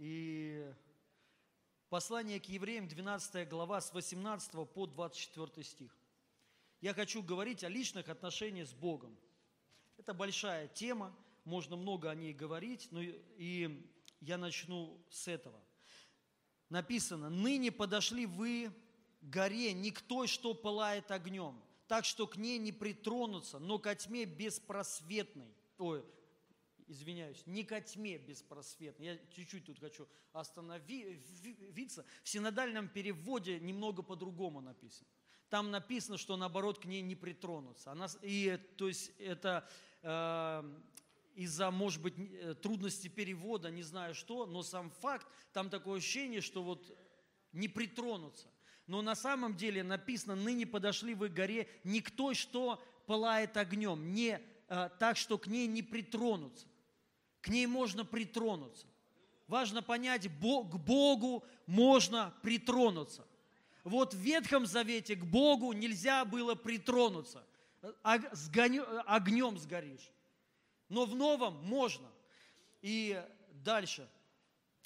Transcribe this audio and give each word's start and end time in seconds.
И 0.00 0.66
послание 1.90 2.40
к 2.40 2.46
евреям, 2.46 2.88
12 2.88 3.46
глава, 3.46 3.82
с 3.82 3.92
18 3.92 4.50
по 4.72 4.86
24 4.86 5.62
стих. 5.62 5.94
Я 6.80 6.94
хочу 6.94 7.22
говорить 7.22 7.62
о 7.64 7.68
личных 7.68 8.08
отношениях 8.08 8.66
с 8.66 8.72
Богом. 8.72 9.14
Это 9.98 10.14
большая 10.14 10.68
тема, 10.68 11.14
можно 11.44 11.76
много 11.76 12.10
о 12.10 12.14
ней 12.14 12.32
говорить, 12.32 12.88
но 12.90 13.02
и 13.02 13.86
я 14.22 14.38
начну 14.38 14.98
с 15.10 15.28
этого. 15.28 15.62
Написано, 16.70 17.28
«Ныне 17.28 17.70
подошли 17.70 18.24
вы 18.24 18.72
горе 19.20 19.74
не 19.74 19.90
к 19.90 20.00
той, 20.00 20.28
что 20.28 20.54
пылает 20.54 21.10
огнем, 21.10 21.62
так 21.88 22.06
что 22.06 22.26
к 22.26 22.38
ней 22.38 22.56
не 22.56 22.72
притронуться, 22.72 23.58
но 23.58 23.78
ко 23.78 23.94
тьме 23.94 24.24
беспросветной». 24.24 25.54
Ой, 25.76 26.02
извиняюсь, 26.90 27.42
не 27.46 27.64
ко 27.64 27.80
тьме 27.80 28.18
беспросветной. 28.18 29.06
Я 29.06 29.18
чуть-чуть 29.34 29.64
тут 29.64 29.78
хочу 29.78 30.08
остановиться. 30.32 32.04
В 32.22 32.28
синодальном 32.28 32.88
переводе 32.88 33.60
немного 33.60 34.02
по-другому 34.02 34.60
написано. 34.60 35.08
Там 35.48 35.70
написано, 35.70 36.18
что 36.18 36.36
наоборот 36.36 36.80
к 36.80 36.84
ней 36.84 37.02
не 37.02 37.14
притронуться. 37.14 37.92
Она, 37.92 38.06
и, 38.22 38.58
то 38.76 38.88
есть 38.88 39.12
это 39.18 39.68
э, 40.02 40.78
из-за, 41.34 41.70
может 41.70 42.02
быть, 42.02 42.14
э, 42.16 42.54
трудности 42.54 43.08
перевода, 43.08 43.70
не 43.70 43.82
знаю 43.82 44.14
что, 44.14 44.46
но 44.46 44.62
сам 44.62 44.90
факт, 44.90 45.26
там 45.52 45.70
такое 45.70 45.98
ощущение, 45.98 46.40
что 46.40 46.62
вот 46.62 46.96
не 47.52 47.68
притронуться. 47.68 48.48
Но 48.86 49.02
на 49.02 49.14
самом 49.14 49.56
деле 49.56 49.82
написано, 49.82 50.34
ныне 50.34 50.66
подошли 50.66 51.14
вы 51.14 51.28
к 51.28 51.34
горе 51.34 51.68
не 51.84 52.00
к 52.00 52.10
той, 52.10 52.34
что 52.34 52.82
пылает 53.06 53.56
огнем, 53.56 54.12
не 54.12 54.40
а, 54.68 54.88
так, 54.88 55.16
что 55.16 55.36
к 55.36 55.48
ней 55.48 55.66
не 55.66 55.82
притронуться. 55.82 56.68
К 57.40 57.48
ней 57.48 57.66
можно 57.66 58.04
притронуться. 58.04 58.86
Важно 59.46 59.82
понять, 59.82 60.28
к 60.28 60.76
Богу 60.76 61.44
можно 61.66 62.34
притронуться. 62.42 63.26
Вот 63.82 64.14
в 64.14 64.18
Ветхом 64.18 64.66
Завете 64.66 65.16
к 65.16 65.24
Богу 65.24 65.72
нельзя 65.72 66.24
было 66.24 66.54
притронуться. 66.54 67.44
Огнем 68.02 69.58
сгоришь. 69.58 70.10
Но 70.88 71.06
в 71.06 71.14
Новом 71.14 71.64
можно. 71.64 72.08
И 72.82 73.22
дальше. 73.64 74.08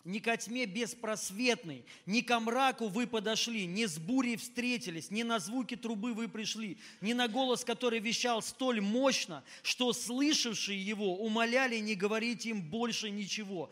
Не 0.04 0.20
ко 0.20 0.36
тьме 0.36 0.66
беспросветной, 0.66 1.82
не 2.04 2.20
ко 2.20 2.38
мраку 2.38 2.88
вы 2.88 3.06
подошли, 3.06 3.64
не 3.64 3.86
с 3.86 3.98
бурей 3.98 4.36
встретились, 4.36 5.10
не 5.10 5.24
на 5.24 5.38
звуки 5.38 5.76
трубы 5.76 6.12
вы 6.12 6.28
пришли, 6.28 6.76
не 7.00 7.14
на 7.14 7.26
голос, 7.26 7.64
который 7.64 8.00
вещал 8.00 8.42
столь 8.42 8.82
мощно, 8.82 9.42
что 9.62 9.94
слышавшие 9.94 10.78
его 10.78 11.16
умоляли 11.16 11.78
не 11.78 11.94
говорить 11.94 12.44
им 12.44 12.60
больше 12.60 13.08
ничего. 13.08 13.70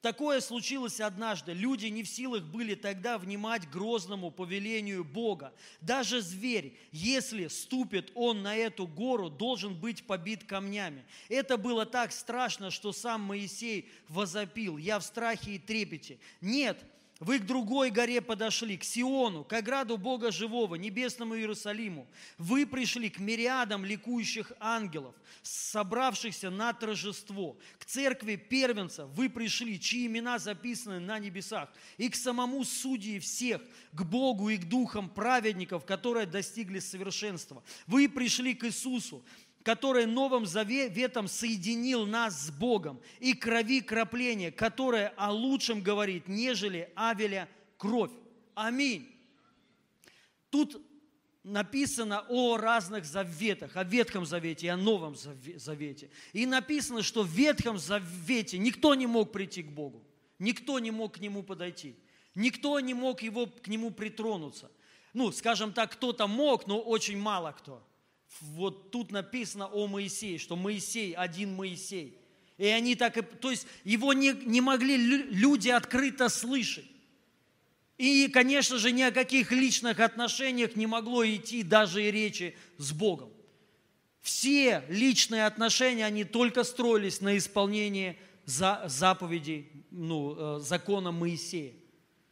Такое 0.00 0.40
случилось 0.40 1.00
однажды. 1.00 1.52
Люди 1.52 1.86
не 1.86 2.04
в 2.04 2.08
силах 2.08 2.44
были 2.44 2.76
тогда 2.76 3.18
внимать 3.18 3.68
грозному 3.68 4.30
повелению 4.30 5.04
Бога. 5.04 5.52
Даже 5.80 6.20
зверь, 6.20 6.78
если 6.92 7.48
ступит 7.48 8.12
он 8.14 8.42
на 8.42 8.54
эту 8.54 8.86
гору, 8.86 9.28
должен 9.28 9.74
быть 9.74 10.06
побит 10.06 10.44
камнями. 10.44 11.04
Это 11.28 11.56
было 11.56 11.84
так 11.84 12.12
страшно, 12.12 12.70
что 12.70 12.92
сам 12.92 13.22
Моисей 13.22 13.90
возопил. 14.08 14.76
Я 14.76 15.00
в 15.00 15.04
страхе 15.04 15.52
и 15.56 15.58
трепете. 15.58 16.18
Нет, 16.40 16.78
вы 17.20 17.40
к 17.40 17.46
другой 17.46 17.90
горе 17.90 18.20
подошли, 18.20 18.76
к 18.76 18.84
Сиону, 18.84 19.42
к 19.42 19.52
ограду 19.52 19.96
Бога 19.96 20.30
Живого, 20.30 20.76
небесному 20.76 21.36
Иерусалиму. 21.36 22.06
Вы 22.38 22.64
пришли 22.64 23.10
к 23.10 23.18
мириадам 23.18 23.84
ликующих 23.84 24.52
ангелов, 24.60 25.16
собравшихся 25.42 26.50
на 26.50 26.72
торжество. 26.72 27.58
К 27.78 27.84
церкви 27.84 28.36
первенца 28.36 29.06
вы 29.06 29.28
пришли, 29.28 29.80
чьи 29.80 30.06
имена 30.06 30.38
записаны 30.38 31.00
на 31.00 31.18
небесах. 31.18 31.68
И 31.96 32.08
к 32.08 32.14
самому 32.14 32.64
судьи 32.64 33.18
всех, 33.18 33.62
к 33.92 34.02
Богу 34.02 34.50
и 34.50 34.56
к 34.56 34.68
духам 34.68 35.08
праведников, 35.08 35.84
которые 35.84 36.26
достигли 36.26 36.78
совершенства. 36.78 37.64
Вы 37.88 38.08
пришли 38.08 38.54
к 38.54 38.64
Иисусу, 38.64 39.24
который 39.68 40.06
Новым 40.06 40.46
Заветом 40.46 41.28
соединил 41.28 42.06
нас 42.06 42.46
с 42.46 42.50
Богом, 42.50 43.02
и 43.20 43.34
крови 43.34 43.82
крапления, 43.82 44.50
которое 44.50 45.08
о 45.08 45.30
лучшем 45.30 45.82
говорит, 45.82 46.26
нежели 46.26 46.90
Авеля 46.94 47.50
кровь. 47.76 48.10
Аминь. 48.54 49.14
Тут 50.48 50.80
написано 51.44 52.24
о 52.30 52.56
разных 52.56 53.04
заветах, 53.04 53.76
о 53.76 53.84
Ветхом 53.84 54.24
Завете 54.24 54.68
и 54.68 54.70
о 54.70 54.78
Новом 54.78 55.14
Завете. 55.16 56.08
И 56.32 56.46
написано, 56.46 57.02
что 57.02 57.22
в 57.22 57.28
Ветхом 57.28 57.76
Завете 57.76 58.56
никто 58.56 58.94
не 58.94 59.06
мог 59.06 59.32
прийти 59.32 59.62
к 59.62 59.70
Богу, 59.70 60.02
никто 60.38 60.78
не 60.78 60.90
мог 60.90 61.16
к 61.16 61.20
Нему 61.20 61.42
подойти, 61.42 61.94
никто 62.34 62.80
не 62.80 62.94
мог 62.94 63.20
его, 63.20 63.44
к 63.44 63.68
Нему 63.68 63.90
притронуться. 63.90 64.70
Ну, 65.12 65.30
скажем 65.30 65.74
так, 65.74 65.92
кто-то 65.92 66.26
мог, 66.26 66.66
но 66.66 66.80
очень 66.80 67.18
мало 67.18 67.52
кто 67.52 67.86
вот 68.40 68.90
тут 68.90 69.10
написано 69.10 69.66
о 69.66 69.86
Моисее, 69.86 70.38
что 70.38 70.56
Моисей, 70.56 71.12
один 71.12 71.54
Моисей. 71.54 72.18
И 72.56 72.66
они 72.66 72.94
так 72.96 73.16
и, 73.16 73.22
то 73.22 73.50
есть 73.50 73.66
его 73.84 74.12
не, 74.12 74.32
не 74.32 74.60
могли 74.60 74.96
люди 74.96 75.68
открыто 75.68 76.28
слышать. 76.28 76.86
И, 77.98 78.28
конечно 78.28 78.78
же, 78.78 78.92
ни 78.92 79.02
о 79.02 79.10
каких 79.10 79.50
личных 79.50 79.98
отношениях 79.98 80.76
не 80.76 80.86
могло 80.86 81.26
идти 81.26 81.62
даже 81.62 82.04
и 82.04 82.10
речи 82.10 82.56
с 82.76 82.92
Богом. 82.92 83.30
Все 84.20 84.84
личные 84.88 85.46
отношения, 85.46 86.06
они 86.06 86.24
только 86.24 86.62
строились 86.62 87.20
на 87.20 87.36
исполнении 87.36 88.18
заповедей, 88.44 89.70
ну, 89.90 90.58
э, 90.58 90.60
закона 90.60 91.12
Моисея. 91.12 91.74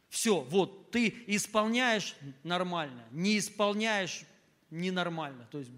Все, 0.09 0.41
вот, 0.41 0.91
ты 0.91 1.13
исполняешь 1.27 2.15
нормально, 2.43 3.03
не 3.11 3.37
исполняешь 3.37 4.23
ненормально. 4.69 5.47
То 5.51 5.59
есть 5.59 5.71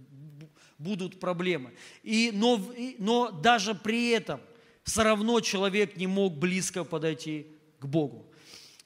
будут 0.80 1.20
проблемы. 1.20 1.74
И, 2.04 2.32
но, 2.34 2.60
но 2.98 3.30
даже 3.30 3.76
при 3.76 4.10
этом 4.10 4.42
все 4.84 5.04
равно 5.04 5.40
человек 5.42 5.98
не 5.98 6.08
мог 6.08 6.36
близко 6.38 6.84
подойти 6.84 7.48
к 7.80 7.86
Богу. 7.86 8.26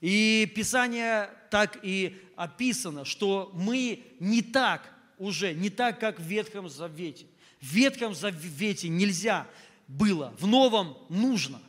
И 0.02 0.52
Писание 0.53 1.30
так 1.50 1.80
и 1.82 2.18
описано, 2.36 3.06
что 3.06 3.52
мы 3.53 4.03
не 4.20 4.42
так 4.42 4.92
уже, 5.18 5.53
не 5.53 5.70
так, 5.70 6.00
как 6.00 6.20
в 6.20 6.24
Ветхом 6.24 6.68
Завете. 6.68 7.26
В 7.62 7.68
Ветхом 7.68 8.14
Завете 8.14 8.90
нельзя 8.90 9.48
было, 9.88 10.34
в 10.40 10.48
Новом 10.48 10.98
нужно. 11.08 11.62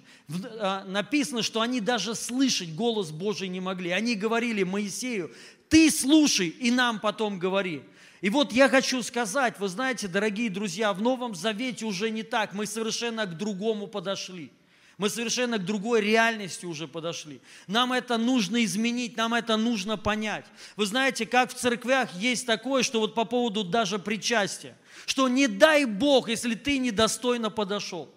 А, 0.59 0.85
написано, 0.85 1.43
что 1.43 1.61
они 1.61 1.81
даже 1.81 2.15
слышать 2.15 2.75
голос 2.75 3.11
Божий 3.11 3.49
не 3.49 3.61
могли. 3.61 3.91
Они 3.91 4.15
говорили 4.15 4.63
Моисею, 4.63 5.31
ты 5.69 5.91
слушай 5.91 6.49
и 6.49 6.71
нам 6.71 6.99
потом 6.99 7.39
говори. 7.39 7.83
И 8.25 8.31
вот 8.31 8.53
я 8.55 8.71
хочу 8.71 9.03
сказать, 9.03 9.59
вы 9.59 9.69
знаете, 9.69 10.09
дорогие 10.09 10.49
друзья, 10.49 10.95
в 10.95 11.03
Новом 11.03 11.35
Завете 11.35 11.85
уже 11.85 12.09
не 12.09 12.23
так, 12.23 12.55
мы 12.55 12.65
совершенно 12.65 13.27
к 13.27 13.37
другому 13.37 13.87
подошли. 13.87 14.51
Мы 14.97 15.11
совершенно 15.11 15.59
к 15.59 15.67
другой 15.67 16.01
реальности 16.01 16.65
уже 16.65 16.89
подошли. 16.89 17.43
Нам 17.67 17.93
это 17.93 18.17
нужно 18.17 18.65
изменить, 18.65 19.19
нам 19.19 19.35
это 19.35 19.59
нужно 19.59 19.99
понять. 19.99 20.47
Вы 20.75 20.87
знаете, 20.87 21.27
как 21.27 21.51
в 21.51 21.55
церквях 21.55 22.15
есть 22.15 22.47
такое, 22.47 22.83
что 22.83 23.01
вот 23.01 23.15
по 23.15 23.27
поводу 23.27 23.63
даже 23.63 23.99
причастия, 23.99 24.75
что 25.05 25.29
не 25.29 25.47
дай 25.47 25.85
Бог, 25.85 26.31
если 26.31 26.55
ты 26.55 26.79
недостойно 26.79 27.51
подошел. 27.51 28.09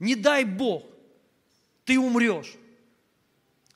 Не 0.00 0.16
дай 0.16 0.44
Бог, 0.44 0.84
ты 1.86 1.98
умрешь. 1.98 2.56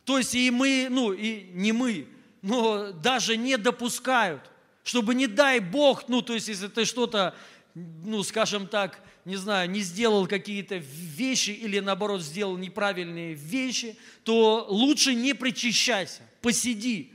То 0.04 0.18
есть 0.18 0.34
и 0.34 0.50
мы, 0.50 0.88
ну 0.90 1.14
и 1.14 1.44
не 1.54 1.72
мы, 1.72 2.06
но 2.42 2.92
даже 2.92 3.38
не 3.38 3.56
допускают 3.56 4.50
чтобы 4.84 5.14
не 5.14 5.26
дай 5.26 5.58
Бог, 5.60 6.08
ну, 6.08 6.22
то 6.22 6.34
есть, 6.34 6.48
если 6.48 6.68
ты 6.68 6.84
что-то, 6.84 7.34
ну, 7.74 8.22
скажем 8.22 8.68
так, 8.68 9.00
не 9.24 9.36
знаю, 9.36 9.70
не 9.70 9.80
сделал 9.80 10.26
какие-то 10.26 10.76
вещи 10.76 11.50
или, 11.50 11.80
наоборот, 11.80 12.22
сделал 12.22 12.58
неправильные 12.58 13.32
вещи, 13.32 13.96
то 14.22 14.66
лучше 14.68 15.14
не 15.14 15.34
причащайся, 15.34 16.22
посиди. 16.42 17.10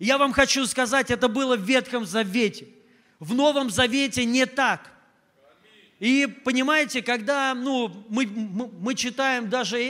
Я 0.00 0.18
вам 0.18 0.32
хочу 0.32 0.66
сказать, 0.66 1.12
это 1.12 1.28
было 1.28 1.56
в 1.56 1.62
Ветхом 1.62 2.04
Завете. 2.04 2.66
В 3.20 3.32
Новом 3.32 3.70
Завете 3.70 4.24
не 4.24 4.44
так. 4.44 4.90
И 6.00 6.26
понимаете, 6.44 7.00
когда 7.00 7.54
ну, 7.54 8.04
мы, 8.08 8.26
мы, 8.26 8.68
мы 8.68 8.94
читаем 8.96 9.48
даже 9.48 9.80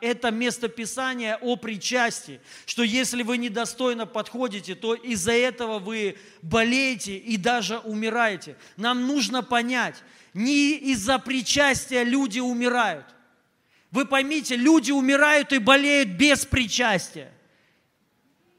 это 0.00 0.30
местописание 0.30 1.36
о 1.36 1.56
причастии, 1.56 2.40
что 2.64 2.82
если 2.82 3.22
вы 3.22 3.36
недостойно 3.36 4.06
подходите, 4.06 4.74
то 4.74 4.94
из-за 4.94 5.32
этого 5.32 5.78
вы 5.78 6.16
болеете 6.40 7.18
и 7.18 7.36
даже 7.36 7.78
умираете. 7.78 8.56
Нам 8.78 9.06
нужно 9.06 9.42
понять, 9.42 9.96
не 10.32 10.72
из-за 10.72 11.18
причастия 11.18 12.02
люди 12.02 12.40
умирают. 12.40 13.04
Вы 13.90 14.06
поймите, 14.06 14.56
люди 14.56 14.90
умирают 14.90 15.52
и 15.52 15.58
болеют 15.58 16.10
без 16.10 16.46
причастия. 16.46 17.30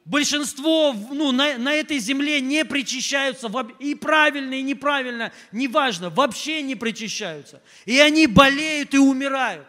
Большинство 0.06 0.94
ну, 0.94 1.32
на, 1.32 1.58
на 1.58 1.74
этой 1.74 2.00
земле 2.00 2.42
не 2.42 2.66
причащаются, 2.66 3.48
и 3.80 3.94
правильно, 3.96 4.56
и 4.56 4.62
неправильно, 4.64 5.32
неважно, 5.52 6.10
вообще 6.10 6.62
не 6.62 6.76
причащаются. 6.76 7.62
И 7.86 8.00
они 8.00 8.28
болеют 8.28 8.94
и 8.94 8.98
умирают. 8.98 9.68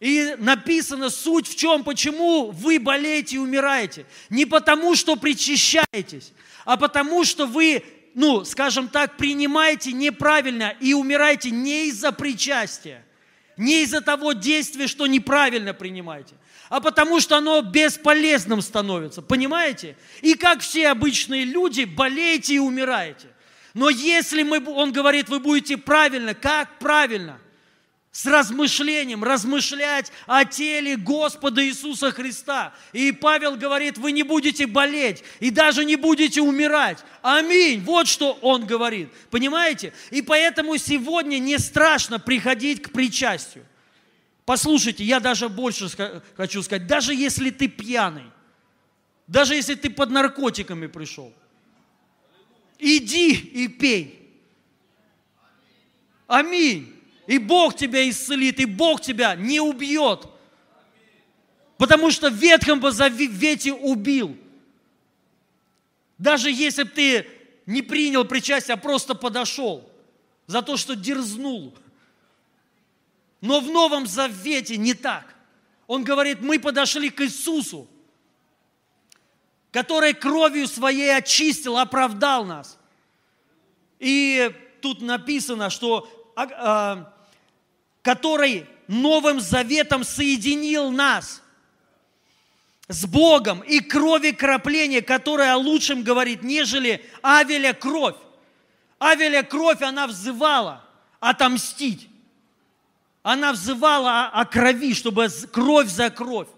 И 0.00 0.34
написано 0.38 1.10
суть 1.10 1.46
в 1.46 1.56
чем, 1.56 1.84
почему 1.84 2.50
вы 2.50 2.78
болеете 2.78 3.36
и 3.36 3.38
умираете. 3.38 4.06
Не 4.30 4.46
потому, 4.46 4.96
что 4.96 5.14
причащаетесь, 5.14 6.32
а 6.64 6.78
потому, 6.78 7.22
что 7.24 7.44
вы, 7.44 7.84
ну, 8.14 8.46
скажем 8.46 8.88
так, 8.88 9.18
принимаете 9.18 9.92
неправильно 9.92 10.74
и 10.80 10.94
умираете 10.94 11.50
не 11.50 11.88
из-за 11.88 12.12
причастия, 12.12 13.04
не 13.58 13.82
из-за 13.82 14.00
того 14.00 14.32
действия, 14.32 14.86
что 14.86 15.06
неправильно 15.06 15.74
принимаете, 15.74 16.34
а 16.70 16.80
потому 16.80 17.20
что 17.20 17.36
оно 17.36 17.60
бесполезным 17.60 18.62
становится. 18.62 19.20
Понимаете? 19.20 19.96
И 20.22 20.32
как 20.32 20.60
все 20.60 20.88
обычные 20.88 21.44
люди, 21.44 21.84
болеете 21.84 22.54
и 22.54 22.58
умираете. 22.58 23.26
Но 23.74 23.90
если 23.90 24.44
мы, 24.44 24.64
он 24.66 24.92
говорит, 24.92 25.28
вы 25.28 25.40
будете 25.40 25.76
правильно, 25.76 26.32
как 26.32 26.78
правильно– 26.78 27.38
с 28.12 28.26
размышлением, 28.26 29.22
размышлять 29.22 30.10
о 30.26 30.44
теле 30.44 30.96
Господа 30.96 31.64
Иисуса 31.64 32.10
Христа. 32.10 32.74
И 32.92 33.12
Павел 33.12 33.56
говорит, 33.56 33.98
вы 33.98 34.10
не 34.10 34.24
будете 34.24 34.66
болеть 34.66 35.22
и 35.38 35.50
даже 35.50 35.84
не 35.84 35.94
будете 35.94 36.40
умирать. 36.40 36.98
Аминь. 37.22 37.82
Вот 37.82 38.08
что 38.08 38.32
он 38.42 38.66
говорит. 38.66 39.10
Понимаете? 39.30 39.92
И 40.10 40.22
поэтому 40.22 40.76
сегодня 40.76 41.38
не 41.38 41.56
страшно 41.58 42.18
приходить 42.18 42.82
к 42.82 42.90
причастию. 42.90 43.64
Послушайте, 44.44 45.04
я 45.04 45.20
даже 45.20 45.48
больше 45.48 45.88
хочу 46.36 46.62
сказать, 46.62 46.88
даже 46.88 47.14
если 47.14 47.50
ты 47.50 47.68
пьяный, 47.68 48.24
даже 49.28 49.54
если 49.54 49.76
ты 49.76 49.88
под 49.88 50.10
наркотиками 50.10 50.88
пришел, 50.88 51.32
иди 52.80 53.34
и 53.34 53.68
пей. 53.68 54.16
Аминь 56.26 56.99
и 57.30 57.38
Бог 57.38 57.76
тебя 57.76 58.10
исцелит, 58.10 58.58
и 58.58 58.64
Бог 58.64 59.00
тебя 59.00 59.36
не 59.36 59.60
убьет. 59.60 60.26
Потому 61.76 62.10
что 62.10 62.28
в 62.28 62.34
Ветхом 62.34 62.82
Завете 62.90 63.72
убил. 63.72 64.36
Даже 66.18 66.50
если 66.50 66.82
бы 66.82 66.90
ты 66.90 67.26
не 67.66 67.82
принял 67.82 68.24
причастие, 68.24 68.74
а 68.74 68.76
просто 68.76 69.14
подошел 69.14 69.88
за 70.48 70.60
то, 70.60 70.76
что 70.76 70.96
дерзнул. 70.96 71.72
Но 73.40 73.60
в 73.60 73.70
Новом 73.70 74.08
Завете 74.08 74.76
не 74.76 74.94
так. 74.94 75.32
Он 75.86 76.02
говорит, 76.02 76.40
мы 76.40 76.58
подошли 76.58 77.10
к 77.10 77.20
Иисусу, 77.20 77.86
который 79.70 80.14
кровью 80.14 80.66
своей 80.66 81.16
очистил, 81.16 81.78
оправдал 81.78 82.44
нас. 82.44 82.76
И 84.00 84.52
тут 84.80 85.00
написано, 85.00 85.70
что 85.70 86.08
а, 86.34 86.48
а, 86.52 87.19
который 88.02 88.66
Новым 88.88 89.40
Заветом 89.40 90.04
соединил 90.04 90.90
нас 90.90 91.42
с 92.88 93.06
Богом 93.06 93.60
и 93.60 93.80
крови 93.80 94.32
крапления, 94.32 95.00
которая 95.00 95.54
о 95.54 95.58
лучшем 95.58 96.02
говорит, 96.02 96.42
нежели 96.42 97.04
Авеля 97.22 97.72
кровь. 97.72 98.16
Авеля 98.98 99.42
кровь, 99.42 99.80
она 99.82 100.06
взывала 100.06 100.84
отомстить. 101.20 102.08
Она 103.22 103.52
взывала 103.52 104.26
о, 104.26 104.40
о 104.40 104.44
крови, 104.44 104.94
чтобы 104.94 105.28
кровь 105.52 105.88
за 105.88 106.10
кровь. 106.10 106.48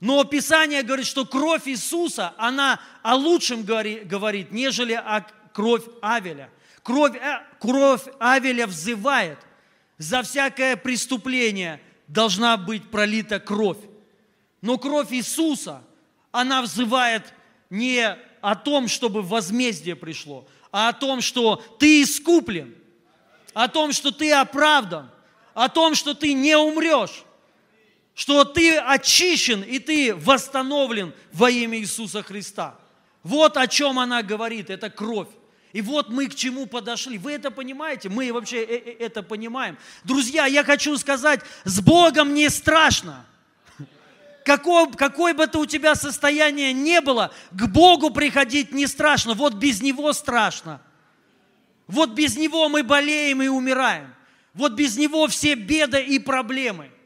Но 0.00 0.24
Писание 0.24 0.82
говорит, 0.82 1.06
что 1.06 1.26
кровь 1.26 1.68
Иисуса, 1.68 2.34
она 2.38 2.80
о 3.02 3.14
лучшем 3.16 3.64
говорит, 3.64 4.08
говорит 4.08 4.50
нежели 4.50 4.94
о 4.94 5.26
кровь 5.52 5.84
Авеля. 6.00 6.50
Кровь, 6.82 7.14
э, 7.14 7.42
кровь 7.60 8.02
Авеля 8.18 8.66
взывает 8.66 9.38
за 10.00 10.22
всякое 10.22 10.76
преступление 10.76 11.78
должна 12.08 12.56
быть 12.56 12.90
пролита 12.90 13.38
кровь. 13.38 13.76
Но 14.62 14.78
кровь 14.78 15.12
Иисуса, 15.12 15.82
она 16.32 16.62
взывает 16.62 17.34
не 17.68 18.16
о 18.40 18.56
том, 18.56 18.88
чтобы 18.88 19.20
возмездие 19.20 19.96
пришло, 19.96 20.48
а 20.72 20.88
о 20.88 20.94
том, 20.94 21.20
что 21.20 21.56
ты 21.78 22.02
искуплен, 22.02 22.74
о 23.52 23.68
том, 23.68 23.92
что 23.92 24.10
ты 24.10 24.32
оправдан, 24.32 25.10
о 25.52 25.68
том, 25.68 25.94
что 25.94 26.14
ты 26.14 26.32
не 26.32 26.56
умрешь, 26.56 27.24
что 28.14 28.44
ты 28.44 28.78
очищен 28.78 29.62
и 29.62 29.78
ты 29.78 30.14
восстановлен 30.14 31.12
во 31.30 31.50
имя 31.50 31.78
Иисуса 31.78 32.22
Христа. 32.22 32.74
Вот 33.22 33.58
о 33.58 33.68
чем 33.68 33.98
она 33.98 34.22
говорит, 34.22 34.70
это 34.70 34.88
кровь. 34.88 35.28
И 35.72 35.82
вот 35.82 36.08
мы 36.08 36.28
к 36.28 36.34
чему 36.34 36.66
подошли. 36.66 37.16
Вы 37.18 37.32
это 37.32 37.50
понимаете? 37.50 38.08
Мы 38.08 38.32
вообще 38.32 38.64
э, 38.64 38.76
э, 38.76 38.96
это 38.98 39.22
понимаем. 39.22 39.78
Друзья, 40.02 40.46
я 40.46 40.64
хочу 40.64 40.96
сказать, 40.98 41.40
с 41.64 41.80
Богом 41.80 42.34
не 42.34 42.48
страшно. 42.48 43.24
Какое, 44.44 44.86
какое 44.86 45.34
бы 45.34 45.46
то 45.46 45.60
у 45.60 45.66
тебя 45.66 45.94
состояние 45.94 46.72
не 46.72 47.00
было, 47.00 47.32
к 47.52 47.66
Богу 47.68 48.10
приходить 48.10 48.72
не 48.72 48.86
страшно. 48.86 49.34
Вот 49.34 49.54
без 49.54 49.80
Него 49.80 50.12
страшно. 50.12 50.80
Вот 51.86 52.10
без 52.10 52.36
Него 52.36 52.68
мы 52.68 52.82
болеем 52.82 53.42
и 53.42 53.48
умираем. 53.48 54.12
Вот 54.54 54.72
без 54.72 54.96
Него 54.96 55.28
все 55.28 55.54
беды 55.54 56.02
и 56.02 56.18
проблемы– 56.18 56.90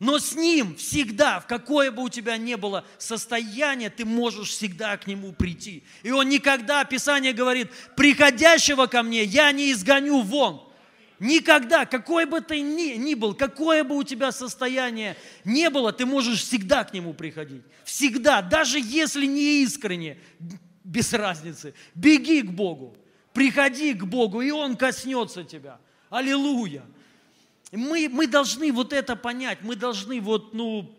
но 0.00 0.18
с 0.18 0.34
Ним 0.34 0.76
всегда, 0.76 1.40
в 1.40 1.46
какое 1.46 1.90
бы 1.90 2.02
у 2.02 2.08
тебя 2.08 2.38
ни 2.38 2.54
было 2.54 2.86
состояние, 2.96 3.90
ты 3.90 4.06
можешь 4.06 4.48
всегда 4.48 4.96
к 4.96 5.06
Нему 5.06 5.32
прийти. 5.32 5.84
И 6.02 6.10
Он 6.10 6.26
никогда, 6.26 6.82
Писание 6.84 7.34
говорит, 7.34 7.70
приходящего 7.96 8.86
ко 8.86 9.02
мне 9.02 9.22
я 9.24 9.52
не 9.52 9.70
изгоню 9.70 10.22
вон. 10.22 10.66
Никогда, 11.18 11.84
какой 11.84 12.24
бы 12.24 12.40
ты 12.40 12.62
ни, 12.62 12.94
ни 12.94 13.12
был, 13.12 13.34
какое 13.34 13.84
бы 13.84 13.94
у 13.94 14.02
тебя 14.02 14.32
состояние 14.32 15.18
не 15.44 15.68
было, 15.68 15.92
ты 15.92 16.06
можешь 16.06 16.40
всегда 16.40 16.82
к 16.84 16.94
Нему 16.94 17.12
приходить. 17.12 17.62
Всегда, 17.84 18.40
даже 18.40 18.80
если 18.80 19.26
не 19.26 19.62
искренне, 19.62 20.16
без 20.82 21.12
разницы. 21.12 21.74
Беги 21.94 22.40
к 22.40 22.50
Богу, 22.50 22.96
приходи 23.34 23.92
к 23.92 24.04
Богу, 24.04 24.40
и 24.40 24.50
Он 24.50 24.78
коснется 24.78 25.44
тебя. 25.44 25.78
Аллилуйя. 26.08 26.84
Мы, 27.72 28.08
мы 28.08 28.26
должны 28.26 28.72
вот 28.72 28.92
это 28.92 29.16
понять, 29.16 29.58
мы 29.62 29.76
должны 29.76 30.20
вот, 30.20 30.54
ну, 30.54 30.96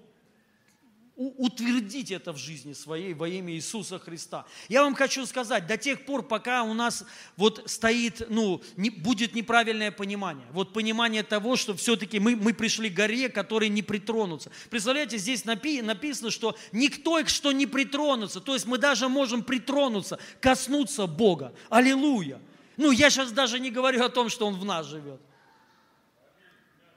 утвердить 1.38 2.12
это 2.12 2.34
в 2.34 2.38
жизни 2.38 2.74
своей 2.74 3.14
во 3.14 3.28
имя 3.28 3.54
Иисуса 3.54 4.00
Христа. 4.00 4.46
Я 4.70 4.84
вам 4.84 4.96
хочу 4.96 5.26
сказать, 5.26 5.68
до 5.68 5.78
тех 5.78 6.06
пор, 6.06 6.24
пока 6.24 6.64
у 6.64 6.74
нас 6.74 7.06
вот 7.38 7.64
стоит, 7.68 8.26
ну, 8.30 8.62
не, 8.76 8.90
будет 8.90 9.36
неправильное 9.36 9.92
понимание. 9.92 10.48
Вот 10.52 10.74
понимание 10.74 11.24
того, 11.24 11.58
что 11.58 11.76
все-таки 11.76 12.20
мы, 12.20 12.36
мы 12.36 12.54
пришли 12.54 12.90
к 12.90 12.94
горе, 12.94 13.30
которой 13.30 13.70
не 13.70 13.84
притронуться. 13.84 14.52
Представляете, 14.70 15.18
здесь 15.18 15.46
напи, 15.46 15.82
написано, 15.82 16.32
что 16.32 16.58
никто, 16.72 17.24
что 17.26 17.52
не 17.52 17.68
притронутся. 17.68 18.40
То 18.40 18.54
есть 18.54 18.66
мы 18.66 18.78
даже 18.78 19.08
можем 19.08 19.44
притронуться, 19.44 20.18
коснуться 20.40 21.06
Бога. 21.06 21.54
Аллилуйя. 21.70 22.40
Ну, 22.78 22.92
я 22.92 23.10
сейчас 23.10 23.32
даже 23.32 23.60
не 23.60 23.70
говорю 23.70 24.04
о 24.04 24.10
том, 24.10 24.30
что 24.30 24.48
Он 24.48 24.56
в 24.56 24.66
нас 24.66 24.88
живет. 24.88 25.22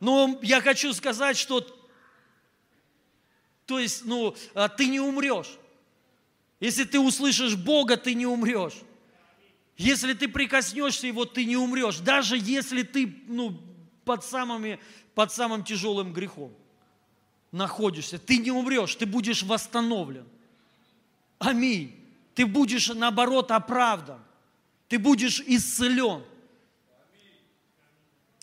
Но 0.04 0.38
я 0.42 0.61
хочу 0.61 0.92
сказать, 0.92 1.38
что 1.38 1.66
то 3.64 3.78
есть, 3.78 4.04
ну, 4.04 4.37
а, 4.52 4.68
ты 4.68 4.87
не 4.87 5.00
умрешь. 5.00 5.56
Если 6.61 6.84
ты 6.84 7.00
услышишь 7.00 7.56
Бога, 7.56 7.96
ты 7.96 8.12
не 8.12 8.26
умрешь. 8.26 8.82
Если 9.78 10.12
ты 10.12 10.28
прикоснешься 10.28 11.06
Его, 11.06 11.25
ты 11.25 11.46
не 11.46 11.56
умрешь. 11.56 12.00
Даже 12.00 12.37
если 12.37 12.82
ты 12.82 13.16
ну, 13.28 13.58
под, 14.04 14.23
самыми, 14.26 14.78
под 15.14 15.32
самым 15.32 15.64
тяжелым 15.64 16.12
грехом 16.12 16.52
находишься, 17.50 18.18
ты 18.18 18.37
не 18.37 18.50
умрешь, 18.50 18.96
ты 18.96 19.06
будешь 19.06 19.42
восстановлен. 19.42 20.26
Аминь. 21.38 21.99
Ты 22.34 22.44
будешь, 22.44 22.88
наоборот, 22.88 23.50
оправдан. 23.50 24.20
Ты 24.88 24.99
будешь 24.99 25.40
исцелен 25.40 26.23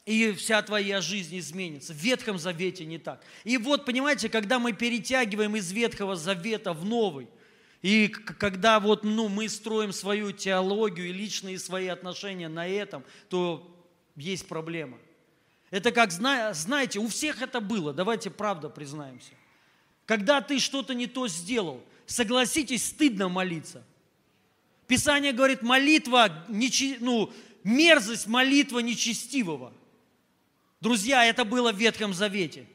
и 0.05 0.31
вся 0.33 0.61
твоя 0.61 0.99
жизнь 1.01 1.37
изменится. 1.37 1.93
В 1.93 1.97
Ветхом 1.97 2.37
Завете 2.37 2.85
не 2.85 2.97
так. 2.97 3.23
И 3.43 3.57
вот, 3.57 3.85
понимаете, 3.85 4.29
когда 4.29 4.59
мы 4.59 4.73
перетягиваем 4.73 5.55
из 5.55 5.71
Ветхого 5.71 6.15
Завета 6.15 6.73
в 6.73 6.85
Новый, 6.85 7.27
и 7.81 8.07
когда 8.07 8.79
вот, 8.79 9.03
ну, 9.03 9.27
мы 9.27 9.49
строим 9.49 9.91
свою 9.91 10.31
теологию 10.31 11.09
и 11.09 11.13
личные 11.13 11.59
свои 11.59 11.87
отношения 11.87 12.47
на 12.47 12.67
этом, 12.67 13.03
то 13.29 13.75
есть 14.15 14.47
проблема. 14.47 14.97
Это 15.71 15.91
как, 15.91 16.11
знаете, 16.11 16.99
у 16.99 17.07
всех 17.07 17.41
это 17.41 17.61
было, 17.61 17.93
давайте 17.93 18.29
правда 18.29 18.69
признаемся. 18.69 19.31
Когда 20.05 20.41
ты 20.41 20.59
что-то 20.59 20.93
не 20.93 21.07
то 21.07 21.27
сделал, 21.27 21.83
согласитесь, 22.05 22.85
стыдно 22.85 23.29
молиться. 23.29 23.83
Писание 24.87 25.31
говорит, 25.31 25.61
молитва, 25.61 26.45
ну, 26.49 27.31
мерзость 27.63 28.27
молитва 28.27 28.79
нечестивого– 28.79 29.73
Друзья, 30.81 31.23
это 31.23 31.45
было 31.45 31.71
в 31.71 31.77
Ветхом 31.77 32.11
Завете. 32.11 32.65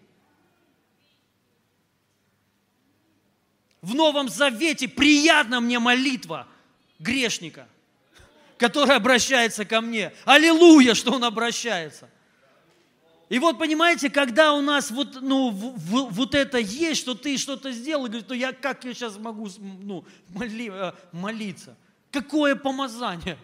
В 3.83 3.95
Новом 3.95 4.29
Завете 4.29 4.89
приятна 4.89 5.61
мне 5.61 5.81
молитва 5.81 6.47
грешника, 7.01 7.69
который 8.59 8.95
обращается 8.95 9.65
ко 9.65 9.81
мне. 9.81 10.13
Аллилуйя, 10.25 10.95
что 10.95 11.13
он 11.13 11.25
обращается. 11.25 12.09
И 13.29 13.41
вот 13.41 13.59
понимаете, 13.59 14.09
когда 14.09 14.55
у 14.55 14.61
нас 14.61 14.93
вот, 14.93 15.21
ну, 15.21 15.51
в, 15.51 15.77
в, 15.77 16.11
вот 16.13 16.37
это 16.37 16.59
есть, 16.59 17.01
что 17.01 17.17
ты 17.17 17.37
что-то 17.37 17.73
сделал, 17.73 18.07
и 18.07 18.09
говоришь, 18.09 18.29
ну 18.29 18.37
я 18.37 18.53
как 18.53 18.85
я 18.85 18.95
сейчас 18.95 19.19
могу 19.19 19.51
ну, 19.59 20.05
моли, 20.29 20.71
э, 20.73 20.93
молиться? 21.11 21.77
Какое 22.13 22.55
помазание? 22.55 23.37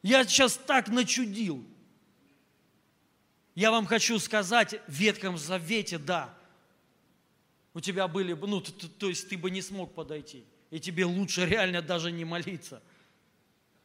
Я 0.00 0.24
сейчас 0.24 0.56
так 0.56 0.88
начудил. 0.88 1.64
Я 3.54 3.70
вам 3.70 3.86
хочу 3.86 4.18
сказать, 4.18 4.80
в 4.86 4.92
Ветхом 4.92 5.38
Завете, 5.38 5.98
да, 5.98 6.34
у 7.72 7.80
тебя 7.80 8.08
были, 8.08 8.32
ну, 8.32 8.60
то, 8.60 8.88
то 8.88 9.08
есть 9.08 9.28
ты 9.28 9.36
бы 9.36 9.50
не 9.50 9.62
смог 9.62 9.94
подойти. 9.94 10.44
И 10.70 10.80
тебе 10.80 11.04
лучше 11.04 11.46
реально 11.46 11.82
даже 11.82 12.12
не 12.12 12.24
молиться– 12.24 12.82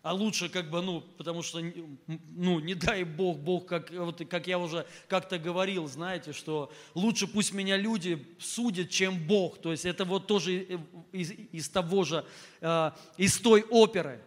а 0.02 0.14
лучше 0.14 0.48
как 0.48 0.70
бы, 0.70 0.82
ну, 0.82 1.02
потому 1.02 1.44
что, 1.44 1.62
ну, 2.08 2.60
не 2.60 2.74
дай 2.74 3.04
Бог, 3.04 3.38
Бог, 3.40 3.66
как, 3.66 3.92
вот, 3.92 4.22
как 4.30 4.48
я 4.48 4.58
уже 4.58 4.88
как-то 5.10 5.38
говорил, 5.38 5.88
знаете, 5.88 6.32
что 6.32 6.72
лучше 6.96 7.28
пусть 7.28 7.54
меня 7.54 7.76
люди 7.76 8.26
судят, 8.40 8.90
чем 8.90 9.18
Бог. 9.28 9.60
То 9.60 9.72
есть 9.72 9.86
это 9.86 10.06
вот 10.06 10.26
тоже 10.26 10.80
из, 11.12 11.32
из 11.32 11.70
того 11.70 12.06
же, 12.06 12.26
э, 12.62 12.92
из 13.18 13.40
той 13.40 13.64
оперы. 13.64 14.22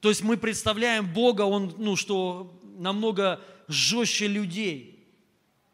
То 0.00 0.08
есть 0.08 0.22
мы 0.22 0.36
представляем 0.36 1.12
Бога, 1.12 1.42
Он, 1.42 1.72
ну, 1.78 1.94
что 1.94 2.60
намного 2.78 3.40
жестче 3.68 4.26
людей. 4.26 5.06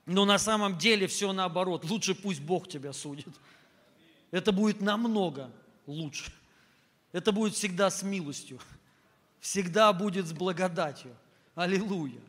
Но 0.07 0.25
на 0.25 0.38
самом 0.38 0.78
деле 0.78 1.07
все 1.07 1.33
наоборот. 1.33 1.85
Лучше 1.85 2.14
пусть 2.14 2.40
Бог 2.40 2.69
тебя 2.69 2.93
судит. 2.93 3.28
Это 4.31 4.52
будет 4.52 4.81
намного 4.81 5.50
лучше. 5.87 6.33
Это 7.12 7.33
будет 7.33 7.55
всегда 7.55 7.90
с 7.90 8.02
милостью, 8.02 8.61
всегда 9.40 9.93
будет 9.93 10.26
с 10.26 10.33
благодатью. 10.33 11.14
Аллилуйя. 11.55 12.21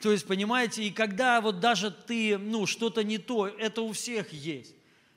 То 0.00 0.10
есть, 0.10 0.26
понимаете, 0.26 0.84
и 0.84 0.90
когда 0.90 1.40
вот 1.40 1.60
даже 1.60 1.90
ты, 1.90 2.38
ну, 2.38 2.66
что-то 2.66 3.04
не 3.04 3.18
то, 3.18 3.46
это 3.46 3.82
у 3.82 3.92
всех 3.92 4.32
есть. 4.32 4.74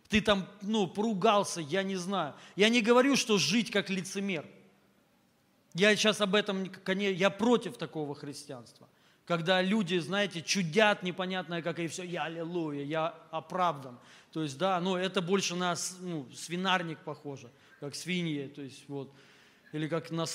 Ты 0.10 0.22
там, 0.22 0.48
ну, 0.62 0.86
поругался, 0.86 1.62
я 1.62 1.82
не 1.82 1.96
знаю. 1.96 2.36
Я 2.56 2.70
не 2.70 2.82
говорю, 2.82 3.16
что 3.16 3.38
жить 3.38 3.72
как 3.72 3.90
лицемер. 3.90 4.46
Я 5.76 5.94
сейчас 5.98 6.22
об 6.22 6.36
этом, 6.36 6.72
я 6.88 7.30
против 7.30 7.78
такого 7.78 8.16
христианства. 8.16 8.88
Когда 9.26 9.62
люди, 9.62 9.98
знаете, 9.98 10.42
чудят 10.42 11.04
непонятное, 11.04 11.62
как 11.62 11.80
и 11.80 11.88
все, 11.88 12.04
я 12.04 12.24
аллилуйя, 12.24 12.84
я 12.84 13.08
оправдан. 13.30 14.00
То 14.32 14.42
есть, 14.42 14.58
да, 14.58 14.80
ну, 14.80 14.96
это 14.96 15.22
больше 15.22 15.56
на 15.56 15.76
ну, 16.00 16.28
свинарник 16.34 17.00
похоже 17.00 17.50
как 17.82 17.94
свиньи, 17.94 18.48
то 18.48 18.62
есть 18.62 18.88
вот, 18.88 19.12
или 19.74 19.90
как 19.90 20.12
на 20.12 20.26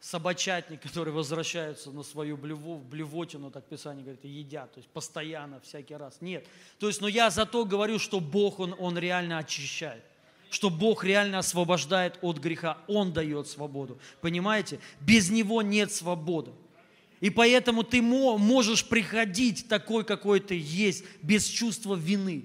собачатник, 0.00 0.80
которые 0.88 1.12
возвращаются 1.12 1.90
на 1.90 2.04
свою 2.04 2.36
блево, 2.36 2.78
блевотину, 2.78 3.50
так 3.50 3.64
Писание 3.64 4.04
говорит, 4.04 4.24
и 4.24 4.28
едят, 4.28 4.72
то 4.72 4.78
есть 4.78 4.88
постоянно, 4.90 5.58
всякий 5.60 5.96
раз. 5.96 6.18
Нет. 6.20 6.46
То 6.78 6.86
есть, 6.86 7.00
но 7.00 7.08
я 7.08 7.30
зато 7.30 7.64
говорю, 7.64 7.98
что 7.98 8.20
Бог, 8.20 8.60
Он, 8.60 8.74
он 8.78 8.96
реально 8.96 9.38
очищает 9.38 10.04
что 10.50 10.70
Бог 10.70 11.04
реально 11.04 11.38
освобождает 11.38 12.18
от 12.22 12.38
греха. 12.38 12.78
Он 12.86 13.12
дает 13.12 13.48
свободу. 13.48 13.98
Понимаете? 14.20 14.80
Без 15.00 15.30
Него 15.30 15.62
нет 15.62 15.92
свободы. 15.92 16.52
И 17.20 17.30
поэтому 17.30 17.82
ты 17.82 18.02
можешь 18.02 18.86
приходить 18.86 19.68
такой, 19.68 20.04
какой 20.04 20.40
ты 20.40 20.58
есть, 20.58 21.04
без 21.22 21.44
чувства 21.46 21.94
вины. 21.94 22.44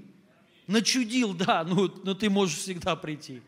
Начудил, 0.68 1.34
да, 1.34 1.64
но, 1.64 1.94
но 2.04 2.14
ты 2.14 2.30
можешь 2.30 2.58
всегда 2.58 2.96
прийти 2.96 3.42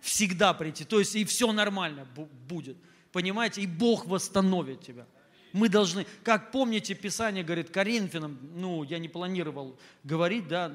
всегда 0.00 0.54
прийти. 0.54 0.84
То 0.84 0.98
есть 0.98 1.14
и 1.14 1.24
все 1.24 1.52
нормально 1.52 2.06
будет. 2.48 2.76
Понимаете? 3.12 3.62
И 3.62 3.66
Бог 3.66 4.06
восстановит 4.06 4.82
тебя. 4.82 5.06
Мы 5.52 5.68
должны, 5.68 6.06
как 6.22 6.52
помните, 6.52 6.94
Писание 6.94 7.42
говорит 7.42 7.70
Коринфянам, 7.70 8.38
ну, 8.54 8.84
я 8.84 8.98
не 8.98 9.08
планировал 9.08 9.78
говорить, 10.04 10.46
да, 10.46 10.72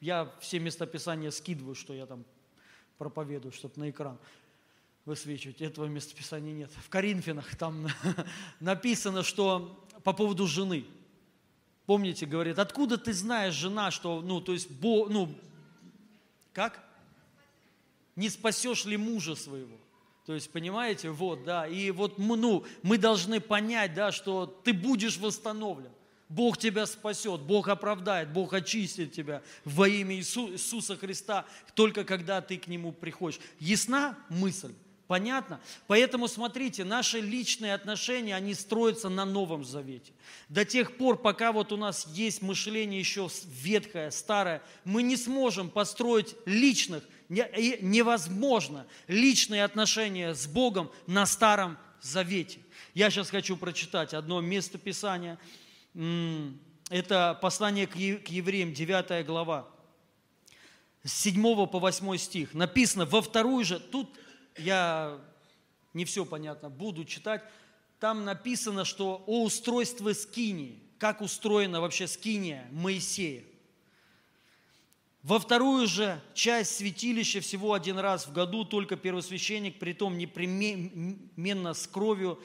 я 0.00 0.32
все 0.40 0.60
места 0.60 0.86
Писания 0.86 1.30
скидываю, 1.30 1.74
что 1.74 1.92
я 1.92 2.06
там 2.06 2.24
проповедую, 2.98 3.52
чтобы 3.52 3.74
на 3.76 3.90
экран 3.90 4.18
высвечивать. 5.04 5.60
Этого 5.60 5.86
местописания 5.86 6.52
нет. 6.52 6.70
В 6.84 6.88
Коринфянах 6.88 7.56
там 7.56 7.88
написано, 8.60 9.22
что 9.22 9.86
по 10.02 10.12
поводу 10.12 10.46
жены. 10.46 10.84
Помните, 11.86 12.26
говорит, 12.26 12.58
откуда 12.58 12.98
ты 12.98 13.12
знаешь, 13.12 13.54
жена, 13.54 13.90
что, 13.90 14.20
ну, 14.20 14.40
то 14.40 14.52
есть, 14.52 14.70
бо, 14.70 15.08
ну, 15.08 15.32
как? 16.52 16.86
не 18.16 18.30
спасешь 18.30 18.84
ли 18.86 18.96
мужа 18.96 19.36
своего? 19.36 19.76
То 20.24 20.34
есть, 20.34 20.50
понимаете, 20.50 21.10
вот, 21.10 21.44
да, 21.44 21.68
и 21.68 21.92
вот 21.92 22.18
ну, 22.18 22.64
мы 22.82 22.98
должны 22.98 23.40
понять, 23.40 23.94
да, 23.94 24.10
что 24.10 24.46
ты 24.46 24.72
будешь 24.72 25.18
восстановлен. 25.18 25.92
Бог 26.28 26.58
тебя 26.58 26.86
спасет, 26.86 27.42
Бог 27.42 27.68
оправдает, 27.68 28.32
Бог 28.32 28.52
очистит 28.52 29.12
тебя 29.12 29.42
во 29.64 29.88
имя 29.88 30.16
Иису, 30.16 30.52
Иисуса 30.52 30.96
Христа, 30.96 31.46
только 31.74 32.04
когда 32.04 32.40
ты 32.40 32.56
к 32.56 32.66
Нему 32.66 32.92
приходишь. 32.92 33.40
Ясна 33.60 34.18
мысль? 34.28 34.72
Понятно? 35.06 35.60
Поэтому 35.86 36.26
смотрите, 36.26 36.82
наши 36.82 37.20
личные 37.20 37.74
отношения, 37.74 38.34
они 38.34 38.54
строятся 38.54 39.08
на 39.08 39.24
Новом 39.24 39.64
Завете. 39.64 40.12
До 40.48 40.64
тех 40.64 40.96
пор, 40.96 41.16
пока 41.16 41.52
вот 41.52 41.70
у 41.70 41.76
нас 41.76 42.08
есть 42.12 42.42
мышление 42.42 42.98
еще 42.98 43.28
ветхое, 43.44 44.10
старое, 44.10 44.62
мы 44.84 45.04
не 45.04 45.16
сможем 45.16 45.70
построить 45.70 46.34
личных, 46.44 47.04
невозможно 47.28 48.84
личные 49.06 49.62
отношения 49.62 50.34
с 50.34 50.48
Богом 50.48 50.90
на 51.06 51.24
Старом 51.24 51.78
Завете. 52.00 52.58
Я 52.92 53.10
сейчас 53.10 53.30
хочу 53.30 53.56
прочитать 53.56 54.12
одно 54.12 54.40
место 54.40 54.76
Писания. 54.76 55.38
Это 56.90 57.38
послание 57.40 57.86
к 57.86 57.96
евреям, 57.96 58.74
9 58.74 59.24
глава, 59.24 59.66
с 61.02 61.12
7 61.12 61.66
по 61.66 61.78
8 61.78 62.16
стих. 62.18 62.52
Написано, 62.52 63.06
во 63.06 63.22
вторую 63.22 63.64
же, 63.64 63.80
тут 63.80 64.14
я 64.58 65.18
не 65.94 66.04
все 66.04 66.26
понятно, 66.26 66.68
буду 66.68 67.06
читать, 67.06 67.42
там 67.98 68.26
написано, 68.26 68.84
что 68.84 69.24
о 69.26 69.44
устройстве 69.44 70.12
скинии, 70.12 70.78
как 70.98 71.22
устроена 71.22 71.80
вообще 71.80 72.06
скиния 72.06 72.68
Моисея. 72.70 73.42
Во 75.22 75.38
вторую 75.38 75.86
же 75.86 76.20
часть 76.34 76.76
святилища 76.76 77.40
всего 77.40 77.72
один 77.72 77.98
раз 77.98 78.26
в 78.26 78.32
году 78.34 78.66
только 78.66 78.96
первосвященник, 78.96 79.78
притом 79.78 80.18
непременно 80.18 81.72
с 81.72 81.86
кровью, 81.86 82.38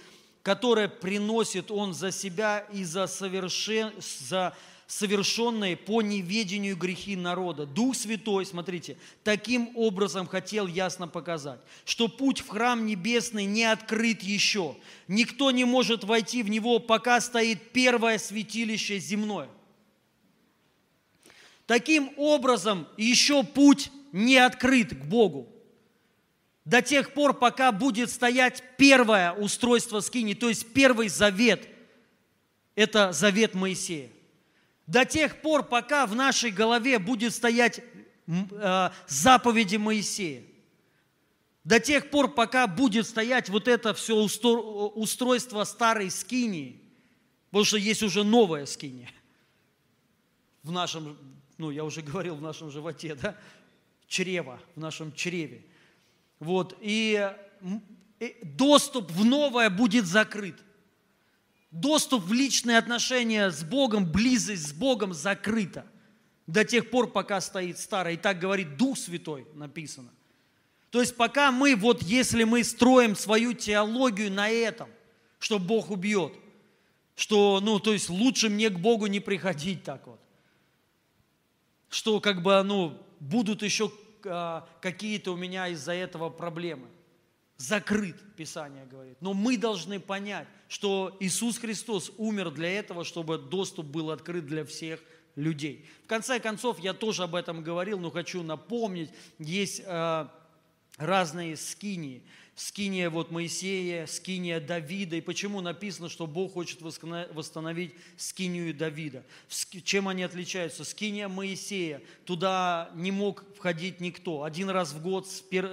которая 0.43 0.87
приносит 0.87 1.71
он 1.71 1.93
за 1.93 2.11
себя 2.11 2.59
и 2.73 2.83
за, 2.83 3.07
совершен, 3.07 3.91
за 3.99 4.55
совершенные 4.87 5.77
по 5.77 6.01
неведению 6.01 6.75
грехи 6.75 7.15
народа. 7.15 7.65
Дух 7.65 7.95
Святой, 7.95 8.45
смотрите, 8.45 8.97
таким 9.23 9.71
образом 9.75 10.27
хотел 10.27 10.67
ясно 10.67 11.07
показать, 11.07 11.59
что 11.85 12.07
путь 12.07 12.41
в 12.41 12.47
храм 12.49 12.85
небесный 12.85 13.45
не 13.45 13.63
открыт 13.63 14.21
еще. 14.21 14.75
Никто 15.07 15.51
не 15.51 15.63
может 15.63 16.03
войти 16.03 16.43
в 16.43 16.49
него, 16.49 16.79
пока 16.79 17.21
стоит 17.21 17.71
первое 17.71 18.17
святилище 18.17 18.99
земное– 18.99 19.49
Таким 21.71 22.11
образом, 22.17 22.85
еще 22.97 23.43
путь 23.43 23.91
не 24.11 24.35
открыт 24.35 24.93
к 24.93 25.05
Богу. 25.05 25.47
До 26.65 26.81
тех 26.81 27.13
пор, 27.13 27.33
пока 27.33 27.71
будет 27.71 28.09
стоять 28.09 28.63
первое 28.77 29.33
устройство 29.33 29.99
скини, 29.99 30.33
то 30.33 30.49
есть 30.49 30.73
первый 30.73 31.09
завет, 31.09 31.67
это 32.75 33.11
завет 33.11 33.55
Моисея. 33.55 34.09
До 34.85 35.05
тех 35.05 35.41
пор, 35.41 35.63
пока 35.63 36.05
в 36.05 36.15
нашей 36.15 36.51
голове 36.51 36.99
будет 36.99 37.33
стоять 37.33 37.81
э, 38.27 38.89
заповеди 39.07 39.77
Моисея. 39.77 40.43
До 41.63 41.79
тех 41.79 42.09
пор, 42.09 42.33
пока 42.33 42.67
будет 42.67 43.07
стоять 43.07 43.49
вот 43.49 43.67
это 43.67 43.93
все 43.93 44.15
устройство 44.15 45.63
старой 45.63 46.09
скинии, 46.09 46.81
потому 47.49 47.65
что 47.65 47.77
есть 47.77 48.03
уже 48.03 48.23
новая 48.23 48.65
скиния 48.65 49.11
в 50.63 50.71
нашем 50.71 51.17
ну, 51.61 51.69
я 51.69 51.83
уже 51.83 52.01
говорил, 52.11 52.35
в 52.35 52.41
нашем 52.41 52.71
животе, 52.71 53.15
да, 53.15 53.37
чрево, 54.07 54.59
в 54.75 54.79
нашем 54.79 55.13
чреве. 55.13 55.63
Вот, 56.41 56.77
и 56.81 57.33
доступ 58.43 59.09
в 59.11 59.23
новое 59.23 59.69
будет 59.69 60.05
закрыт. 60.05 60.55
Доступ 61.71 62.25
в 62.25 62.33
личные 62.33 62.77
отношения 62.77 63.49
с 63.49 63.63
Богом, 63.63 64.11
близость 64.11 64.67
с 64.67 64.73
Богом 64.73 65.13
закрыта 65.13 65.85
до 66.47 66.65
тех 66.65 66.89
пор, 66.89 67.09
пока 67.09 67.39
стоит 67.39 67.79
старое. 67.79 68.15
И 68.15 68.17
так 68.17 68.39
говорит 68.39 68.75
Дух 68.75 68.97
Святой, 68.97 69.47
написано. 69.53 70.09
То 70.89 70.99
есть 70.99 71.15
пока 71.15 71.53
мы, 71.53 71.77
вот 71.77 72.03
если 72.03 72.43
мы 72.43 72.65
строим 72.65 73.15
свою 73.15 73.53
теологию 73.53 74.29
на 74.29 74.49
этом, 74.49 74.89
что 75.39 75.59
Бог 75.59 75.89
убьет, 75.89 76.33
что, 77.15 77.61
ну, 77.61 77.79
то 77.79 77.93
есть 77.93 78.09
лучше 78.09 78.49
мне 78.49 78.69
к 78.69 78.77
Богу 78.77 79.05
не 79.05 79.21
приходить 79.21 79.83
так 79.83 80.05
вот 80.05 80.19
что 81.91 82.21
как 82.21 82.41
бы, 82.41 82.63
ну, 82.63 82.97
будут 83.19 83.61
еще 83.61 83.91
какие-то 84.21 85.33
у 85.33 85.37
меня 85.37 85.67
из-за 85.69 85.93
этого 85.93 86.29
проблемы. 86.29 86.87
закрыт, 87.57 88.15
Писание 88.35 88.85
говорит. 88.85 89.17
Но 89.21 89.33
мы 89.33 89.55
должны 89.57 89.99
понять, 89.99 90.47
что 90.67 91.15
Иисус 91.19 91.59
Христос 91.59 92.11
умер 92.17 92.51
для 92.51 92.69
этого, 92.79 93.03
чтобы 93.03 93.37
доступ 93.37 93.85
был 93.85 94.09
открыт 94.09 94.47
для 94.47 94.65
всех 94.65 94.99
людей. 95.35 95.85
В 96.03 96.07
конце 96.07 96.39
концов, 96.39 96.79
я 96.79 96.93
тоже 96.93 97.23
об 97.23 97.35
этом 97.35 97.63
говорил, 97.63 97.99
но 97.99 98.09
хочу 98.09 98.41
напомнить, 98.43 99.11
есть 99.37 99.81
э, 99.85 100.27
разные 100.97 101.57
скинии 101.57 102.23
скиния 102.55 103.09
вот 103.09 103.31
Моисея, 103.31 104.05
скиния 104.05 104.59
Давида. 104.59 105.17
И 105.17 105.21
почему 105.21 105.61
написано, 105.61 106.09
что 106.09 106.27
Бог 106.27 106.53
хочет 106.53 106.81
восстановить 106.81 107.93
скинию 108.17 108.73
Давида? 108.73 109.23
Чем 109.83 110.07
они 110.07 110.23
отличаются? 110.23 110.83
Скиния 110.83 111.27
Моисея, 111.27 112.01
туда 112.25 112.91
не 112.95 113.11
мог 113.11 113.45
входить 113.55 113.99
никто. 113.99 114.43
Один 114.43 114.69
раз 114.69 114.93
в 114.93 115.01
год 115.01 115.27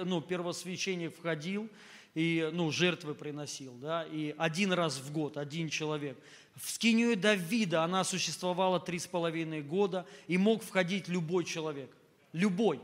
ну, 0.05 0.21
первосвященник 0.21 1.15
входил, 1.15 1.69
и 2.15 2.49
ну, 2.51 2.71
жертвы 2.71 3.13
приносил, 3.13 3.73
да, 3.75 4.03
и 4.03 4.33
один 4.37 4.73
раз 4.73 4.97
в 4.97 5.11
год, 5.11 5.37
один 5.37 5.69
человек. 5.69 6.17
В 6.55 6.69
скинию 6.71 7.15
Давида 7.15 7.83
она 7.83 8.03
существовала 8.03 8.79
три 8.79 8.99
с 8.99 9.07
половиной 9.07 9.61
года, 9.61 10.05
и 10.27 10.37
мог 10.37 10.63
входить 10.63 11.07
любой 11.07 11.45
человек, 11.45 11.95
любой, 12.33 12.81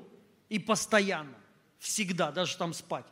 и 0.48 0.60
постоянно, 0.60 1.36
всегда, 1.80 2.32
даже 2.32 2.56
там 2.56 2.74
спать. 2.74 3.06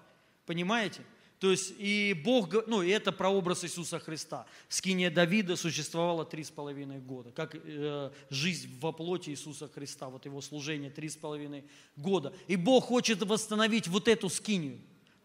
Понимаете? 0.45 1.01
То 1.43 1.51
есть 1.51 1.73
и 1.77 2.13
Бог, 2.23 2.67
ну 2.67 2.81
и 2.81 2.89
это 2.89 3.11
прообраз 3.11 3.65
Иисуса 3.65 3.99
Христа. 3.99 4.45
Скиния 4.69 5.11
Давида 5.11 5.57
существовала 5.57 6.23
три 6.23 6.41
с 6.41 6.49
половиной 6.49 6.99
года, 6.99 7.31
как 7.31 7.53
э, 7.55 8.11
жизнь 8.29 8.79
во 8.79 8.93
плоти 8.93 9.31
Иисуса 9.31 9.67
Христа, 9.67 10.07
вот 10.07 10.23
его 10.23 10.39
служение 10.39 10.89
три 10.89 11.09
с 11.09 11.17
половиной 11.17 11.65
года. 11.97 12.33
И 12.47 12.55
Бог 12.55 12.85
хочет 12.85 13.21
восстановить 13.23 13.89
вот 13.89 14.07
эту 14.07 14.29
скинию. 14.29 14.79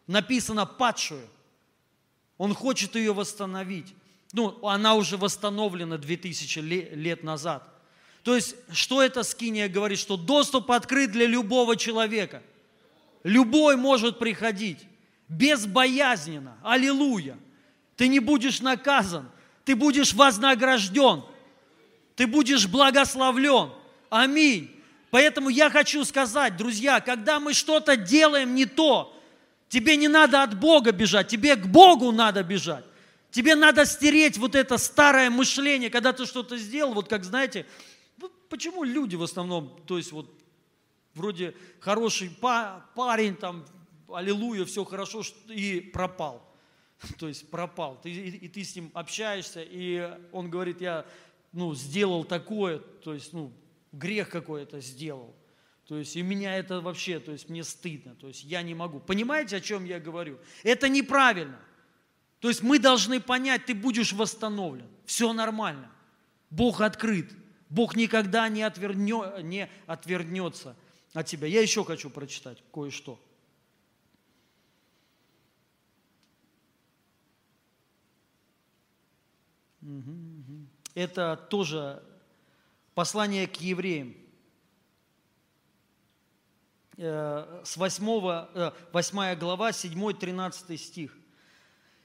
Написано 0.09 0.67
падшую. 0.67 1.25
Он 2.37 2.53
хочет 2.53 2.97
ее 2.97 3.13
восстановить. 3.13 3.95
Ну, 4.33 4.67
она 4.67 4.97
уже 4.97 5.17
восстановлена 5.17 5.99
2000 5.99 6.59
лет 6.97 7.23
назад. 7.23 7.63
То 8.25 8.35
есть, 8.35 8.57
что 8.73 9.03
эта 9.05 9.23
скиния 9.23 9.69
говорит? 9.69 10.01
Что 10.01 10.17
доступ 10.17 10.73
открыт 10.73 11.13
для 11.13 11.27
любого 11.27 11.77
человека. 11.77 12.43
Любой 13.23 13.77
может 13.77 14.19
приходить 14.19 14.79
безбоязненно. 15.29 16.57
Аллилуйя. 16.63 17.39
Ты 17.97 18.09
не 18.09 18.21
будешь 18.21 18.61
наказан, 18.61 19.29
ты 19.65 19.75
будешь 19.75 20.13
вознагражден, 20.13 21.25
ты 22.15 22.27
будешь 22.27 22.67
благословлен. 22.67 23.71
Аминь. 24.09 24.71
Поэтому 25.11 25.49
я 25.49 25.71
хочу 25.71 26.05
сказать, 26.05 26.57
друзья, 26.57 27.01
когда 27.01 27.41
мы 27.41 27.55
что-то 27.55 27.97
делаем 27.97 28.55
не 28.55 28.67
то, 28.67 29.15
тебе 29.69 29.97
не 29.97 30.09
надо 30.09 30.43
от 30.43 30.59
Бога 30.59 30.93
бежать, 30.93 31.29
тебе 31.29 31.57
к 31.57 31.67
Богу 31.67 32.13
надо 32.13 32.43
бежать. 32.43 32.85
Тебе 33.31 33.55
надо 33.57 33.85
стереть 33.85 34.39
вот 34.39 34.55
это 34.55 34.79
старое 34.79 35.29
мышление, 35.29 35.91
когда 35.91 36.13
ты 36.13 36.25
что-то 36.25 36.57
сделал, 36.57 36.95
вот 36.95 37.09
как 37.09 37.25
знаете, 37.25 37.67
почему 38.49 38.85
люди 38.85 39.17
в 39.17 39.23
основном, 39.23 39.79
то 39.87 39.99
есть 39.99 40.13
вот 40.13 40.33
вроде 41.15 41.55
хороший 41.81 42.31
парень, 42.95 43.37
там 43.37 43.67
аллилуйя, 44.13 44.65
все 44.65 44.85
хорошо, 44.85 45.23
и 45.49 45.81
пропал. 45.81 46.49
То 47.19 47.29
есть 47.29 47.51
пропал. 47.51 48.01
Ты, 48.03 48.11
и, 48.11 48.31
и 48.31 48.49
ты 48.49 48.65
с 48.65 48.75
ним 48.75 48.91
общаешься, 48.95 49.63
и 49.63 50.19
он 50.33 50.51
говорит, 50.51 50.81
я 50.81 51.07
ну, 51.53 51.75
сделал 51.75 52.25
такое, 52.25 52.79
то 52.79 53.15
есть 53.15 53.33
ну, 53.33 53.53
грех 53.93 54.29
какой-то 54.29 54.81
сделал. 54.81 55.35
То 55.87 55.97
есть 55.97 56.17
и 56.17 56.23
меня 56.23 56.57
это 56.57 56.81
вообще, 56.81 57.19
то 57.19 57.33
есть 57.33 57.49
мне 57.49 57.65
стыдно, 57.65 58.15
то 58.15 58.29
есть 58.29 58.45
я 58.45 58.61
не 58.63 58.75
могу. 58.75 59.01
Понимаете, 59.01 59.57
о 59.57 59.61
чем 59.61 59.87
я 59.87 59.99
говорю? 59.99 60.39
Это 60.63 60.89
неправильно. 60.89 61.59
То 62.41 62.49
есть 62.49 62.63
мы 62.63 62.79
должны 62.79 63.21
понять, 63.21 63.65
ты 63.65 63.75
будешь 63.75 64.13
восстановлен. 64.13 64.87
Все 65.07 65.33
нормально. 65.33 65.91
Бог 66.51 66.83
открыт. 66.83 67.33
Бог 67.71 67.97
никогда 67.97 68.49
не, 68.49 68.63
отвернё, 68.63 69.41
не 69.41 69.69
отвернется 69.87 70.77
от 71.15 71.27
тебя. 71.27 71.49
Я 71.49 71.63
еще 71.63 71.85
хочу 71.85 72.11
прочитать 72.11 72.63
кое-что. 72.73 73.19
Это 80.95 81.37
тоже 81.49 82.03
послание 82.95 83.47
к 83.47 83.57
евреям. 83.57 84.15
Э, 86.97 87.63
с 87.65 87.77
8, 87.77 88.05
8 88.93 89.19
э, 89.21 89.37
глава, 89.37 89.71
7-13 89.71 90.77
стих. 90.77 91.17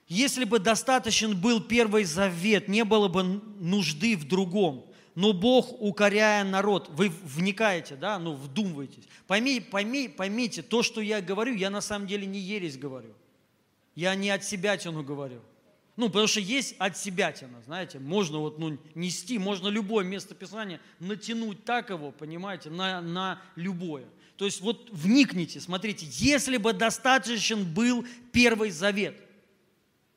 Если 0.08 0.44
бы 0.44 0.60
достаточен 0.60 1.36
был 1.36 1.62
первый 1.62 2.04
завет, 2.04 2.68
не 2.68 2.84
было 2.84 3.08
бы 3.08 3.24
нужды 3.24 4.16
в 4.16 4.28
другом. 4.28 4.86
Но 5.16 5.34
Бог, 5.34 5.82
укоряя 5.82 6.44
народ, 6.44 6.90
вы 6.90 7.10
вникаете, 7.10 7.96
да, 7.96 8.20
ну, 8.20 8.36
вдумываетесь. 8.36 9.08
Пойми, 9.26 9.60
пойми, 9.60 10.08
поймите, 10.08 10.62
то, 10.62 10.84
что 10.84 11.02
я 11.02 11.22
говорю, 11.22 11.56
я 11.56 11.70
на 11.70 11.82
самом 11.82 12.08
деле 12.08 12.28
не 12.28 12.40
ересь 12.40 12.78
говорю. 12.78 13.14
Я 13.96 14.14
не 14.16 14.30
от 14.30 14.44
себя 14.44 14.78
тяну 14.78 15.04
говорю. 15.04 15.42
Ну, 15.96 16.08
потому 16.08 16.28
что 16.28 16.40
есть 16.40 16.76
от 16.80 16.98
себя 16.98 17.32
тяна, 17.32 17.62
знаете, 17.62 18.00
можно 18.00 18.40
вот, 18.40 18.58
ну, 18.58 18.80
нести, 18.96 19.38
можно 19.38 19.68
любое 19.68 20.04
место 20.04 20.34
Писания 20.34 20.82
натянуть 21.00 21.66
так 21.66 21.92
его, 21.92 22.12
понимаете, 22.12 22.72
на, 22.72 23.00
на 23.00 23.40
любое. 23.56 24.06
То 24.38 24.46
есть 24.46 24.62
вот 24.62 24.90
вникните, 24.92 25.60
смотрите, 25.62 26.08
если 26.10 26.58
бы 26.58 26.74
достаточен 26.74 27.64
был 27.72 28.06
Первый 28.32 28.72
Завет, 28.72 29.16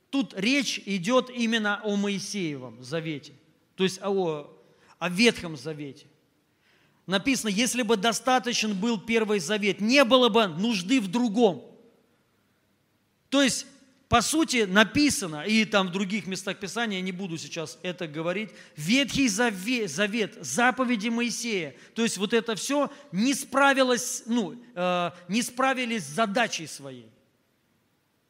тут 0.08 0.32
речь 0.34 0.80
идет 0.86 1.28
именно 1.28 1.82
о 1.84 1.96
Моисеевом 1.96 2.82
Завете, 2.82 3.34
то 3.74 3.84
есть 3.84 4.00
о, 4.02 4.50
о 4.98 5.08
Ветхом 5.10 5.58
Завете. 5.58 6.06
Написано, 7.06 7.50
если 7.50 7.82
бы 7.82 7.98
достаточен 7.98 8.74
был 8.74 8.98
Первый 8.98 9.40
Завет, 9.40 9.82
не 9.82 10.04
было 10.04 10.30
бы 10.30 10.46
нужды 10.46 11.02
в 11.02 11.08
другом. 11.08 11.70
То 13.28 13.42
есть 13.42 13.66
по 14.08 14.20
сути, 14.20 14.64
написано, 14.64 15.42
и 15.42 15.64
там 15.64 15.88
в 15.88 15.92
других 15.92 16.26
местах 16.26 16.58
Писания, 16.58 16.98
я 16.98 17.02
не 17.02 17.10
буду 17.10 17.36
сейчас 17.38 17.76
это 17.82 18.06
говорить, 18.06 18.50
Ветхий 18.76 19.28
Завет, 19.28 19.90
Завет 19.90 20.38
заповеди 20.40 21.08
Моисея, 21.08 21.74
то 21.94 22.02
есть 22.02 22.16
вот 22.16 22.32
это 22.32 22.54
все 22.54 22.90
не 23.10 23.34
справилось, 23.34 24.22
ну, 24.26 24.54
э, 24.76 25.10
не 25.26 25.42
справились 25.42 26.04
с 26.04 26.14
задачей 26.14 26.68
своей. 26.68 27.10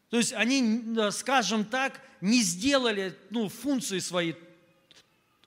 То 0.09 0.17
есть 0.17 0.33
они, 0.33 0.83
скажем 1.11 1.65
так, 1.65 2.01
не 2.23 2.41
сделали 2.41 3.15
ну, 3.29 3.51
функции 3.51 3.99
свои. 3.99 4.33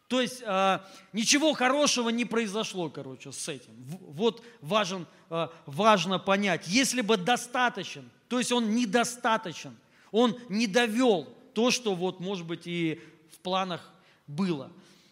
То 0.09 0.21
есть 0.21 0.43
э, 0.45 0.79
ничего 1.11 1.53
хорошего 1.53 2.09
не 2.09 2.25
произошло, 2.25 2.89
короче, 2.89 3.31
с 3.31 3.47
этим. 3.47 3.71
Вот 3.87 4.43
важен, 4.61 5.07
э, 5.31 5.47
важно 5.65 6.19
понять. 6.19 6.67
Если 6.67 7.01
бы 7.01 7.17
достаточен, 7.17 8.07
то 8.27 8.37
есть 8.37 8.51
он 8.51 8.75
недостаточен– 8.75 9.75
он 10.11 10.37
не 10.49 10.67
довел 10.67 11.27
то, 11.53 11.71
что 11.71 11.95
вот, 11.95 12.19
может 12.19 12.45
быть, 12.45 12.65
и 12.65 13.01
в 13.31 13.39
планах 13.39 13.91
было. 14.27 14.71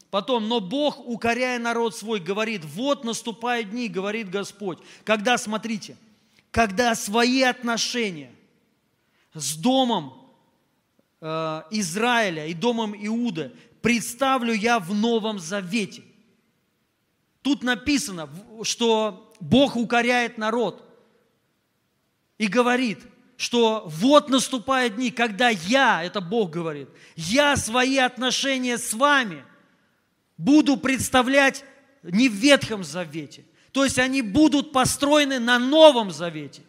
Потом, 0.09 0.47
но 0.47 0.61
Бог, 0.61 0.99
укоряя 1.05 1.59
народ 1.59 1.95
свой, 1.95 2.19
говорит, 2.19 2.63
вот 2.63 3.03
наступают 3.03 3.71
дни, 3.71 3.89
говорит 3.89 4.29
Господь, 4.29 4.79
когда, 5.03 5.37
смотрите, 5.37 5.97
когда 6.51 6.95
свои 6.95 7.41
отношения 7.41 8.33
с 9.33 9.55
домом 9.57 10.13
э, 11.19 11.63
Израиля 11.71 12.47
и 12.47 12.53
домом 12.53 12.95
Иуда 12.95 13.51
представлю 13.81 14.53
я 14.53 14.79
в 14.79 14.93
Новом 14.93 15.39
Завете. 15.39 16.03
Тут 17.41 17.63
написано, 17.63 18.29
что 18.63 19.33
Бог 19.39 19.75
укоряет 19.75 20.37
народ 20.37 20.83
и 22.37 22.47
говорит– 22.47 22.99
что 23.37 23.83
вот 23.85 24.29
наступают 24.29 24.95
дни, 24.95 25.11
когда 25.11 25.49
я, 25.49 26.03
это 26.03 26.19
Бог 26.19 26.49
говорит, 26.49 26.89
я 27.15 27.55
свои 27.55 27.97
отношения 27.97 28.77
с 28.77 28.93
вами 28.93 29.45
буду 30.37 30.75
представлять 30.75 31.63
не 32.03 32.27
в 32.27 32.33
Ветхом 32.33 32.83
Завете. 32.83 33.45
То 33.71 33.83
есть 33.83 33.99
они 33.99 34.23
будут 34.23 34.71
построены 34.71 35.39
на 35.39 35.59
Новом 35.59 36.11
Завете, 36.11 36.63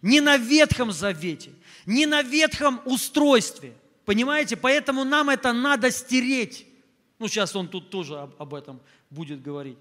не 0.00 0.20
на 0.20 0.36
Ветхом 0.36 0.92
Завете, 0.92 1.50
не 1.86 2.06
на 2.06 2.22
ветхом 2.22 2.80
устройстве. 2.84 3.74
Понимаете? 4.04 4.56
Поэтому 4.56 5.04
нам 5.04 5.30
это 5.30 5.52
надо 5.52 5.90
стереть. 5.90 6.66
Ну, 7.18 7.28
сейчас 7.28 7.54
он 7.56 7.68
тут 7.68 7.90
тоже 7.90 8.18
об 8.38 8.54
этом 8.54 8.80
будет 9.10 9.42
говорить. 9.42 9.78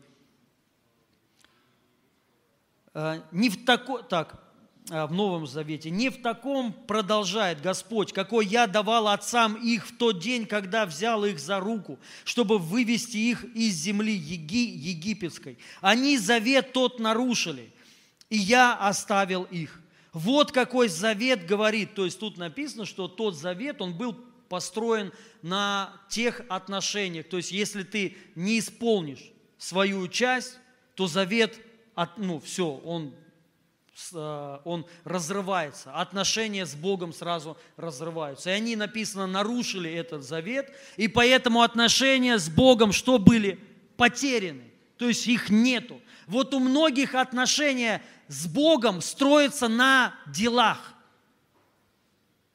Э, 2.93 3.21
не 3.32 3.49
в 3.49 3.65
такой... 3.65 4.04
Так, 4.04 4.40
в 4.88 5.12
Новом 5.12 5.48
Завете. 5.48 5.89
Не 5.89 6.10
в 6.10 6.22
таком 6.22 6.74
продолжает 6.74 7.62
Господь, 7.62 8.13
какой 8.13 8.46
я 8.46 8.67
давал 8.67 9.08
отцам 9.08 9.56
их 9.56 9.88
в 9.88 9.98
тот 9.98 10.20
день, 10.20 10.46
когда 10.46 10.86
взял 10.86 11.24
их 11.24 11.39
за 11.39 11.60
руку, 11.60 12.00
чтобы 12.24 12.58
вывести 12.58 13.17
их 13.17 13.44
из 13.56 13.76
земли 13.76 14.13
Еги, 14.13 14.70
египетской. 14.70 15.58
Они 15.82 16.17
завет 16.17 16.74
тот 16.74 17.00
нарушили, 17.00 17.72
и 18.30 18.38
я 18.38 18.74
оставил 18.74 19.44
их. 19.44 19.82
Вот 20.13 20.52
какой 20.52 20.89
завет 20.89 21.46
говорит. 21.46 21.94
То 21.94 22.06
есть 22.06 22.20
тут 22.20 22.38
написано, 22.38 22.86
что 22.86 23.08
тот 23.08 23.38
завет, 23.38 23.82
он 23.82 23.98
был 23.98 24.17
построен 24.50 25.13
на 25.41 25.94
тех 26.10 26.41
отношениях. 26.50 27.30
То 27.30 27.38
есть 27.38 27.52
если 27.52 27.84
ты 27.84 28.17
не 28.36 28.60
исполнишь 28.60 29.32
свою 29.58 30.08
часть, 30.10 30.60
то 30.96 31.08
завет, 31.08 31.58
ну 32.17 32.39
все, 32.39 32.67
он, 32.67 33.08
э, 33.08 33.31
он 34.14 34.86
разрывается. 35.04 35.94
Отношения 35.94 36.66
с 36.66 36.76
Богом 36.76 37.14
сразу 37.14 37.58
разрываются. 37.78 38.50
И 38.50 38.54
они, 38.54 38.76
написано, 38.76 39.28
нарушили 39.28 39.92
этот 39.92 40.24
завет, 40.24 40.72
и 40.98 41.08
поэтому 41.08 41.62
отношения 41.62 42.38
с 42.38 42.50
Богом 42.50 42.92
что 42.92 43.18
были? 43.18 43.60
Потеряны. 43.98 44.64
То 44.98 45.08
есть 45.08 45.28
их 45.28 45.50
нету. 45.50 46.02
Вот 46.28 46.54
у 46.54 46.60
многих 46.60 47.16
отношения 47.16 48.02
с 48.28 48.48
Богом 48.48 49.02
строятся 49.02 49.68
на 49.68 50.16
делах. 50.28 50.94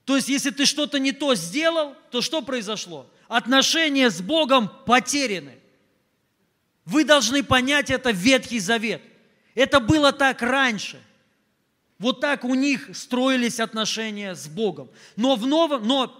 То 0.04 0.16
есть, 0.16 0.28
если 0.28 0.50
ты 0.50 0.64
что-то 0.64 0.98
не 0.98 1.12
то 1.12 1.34
сделал, 1.34 1.94
то 2.10 2.22
что 2.22 2.40
произошло? 2.40 3.10
Отношения 3.28 4.08
с 4.08 4.22
Богом 4.22 4.70
потеряны. 4.86 5.58
Вы 6.84 7.04
должны 7.04 7.42
понять 7.42 7.90
это 7.90 8.12
Ветхий 8.12 8.60
Завет. 8.60 9.02
Это 9.56 9.80
было 9.80 10.12
так 10.12 10.40
раньше. 10.42 11.02
Вот 11.98 12.20
так 12.20 12.44
у 12.44 12.54
них 12.54 12.90
строились 12.94 13.58
отношения 13.60 14.34
с 14.34 14.48
Богом. 14.48 14.90
Но 15.16 15.36
в 15.36 15.46
новом, 15.46 15.86
но 15.86 16.14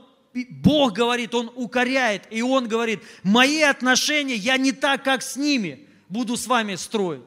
Бог 0.51 0.93
говорит, 0.93 1.35
Он 1.35 1.51
укоряет, 1.55 2.23
и 2.31 2.43
Он 2.43 2.67
говорит, 2.69 3.03
мои 3.23 3.63
отношения, 3.63 4.35
я 4.35 4.57
не 4.57 4.73
так, 4.73 5.05
как 5.05 5.23
с 5.23 5.37
ними 5.37 5.87
буду 6.09 6.37
с 6.37 6.47
вами 6.47 6.75
строить, 6.77 7.25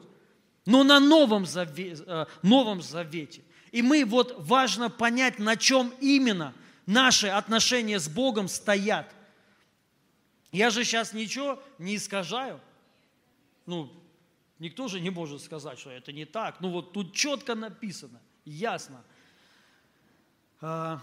но 0.66 0.84
на 0.84 1.00
Новом 1.00 1.46
Завете. 1.46 2.02
Э, 2.06 2.26
Новом 2.42 2.82
Завете. 2.82 3.42
И 3.72 3.82
мы 3.82 4.04
вот 4.04 4.36
важно 4.38 4.90
понять, 4.90 5.38
на 5.38 5.56
чем 5.56 5.92
именно 6.00 6.54
наши 6.86 7.28
отношения 7.28 7.98
с 8.00 8.08
Богом 8.08 8.48
стоят. 8.48 9.14
Я 10.50 10.70
же 10.70 10.84
сейчас 10.84 11.12
ничего 11.12 11.62
не 11.78 11.96
искажаю. 11.96 12.60
Ну, 13.66 13.92
никто 14.58 14.88
же 14.88 14.98
не 14.98 15.10
может 15.10 15.40
сказать, 15.42 15.78
что 15.78 15.90
это 15.90 16.12
не 16.12 16.24
так. 16.24 16.60
Ну 16.60 16.70
вот 16.70 16.92
тут 16.92 17.14
четко 17.14 17.54
написано, 17.54 18.20
ясно. 18.44 19.02
А, 20.60 21.00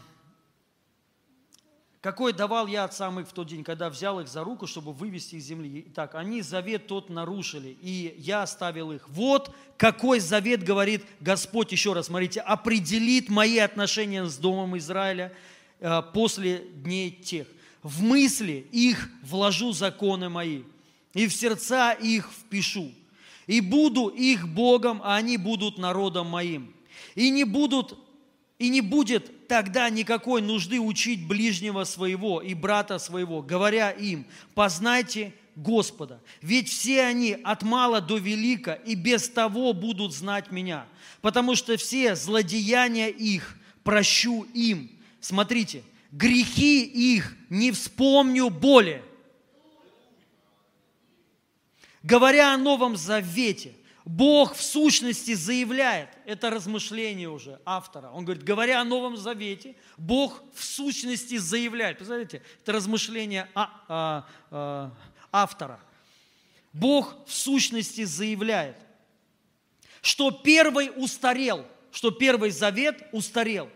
какой 2.08 2.32
давал 2.32 2.68
я 2.68 2.84
отцам 2.84 3.20
их 3.20 3.28
в 3.28 3.34
тот 3.34 3.48
день, 3.48 3.64
когда 3.64 3.90
взял 3.90 4.20
их 4.20 4.28
за 4.28 4.44
руку, 4.44 4.68
чтобы 4.68 4.94
вывести 4.94 5.40
с 5.40 5.46
земли. 5.46 5.82
Так, 5.94 6.16
они 6.16 6.42
завет 6.42 6.88
тот 6.88 7.10
нарушили, 7.10 7.76
и 7.82 8.16
я 8.20 8.44
оставил 8.44 8.92
их. 8.92 9.10
Вот 9.10 9.54
какой 9.78 10.20
завет 10.20 10.64
говорит 10.64 11.04
Господь, 11.20 11.72
еще 11.72 11.94
раз, 11.94 12.06
смотрите, 12.06 12.40
определит 12.40 13.30
мои 13.30 13.58
отношения 13.58 14.26
с 14.26 14.38
Домом 14.38 14.78
Израиля 14.78 15.34
э, 15.80 16.02
после 16.14 16.60
дней 16.76 17.12
тех. 17.12 17.48
В 17.84 18.02
мысли 18.04 18.68
их 18.72 19.10
вложу 19.24 19.74
законы 19.74 20.30
мои, 20.30 20.64
и 21.14 21.28
в 21.28 21.34
сердца 21.34 21.94
их 21.94 22.30
впишу. 22.32 22.92
И 23.48 23.60
буду 23.60 24.08
их 24.08 24.48
Богом, 24.48 25.02
а 25.04 25.16
они 25.16 25.38
будут 25.38 25.78
народом 25.78 26.28
моим. 26.28 26.74
И 27.18 27.32
не 27.32 27.46
будут 27.46 27.98
и 28.60 28.70
не 28.70 28.82
будет 28.82 29.48
тогда 29.48 29.90
никакой 29.90 30.42
нужды 30.42 30.80
учить 30.80 31.28
ближнего 31.28 31.84
своего 31.84 32.42
и 32.42 32.54
брата 32.54 33.00
своего, 33.00 33.42
говоря 33.42 33.90
им, 33.92 34.26
познайте 34.54 35.34
Господа. 35.56 36.22
Ведь 36.42 36.70
все 36.70 37.04
они 37.04 37.34
от 37.44 37.64
мала 37.64 38.02
до 38.02 38.18
велика 38.18 38.74
и 38.74 38.94
без 38.94 39.30
того 39.30 39.74
будут 39.74 40.14
знать 40.14 40.52
меня, 40.52 40.86
потому 41.22 41.56
что 41.56 41.76
все 41.78 42.16
злодеяния 42.16 43.08
их 43.08 43.58
прощу 43.84 44.44
им. 44.54 44.92
Смотрите, 45.20 45.84
грехи 46.12 46.84
их 46.84 47.36
не 47.50 47.72
вспомню 47.72 48.52
более. 48.52 49.04
Говоря 52.04 52.54
о 52.54 52.58
Новом 52.58 52.96
Завете, 52.96 53.74
Бог 54.08 54.56
в 54.56 54.62
сущности 54.62 55.34
заявляет, 55.34 56.08
это 56.26 56.50
размышление 56.50 57.28
уже 57.28 57.60
автора, 57.66 58.10
он 58.10 58.24
говорит, 58.24 58.42
говоря 58.42 58.80
о 58.80 58.86
Новом 58.86 59.18
Завете, 59.18 59.76
Бог 59.98 60.42
в 60.56 60.64
сущности 60.64 61.36
заявляет, 61.36 61.98
представляете, 61.98 62.42
это 62.62 62.72
размышление 62.72 63.50
а, 63.54 63.84
а, 63.90 64.28
а, 64.50 64.92
автора. 65.34 65.82
Бог 66.72 67.18
в 67.28 67.34
сущности 67.34 68.06
заявляет, 68.06 68.78
что 70.02 70.32
первый 70.32 70.90
устарел, 70.96 71.66
что 71.92 72.10
первый 72.10 72.52
завет 72.52 73.10
устарел, 73.12 73.70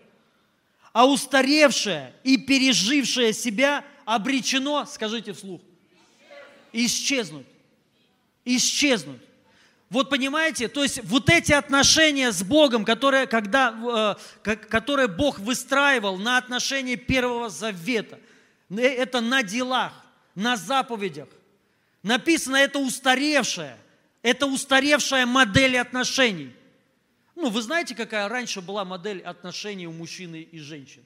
а 0.94 1.08
устаревшее 1.08 2.14
и 2.24 2.38
пережившее 2.38 3.34
себя 3.34 3.84
обречено, 4.06 4.86
скажите 4.86 5.34
вслух, 5.34 5.60
исчезнуть. 6.72 7.48
Исчезнуть. 8.46 9.22
Вот 9.92 10.10
понимаете, 10.10 10.70
то 10.70 10.84
есть 10.84 11.04
вот 11.04 11.30
эти 11.30 11.52
отношения 11.52 12.32
с 12.32 12.44
Богом, 12.44 12.86
которые, 12.86 13.28
когда, 13.28 14.18
э, 14.46 14.56
которые 14.56 15.10
Бог 15.10 15.38
выстраивал 15.38 16.16
на 16.18 16.38
отношении 16.38 16.96
Первого 16.96 17.50
Завета, 17.50 18.18
э, 18.70 18.80
это 18.80 19.20
на 19.20 19.44
делах, 19.44 19.92
на 20.34 20.56
заповедях. 20.56 21.28
Написано, 22.04 22.56
это 22.56 22.80
устаревшая, 22.80 23.78
это 24.22 24.46
устаревшая 24.46 25.26
модель 25.26 25.78
отношений. 25.78 26.56
Ну, 27.36 27.50
вы 27.50 27.62
знаете, 27.62 27.94
какая 27.94 28.30
раньше 28.30 28.62
была 28.62 28.86
модель 28.86 29.20
отношений 29.22 29.88
у 29.88 29.92
мужчины 29.92 30.42
и 30.42 30.58
женщины? 30.60 31.06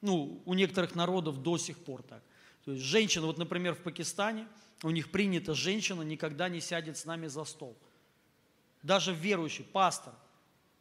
Ну, 0.00 0.40
у 0.44 0.54
некоторых 0.54 0.94
народов 0.94 1.42
до 1.42 1.58
сих 1.58 1.76
пор 1.76 2.04
так. 2.04 2.22
То 2.66 2.70
есть 2.70 2.84
женщина, 2.84 3.26
вот, 3.26 3.36
например, 3.36 3.74
в 3.74 3.82
Пакистане, 3.82 4.46
у 4.84 4.90
них 4.90 5.10
принято, 5.10 5.54
женщина 5.54 6.02
никогда 6.02 6.48
не 6.48 6.60
сядет 6.60 6.96
с 6.96 7.04
нами 7.04 7.26
за 7.26 7.42
стол– 7.44 7.76
даже 8.82 9.14
верующий, 9.14 9.64
пастор. 9.64 10.12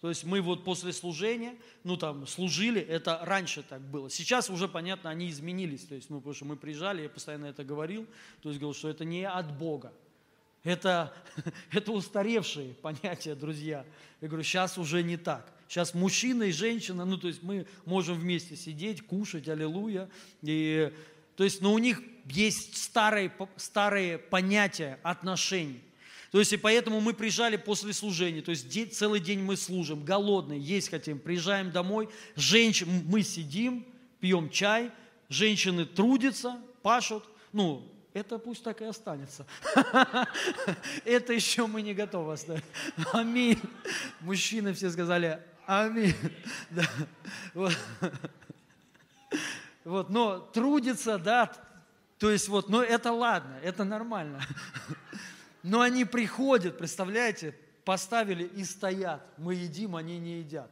То 0.02 0.10
есть 0.10 0.24
мы 0.24 0.42
вот 0.42 0.64
после 0.64 0.94
служения, 0.94 1.56
ну 1.84 1.96
там, 1.96 2.26
служили, 2.26 2.82
это 2.82 3.20
раньше 3.22 3.62
так 3.62 3.82
было. 3.82 4.10
Сейчас 4.10 4.50
уже, 4.50 4.68
понятно, 4.68 5.12
они 5.12 5.30
изменились. 5.30 5.86
То 5.86 5.94
есть, 5.94 6.10
ну, 6.10 6.18
потому 6.18 6.34
что 6.34 6.46
мы 6.46 6.56
приезжали, 6.56 7.04
я 7.04 7.10
постоянно 7.10 7.46
это 7.46 7.64
говорил, 7.64 8.08
то 8.42 8.50
есть 8.50 8.60
говорил, 8.60 8.74
что 8.74 8.90
это 8.90 9.06
не 9.06 9.28
от 9.28 9.56
Бога. 9.56 9.94
Это, 10.64 11.14
это 11.72 11.92
устаревшие 11.92 12.74
понятия, 12.74 13.36
друзья. 13.36 13.86
Я 14.22 14.28
говорю, 14.28 14.44
сейчас 14.44 14.80
уже 14.80 15.04
не 15.04 15.18
так. 15.18 15.54
Сейчас 15.68 15.94
мужчина 15.94 16.44
и 16.44 16.52
женщина, 16.52 17.06
ну, 17.06 17.18
то 17.18 17.28
есть 17.28 17.44
мы 17.44 17.68
можем 17.86 18.18
вместе 18.18 18.56
сидеть, 18.56 19.06
кушать, 19.06 19.48
аллилуйя. 19.48 20.10
И, 20.42 20.92
то 21.36 21.44
есть, 21.44 21.62
но 21.62 21.74
у 21.74 21.78
них 21.78 22.02
есть 22.26 22.76
старые, 22.76 23.32
старые 23.56 24.18
понятия 24.18 25.00
отношений. 25.04 25.82
То 26.32 26.39
есть 26.39 26.54
и 26.54 26.58
поэтому 26.58 27.02
мы 27.02 27.13
приезжали 27.13 27.58
после 27.58 27.91
служения, 27.91 28.41
то 28.41 28.52
есть 28.52 28.70
день, 28.70 28.89
целый 28.89 29.20
день 29.20 29.39
мы 29.39 29.58
служим, 29.58 30.06
голодные, 30.06 30.60
есть 30.60 30.89
хотим, 30.89 31.20
приезжаем 31.20 31.72
домой, 31.72 32.08
женщин, 32.36 32.88
мы 33.06 33.22
сидим, 33.22 33.86
пьем 34.22 34.50
чай, 34.50 34.91
женщины 35.28 35.86
трудятся, 35.86 36.58
пашут, 36.82 37.26
ну, 37.52 37.86
это 38.13 38.38
пусть 38.39 38.63
так 38.63 38.82
и 38.82 38.86
останется. 38.86 39.46
Это 41.06 41.32
еще 41.32 41.65
мы 41.65 41.82
не 41.82 41.94
готовы 41.94 42.34
оставить. 42.34 42.63
Аминь. 43.13 43.62
Мужчины 44.20 44.74
все 44.74 44.91
сказали 44.91 45.39
аминь. 45.65 46.15
Да. 46.70 46.84
Вот. 47.54 47.78
вот, 49.86 50.10
но 50.10 50.39
трудится, 50.39 51.17
да, 51.17 51.52
то 52.17 52.30
есть 52.30 52.48
вот, 52.50 52.70
но 52.70 52.84
это 52.84 53.12
ладно, 53.12 53.58
это 53.63 53.84
нормально. 53.84 54.41
Но 55.63 55.82
они 55.82 56.06
приходят, 56.06 56.78
представляете, 56.78 57.56
поставили 57.86 58.43
и 58.43 58.63
стоят. 58.63 59.26
Мы 59.38 59.56
едим, 59.56 59.95
они 59.95 60.17
не 60.19 60.39
едят. 60.39 60.71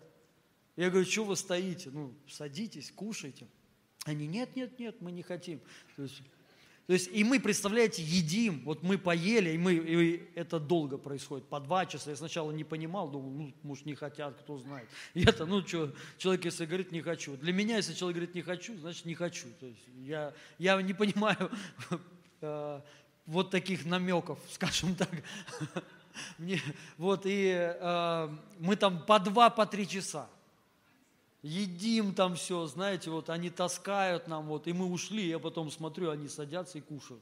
Я 0.76 0.90
говорю, 0.90 1.06
что 1.06 1.26
вы 1.26 1.36
стоите? 1.36 1.90
Ну, 1.92 2.14
садитесь, 2.28 2.92
кушайте. 2.92 3.48
Они, 4.06 4.28
нет, 4.28 4.56
нет, 4.56 4.80
нет, 4.80 5.02
мы 5.02 5.12
не 5.12 5.24
хотим. 5.24 5.60
То 5.96 6.04
есть, 6.04 6.22
то 6.88 6.94
есть 6.94 7.10
и 7.14 7.24
мы, 7.24 7.40
представляете, 7.40 8.02
едим, 8.02 8.64
вот 8.64 8.82
мы 8.82 8.98
поели, 8.98 9.52
и, 9.52 9.58
мы, 9.58 9.76
и 9.76 10.24
это 10.34 10.60
долго 10.60 10.98
происходит, 10.98 11.48
по 11.48 11.60
два 11.60 11.86
часа. 11.86 12.10
Я 12.10 12.16
сначала 12.16 12.52
не 12.52 12.64
понимал, 12.64 13.10
думал, 13.10 13.30
ну, 13.30 13.54
может, 13.62 13.86
не 13.86 13.94
хотят, 13.94 14.40
кто 14.40 14.58
знает. 14.58 14.88
И 15.14 15.24
это, 15.24 15.46
ну, 15.46 15.62
что, 15.68 15.94
человек, 16.18 16.46
если 16.46 16.66
говорит, 16.66 16.92
не 16.92 17.02
хочу. 17.02 17.38
Для 17.38 17.54
меня, 17.54 17.78
если 17.78 17.94
человек 17.94 18.16
говорит, 18.16 18.36
не 18.36 18.42
хочу, 18.42 18.76
значит, 18.80 19.06
не 19.06 19.14
хочу. 19.14 19.48
То 19.60 19.68
есть 19.68 19.82
я, 19.98 20.34
я 20.58 20.82
не 20.82 20.94
понимаю, 20.94 21.52
э, 22.42 22.82
вот 23.30 23.52
таких 23.52 23.86
намеков, 23.86 24.40
скажем 24.52 24.96
так. 24.96 25.10
Мне, 26.38 26.62
вот, 26.98 27.22
и 27.26 27.52
э, 27.56 28.30
мы 28.60 28.76
там 28.76 29.06
по 29.06 29.20
два, 29.20 29.50
по 29.50 29.66
три 29.66 29.88
часа 29.88 30.28
едим 31.42 32.14
там 32.14 32.36
все, 32.36 32.66
знаете, 32.66 33.10
вот 33.10 33.30
они 33.30 33.50
таскают 33.50 34.28
нам, 34.28 34.48
вот, 34.48 34.68
и 34.68 34.74
мы 34.74 34.86
ушли, 34.86 35.28
я 35.28 35.40
потом 35.40 35.72
смотрю, 35.72 36.10
они 36.10 36.28
садятся 36.28 36.78
и 36.78 36.82
кушают 36.82 37.22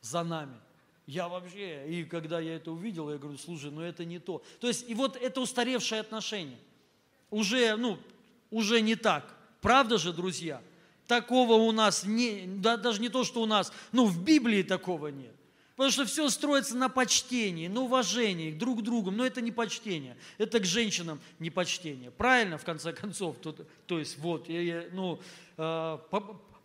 за 0.00 0.22
нами. 0.22 0.54
Я 1.06 1.28
вообще, 1.28 1.88
и 1.88 2.04
когда 2.04 2.38
я 2.38 2.56
это 2.56 2.70
увидел, 2.70 3.10
я 3.10 3.16
говорю, 3.16 3.38
слушай, 3.38 3.70
ну 3.70 3.80
это 3.80 4.04
не 4.04 4.18
то. 4.18 4.42
То 4.60 4.68
есть, 4.68 4.88
и 4.88 4.94
вот 4.94 5.16
это 5.16 5.40
устаревшее 5.40 6.02
отношение. 6.02 6.58
уже, 7.30 7.76
ну, 7.76 7.98
уже 8.50 8.80
не 8.82 8.94
так. 8.94 9.34
Правда 9.60 9.98
же, 9.98 10.12
друзья? 10.12 10.62
Такого 11.08 11.54
у 11.54 11.72
нас 11.72 12.04
не, 12.04 12.44
да, 12.46 12.76
даже 12.76 13.00
не 13.00 13.08
то, 13.08 13.24
что 13.24 13.42
у 13.42 13.46
нас, 13.46 13.72
ну, 13.92 14.04
в 14.04 14.22
Библии 14.22 14.62
такого 14.62 15.08
нет. 15.08 15.34
Потому 15.74 15.90
что 15.90 16.04
все 16.04 16.28
строится 16.28 16.76
на 16.76 16.88
почтении, 16.90 17.66
на 17.66 17.80
уважении 17.80 18.52
друг 18.52 18.80
к 18.80 18.82
другу. 18.82 19.10
Но 19.10 19.24
это 19.24 19.40
не 19.40 19.50
почтение. 19.50 20.18
Это 20.36 20.60
к 20.60 20.66
женщинам 20.66 21.20
не 21.38 21.50
почтение. 21.50 22.10
Правильно, 22.10 22.58
в 22.58 22.64
конце 22.64 22.92
концов? 22.92 23.36
То, 23.38 23.54
то 23.86 23.98
есть, 23.98 24.18
вот, 24.18 24.48
ну, 24.48 25.18
э, 25.56 25.98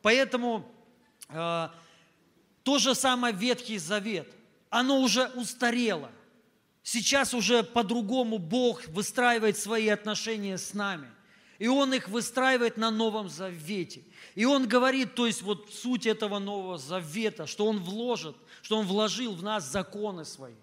поэтому 0.02 0.70
э, 1.30 1.70
то 2.64 2.80
же 2.80 2.96
самое 2.96 3.34
Ветхий 3.34 3.78
Завет. 3.78 4.28
Оно 4.70 5.00
уже 5.00 5.28
устарело. 5.36 6.12
Сейчас 6.82 7.34
уже 7.34 7.64
по-другому 7.64 8.40
Бог 8.40 8.86
выстраивает 8.88 9.58
свои 9.58 9.88
отношения 9.88 10.58
с 10.58 10.74
нами. 10.74 11.08
И 11.60 11.68
Он 11.68 11.94
их 11.94 12.10
выстраивает 12.10 12.78
на 12.78 12.92
Новом 12.92 13.30
Завете. 13.30 14.02
И 14.36 14.46
Он 14.46 14.68
говорит, 14.68 15.16
то 15.16 15.28
есть 15.28 15.42
вот 15.42 15.72
суть 15.72 16.06
этого 16.06 16.40
Нового 16.40 16.78
Завета, 16.78 17.48
что 17.48 17.66
Он 17.66 17.80
вложит 17.80 18.36
что 18.64 18.78
Он 18.78 18.88
вложил 18.88 19.36
в 19.36 19.44
нас 19.44 19.70
законы 19.70 20.26
свои, 20.26 20.56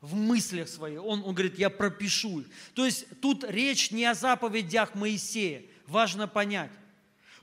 в 0.00 0.14
мыслях 0.14 0.68
своих. 0.68 1.04
Он, 1.04 1.22
он 1.24 1.34
говорит, 1.34 1.58
я 1.58 1.68
пропишу 1.68 2.40
их. 2.40 2.46
То 2.74 2.86
есть 2.86 3.06
тут 3.20 3.44
речь 3.44 3.90
не 3.90 4.06
о 4.06 4.14
заповедях 4.14 4.94
Моисея. 4.94 5.64
Важно 5.86 6.28
понять. 6.28 6.70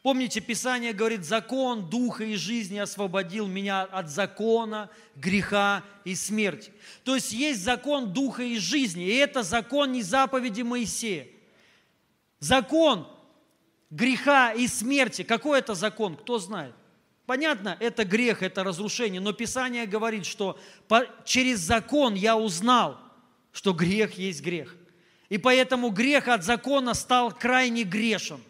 Помните, 0.02 0.40
Писание 0.40 0.94
говорит, 0.94 1.26
закон 1.26 1.90
духа 1.90 2.24
и 2.24 2.36
жизни 2.36 2.78
освободил 2.78 3.48
меня 3.48 3.82
от 3.84 4.10
закона, 4.10 4.90
греха 5.16 5.84
и 6.06 6.16
смерти. 6.16 6.72
То 7.04 7.16
есть 7.16 7.34
есть 7.34 7.62
закон 7.62 8.14
духа 8.14 8.44
и 8.44 8.58
жизни, 8.58 9.06
и 9.06 9.16
это 9.16 9.44
закон 9.44 9.92
не 9.92 10.02
заповеди 10.02 10.62
Моисея. 10.62 11.28
Закон 12.40 13.08
греха 13.90 14.54
и 14.54 14.68
смерти. 14.68 15.24
Какой 15.24 15.60
это 15.60 15.74
закон? 15.76 16.16
Кто 16.16 16.40
знает? 16.40 16.74
Понятно, 17.26 17.76
это 17.80 18.06
грех, 18.06 18.42
это 18.42 18.64
разрушение, 18.64 19.20
но 19.20 19.34
Писание 19.34 19.86
говорит, 19.86 20.26
что 20.26 20.58
через 21.26 21.60
закон 21.60 22.14
я 22.14 22.38
узнал, 22.38 23.00
что 23.52 23.74
грех 23.74 24.18
есть 24.18 24.42
грех. 24.42 24.76
И 25.28 25.38
поэтому 25.38 25.90
грех 25.90 26.30
от 26.30 26.46
закона 26.46 26.94
стал 26.94 27.32
крайне 27.32 27.84
грешен. 27.84 28.42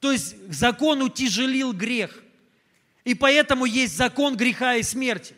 То 0.00 0.10
есть 0.10 0.34
закон 0.52 1.00
утяжелил 1.00 1.72
грех. 1.72 2.22
И 3.04 3.14
поэтому 3.14 3.66
есть 3.66 3.96
закон 3.96 4.36
греха 4.36 4.74
и 4.74 4.82
смерти. 4.82 5.36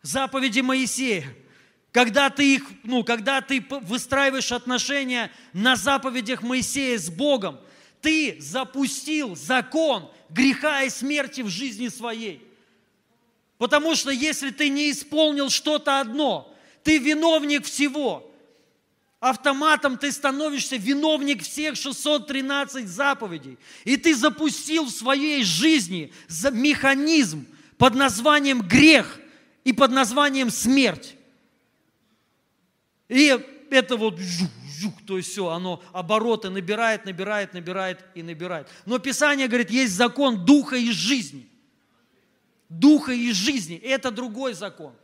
Заповеди 0.00 0.60
Моисея. 0.60 1.26
Когда 1.96 2.28
ты, 2.28 2.56
их, 2.56 2.62
ну, 2.82 3.02
когда 3.04 3.40
ты 3.40 3.64
выстраиваешь 3.70 4.52
отношения 4.52 5.32
на 5.54 5.76
заповедях 5.76 6.42
Моисея 6.42 6.98
с 6.98 7.08
Богом, 7.08 7.58
ты 8.02 8.36
запустил 8.38 9.34
закон 9.34 10.10
греха 10.28 10.82
и 10.82 10.90
смерти 10.90 11.40
в 11.40 11.48
жизни 11.48 11.88
своей. 11.88 12.46
Потому 13.56 13.94
что 13.94 14.10
если 14.10 14.50
ты 14.50 14.68
не 14.68 14.90
исполнил 14.90 15.48
что-то 15.48 15.98
одно, 15.98 16.54
ты 16.84 16.98
виновник 16.98 17.64
всего. 17.64 18.30
Автоматом 19.18 19.96
ты 19.96 20.12
становишься 20.12 20.76
виновник 20.76 21.42
всех 21.42 21.76
613 21.76 22.86
заповедей. 22.86 23.56
И 23.86 23.96
ты 23.96 24.14
запустил 24.14 24.84
в 24.84 24.90
своей 24.90 25.42
жизни 25.44 26.12
механизм 26.52 27.46
под 27.78 27.94
названием 27.94 28.60
грех 28.60 29.18
и 29.64 29.72
под 29.72 29.92
названием 29.92 30.50
смерть. 30.50 31.15
И 33.08 33.38
это 33.70 33.96
вот 33.96 34.18
жух, 34.18 34.94
то 35.06 35.16
есть 35.16 35.30
все, 35.30 35.48
оно 35.48 35.82
обороты 35.92 36.50
набирает, 36.50 37.04
набирает, 37.04 37.54
набирает 37.54 38.04
и 38.14 38.22
набирает. 38.22 38.68
Но 38.84 38.98
Писание 38.98 39.48
говорит, 39.48 39.70
есть 39.70 39.94
закон 39.94 40.44
духа 40.44 40.76
и 40.76 40.90
жизни. 40.90 41.48
Духа 42.68 43.12
и 43.12 43.32
жизни. 43.32 43.76
Это 43.76 44.10
другой 44.10 44.54
закон. 44.54 44.94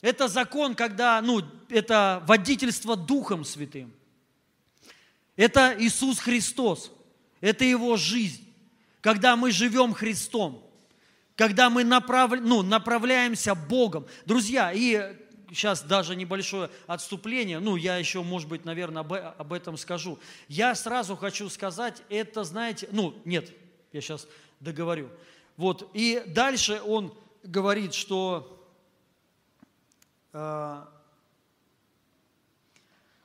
Это 0.00 0.28
закон, 0.28 0.74
когда, 0.74 1.20
ну, 1.22 1.42
это 1.70 2.22
водительство 2.26 2.94
Духом 2.94 3.42
Святым. 3.42 3.90
Это 5.34 5.74
Иисус 5.78 6.18
Христос. 6.18 6.92
Это 7.40 7.64
Его 7.64 7.96
жизнь. 7.96 8.46
Когда 9.00 9.34
мы 9.34 9.50
живем 9.50 9.94
Христом. 9.94 10.62
Когда 11.36 11.70
мы 11.70 11.84
направ, 11.84 12.32
ну, 12.38 12.62
направляемся 12.62 13.54
Богом. 13.54 14.06
Друзья, 14.26 14.72
и 14.74 15.16
сейчас 15.50 15.82
даже 15.82 16.16
небольшое 16.16 16.70
отступление, 16.86 17.58
ну, 17.58 17.76
я 17.76 17.96
еще, 17.96 18.22
может 18.22 18.48
быть, 18.48 18.64
наверное, 18.64 19.02
об, 19.02 19.52
этом 19.52 19.76
скажу. 19.76 20.18
Я 20.48 20.74
сразу 20.74 21.16
хочу 21.16 21.48
сказать, 21.48 22.02
это, 22.08 22.44
знаете, 22.44 22.88
ну, 22.92 23.14
нет, 23.24 23.50
я 23.92 24.00
сейчас 24.00 24.26
договорю. 24.60 25.10
Вот, 25.56 25.90
и 25.94 26.22
дальше 26.26 26.80
он 26.84 27.14
говорит, 27.42 27.94
что 27.94 28.66
э, 30.32 30.84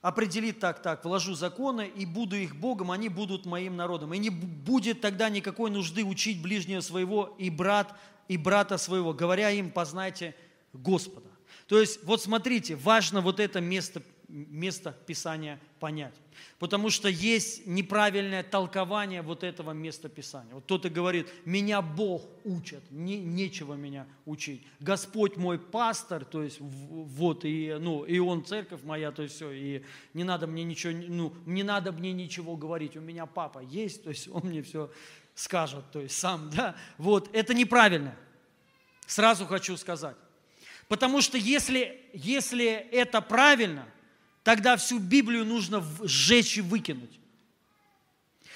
определит 0.02 0.60
так, 0.60 0.82
так, 0.82 1.04
вложу 1.04 1.34
законы 1.34 1.88
и 1.88 2.06
буду 2.06 2.36
их 2.36 2.56
Богом, 2.56 2.92
они 2.92 3.10
будут 3.10 3.46
моим 3.46 3.76
народом. 3.76 4.14
И 4.14 4.18
не 4.18 4.30
будет 4.30 5.02
тогда 5.02 5.30
никакой 5.30 5.72
нужды 5.72 6.04
учить 6.04 6.42
ближнего 6.42 6.82
своего 6.82 7.36
и 7.38 7.50
брат, 7.50 7.98
и 8.28 8.38
брата 8.38 8.78
своего, 8.78 9.14
говоря 9.14 9.50
им, 9.52 9.72
познайте 9.72 10.36
Господа. 10.74 11.29
То 11.70 11.80
есть, 11.80 12.04
вот 12.04 12.20
смотрите, 12.20 12.76
важно 12.76 13.22
вот 13.22 13.40
это 13.40 13.62
место, 13.62 14.02
место 14.28 14.98
Писания 15.06 15.60
понять. 15.80 16.16
Потому 16.58 16.90
что 16.90 17.08
есть 17.08 17.68
неправильное 17.68 18.42
толкование 18.42 19.22
вот 19.22 19.44
этого 19.44 19.70
места 19.72 20.10
Писания. 20.10 20.52
Вот 20.56 20.64
кто-то 20.64 20.90
говорит, 20.90 21.28
меня 21.46 21.84
Бог 21.84 22.24
учит, 22.44 22.82
не, 22.90 23.20
нечего 23.20 23.76
меня 23.76 24.08
учить. 24.26 24.66
Господь 24.80 25.38
мой 25.38 25.60
пастор, 25.60 26.26
то 26.26 26.42
есть 26.42 26.58
вот, 26.60 27.46
и, 27.46 27.78
ну, 27.80 28.04
и 28.04 28.18
он 28.18 28.44
церковь 28.44 28.82
моя, 28.82 29.12
то 29.12 29.22
есть 29.22 29.36
все, 29.36 29.52
и 29.52 29.84
не 30.16 30.24
надо 30.24 30.48
мне 30.48 30.64
ничего, 30.64 30.92
ну, 30.92 31.36
не 31.46 31.62
надо 31.62 31.92
мне 31.92 32.14
ничего 32.14 32.58
говорить, 32.58 32.98
у 32.98 33.02
меня 33.02 33.28
папа 33.28 33.60
есть, 33.60 34.04
то 34.04 34.10
есть 34.10 34.28
он 34.28 34.42
мне 34.46 34.64
все 34.64 34.90
скажет, 35.36 35.86
то 35.92 36.02
есть 36.02 36.18
сам, 36.18 36.50
да, 36.56 36.76
вот, 36.98 37.30
это 37.32 37.54
неправильно. 37.54 38.16
Сразу 39.06 39.46
хочу 39.46 39.78
сказать. 39.78 40.16
Потому 40.90 41.22
что 41.22 41.38
если, 41.38 42.02
если 42.14 42.66
это 42.68 43.22
правильно, 43.22 43.88
тогда 44.44 44.76
всю 44.76 44.98
Библию 44.98 45.46
нужно 45.46 45.86
сжечь 46.04 46.58
и 46.58 46.62
выкинуть. 46.62 47.20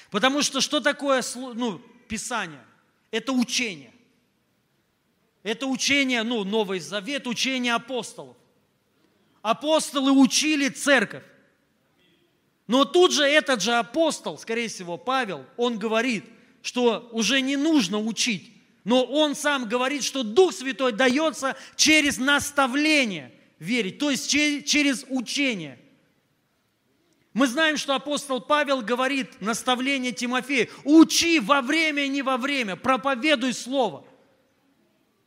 Потому 0.09 0.41
что 0.41 0.59
что 0.59 0.81
такое 0.81 1.23
ну, 1.35 1.77
Писание? 2.07 2.65
Это 3.11 3.31
учение. 3.31 3.93
Это 5.43 5.67
учение, 5.67 6.23
ну, 6.23 6.43
Новый 6.43 6.79
Завет, 6.79 7.27
учение 7.27 7.75
апостолов. 7.75 8.35
Апостолы 9.43 10.11
учили 10.11 10.69
церковь. 10.69 11.23
Но 12.65 12.83
тут 12.83 13.11
же 13.11 13.25
этот 13.25 13.61
же 13.61 13.73
апостол, 13.73 14.39
скорее 14.39 14.69
всего, 14.69 14.97
Павел, 14.97 15.45
он 15.55 15.77
говорит, 15.77 16.25
что 16.63 17.09
уже 17.11 17.41
не 17.41 17.57
нужно 17.57 17.99
учить, 17.99 18.52
но 18.83 19.03
он 19.03 19.35
сам 19.35 19.67
говорит, 19.67 20.03
что 20.03 20.23
Дух 20.23 20.53
Святой 20.53 20.91
дается 20.91 21.55
через 21.75 22.17
наставление 22.17 23.31
верить, 23.59 23.97
то 23.97 24.09
есть 24.11 24.29
через 24.29 25.05
учение. 25.09 25.79
Мы 27.33 27.47
знаем, 27.47 27.77
что 27.77 27.95
апостол 27.95 28.41
Павел 28.41 28.81
говорит 28.81 29.41
наставление 29.41 30.11
Тимофею, 30.11 30.69
учи 30.83 31.39
во 31.39 31.61
время 31.61 32.05
и 32.05 32.09
не 32.09 32.21
во 32.21 32.37
время, 32.37 32.75
проповедуй 32.75 33.53
Слово, 33.53 34.05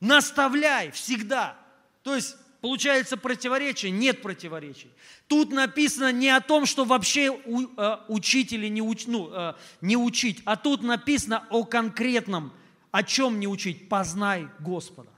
наставляй 0.01 0.92
всегда. 0.92 1.57
То 2.05 2.14
есть 2.14 2.37
получается 2.61 3.16
противоречие? 3.16 3.90
Нет 3.90 4.23
противоречий. 4.23 4.90
Тут 5.27 5.51
написано 5.51 6.12
не 6.12 6.29
о 6.29 6.40
том, 6.40 6.66
что 6.66 6.85
вообще 6.85 7.35
э, 7.35 7.97
учить 8.07 8.53
или 8.53 8.69
не, 8.69 8.83
уч, 8.83 9.07
ну, 9.07 9.31
э, 9.33 9.55
не 9.81 9.97
учить, 9.97 10.42
а 10.45 10.55
тут 10.55 10.83
написано 10.83 11.45
о 11.51 11.64
конкретном 11.64 12.53
о 12.96 13.02
чем 13.02 13.38
не 13.38 13.46
учить? 13.46 13.90
Познай 13.90 14.48
Господа. 14.59 15.11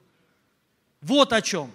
Вот 1.01 1.33
о 1.33 1.41
чем. 1.41 1.71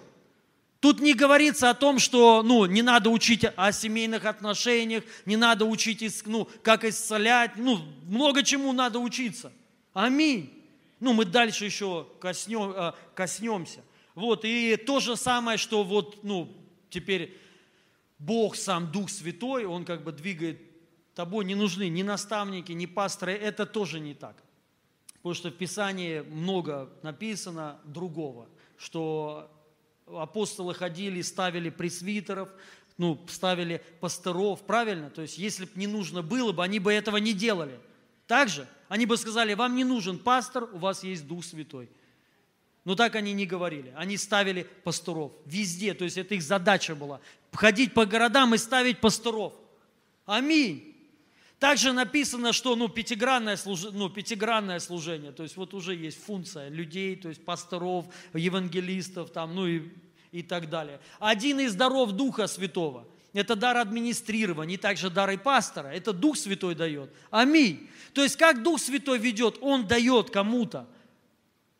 Тут 0.78 1.00
не 1.00 1.14
говорится 1.14 1.70
о 1.70 1.74
том, 1.74 1.98
что 1.98 2.42
ну, 2.42 2.66
не 2.66 2.82
надо 2.82 3.08
учить 3.08 3.46
о 3.56 3.72
семейных 3.72 4.26
отношениях, 4.26 5.02
не 5.24 5.38
надо 5.38 5.64
учить, 5.64 6.04
ну, 6.26 6.46
как 6.62 6.84
исцелять, 6.84 7.52
ну, 7.56 7.78
много 8.06 8.42
чему 8.42 8.74
надо 8.74 8.98
учиться. 8.98 9.50
Аминь. 9.94 10.52
Ну, 11.00 11.14
мы 11.14 11.24
дальше 11.24 11.64
еще 11.64 12.06
коснем, 12.20 12.72
э, 12.76 12.92
коснемся. 13.14 13.80
Вот, 14.14 14.44
и 14.44 14.76
то 14.76 15.00
же 15.00 15.16
самое, 15.16 15.56
что 15.56 15.84
вот, 15.84 16.22
ну, 16.22 16.54
теперь 16.90 17.34
Бог, 18.18 18.56
сам 18.56 18.92
Дух 18.92 19.08
Святой, 19.08 19.64
Он 19.64 19.86
как 19.86 20.04
бы 20.04 20.12
двигает 20.12 20.60
тобой, 21.14 21.46
не 21.46 21.54
нужны 21.54 21.88
ни 21.88 22.02
наставники, 22.02 22.72
ни 22.72 22.84
пасторы, 22.84 23.32
это 23.32 23.64
тоже 23.64 24.00
не 24.00 24.12
так. 24.12 24.43
Потому 25.24 25.36
что 25.36 25.48
в 25.48 25.54
Писании 25.54 26.20
много 26.20 26.90
написано 27.02 27.80
другого, 27.84 28.46
что 28.76 29.50
апостолы 30.06 30.74
ходили, 30.74 31.22
ставили 31.22 31.70
пресвитеров, 31.70 32.50
ну, 32.98 33.18
ставили 33.26 33.82
пасторов, 34.00 34.66
правильно? 34.66 35.08
То 35.08 35.22
есть, 35.22 35.38
если 35.38 35.64
бы 35.64 35.70
не 35.76 35.86
нужно 35.86 36.20
было 36.20 36.52
бы, 36.52 36.62
они 36.62 36.78
бы 36.78 36.92
этого 36.92 37.16
не 37.16 37.32
делали. 37.32 37.80
Так 38.26 38.50
же? 38.50 38.68
Они 38.88 39.06
бы 39.06 39.16
сказали, 39.16 39.54
вам 39.54 39.76
не 39.76 39.84
нужен 39.84 40.18
пастор, 40.18 40.64
у 40.64 40.76
вас 40.76 41.02
есть 41.02 41.26
Дух 41.26 41.42
Святой. 41.42 41.88
Но 42.84 42.94
так 42.94 43.14
они 43.14 43.32
не 43.32 43.46
говорили. 43.46 43.94
Они 43.96 44.18
ставили 44.18 44.64
пасторов 44.84 45.32
везде. 45.46 45.94
То 45.94 46.04
есть 46.04 46.18
это 46.18 46.34
их 46.34 46.42
задача 46.42 46.94
была. 46.94 47.18
Ходить 47.50 47.94
по 47.94 48.04
городам 48.04 48.54
и 48.54 48.58
ставить 48.58 49.00
пасторов. 49.00 49.54
Аминь. 50.26 50.93
Также 51.64 51.94
написано, 51.94 52.52
что 52.52 52.76
ну, 52.76 52.90
пятигранное, 52.90 53.56
служ... 53.56 53.84
ну, 53.90 54.10
пятигранное 54.10 54.78
служение, 54.80 55.32
то 55.32 55.42
есть 55.42 55.56
вот 55.56 55.72
уже 55.72 55.94
есть 55.94 56.22
функция 56.22 56.68
людей, 56.68 57.16
то 57.16 57.30
есть 57.30 57.42
пасторов, 57.42 58.04
евангелистов, 58.34 59.30
там, 59.30 59.54
ну 59.54 59.66
и, 59.66 59.88
и 60.30 60.42
так 60.42 60.68
далее. 60.68 61.00
Один 61.18 61.60
из 61.60 61.74
даров 61.74 62.12
Духа 62.12 62.48
Святого– 62.48 63.08
это 63.32 63.56
дар 63.56 63.78
администрирования, 63.78 64.74
и 64.74 64.78
также 64.78 65.08
дар 65.08 65.30
и 65.30 65.38
пастора. 65.38 65.88
Это 65.88 66.12
Дух 66.12 66.36
Святой 66.36 66.74
дает. 66.74 67.10
Аминь. 67.30 67.88
То 68.12 68.22
есть 68.22 68.36
как 68.36 68.62
Дух 68.62 68.78
Святой 68.78 69.16
ведет, 69.16 69.56
Он 69.62 69.86
дает 69.86 70.28
кому-то 70.28 70.86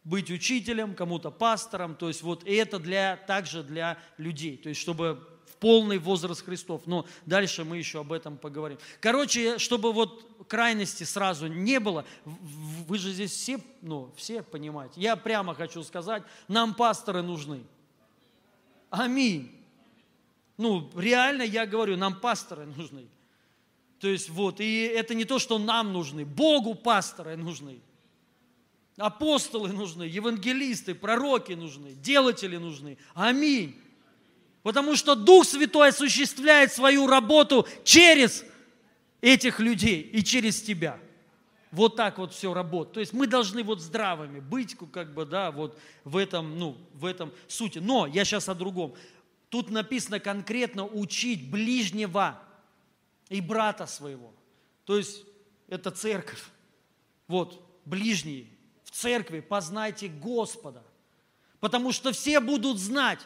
быть 0.02 0.30
учителем, 0.30 0.94
кому-то 0.94 1.30
пастором, 1.30 1.94
то 1.94 2.08
есть 2.08 2.22
вот 2.22 2.42
и 2.48 2.54
это 2.54 2.78
для, 2.78 3.18
также 3.26 3.62
для 3.62 3.98
людей, 4.16 4.56
то 4.56 4.70
есть 4.70 4.80
чтобы 4.80 5.28
полный 5.64 5.96
возраст 5.96 6.44
Христов. 6.44 6.82
Но 6.84 7.06
дальше 7.24 7.64
мы 7.64 7.78
еще 7.78 8.00
об 8.00 8.12
этом 8.12 8.36
поговорим. 8.36 8.76
Короче, 9.00 9.56
чтобы 9.56 9.94
вот 9.94 10.44
крайности 10.46 11.04
сразу 11.04 11.46
не 11.46 11.80
было, 11.80 12.04
вы 12.26 12.98
же 12.98 13.10
здесь 13.10 13.30
все, 13.30 13.58
ну, 13.80 14.12
все 14.14 14.42
понимаете. 14.42 15.00
Я 15.00 15.16
прямо 15.16 15.54
хочу 15.54 15.82
сказать, 15.82 16.22
нам 16.48 16.74
пасторы 16.74 17.22
нужны. 17.22 17.64
Аминь. 18.90 19.58
Ну, 20.58 20.90
реально 20.94 21.44
я 21.44 21.64
говорю, 21.64 21.96
нам 21.96 22.20
пасторы 22.20 22.66
нужны. 22.66 23.06
То 24.00 24.08
есть 24.08 24.28
вот, 24.28 24.60
и 24.60 24.82
это 24.82 25.14
не 25.14 25.24
то, 25.24 25.38
что 25.38 25.58
нам 25.58 25.94
нужны, 25.94 26.26
Богу 26.26 26.74
пасторы 26.74 27.36
нужны. 27.36 27.80
Апостолы 28.98 29.70
нужны, 29.70 30.02
евангелисты, 30.02 30.94
пророки 30.94 31.52
нужны, 31.52 31.92
делатели 31.94 32.58
нужны. 32.58 32.98
Аминь. 33.14 33.80
Потому 34.64 34.96
что 34.96 35.14
Дух 35.14 35.44
Святой 35.44 35.90
осуществляет 35.90 36.72
свою 36.72 37.06
работу 37.06 37.68
через 37.84 38.44
этих 39.20 39.60
людей 39.60 40.00
и 40.00 40.24
через 40.24 40.62
тебя. 40.62 40.98
Вот 41.70 41.96
так 41.96 42.16
вот 42.16 42.32
все 42.32 42.54
работает. 42.54 42.94
То 42.94 43.00
есть 43.00 43.12
мы 43.12 43.26
должны 43.26 43.62
вот 43.62 43.82
здравыми 43.82 44.40
быть, 44.40 44.74
как 44.90 45.12
бы, 45.12 45.26
да, 45.26 45.50
вот 45.50 45.78
в 46.04 46.16
этом, 46.16 46.58
ну, 46.58 46.78
в 46.94 47.04
этом 47.04 47.30
сути. 47.46 47.78
Но 47.78 48.06
я 48.06 48.24
сейчас 48.24 48.48
о 48.48 48.54
другом. 48.54 48.94
Тут 49.50 49.68
написано 49.70 50.18
конкретно 50.18 50.86
учить 50.86 51.50
ближнего 51.50 52.40
и 53.28 53.42
брата 53.42 53.84
своего. 53.84 54.32
То 54.86 54.96
есть 54.96 55.26
это 55.68 55.90
церковь. 55.90 56.42
Вот, 57.28 57.62
ближние 57.84 58.46
церкви 58.90 59.40
познайте 59.40 60.08
Господа. 60.08 60.82
Потому 61.60 61.92
что 61.92 62.12
все 62.12 62.40
будут 62.40 62.78
знать. 62.78 63.20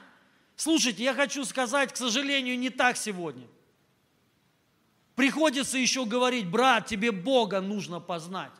Слушайте, 0.58 1.04
я 1.04 1.14
хочу 1.14 1.44
сказать, 1.44 1.92
к 1.92 1.96
сожалению, 1.96 2.58
не 2.58 2.68
так 2.68 2.96
сегодня. 2.96 3.46
Приходится 5.14 5.78
еще 5.78 6.04
говорить, 6.04 6.48
брат, 6.48 6.86
тебе 6.86 7.12
Бога 7.12 7.60
нужно 7.60 8.00
познать. 8.00 8.50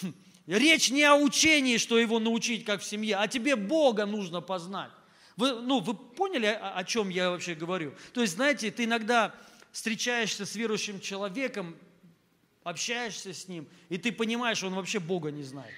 Хм, 0.00 0.14
речь 0.46 0.90
не 0.90 1.04
о 1.04 1.16
учении, 1.16 1.76
что 1.76 1.98
его 1.98 2.18
научить, 2.18 2.64
как 2.64 2.80
в 2.80 2.84
семье, 2.84 3.16
а 3.16 3.28
тебе 3.28 3.56
Бога 3.56 4.06
нужно 4.06 4.40
познать. 4.40 4.90
Вы, 5.36 5.60
ну, 5.60 5.80
вы 5.80 5.92
поняли, 5.92 6.46
о, 6.46 6.70
о 6.70 6.84
чем 6.84 7.10
я 7.10 7.28
вообще 7.28 7.54
говорю? 7.54 7.94
То 8.14 8.22
есть, 8.22 8.36
знаете, 8.36 8.70
ты 8.70 8.84
иногда 8.84 9.34
встречаешься 9.70 10.46
с 10.46 10.56
верующим 10.56 10.98
человеком, 10.98 11.76
общаешься 12.64 13.34
с 13.34 13.48
ним, 13.48 13.68
и 13.90 13.98
ты 13.98 14.12
понимаешь, 14.12 14.64
он 14.64 14.74
вообще 14.74 14.98
Бога 14.98 15.30
не 15.30 15.42
знает. 15.42 15.74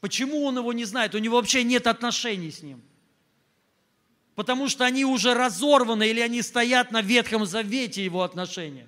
Почему 0.00 0.44
он 0.44 0.58
его 0.58 0.72
не 0.72 0.84
знает? 0.84 1.14
У 1.14 1.18
него 1.18 1.36
вообще 1.36 1.64
нет 1.64 1.86
отношений 1.86 2.50
с 2.50 2.62
ним. 2.62 2.82
Потому 4.34 4.68
что 4.68 4.84
они 4.84 5.04
уже 5.04 5.34
разорваны 5.34 6.08
или 6.08 6.20
они 6.20 6.42
стоят 6.42 6.92
на 6.92 7.00
Ветхом 7.00 7.46
Завете 7.46 8.04
его 8.04 8.22
отношения. 8.22 8.86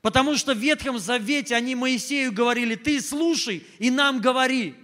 Потому 0.00 0.36
что 0.36 0.54
в 0.54 0.58
Ветхом 0.58 0.98
Завете 0.98 1.54
они 1.54 1.74
Моисею 1.74 2.32
говорили, 2.32 2.74
ты 2.74 3.00
слушай 3.00 3.66
и 3.78 3.90
нам 3.90 4.20
говори, 4.20 4.74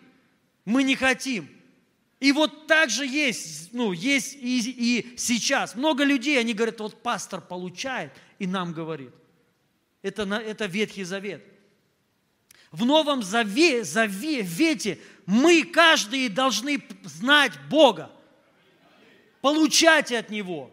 мы 0.65 0.83
не 0.83 0.95
хотим. 0.95 1.49
И 2.21 2.33
вот 2.33 2.67
так 2.67 2.91
же 2.91 3.07
есть, 3.07 3.73
ну, 3.73 3.93
есть 3.93 4.35
и, 4.35 4.61
и 4.61 5.19
сейчас. 5.19 5.75
Много 5.75 6.05
людей, 6.05 6.39
они 6.39 6.53
говорят, 6.53 6.81
вот 6.81 7.03
пастор 7.03 7.41
получает 7.41 8.13
и 8.39 8.47
нам 8.47 8.75
говорит. 8.75 9.13
Это, 10.03 10.23
это 10.23 10.67
Ветхий 10.67 11.05
Завет. 11.05 11.43
В 12.73 12.85
Новом 12.85 13.23
Заве, 13.23 13.85
Завете 13.85 14.99
мы 15.27 15.63
каждый 15.65 16.29
должны 16.29 16.83
знать 17.05 17.53
Бога, 17.69 18.11
получать 19.41 20.13
от 20.13 20.31
Него. 20.31 20.71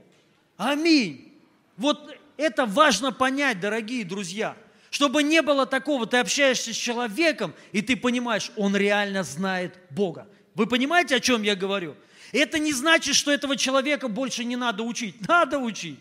Аминь. 0.57 1.33
Вот 1.75 2.15
это 2.37 2.65
важно 2.65 3.11
понять, 3.11 3.59
дорогие 3.59 4.03
друзья. 4.03 4.55
Чтобы 4.89 5.21
не 5.21 5.41
было 5.41 5.65
такого, 5.65 6.07
ты 6.07 6.17
общаешься 6.17 6.73
с 6.73 6.75
человеком, 6.75 7.53
и 7.71 7.81
ты 7.81 7.95
понимаешь, 7.95 8.51
он 8.55 8.75
реально 8.75 9.23
знает 9.23 9.77
Бога. 9.89 10.27
Вы 10.55 10.65
понимаете, 10.65 11.15
о 11.15 11.19
чем 11.19 11.43
я 11.43 11.55
говорю? 11.55 11.95
Это 12.31 12.57
не 12.57 12.73
значит, 12.73 13.15
что 13.15 13.31
этого 13.31 13.55
человека 13.55 14.07
больше 14.07 14.43
не 14.43 14.55
надо 14.55 14.83
учить. 14.83 15.27
Надо 15.27 15.59
учить. 15.59 15.99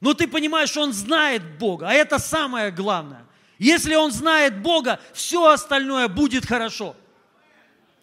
Но 0.00 0.14
ты 0.14 0.26
понимаешь, 0.26 0.76
он 0.76 0.92
знает 0.92 1.58
Бога, 1.58 1.88
а 1.88 1.92
это 1.92 2.18
самое 2.18 2.70
главное. 2.70 3.26
Если 3.60 3.94
он 3.94 4.10
знает 4.10 4.62
Бога, 4.62 4.98
все 5.12 5.52
остальное 5.52 6.08
будет 6.08 6.46
хорошо. 6.46 6.96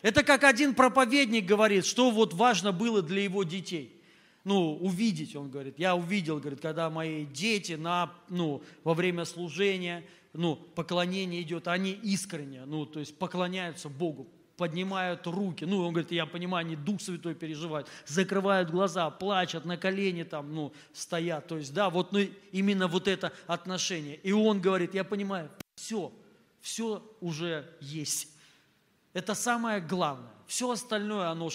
Это 0.04 0.24
как 0.24 0.44
один 0.44 0.76
проповедник 0.76 1.46
говорит, 1.46 1.84
что 1.88 2.12
вот 2.12 2.36
важно 2.36 2.72
было 2.72 3.02
для 3.02 3.24
его 3.24 3.44
детей. 3.44 4.00
Ну, 4.44 4.76
увидеть, 4.76 5.36
он 5.36 5.50
говорит. 5.50 5.80
Я 5.80 5.96
увидел, 5.96 6.38
говорит, 6.38 6.62
когда 6.62 6.92
мои 6.92 7.26
дети 7.26 7.74
на, 7.74 8.14
ну, 8.30 8.62
во 8.84 8.94
время 8.94 9.26
служения, 9.26 10.06
ну, 10.32 10.56
поклонение 10.56 11.42
идет, 11.42 11.68
они 11.68 11.92
искренне, 11.92 12.64
ну, 12.66 12.86
то 12.86 13.00
есть 13.00 13.18
поклоняются 13.18 13.90
Богу, 13.90 14.28
поднимают 14.58 15.26
руки. 15.28 15.64
Ну, 15.66 15.86
он 15.86 15.94
говорит, 15.94 16.12
я 16.12 16.26
понимаю, 16.26 16.66
они 16.66 16.76
Дух 16.76 17.00
Святой 17.00 17.36
переживают, 17.36 17.88
закрывают 18.06 18.72
глаза, 18.72 19.10
плачут, 19.12 19.66
на 19.66 19.78
колени 19.78 20.24
там, 20.24 20.54
ну, 20.54 20.74
стоят. 20.94 21.48
То 21.48 21.58
есть, 21.58 21.74
да, 21.74 21.90
вот 21.90 22.12
ну, 22.12 22.20
именно 22.52 22.88
вот 22.88 23.08
это 23.08 23.32
отношение. 23.46 24.16
И 24.18 24.32
он 24.32 24.60
говорит, 24.60 24.96
я 24.96 25.04
понимаю, 25.04 25.50
все, 25.76 26.12
все 26.60 27.04
уже 27.22 27.70
есть. 27.80 28.30
Это 29.14 29.36
самое 29.36 29.80
главное. 29.80 30.32
Все 30.48 30.72
остальное, 30.72 31.28
оно, 31.28 31.50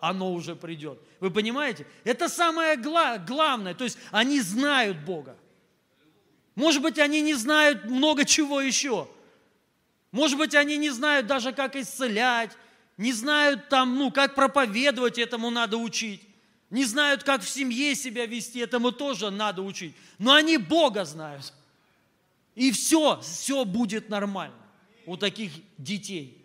оно 0.00 0.32
уже 0.32 0.56
придет. 0.56 0.98
Вы 1.20 1.30
понимаете? 1.30 1.86
Это 2.04 2.28
самое 2.28 2.76
гла- 2.76 3.18
главное. 3.18 3.74
То 3.74 3.84
есть 3.84 3.98
они 4.10 4.40
знают 4.40 4.98
Бога. 5.04 5.36
Может 6.54 6.82
быть, 6.82 6.98
они 6.98 7.20
не 7.20 7.34
знают 7.34 7.84
много 7.84 8.24
чего 8.24 8.60
еще. 8.60 9.08
Может 10.12 10.38
быть, 10.38 10.54
они 10.54 10.76
не 10.76 10.90
знают 10.90 11.26
даже, 11.26 11.52
как 11.52 11.76
исцелять, 11.76 12.50
не 12.96 13.12
знают 13.12 13.68
там, 13.68 13.96
ну, 13.96 14.10
как 14.10 14.34
проповедовать, 14.34 15.18
этому 15.18 15.50
надо 15.50 15.76
учить. 15.76 16.22
Не 16.68 16.84
знают, 16.84 17.24
как 17.24 17.42
в 17.42 17.48
семье 17.48 17.94
себя 17.94 18.26
вести, 18.26 18.60
этому 18.60 18.92
тоже 18.92 19.30
надо 19.30 19.62
учить. 19.62 19.94
Но 20.18 20.32
они 20.32 20.56
Бога 20.56 21.04
знают. 21.04 21.52
И 22.54 22.70
все, 22.72 23.20
все 23.20 23.64
будет 23.64 24.08
нормально 24.08 24.54
у 25.06 25.16
таких 25.16 25.52
детей. 25.78 26.44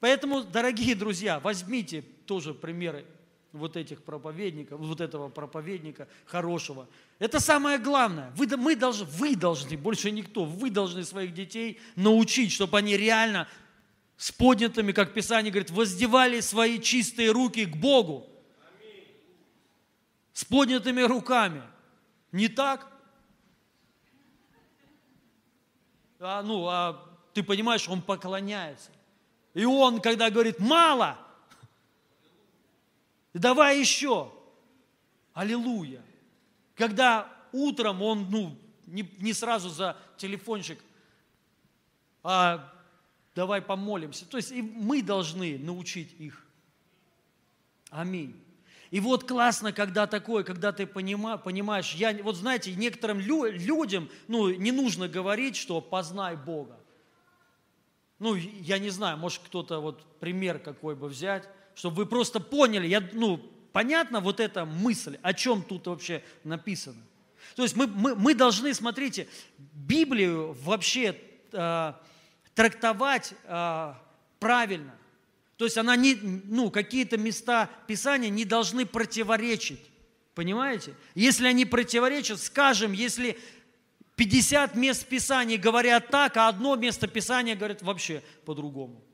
Поэтому, 0.00 0.42
дорогие 0.42 0.94
друзья, 0.94 1.40
возьмите 1.40 2.02
тоже 2.26 2.52
примеры 2.52 3.06
вот 3.56 3.76
этих 3.76 4.02
проповедников, 4.02 4.80
вот 4.80 5.00
этого 5.00 5.28
проповедника 5.28 6.08
хорошего. 6.24 6.88
Это 7.18 7.40
самое 7.40 7.78
главное. 7.78 8.32
Вы, 8.36 8.46
мы 8.56 8.76
должны, 8.76 9.06
вы 9.06 9.34
должны, 9.34 9.76
больше 9.76 10.10
никто, 10.10 10.44
вы 10.44 10.70
должны 10.70 11.04
своих 11.04 11.34
детей 11.34 11.80
научить, 11.96 12.52
чтобы 12.52 12.78
они 12.78 12.96
реально 12.96 13.48
с 14.16 14.32
поднятыми, 14.32 14.92
как 14.92 15.12
Писание 15.12 15.50
говорит, 15.50 15.70
воздевали 15.70 16.40
свои 16.40 16.80
чистые 16.80 17.32
руки 17.32 17.66
к 17.66 17.76
Богу. 17.76 18.26
С 20.32 20.44
поднятыми 20.44 21.02
руками. 21.02 21.62
Не 22.32 22.48
так? 22.48 22.90
А, 26.18 26.42
ну, 26.42 26.66
а 26.66 27.02
ты 27.34 27.42
понимаешь, 27.42 27.88
он 27.88 28.02
поклоняется. 28.02 28.90
И 29.54 29.64
он, 29.64 30.00
когда 30.00 30.30
говорит, 30.30 30.58
мало, 30.58 31.18
давай 33.38 33.78
еще. 33.78 34.32
Аллилуйя. 35.32 36.02
Когда 36.74 37.32
утром 37.52 38.02
он, 38.02 38.30
ну, 38.30 38.56
не, 38.86 39.08
не 39.18 39.32
сразу 39.32 39.68
за 39.68 39.96
телефончик, 40.16 40.78
а 42.22 42.72
давай 43.34 43.62
помолимся. 43.62 44.26
То 44.26 44.36
есть 44.36 44.52
и 44.52 44.62
мы 44.62 45.02
должны 45.02 45.58
научить 45.58 46.14
их. 46.18 46.44
Аминь. 47.90 48.34
И 48.90 49.00
вот 49.00 49.26
классно, 49.28 49.72
когда 49.72 50.06
такое, 50.06 50.44
когда 50.44 50.72
ты 50.72 50.86
понима, 50.86 51.38
понимаешь, 51.38 51.92
я, 51.94 52.12
вот 52.22 52.36
знаете, 52.36 52.74
некоторым 52.74 53.18
лю, 53.18 53.50
людям 53.50 54.08
ну, 54.28 54.50
не 54.50 54.70
нужно 54.70 55.08
говорить, 55.08 55.56
что 55.56 55.80
познай 55.80 56.36
Бога. 56.36 56.78
Ну, 58.18 58.34
я 58.34 58.78
не 58.78 58.90
знаю, 58.90 59.18
может 59.18 59.42
кто-то 59.44 59.80
вот 59.80 60.02
пример 60.20 60.58
какой 60.58 60.94
бы 60.94 61.08
взять, 61.08 61.48
чтобы 61.76 61.96
вы 61.98 62.06
просто 62.06 62.40
поняли, 62.40 62.88
я, 62.88 63.06
ну, 63.12 63.38
понятно 63.72 64.20
вот 64.20 64.40
эта 64.40 64.64
мысль, 64.64 65.18
о 65.22 65.34
чем 65.34 65.62
тут 65.62 65.86
вообще 65.86 66.24
написано. 66.42 67.00
То 67.54 67.62
есть 67.62 67.76
мы, 67.76 67.86
мы, 67.86 68.16
мы 68.16 68.34
должны, 68.34 68.74
смотрите, 68.74 69.28
Библию 69.58 70.56
вообще 70.62 71.20
э, 71.52 71.92
трактовать 72.54 73.34
э, 73.44 73.94
правильно. 74.40 74.94
То 75.58 75.66
есть 75.66 75.76
она 75.76 75.96
не, 75.96 76.14
ну, 76.14 76.70
какие-то 76.70 77.18
места 77.18 77.70
Писания 77.86 78.30
не 78.30 78.46
должны 78.46 78.86
противоречить. 78.86 79.80
Понимаете? 80.34 80.94
Если 81.14 81.46
они 81.46 81.66
противоречат, 81.66 82.40
скажем, 82.40 82.92
если 82.92 83.38
50 84.16 84.74
мест 84.76 85.06
Писания 85.06 85.58
говорят 85.58 86.08
так, 86.08 86.38
а 86.38 86.48
одно 86.48 86.74
место 86.76 87.06
Писания 87.06 87.54
говорит 87.54 87.82
вообще 87.82 88.22
по-другому. 88.46 89.05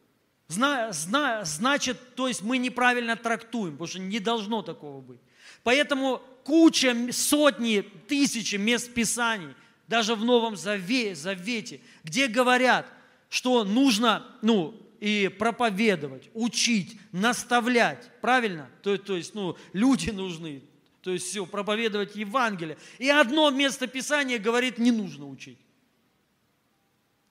Зна, 0.52 0.92
зна, 0.92 1.44
значит, 1.44 2.14
то 2.14 2.28
есть 2.28 2.42
мы 2.42 2.58
неправильно 2.58 3.16
трактуем, 3.16 3.72
потому 3.72 3.88
что 3.88 4.00
не 4.00 4.18
должно 4.18 4.60
такого 4.60 5.00
быть. 5.00 5.20
Поэтому 5.62 6.20
куча, 6.44 6.94
сотни, 7.10 7.80
тысячи 8.06 8.56
мест 8.56 8.92
Писаний, 8.92 9.54
даже 9.88 10.14
в 10.14 10.24
Новом 10.24 10.56
Завете, 10.56 11.80
где 12.04 12.26
говорят, 12.26 12.86
что 13.30 13.64
нужно, 13.64 14.26
ну, 14.42 14.78
и 15.00 15.30
проповедовать, 15.38 16.28
учить, 16.34 16.98
наставлять, 17.12 18.10
правильно? 18.20 18.68
То, 18.82 18.98
то 18.98 19.16
есть, 19.16 19.34
ну, 19.34 19.56
люди 19.72 20.10
нужны, 20.10 20.62
то 21.00 21.10
есть 21.12 21.28
все, 21.28 21.46
проповедовать 21.46 22.14
Евангелие. 22.14 22.76
И 22.98 23.08
одно 23.08 23.50
место 23.50 23.86
Писания 23.86 24.38
говорит, 24.38 24.76
не 24.76 24.90
нужно 24.90 25.26
учить. 25.26 25.58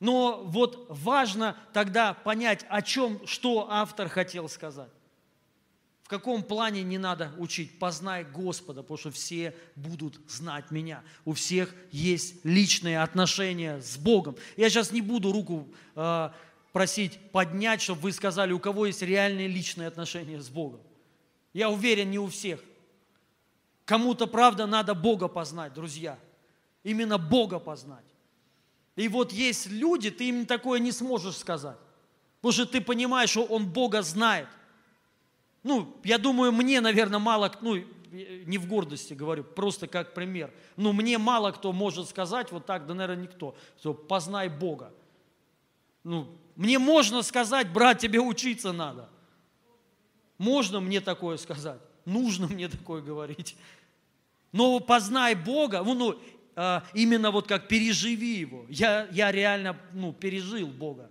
Но 0.01 0.41
вот 0.43 0.87
важно 0.89 1.55
тогда 1.73 2.15
понять, 2.15 2.65
о 2.69 2.81
чем, 2.81 3.25
что 3.27 3.67
автор 3.69 4.09
хотел 4.09 4.49
сказать. 4.49 4.89
В 6.01 6.09
каком 6.09 6.41
плане 6.43 6.81
не 6.81 6.97
надо 6.97 7.31
учить? 7.37 7.77
Познай 7.77 8.25
Господа, 8.25 8.81
потому 8.81 8.97
что 8.97 9.11
все 9.11 9.55
будут 9.75 10.19
знать 10.27 10.71
меня. 10.71 11.03
У 11.23 11.33
всех 11.33 11.73
есть 11.91 12.43
личные 12.43 12.99
отношения 12.99 13.79
с 13.79 13.95
Богом. 13.95 14.35
Я 14.57 14.71
сейчас 14.71 14.91
не 14.91 15.01
буду 15.01 15.31
руку 15.31 15.69
э, 15.95 16.29
просить 16.73 17.19
поднять, 17.31 17.81
чтобы 17.81 18.01
вы 18.01 18.11
сказали, 18.11 18.53
у 18.53 18.59
кого 18.59 18.87
есть 18.87 19.03
реальные 19.03 19.47
личные 19.47 19.87
отношения 19.87 20.41
с 20.41 20.49
Богом. 20.49 20.81
Я 21.53 21.69
уверен, 21.69 22.09
не 22.09 22.17
у 22.17 22.27
всех. 22.27 22.59
Кому-то, 23.85 24.25
правда, 24.25 24.65
надо 24.65 24.95
Бога 24.95 25.27
познать, 25.27 25.75
друзья. 25.75 26.17
Именно 26.83 27.19
Бога 27.19 27.59
познать. 27.59 28.03
И 28.95 29.07
вот 29.07 29.31
есть 29.31 29.67
люди, 29.67 30.11
ты 30.11 30.29
им 30.29 30.45
такое 30.45 30.79
не 30.79 30.91
сможешь 30.91 31.37
сказать. 31.37 31.77
Потому 32.41 32.53
что 32.53 32.65
ты 32.65 32.81
понимаешь, 32.81 33.29
что 33.29 33.43
он 33.43 33.67
Бога 33.67 34.01
знает. 34.01 34.47
Ну, 35.63 35.95
я 36.03 36.17
думаю, 36.17 36.51
мне, 36.51 36.81
наверное, 36.81 37.19
мало, 37.19 37.51
ну, 37.61 37.75
не 38.11 38.57
в 38.57 38.67
гордости 38.67 39.13
говорю, 39.13 39.43
просто 39.43 39.87
как 39.87 40.13
пример. 40.13 40.51
Ну, 40.75 40.91
мне 40.91 41.17
мало 41.17 41.51
кто 41.51 41.71
может 41.71 42.09
сказать 42.09 42.51
вот 42.51 42.65
так, 42.65 42.85
да, 42.85 42.93
наверное, 42.93 43.23
никто, 43.23 43.55
что 43.79 43.93
познай 43.93 44.49
Бога. 44.49 44.91
Ну, 46.03 46.27
мне 46.55 46.79
можно 46.79 47.21
сказать, 47.21 47.71
брат, 47.71 47.99
тебе 47.99 48.19
учиться 48.19 48.73
надо. 48.73 49.09
Можно 50.37 50.81
мне 50.81 50.99
такое 50.99 51.37
сказать. 51.37 51.79
Нужно 52.05 52.47
мне 52.47 52.67
такое 52.67 53.01
говорить. 53.01 53.55
Но 54.51 54.79
познай 54.79 55.35
Бога, 55.35 55.83
ну, 55.83 56.19
а, 56.55 56.83
именно 56.93 57.31
вот 57.31 57.47
как 57.47 57.67
переживи 57.67 58.39
Его. 58.39 58.65
Я, 58.69 59.07
я 59.11 59.31
реально 59.31 59.77
ну, 59.93 60.13
пережил 60.13 60.67
Бога. 60.67 61.09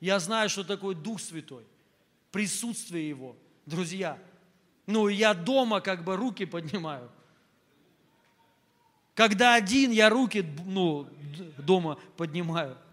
Я 0.00 0.18
знаю, 0.20 0.48
что 0.48 0.64
такое 0.64 0.94
Дух 0.94 1.20
Святой, 1.20 1.64
присутствие 2.30 3.08
Его. 3.08 3.36
Друзья, 3.66 4.18
ну, 4.86 5.08
я 5.08 5.34
дома 5.34 5.80
как 5.80 6.04
бы 6.04 6.16
руки 6.16 6.44
поднимаю. 6.44 7.10
Когда 9.14 9.54
один, 9.54 9.90
я 9.90 10.08
руки 10.08 10.46
ну, 10.64 11.08
дома 11.58 11.98
поднимаю– 12.16 12.78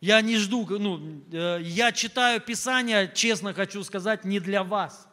я 0.00 0.20
не 0.20 0.36
жду, 0.36 0.64
ну, 0.78 1.22
э, 1.32 1.58
я 1.62 1.90
читаю 1.90 2.40
Писание, 2.40 3.10
честно 3.12 3.52
хочу 3.52 3.82
сказать, 3.82 4.24
не 4.24 4.38
для 4.38 4.62
вас. 4.62 5.08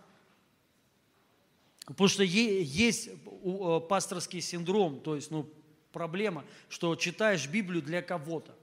Потому 1.85 2.07
что 2.07 2.23
есть 2.23 3.09
э, 3.09 3.79
пасторский 3.87 4.41
синдром, 4.41 4.99
то 4.99 5.15
есть 5.15 5.31
ну, 5.31 5.47
проблема, 5.91 6.43
что 6.67 6.95
читаешь 6.95 7.47
Библию 7.47 7.81
для 7.81 8.01
кого-то, 8.01 8.55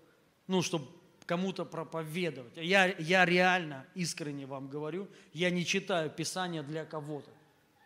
ну, 0.47 0.63
чтобы 0.63 0.87
кому-то 1.27 1.65
проповедовать. 1.65 2.53
Я, 2.57 2.87
я 2.99 3.25
реально, 3.25 3.87
искренне 3.95 4.47
вам 4.47 4.69
говорю, 4.69 5.09
я 5.33 5.51
не 5.51 5.65
читаю 5.65 6.11
Писание 6.11 6.63
для 6.63 6.85
кого-то. 6.85 7.31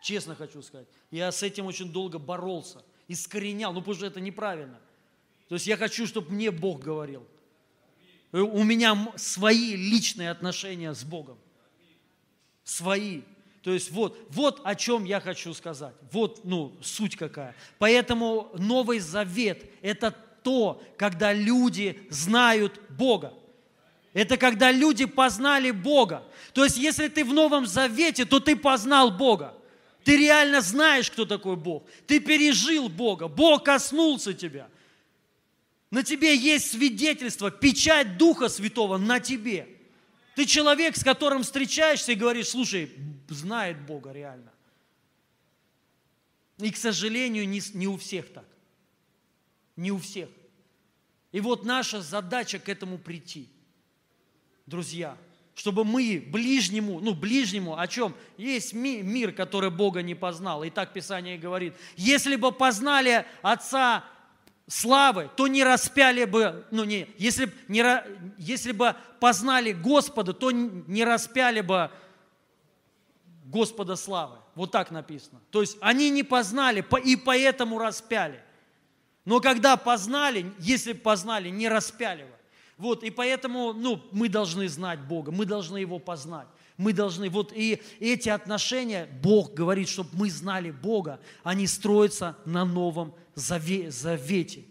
Честно 0.01 0.35
хочу 0.35 0.61
сказать. 0.61 0.87
Я 1.11 1.31
с 1.31 1.43
этим 1.43 1.65
очень 1.65 1.91
долго 1.91 2.17
боролся, 2.17 2.83
искоренял, 3.07 3.73
ну, 3.73 3.81
потому 3.81 3.95
что 3.95 4.05
это 4.05 4.19
неправильно. 4.19 4.79
То 5.49 5.55
есть 5.55 5.67
я 5.67 5.77
хочу, 5.77 6.07
чтобы 6.07 6.31
мне 6.31 6.51
Бог 6.51 6.81
говорил– 6.81 7.25
Э, 8.31 8.39
у 8.39 8.63
меня 8.63 9.11
свои 9.15 9.75
личные 9.75 10.31
отношения 10.31 10.93
с 10.93 11.03
Богом. 11.03 11.37
Свои. 12.63 13.21
То 13.67 13.73
есть 13.73 13.91
вот, 13.91 14.17
вот 14.29 14.61
о 14.63 14.75
чем 14.75 15.03
я 15.03 15.19
хочу 15.19 15.53
сказать. 15.53 15.93
Вот, 16.13 16.45
ну, 16.45 16.77
суть 16.81 17.17
какая. 17.17 17.53
Поэтому 17.79 18.49
Новый 18.57 18.99
Завет– 18.99 19.69
это 19.81 20.15
то, 20.41 20.81
когда 20.95 21.33
люди 21.33 21.99
знают 22.09 22.79
Бога. 22.87 23.33
Это 24.13 24.37
когда 24.37 24.71
люди 24.71 25.03
познали 25.03 25.71
Бога. 25.71 26.23
То 26.53 26.63
есть, 26.63 26.77
если 26.77 27.09
ты 27.09 27.25
в 27.25 27.33
Новом 27.33 27.65
Завете, 27.65 28.23
то 28.23 28.39
ты 28.39 28.55
познал 28.55 29.11
Бога. 29.11 29.53
Ты 30.05 30.15
реально 30.15 30.61
знаешь, 30.61 31.11
кто 31.11 31.25
такой 31.25 31.57
Бог. 31.57 31.83
Ты 32.05 32.21
пережил 32.21 32.87
Бога. 32.87 33.27
Бог 33.27 33.65
коснулся 33.65 34.33
тебя. 34.33 34.69
На 35.91 36.03
тебе 36.03 36.37
есть 36.37 36.71
свидетельство, 36.71 37.51
печать 37.51 38.17
Духа 38.17 38.47
Святого 38.47 38.95
на 38.95 39.19
тебе. 39.19 39.67
Ты 40.37 40.45
человек, 40.45 40.95
с 40.95 41.03
которым 41.03 41.43
встречаешься 41.43 42.13
и 42.13 42.15
говоришь, 42.15 42.49
слушай, 42.49 42.91
знает 43.29 43.85
Бога 43.85 44.11
реально. 44.11 44.51
И, 46.57 46.71
к 46.71 46.77
сожалению, 46.77 47.47
не, 47.47 47.61
не 47.73 47.87
у 47.87 47.97
всех 47.97 48.31
так. 48.33 48.45
Не 49.75 49.91
у 49.91 49.99
всех. 49.99 50.29
И 51.31 51.39
вот 51.39 51.65
наша 51.65 52.01
задача 52.01 52.57
к 52.57 52.67
этому 52.67 52.97
прийти. 52.97 53.49
Друзья, 54.65 55.17
чтобы 55.53 55.85
мы 55.85 56.23
ближнему, 56.31 56.99
ну 56.99 57.13
ближнему, 57.13 57.77
о 57.77 57.87
чем? 57.87 58.15
Есть 58.37 58.73
ми, 58.73 59.01
мир, 59.01 59.31
который 59.31 59.69
Бога 59.69 60.01
не 60.01 60.15
познал. 60.15 60.63
И 60.63 60.69
так 60.69 60.93
Писание 60.93 61.37
говорит. 61.37 61.75
Если 61.95 62.35
бы 62.35 62.51
познали 62.51 63.25
Отца 63.41 64.03
славы, 64.67 65.29
то 65.35 65.47
не 65.47 65.63
распяли 65.63 66.25
бы, 66.25 66.65
ну 66.71 66.83
не, 66.83 67.07
если, 67.17 67.51
не, 67.67 67.83
если 68.37 68.71
бы 68.71 68.95
познали 69.19 69.71
Господа, 69.71 70.33
то 70.33 70.51
не 70.51 71.03
распяли 71.03 71.61
бы 71.61 71.89
Господа 73.47 73.95
славы. 73.95 74.37
Вот 74.55 74.71
так 74.71 74.91
написано. 74.91 75.39
То 75.51 75.61
есть 75.61 75.77
они 75.81 76.09
не 76.09 76.23
познали 76.23 76.85
и 77.03 77.15
поэтому 77.15 77.79
распяли. 77.79 78.41
Но 79.25 79.39
когда 79.39 79.77
познали, 79.77 80.51
если 80.59 80.93
познали, 80.93 81.49
не 81.49 81.67
распяли 81.67 82.23
бы. 82.23 82.31
Вот, 82.77 83.03
и 83.03 83.09
поэтому 83.09 83.73
ну, 83.73 84.01
мы 84.11 84.29
должны 84.29 84.67
знать 84.69 84.99
Бога, 84.99 85.31
мы 85.31 85.45
должны 85.45 85.77
Его 85.77 85.97
познать. 85.97 86.47
Мы 86.77 86.93
должны, 86.93 87.29
вот 87.29 87.51
и 87.55 87.81
эти 87.99 88.29
отношения, 88.29 89.09
Бог 89.23 89.53
говорит, 89.55 89.89
чтобы 89.89 90.11
мы 90.13 90.29
знали 90.29 90.69
Бога, 90.69 91.19
они 91.43 91.65
строятся 91.65 92.37
на 92.45 92.65
Новом 92.65 93.15
Завете, 93.33 94.63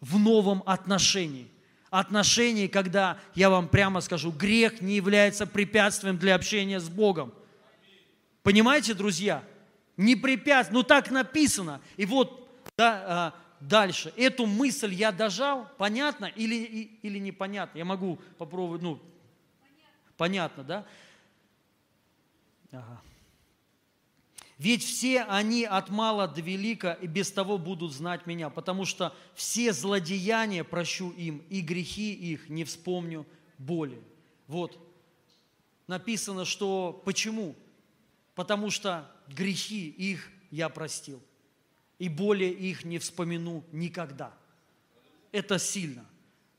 в 0.00 0.18
новом 0.18 0.62
отношении. 0.64 1.48
Отношении, 1.90 2.68
когда, 2.68 3.18
я 3.34 3.50
вам 3.50 3.68
прямо 3.68 4.00
скажу, 4.00 4.32
грех 4.32 4.80
не 4.80 4.96
является 4.96 5.46
препятствием 5.46 6.16
для 6.16 6.34
общения 6.34 6.80
с 6.80 6.88
Богом. 6.88 7.34
Понимаете, 8.42 8.94
друзья? 8.94 9.44
Не 9.96 10.16
препятствие, 10.16 10.78
ну 10.78 10.82
так 10.82 11.10
написано. 11.10 11.80
И 11.96 12.06
вот 12.06 12.48
да, 12.76 13.04
а, 13.06 13.34
дальше. 13.60 14.12
Эту 14.16 14.46
мысль 14.46 14.92
я 14.94 15.12
дожал, 15.12 15.68
понятно 15.78 16.26
или, 16.26 16.54
или 17.02 17.18
непонятно? 17.18 17.78
Я 17.78 17.84
могу 17.84 18.18
попробовать, 18.38 18.82
ну, 18.82 19.00
понятно, 20.16 20.64
понятно 20.64 20.64
да? 20.64 20.86
Ага. 22.72 23.02
Ведь 24.58 24.84
все 24.84 25.22
они 25.22 25.64
от 25.64 25.90
мала 25.90 26.28
до 26.28 26.40
велика 26.40 26.92
и 26.92 27.06
без 27.06 27.32
того 27.32 27.58
будут 27.58 27.92
знать 27.92 28.26
меня, 28.26 28.48
потому 28.48 28.84
что 28.84 29.14
все 29.34 29.72
злодеяния 29.72 30.62
прощу 30.62 31.10
им, 31.10 31.42
и 31.50 31.60
грехи 31.60 32.12
их 32.12 32.48
не 32.48 32.64
вспомню 32.64 33.26
боли. 33.58 34.00
Вот. 34.46 34.78
Написано, 35.88 36.44
что 36.44 37.02
почему? 37.04 37.56
Потому 38.34 38.70
что, 38.70 39.10
грехи 39.28 39.88
их 39.88 40.28
я 40.50 40.68
простил. 40.68 41.22
И 41.98 42.08
более 42.08 42.52
их 42.52 42.84
не 42.84 42.98
вспомину 42.98 43.64
никогда. 43.72 44.32
Это 45.30 45.58
сильно. 45.58 46.04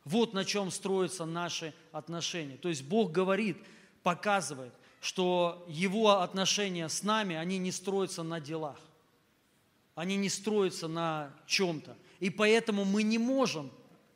Вот 0.06 0.34
на 0.34 0.46
чем 0.46 0.72
строятся 0.72 1.26
наши 1.26 1.74
отношения. 1.92 2.58
То 2.58 2.70
есть 2.70 2.84
Бог 2.84 3.12
говорит, 3.12 3.58
показывает, 4.04 4.74
что 5.02 5.66
Его 5.68 6.22
отношения 6.22 6.88
с 6.88 7.04
нами, 7.04 7.36
они 7.36 7.58
не 7.58 7.72
строятся 7.72 8.24
на 8.24 8.40
делах. 8.40 8.80
Они 9.96 10.16
не 10.16 10.30
строятся 10.30 10.88
на 10.88 11.34
чем-то. 11.46 11.96
И 12.20 12.30
поэтому 12.30 12.86
мы 12.86 13.04
не 13.04 13.18
можем 13.18 13.72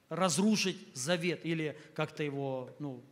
разрушить 0.10 0.78
завет 0.94 1.46
или 1.46 1.78
как-то 1.94 2.24
его, 2.24 2.70
ну, 2.80 3.04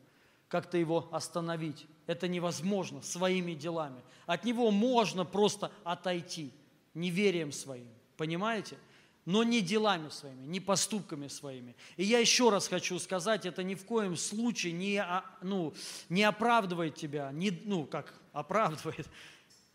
как-то 0.48 0.78
его 0.78 1.10
остановить. 1.12 1.86
Это 2.08 2.28
невозможно 2.28 3.01
своими 3.01 3.53
делами. 3.53 4.01
От 4.26 4.43
него 4.43 4.72
можно 4.72 5.26
просто 5.26 5.72
отойти 5.84 6.51
неверием 6.93 7.51
своим. 7.51 7.88
Понимаете? 8.18 8.78
но 9.26 9.43
не 9.43 9.62
делами 9.62 10.10
своими, 10.10 10.45
не 10.45 10.60
поступками 10.60 11.28
своими. 11.28 11.76
И 11.97 12.03
я 12.03 12.20
еще 12.20 12.51
раз 12.51 12.68
хочу 12.68 12.99
сказать, 12.99 13.45
это 13.45 13.64
ни 13.64 13.74
в 13.74 13.84
коем 13.84 14.16
случае 14.16 14.74
не, 14.74 15.03
ну, 15.41 15.74
не 16.10 16.24
оправдывает 16.24 16.95
тебя, 16.95 17.32
не, 17.32 17.51
ну, 17.66 17.86
как 17.86 18.14
оправдывает, 18.34 19.08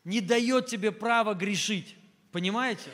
не 0.05 0.21
дает 0.21 0.67
тебе 0.67 0.93
права 0.93 1.35
грешить. 1.35 1.97
Понимаете? 2.31 2.91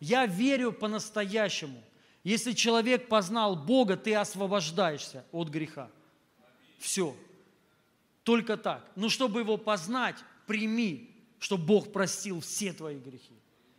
Я 0.00 0.26
верю 0.26 0.72
по-настоящему. 0.72 1.82
Если 2.24 2.52
человек 2.52 3.08
познал 3.08 3.54
Бога, 3.54 3.96
ты 3.96 4.14
освобождаешься 4.14 5.24
от 5.30 5.48
греха. 5.48 5.90
Все. 6.78 7.14
Только 8.28 8.58
так. 8.58 8.84
Но 8.94 9.08
чтобы 9.08 9.40
его 9.40 9.56
познать, 9.56 10.16
прими, 10.46 11.16
что 11.38 11.56
Бог 11.56 11.92
простил 11.92 12.40
все 12.42 12.74
твои 12.74 12.98
грехи. 12.98 13.32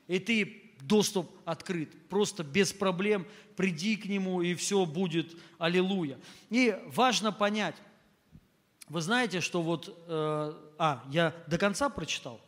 И 0.08 0.18
ты 0.18 0.74
доступ 0.82 1.30
открыт. 1.45 1.91
Просто 2.10 2.43
без 2.43 2.74
проблем 2.74 3.28
приди 3.56 3.95
к 3.95 4.06
Нему, 4.06 4.41
и 4.41 4.56
все 4.56 4.88
будет 4.88 5.38
аллилуйя. 5.60 6.18
И 6.50 6.76
важно 6.88 7.32
понять, 7.32 7.76
вы 8.88 9.02
знаете, 9.02 9.39
что 9.39 9.62
вот... 9.62 9.95
Э, 10.08 10.54
а, 10.80 11.04
я 11.12 11.36
до 11.45 11.60
конца 11.60 11.88
прочитал? 11.88 12.41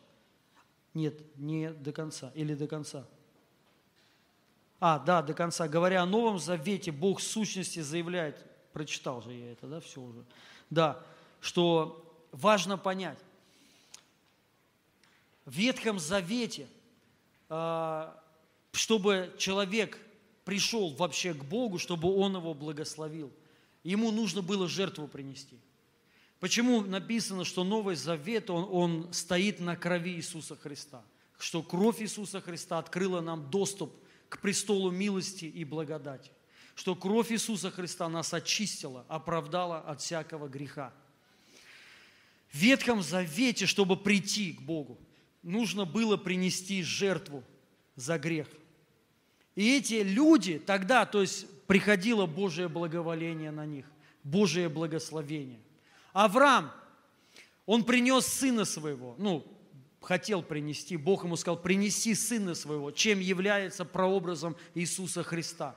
Нет, 0.94 1.20
не 1.36 1.70
до 1.70 1.92
конца. 1.92 2.32
Или 2.34 2.56
до 2.56 2.66
конца? 2.66 3.06
А, 4.80 4.98
да, 4.98 5.22
до 5.22 5.34
конца. 5.34 5.68
Говоря 5.68 6.02
о 6.02 6.06
Новом 6.06 6.40
Завете, 6.40 6.90
Бог 6.90 7.20
сущности 7.20 7.78
заявляет, 7.78 8.44
прочитал 8.72 9.22
же 9.22 9.32
я 9.32 9.52
это, 9.52 9.68
да, 9.68 9.78
все 9.78 10.00
уже. 10.00 10.24
Да, 10.68 11.06
что 11.42 12.26
важно 12.32 12.78
понять. 12.78 13.18
В 15.44 15.52
Ветхом 15.52 15.98
Завете 15.98 16.66
э, 17.50 18.12
чтобы 18.72 19.34
человек 19.38 19.98
пришел 20.44 20.90
вообще 20.94 21.34
к 21.34 21.44
Богу, 21.44 21.78
чтобы 21.78 22.14
Он 22.14 22.36
его 22.36 22.54
благословил, 22.54 23.30
ему 23.84 24.10
нужно 24.10 24.42
было 24.42 24.66
жертву 24.66 25.06
принести. 25.06 25.58
Почему 26.40 26.80
написано, 26.80 27.44
что 27.44 27.62
Новый 27.62 27.94
Завет, 27.94 28.50
он, 28.50 28.66
он 28.70 29.12
стоит 29.12 29.60
на 29.60 29.76
крови 29.76 30.14
Иисуса 30.14 30.56
Христа? 30.56 31.02
Что 31.38 31.62
кровь 31.62 32.00
Иисуса 32.00 32.40
Христа 32.40 32.78
открыла 32.78 33.20
нам 33.20 33.48
доступ 33.50 33.92
к 34.28 34.40
престолу 34.40 34.90
милости 34.90 35.44
и 35.44 35.64
благодати. 35.64 36.30
Что 36.74 36.96
кровь 36.96 37.30
Иисуса 37.30 37.70
Христа 37.70 38.08
нас 38.08 38.32
очистила, 38.32 39.04
оправдала 39.08 39.80
от 39.80 40.00
всякого 40.00 40.48
греха. 40.48 40.92
Ветхом 42.52 43.02
Завете, 43.02 43.66
чтобы 43.66 43.96
прийти 43.96 44.52
к 44.52 44.60
Богу, 44.60 44.98
нужно 45.42 45.84
было 45.84 46.16
принести 46.16 46.82
жертву 46.82 47.42
за 47.96 48.18
грех. 48.18 48.48
И 49.54 49.76
эти 49.76 50.02
люди 50.02 50.58
тогда, 50.58 51.04
то 51.06 51.20
есть 51.20 51.46
приходило 51.66 52.26
Божие 52.26 52.68
благоволение 52.68 53.50
на 53.50 53.66
них, 53.66 53.86
Божие 54.22 54.68
благословение. 54.68 55.60
Авраам, 56.12 56.70
он 57.66 57.84
принес 57.84 58.26
сына 58.26 58.64
своего, 58.64 59.14
ну, 59.18 59.46
хотел 60.00 60.42
принести, 60.42 60.96
Бог 60.96 61.24
ему 61.24 61.36
сказал, 61.36 61.56
принеси 61.56 62.14
сына 62.14 62.54
своего, 62.54 62.90
чем 62.90 63.20
является 63.20 63.84
прообразом 63.84 64.56
Иисуса 64.74 65.22
Христа. 65.22 65.76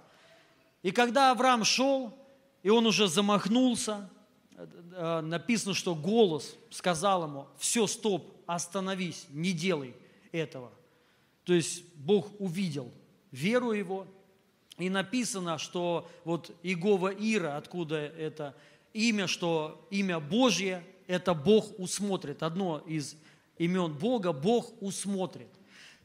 И 0.83 0.91
когда 0.91 1.31
Авраам 1.31 1.63
шел, 1.63 2.17
и 2.63 2.69
он 2.69 2.85
уже 2.85 3.07
замахнулся, 3.07 4.09
написано, 4.57 5.73
что 5.73 5.95
голос 5.95 6.55
сказал 6.69 7.23
ему, 7.23 7.47
все, 7.57 7.87
стоп, 7.87 8.35
остановись, 8.45 9.25
не 9.29 9.51
делай 9.51 9.95
этого. 10.31 10.71
То 11.43 11.53
есть 11.53 11.83
Бог 11.95 12.29
увидел 12.39 12.91
веру 13.31 13.71
его. 13.71 14.07
И 14.77 14.89
написано, 14.89 15.57
что 15.57 16.09
вот 16.25 16.51
Игова 16.63 17.13
Ира, 17.13 17.55
откуда 17.57 17.95
это 17.95 18.55
имя, 18.93 19.27
что 19.27 19.87
имя 19.89 20.19
Божье, 20.19 20.83
это 21.07 21.33
Бог 21.33 21.79
усмотрит. 21.79 22.43
Одно 22.43 22.79
из 22.79 23.15
имен 23.57 23.93
Бога, 23.93 24.33
Бог 24.33 24.81
усмотрит. 24.81 25.47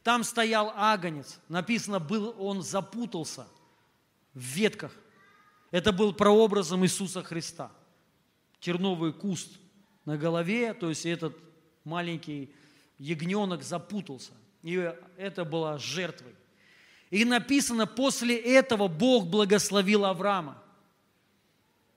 Там 0.03 0.25
стоял 0.25 0.73
агонец, 0.77 1.41
написано, 1.49 1.99
был, 2.01 2.35
он 2.39 2.63
запутался 2.63 3.47
в 4.35 4.41
ветках. 4.41 4.95
Это 5.71 5.93
был 5.93 6.13
прообразом 6.13 6.85
Иисуса 6.85 7.23
Христа. 7.23 7.71
Терновый 8.61 9.13
куст 9.13 9.59
на 10.05 10.17
голове, 10.17 10.75
то 10.75 10.89
есть 10.89 11.07
этот 11.07 11.37
маленький 11.85 12.51
ягненок 12.99 13.63
запутался. 13.63 14.33
И 14.63 14.93
это 15.17 15.45
была 15.45 15.79
жертвой. 15.79 16.35
И 17.11 17.25
написано, 17.25 17.87
после 17.87 18.37
этого 18.37 18.87
Бог 18.89 19.27
благословил 19.27 20.05
Авраама, 20.05 20.63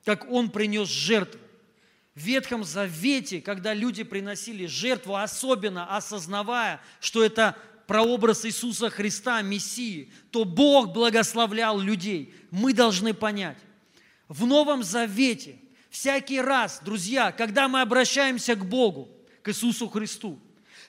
как 0.05 0.29
он 0.29 0.49
принес 0.49 0.87
жертву. 0.89 1.39
В 2.15 2.19
Ветхом 2.19 2.63
Завете, 2.63 3.41
когда 3.41 3.73
люди 3.73 4.03
приносили 4.03 4.65
жертву, 4.65 5.15
особенно 5.15 5.95
осознавая, 5.95 6.79
что 6.99 7.23
это 7.23 7.57
прообраз 7.87 8.45
Иисуса 8.45 8.89
Христа, 8.89 9.41
Мессии, 9.41 10.11
то 10.31 10.45
Бог 10.45 10.93
благословлял 10.93 11.79
людей. 11.79 12.33
Мы 12.51 12.73
должны 12.73 13.13
понять. 13.13 13.57
В 14.27 14.45
Новом 14.45 14.83
Завете 14.83 15.57
всякий 15.93 16.41
раз, 16.41 16.81
друзья, 16.83 17.31
когда 17.31 17.67
мы 17.67 17.81
обращаемся 17.81 18.55
к 18.55 18.65
Богу, 18.65 19.09
к 19.41 19.49
Иисусу 19.49 19.87
Христу, 19.87 20.39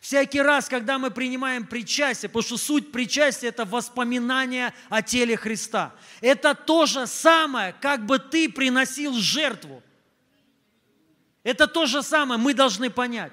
Всякий 0.00 0.42
раз, 0.42 0.68
когда 0.68 0.98
мы 0.98 1.10
принимаем 1.10 1.66
причастие, 1.66 2.28
потому 2.28 2.42
что 2.42 2.58
суть 2.58 2.92
причастия– 2.92 3.48
это 3.48 3.64
воспоминание 3.64 4.74
о 4.90 5.00
теле 5.00 5.34
Христа. 5.34 5.94
Это 6.20 6.54
то 6.54 6.84
же 6.84 7.06
самое, 7.06 7.74
как 7.80 8.04
бы 8.04 8.18
ты 8.18 8.50
приносил 8.50 9.14
жертву. 9.14 9.82
Это 11.42 11.66
то 11.66 11.86
же 11.86 12.02
самое, 12.02 12.38
мы 12.38 12.52
должны 12.52 12.90
понять. 12.90 13.32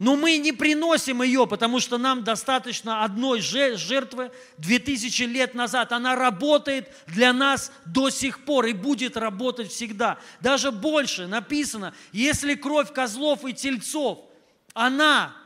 Но 0.00 0.16
мы 0.16 0.38
не 0.38 0.52
приносим 0.52 1.22
ее, 1.22 1.46
потому 1.46 1.78
что 1.78 1.98
нам 1.98 2.24
достаточно 2.24 3.04
одной 3.04 3.42
жертвы 3.42 4.32
2000 4.56 5.24
лет 5.24 5.54
назад. 5.54 5.92
Она 5.92 6.16
работает 6.16 6.90
для 7.06 7.34
нас 7.34 7.70
до 7.84 8.08
сих 8.08 8.46
пор 8.46 8.64
и 8.64 8.72
будет 8.72 9.18
работать 9.18 9.70
всегда. 9.70 10.18
Даже 10.40 10.72
больше 10.72 11.26
написано, 11.26 11.94
если 12.12 12.54
кровь 12.54 12.90
козлов 12.94 13.44
и 13.44 13.52
тельцов, 13.52 14.20
она 14.72 15.36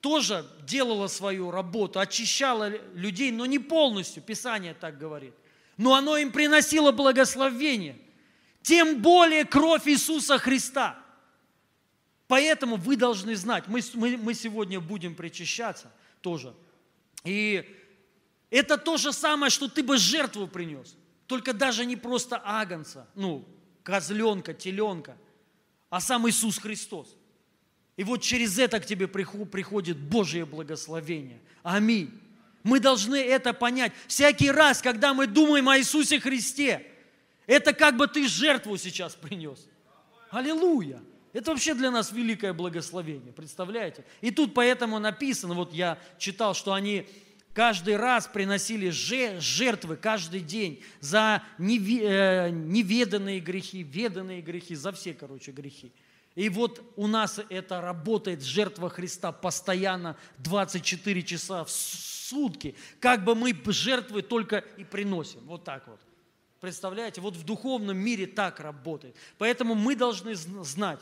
тоже 0.00 0.46
делала 0.62 1.06
свою 1.06 1.50
работу, 1.50 2.00
очищала 2.00 2.72
людей, 2.94 3.30
но 3.30 3.44
не 3.44 3.58
полностью, 3.58 4.22
Писание 4.22 4.72
так 4.72 4.96
говорит. 4.96 5.34
Но 5.76 5.94
оно 5.94 6.16
им 6.16 6.32
приносило 6.32 6.92
благословение. 6.92 7.98
Тем 8.62 9.02
более 9.02 9.44
кровь 9.44 9.86
Иисуса 9.86 10.38
Христа. 10.38 11.01
Поэтому 12.32 12.76
вы 12.76 12.96
должны 12.96 13.36
знать, 13.36 13.64
мы, 13.68 13.82
мы, 13.92 14.16
мы 14.16 14.32
сегодня 14.32 14.80
будем 14.80 15.14
причащаться 15.14 15.92
тоже. 16.22 16.54
И 17.24 17.78
это 18.48 18.78
то 18.78 18.96
же 18.96 19.12
самое, 19.12 19.50
что 19.50 19.68
ты 19.68 19.82
бы 19.82 19.98
жертву 19.98 20.46
принес. 20.46 20.96
Только 21.26 21.52
даже 21.52 21.84
не 21.84 21.94
просто 21.94 22.40
агнца, 22.42 23.06
ну, 23.14 23.46
козленка, 23.82 24.54
теленка, 24.54 25.14
а 25.90 26.00
сам 26.00 26.26
Иисус 26.26 26.56
Христос. 26.56 27.14
И 27.98 28.02
вот 28.02 28.22
через 28.22 28.58
это 28.58 28.80
к 28.80 28.86
тебе 28.86 29.08
приходит 29.08 29.98
Божье 29.98 30.46
благословение. 30.46 31.38
Аминь. 31.62 32.18
Мы 32.62 32.80
должны 32.80 33.16
это 33.16 33.52
понять. 33.52 33.92
Всякий 34.06 34.50
раз, 34.50 34.80
когда 34.80 35.12
мы 35.12 35.26
думаем 35.26 35.68
о 35.68 35.78
Иисусе 35.78 36.18
Христе, 36.18 36.90
это 37.46 37.74
как 37.74 37.98
бы 37.98 38.08
ты 38.08 38.26
жертву 38.26 38.78
сейчас 38.78 39.14
принес. 39.16 39.68
Аллилуйя. 40.30 41.02
Это 41.32 41.50
вообще 41.50 41.74
для 41.74 41.90
нас 41.90 42.12
великое 42.12 42.52
благословение, 42.52 43.32
представляете? 43.32 44.04
И 44.20 44.30
тут 44.30 44.52
поэтому 44.52 44.98
написано, 44.98 45.54
вот 45.54 45.72
я 45.72 45.98
читал, 46.18 46.54
что 46.54 46.74
они 46.74 47.06
каждый 47.54 47.96
раз 47.96 48.26
приносили 48.26 48.90
жертвы 48.90 49.96
каждый 49.96 50.40
день 50.40 50.82
за 51.00 51.42
э, 51.58 52.50
неведанные 52.50 53.40
грехи, 53.40 53.82
веданные 53.82 54.42
грехи, 54.42 54.74
за 54.74 54.92
все, 54.92 55.14
короче, 55.14 55.52
грехи. 55.52 55.92
И 56.34 56.48
вот 56.48 56.82
у 56.96 57.06
нас 57.06 57.40
это 57.50 57.80
работает, 57.80 58.42
жертва 58.42 58.88
Христа, 58.88 59.32
постоянно 59.32 60.16
24 60.38 61.22
часа 61.22 61.64
в 61.64 61.70
сутки. 61.70 62.74
Как 63.00 63.24
бы 63.24 63.34
мы 63.34 63.54
жертвы 63.66 64.22
только 64.22 64.58
и 64.76 64.84
приносим. 64.84 65.40
Вот 65.44 65.64
так 65.64 65.86
вот. 65.86 66.00
Представляете, 66.60 67.20
вот 67.20 67.36
в 67.36 67.44
духовном 67.44 67.98
мире 67.98 68.26
так 68.26 68.60
работает. 68.60 69.16
Поэтому 69.36 69.74
мы 69.74 69.96
должны 69.96 70.34
знать, 70.36 71.00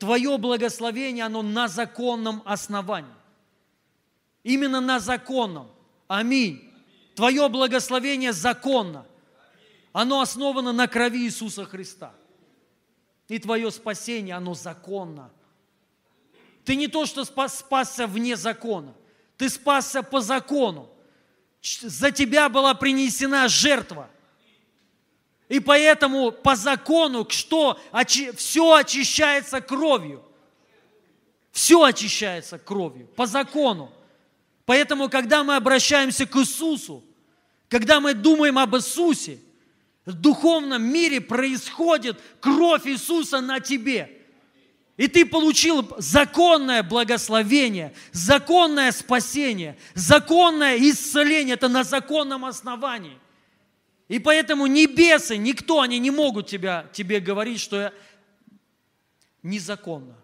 твое 0.00 0.38
благословение, 0.38 1.24
оно 1.24 1.42
на 1.42 1.68
законном 1.68 2.42
основании. 2.46 3.14
Именно 4.42 4.80
на 4.80 4.98
законном. 4.98 5.70
Аминь. 6.08 6.72
Твое 7.14 7.48
благословение 7.50 8.32
законно. 8.32 9.06
Оно 9.92 10.22
основано 10.22 10.72
на 10.72 10.88
крови 10.88 11.24
Иисуса 11.26 11.66
Христа. 11.66 12.14
И 13.28 13.38
твое 13.38 13.70
спасение, 13.70 14.34
оно 14.34 14.54
законно. 14.54 15.30
Ты 16.64 16.76
не 16.76 16.88
то, 16.88 17.04
что 17.04 17.24
спас, 17.24 17.58
спасся 17.58 18.06
вне 18.06 18.36
закона. 18.36 18.94
Ты 19.36 19.50
спасся 19.50 20.02
по 20.02 20.22
закону. 20.22 20.88
За 21.82 22.10
тебя 22.10 22.48
была 22.48 22.72
принесена 22.72 23.48
жертва. 23.48 24.08
И 25.50 25.58
поэтому 25.58 26.30
по 26.30 26.54
закону 26.54 27.26
что? 27.28 27.78
Очи, 27.90 28.30
все 28.36 28.72
очищается 28.72 29.60
кровью. 29.60 30.22
Все 31.50 31.82
очищается 31.82 32.56
кровью. 32.56 33.08
По 33.16 33.26
закону. 33.26 33.90
Поэтому, 34.64 35.08
когда 35.08 35.42
мы 35.42 35.56
обращаемся 35.56 36.24
к 36.24 36.36
Иисусу, 36.36 37.02
когда 37.68 37.98
мы 37.98 38.14
думаем 38.14 38.60
об 38.60 38.76
Иисусе, 38.76 39.40
в 40.06 40.12
духовном 40.12 40.84
мире 40.84 41.20
происходит 41.20 42.20
кровь 42.38 42.86
Иисуса 42.86 43.40
на 43.40 43.58
тебе. 43.58 44.08
И 44.96 45.08
ты 45.08 45.26
получил 45.26 45.84
законное 45.98 46.84
благословение, 46.84 47.92
законное 48.12 48.92
спасение, 48.92 49.76
законное 49.94 50.76
исцеление. 50.78 51.54
Это 51.54 51.68
на 51.68 51.82
законном 51.82 52.44
основании. 52.44 53.18
И 54.10 54.18
поэтому 54.18 54.66
небесы, 54.66 55.36
никто, 55.36 55.82
они 55.82 56.00
не 56.00 56.10
могут 56.10 56.48
тебя, 56.48 56.90
тебе 56.92 57.20
говорить, 57.20 57.60
что 57.60 57.94
незаконно. 59.44 60.16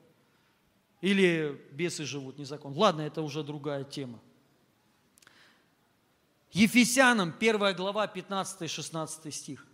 Или 1.01 1.64
бесы 1.70 2.05
живут 2.05 2.37
незаконно. 2.37 2.76
Ладно, 2.76 3.03
это 3.03 3.22
уже 3.22 3.45
другая 3.45 3.84
тема. 3.84 4.18
Ефесянам 6.51 7.32
1 7.39 7.76
глава 7.76 8.11
15-16 8.12 9.30
стих. 9.30 9.64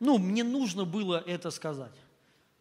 Ну, 0.00 0.18
мне 0.18 0.42
нужно 0.42 0.84
было 0.84 1.22
это 1.24 1.52
сказать, 1.52 1.94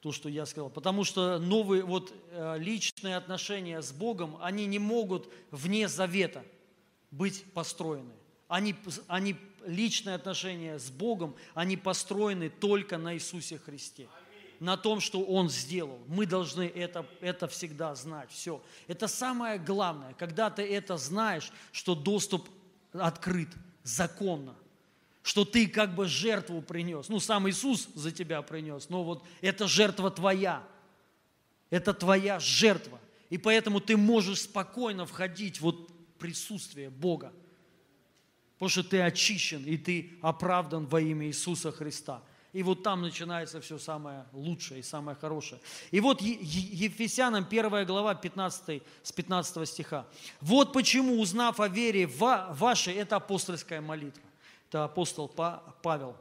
то, 0.01 0.11
что 0.11 0.29
я 0.29 0.45
сказал, 0.45 0.69
потому 0.69 1.03
что 1.03 1.39
новые 1.39 1.83
вот 1.83 2.13
э, 2.29 2.59
личные 2.59 3.17
отношения 3.17 3.81
с 3.81 3.91
Богом, 3.91 4.37
они 4.39 4.67
не 4.67 4.77
могут 4.77 5.33
вне 5.49 5.87
завета 5.87 6.45
быть 7.09 7.43
построены. 7.53 8.13
Они, 8.47 8.75
они, 9.07 9.35
личные 9.65 10.15
отношения 10.15 10.79
с 10.79 10.89
Богом, 10.89 11.35
они 11.53 11.77
построены 11.77 12.49
только 12.49 12.97
на 12.97 13.15
Иисусе 13.15 13.57
Христе 13.57 14.07
на 14.59 14.77
том, 14.77 14.99
что 14.99 15.21
Он 15.23 15.49
сделал. 15.49 15.99
Мы 16.07 16.25
должны 16.25 16.63
это, 16.63 17.05
это 17.21 17.47
всегда 17.47 17.93
знать. 17.95 18.31
Все. 18.31 18.61
Это 18.87 19.07
самое 19.07 19.59
главное. 19.59 20.13
Когда 20.13 20.49
ты 20.49 20.63
это 20.63 20.97
знаешь, 20.97 21.51
что 21.71 21.95
доступ 21.95 22.49
открыт 22.93 23.49
законно, 23.83 24.55
что 25.21 25.45
ты 25.45 25.67
как 25.67 25.93
бы 25.93 26.07
жертву 26.07 26.61
принес. 26.61 27.09
Ну, 27.09 27.19
сам 27.19 27.49
Иисус 27.49 27.89
за 27.93 28.11
тебя 28.11 28.41
принес, 28.41 28.89
но 28.89 29.03
вот 29.03 29.23
это 29.41 29.67
жертва 29.67 30.09
твоя. 30.09 30.63
Это 31.69 31.93
твоя 31.93 32.39
жертва. 32.39 32.99
И 33.29 33.37
поэтому 33.37 33.81
ты 33.81 33.97
можешь 33.97 34.43
спокойно 34.43 35.05
входить 35.05 35.59
вот 35.59 35.89
в 35.89 36.19
присутствие 36.19 36.89
Бога. 36.89 37.33
Потому 38.57 38.69
что 38.69 38.83
ты 38.83 39.01
очищен, 39.01 39.63
и 39.65 39.77
ты 39.77 40.17
оправдан 40.21 40.87
во 40.87 40.99
имя 40.99 41.27
Иисуса 41.27 41.71
Христа. 41.71 42.21
И 42.53 42.63
вот 42.63 42.81
там 42.81 43.01
начинается 43.03 43.61
все 43.61 43.77
самое 43.77 44.25
лучшее 44.33 44.79
и 44.79 44.83
самое 44.83 45.15
хорошее. 45.15 45.61
И 45.91 45.99
вот 45.99 46.21
Ефесянам 46.21 47.45
1 47.47 47.85
глава 47.85 48.15
15, 48.15 48.81
с 49.03 49.11
15 49.11 49.69
стиха. 49.69 50.07
«Вот 50.41 50.73
почему, 50.73 51.19
узнав 51.19 51.59
о 51.59 51.67
вере 51.67 52.07
вашей, 52.07 52.95
это 52.95 53.17
апостольская 53.17 53.79
молитва». 53.79 54.23
Это 54.69 54.85
апостол 54.85 55.27
Павел 55.27 56.15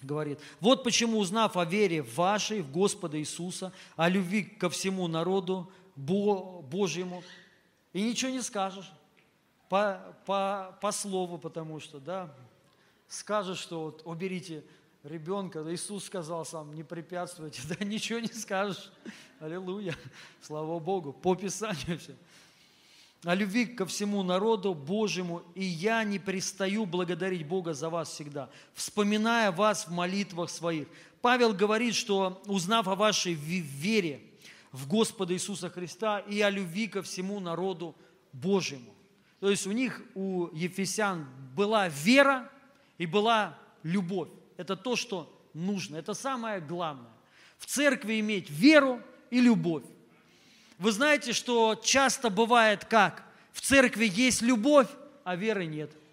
говорит. 0.00 0.38
«Вот 0.60 0.82
почему, 0.82 1.18
узнав 1.18 1.58
о 1.58 1.64
вере 1.64 2.00
вашей 2.02 2.62
в 2.62 2.72
Господа 2.72 3.18
Иисуса, 3.20 3.70
о 3.96 4.08
любви 4.08 4.44
ко 4.44 4.70
всему 4.70 5.08
народу 5.08 5.70
Божьему, 5.94 7.22
и 7.92 8.02
ничего 8.02 8.30
не 8.30 8.40
скажешь, 8.40 8.90
по, 9.68 10.00
по, 10.26 10.76
по 10.80 10.92
слову, 10.92 11.38
потому 11.38 11.80
что, 11.80 11.98
да, 11.98 12.32
скажешь, 13.08 13.58
что 13.58 13.84
вот 13.84 14.02
уберите 14.04 14.64
ребенка, 15.02 15.62
Иисус 15.72 16.04
сказал 16.04 16.44
сам, 16.44 16.74
не 16.74 16.82
препятствуйте, 16.82 17.62
да 17.68 17.84
ничего 17.84 18.18
не 18.18 18.28
скажешь. 18.28 18.90
Аллилуйя, 19.40 19.96
слава 20.40 20.78
Богу, 20.78 21.12
по 21.12 21.34
Писанию 21.34 21.98
все. 21.98 22.14
О 23.24 23.34
любви 23.34 23.64
ко 23.64 23.86
всему 23.86 24.22
народу 24.22 24.74
Божьему, 24.74 25.42
и 25.54 25.64
я 25.64 26.04
не 26.04 26.18
пристаю 26.18 26.84
благодарить 26.84 27.46
Бога 27.46 27.72
за 27.72 27.88
вас 27.88 28.10
всегда, 28.10 28.50
вспоминая 28.74 29.50
вас 29.50 29.86
в 29.86 29.90
молитвах 29.90 30.50
своих. 30.50 30.88
Павел 31.22 31.54
говорит, 31.54 31.94
что 31.94 32.42
узнав 32.44 32.86
о 32.86 32.94
вашей 32.94 33.32
вере 33.32 34.20
в 34.72 34.86
Господа 34.86 35.32
Иисуса 35.32 35.70
Христа 35.70 36.18
и 36.18 36.42
о 36.42 36.50
любви 36.50 36.86
ко 36.86 37.00
всему 37.00 37.40
народу 37.40 37.94
Божьему. 38.32 38.93
То 39.44 39.50
есть 39.50 39.66
у 39.66 39.72
них, 39.72 40.00
у 40.14 40.48
ефесян, 40.54 41.28
была 41.54 41.90
вера 41.90 42.50
и 42.96 43.04
была 43.04 43.58
любовь 43.82 44.30
это 44.56 44.74
то, 44.74 44.96
что 44.96 45.30
нужно. 45.52 45.96
Это 45.96 46.14
самое 46.14 46.62
главное. 46.62 47.12
В 47.58 47.66
церкви 47.66 48.20
иметь 48.20 48.48
веру 48.48 49.02
и 49.28 49.42
любовь. 49.42 49.84
Вы 50.78 50.92
знаете, 50.92 51.34
что 51.34 51.74
часто 51.74 52.30
бывает 52.30 52.86
как? 52.86 53.22
В 53.52 53.60
церкви 53.60 54.10
есть 54.10 54.40
любовь, 54.40 54.88
а 55.24 55.36
веры 55.36 55.66
нет– 55.66 55.94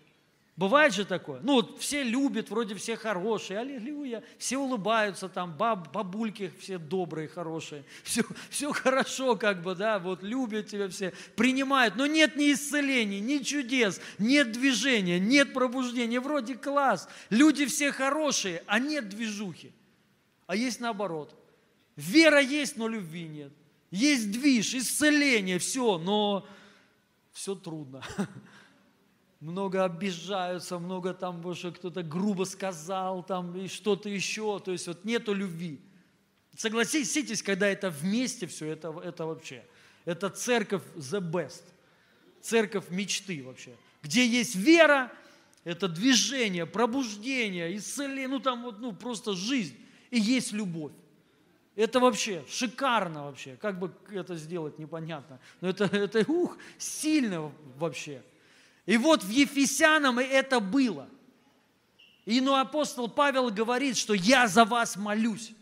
Бывает 0.58 0.94
же 0.94 1.06
такое? 1.06 1.40
Ну, 1.42 1.54
вот 1.54 1.80
все 1.80 2.04
любят, 2.04 2.50
вроде 2.50 2.76
все 2.76 2.98
хорошие, 2.98 3.60
аллилуйя, 3.60 4.24
все 4.38 4.58
улыбаются, 4.58 5.30
там 5.30 5.56
баб, 5.56 5.92
бабульки 5.94 6.52
все 6.60 6.78
добрые, 6.78 7.30
хорошие, 7.30 7.84
все, 8.04 8.24
все 8.50 8.72
хорошо, 8.74 9.36
как 9.38 9.62
бы, 9.62 9.76
да, 9.76 9.98
вот 9.98 10.22
любят 10.24 10.68
тебя 10.68 10.90
все, 10.90 11.14
принимают, 11.36 11.96
но 11.96 12.06
нет 12.06 12.36
ни 12.36 12.52
исцелений, 12.52 13.22
ни 13.22 13.40
чудес, 13.40 14.02
нет 14.20 14.52
движения, 14.52 15.20
нет 15.20 15.54
пробуждения, 15.54 16.20
вроде 16.20 16.56
класс, 16.56 17.08
люди 17.30 17.66
все 17.66 17.92
хорошие, 17.92 18.62
а 18.68 18.78
нет 18.78 19.08
движухи, 19.10 19.72
а 20.48 20.56
есть 20.56 20.80
наоборот. 20.80 21.36
Вера 21.96 22.40
есть, 22.40 22.78
но 22.78 22.88
любви 22.88 23.28
нет. 23.28 23.52
Есть 23.92 24.32
движ, 24.32 24.74
исцеление, 24.74 25.60
все, 25.60 25.98
но 25.98 26.48
все 27.34 27.56
трудно. 27.56 28.04
много 29.42 29.84
обижаются, 29.84 30.78
много 30.78 31.14
там, 31.14 31.42
больше 31.42 31.72
кто-то 31.72 32.04
грубо 32.04 32.44
сказал, 32.44 33.24
там, 33.24 33.58
и 33.58 33.68
что-то 33.68 34.08
еще, 34.08 34.60
то 34.60 34.72
есть 34.72 34.88
вот 34.88 35.04
нету 35.04 35.34
любви. 35.34 35.82
Согласитесь, 36.56 37.42
когда 37.42 37.68
это 37.68 37.90
вместе 37.90 38.46
все, 38.46 38.68
это, 38.68 38.94
это 39.04 39.26
вообще, 39.26 39.66
это 40.06 40.30
церковь 40.30 40.84
the 40.96 41.20
best, 41.20 41.64
церковь 42.40 42.90
мечты 42.92 43.44
вообще, 43.44 43.76
где 44.04 44.26
есть 44.26 44.56
вера, 44.56 45.12
это 45.64 45.88
движение, 45.88 46.68
пробуждение, 46.68 47.76
исцеление, 47.76 48.28
ну 48.28 48.40
там 48.40 48.62
вот, 48.62 48.80
ну 48.80 48.94
просто 48.94 49.34
жизнь, 49.34 49.76
и 50.12 50.20
есть 50.20 50.52
любовь. 50.52 50.94
Это 51.76 52.00
вообще 52.00 52.44
шикарно 52.48 53.24
вообще, 53.24 53.56
как 53.56 53.80
бы 53.80 53.92
это 54.12 54.36
сделать, 54.36 54.78
непонятно, 54.78 55.40
но 55.62 55.70
это, 55.70 55.86
это 55.92 56.32
ух, 56.32 56.60
сильно 56.78 57.52
вообще– 57.80 58.22
и 58.92 58.98
вот 58.98 59.24
в 59.24 59.30
Ефесянам 59.30 60.20
это 60.20 60.60
было. 60.60 61.08
И 62.26 62.42
ну, 62.42 62.56
апостол 62.56 63.08
Павел 63.08 63.50
говорит, 63.50 63.96
что 63.96 64.14
я 64.14 64.50
за 64.50 64.66
вас 64.66 64.98
молюсь. 64.98 65.54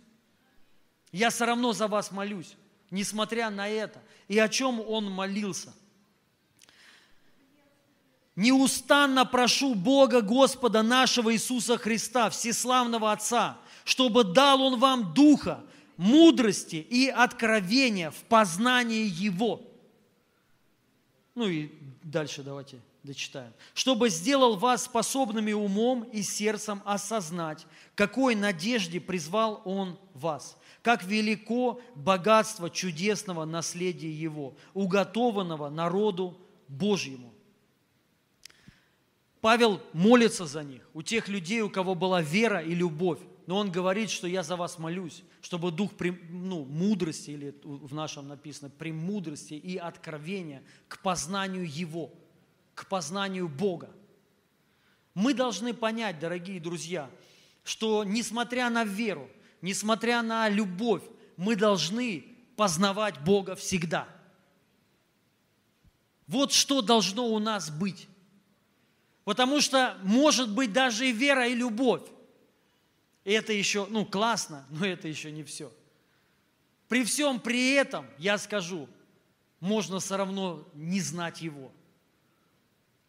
Я 1.11 1.30
все 1.30 1.45
равно 1.45 1.73
за 1.73 1.88
вас 1.88 2.09
молюсь, 2.09 2.55
несмотря 2.89 3.51
на 3.51 3.69
это. 3.69 4.01
И 4.27 4.39
о 4.39 4.49
чем 4.49 4.82
он 4.82 5.11
молился? 5.11 5.71
Неустанно 8.36 9.25
прошу 9.25 9.75
Бога 9.75 10.21
Господа 10.21 10.82
нашего 10.82 11.32
Иисуса 11.32 11.77
Христа, 11.77 12.32
Всеславного 12.32 13.11
Отца, 13.11 13.59
чтобы 13.84 14.23
дал 14.23 14.59
Он 14.59 14.80
вам 14.80 15.13
духа, 15.13 15.63
мудрости 15.97 16.77
и 16.77 17.09
откровения 17.09 18.09
в 18.09 18.23
познании 18.23 19.05
Его. 19.05 19.61
Ну 21.36 21.47
и 21.47 21.69
дальше 22.01 22.41
давайте 22.41 22.80
дочитаем. 23.04 23.54
«Чтобы 23.74 24.10
сделал 24.10 24.56
вас 24.58 24.86
способными 24.86 25.52
умом 25.52 26.04
и 26.04 26.22
сердцем 26.22 26.82
осознать, 26.86 27.66
какой 27.95 28.36
надежде 28.36 29.00
призвал 29.00 29.62
Он 29.66 30.00
вас, 30.14 30.58
как 30.82 31.04
велико 31.04 31.82
богатство 31.95 32.70
чудесного 32.70 33.45
наследия 33.45 34.12
Его, 34.12 34.56
уготованного 34.74 35.70
народу 35.70 36.38
Божьему». 36.68 37.34
Павел 39.41 39.82
молится 39.93 40.45
за 40.45 40.64
них, 40.64 40.82
у 40.93 41.02
тех 41.02 41.30
людей, 41.30 41.62
у 41.62 41.70
кого 41.70 41.95
была 41.95 42.22
вера 42.22 42.62
и 42.62 42.76
любовь. 42.76 43.20
Но 43.47 43.58
он 43.58 43.72
говорит, 43.72 44.12
что 44.12 44.28
я 44.28 44.43
за 44.43 44.56
вас 44.56 44.78
молюсь, 44.78 45.24
чтобы 45.41 45.72
дух 45.72 45.93
ну, 46.30 46.66
мудрости, 46.66 47.32
или 47.32 47.56
в 47.64 47.95
нашем 47.95 48.28
написано, 48.28 48.70
премудрости 48.70 49.56
и 49.56 49.76
откровения 49.78 50.62
к 50.88 51.02
познанию 51.02 51.68
Его, 51.68 52.14
к 52.80 52.86
познанию 52.86 53.49
Бога. 53.49 53.89
Мы 55.13 55.34
должны 55.34 55.73
понять, 55.73 56.17
дорогие 56.17 56.61
друзья, 56.61 57.09
что 57.65 58.05
несмотря 58.05 58.69
на 58.69 58.86
веру, 58.86 59.30
несмотря 59.61 60.21
на 60.21 60.47
любовь, 60.47 61.03
мы 61.36 61.57
должны 61.57 62.25
познавать 62.55 63.19
Бога 63.19 63.55
всегда. 63.55 64.07
Вот 66.25 66.53
что 66.53 66.82
должно 66.82 67.27
у 67.27 67.39
нас 67.39 67.69
быть. 67.69 68.07
Потому 69.25 69.59
что 69.59 69.97
может 70.03 70.49
быть 70.49 70.71
даже 70.71 71.09
и 71.09 71.11
вера, 71.11 71.47
и 71.47 71.55
любовь. 71.55 72.03
И 73.25 73.34
это 73.34 73.51
еще, 73.51 73.88
ну, 73.89 74.05
классно, 74.05 74.65
но 74.69 74.86
это 74.86 75.09
еще 75.09 75.32
не 75.32 75.43
все. 75.43 75.69
При 76.88 77.03
всем 77.03 77.41
при 77.41 77.73
этом, 77.73 78.07
я 78.17 78.38
скажу, 78.38 78.88
можно 79.59 79.99
все 79.99 80.15
равно 80.15 80.65
не 80.73 81.01
знать 81.01 81.41
Его. 81.41 81.73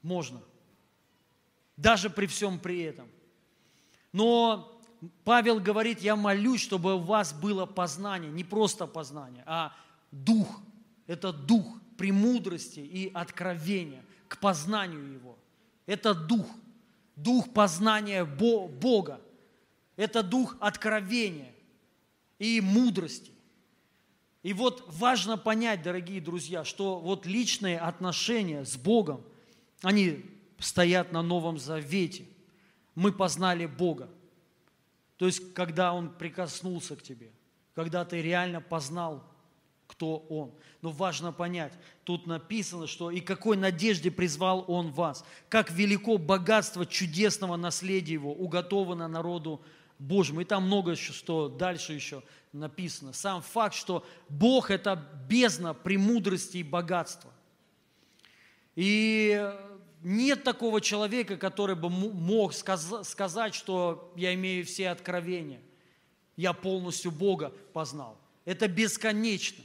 Можно. 0.02 0.40
Даже 1.76 2.10
при 2.10 2.26
всем 2.26 2.58
при 2.58 2.80
этом. 2.82 3.08
Но 4.12 4.80
Павел 5.24 5.60
говорит, 5.60 6.00
я 6.00 6.16
молюсь, 6.16 6.60
чтобы 6.60 6.94
у 6.94 6.98
вас 6.98 7.32
было 7.32 7.66
познание, 7.66 8.30
не 8.30 8.44
просто 8.44 8.86
познание, 8.86 9.42
а 9.46 9.74
дух. 10.10 10.60
Это 11.06 11.32
дух 11.32 11.66
премудрости 11.96 12.80
и 12.80 13.10
откровения 13.12 14.04
к 14.28 14.38
познанию 14.38 15.12
Его. 15.12 15.38
Это 15.86 16.14
дух, 16.14 16.46
дух 17.16 17.52
познания 17.52 18.24
Бога. 18.24 19.20
Это 19.96 20.22
дух 20.22 20.56
откровения 20.60 21.52
и 22.38 22.60
мудрости. 22.60 23.32
И 24.42 24.54
вот 24.54 24.84
важно 24.86 25.36
понять, 25.36 25.82
дорогие 25.82 26.20
друзья, 26.20 26.64
что 26.64 26.98
вот 26.98 27.26
личные 27.26 27.78
отношения 27.78 28.64
с 28.64 28.76
Богом, 28.76 29.22
они 29.82 30.24
стоят 30.58 31.12
на 31.12 31.22
Новом 31.22 31.58
Завете. 31.58 32.26
Мы 32.94 33.12
познали 33.12 33.66
Бога. 33.66 34.08
То 35.16 35.26
есть, 35.26 35.54
когда 35.54 35.92
Он 35.92 36.08
прикоснулся 36.10 36.96
к 36.96 37.02
тебе, 37.02 37.30
когда 37.74 38.04
ты 38.04 38.22
реально 38.22 38.60
познал, 38.60 39.24
кто 39.86 40.18
Он. 40.28 40.52
Но 40.82 40.90
важно 40.90 41.32
понять, 41.32 41.72
тут 42.04 42.26
написано, 42.26 42.86
что 42.86 43.10
и 43.10 43.20
какой 43.20 43.56
надежде 43.56 44.10
призвал 44.10 44.64
Он 44.68 44.92
вас, 44.92 45.24
как 45.48 45.70
велико 45.70 46.16
богатство 46.16 46.86
чудесного 46.86 47.56
наследия 47.56 48.14
Его 48.14 48.32
уготовано 48.32 49.08
народу 49.08 49.60
Божьему. 49.98 50.40
И 50.40 50.44
там 50.44 50.64
много 50.64 50.92
еще, 50.92 51.12
что 51.12 51.48
дальше 51.48 51.92
еще 51.92 52.22
написано. 52.52 53.12
Сам 53.12 53.42
факт, 53.42 53.74
что 53.74 54.06
Бог– 54.28 54.70
это 54.72 54.96
бездна 55.28 55.74
премудрости 55.74 56.58
и 56.58 56.62
богатства. 56.62 57.30
И 58.76 59.52
нет 60.02 60.44
такого 60.44 60.80
человека, 60.80 61.36
который 61.36 61.76
бы 61.76 61.90
мог 61.90 62.54
сказать, 62.54 63.54
что 63.54 64.12
я 64.16 64.34
имею 64.34 64.64
все 64.64 64.90
откровения. 64.90 65.60
Я 66.36 66.52
полностью 66.52 67.10
Бога 67.10 67.52
познал. 67.72 68.18
Это 68.44 68.66
бесконечно. 68.66 69.62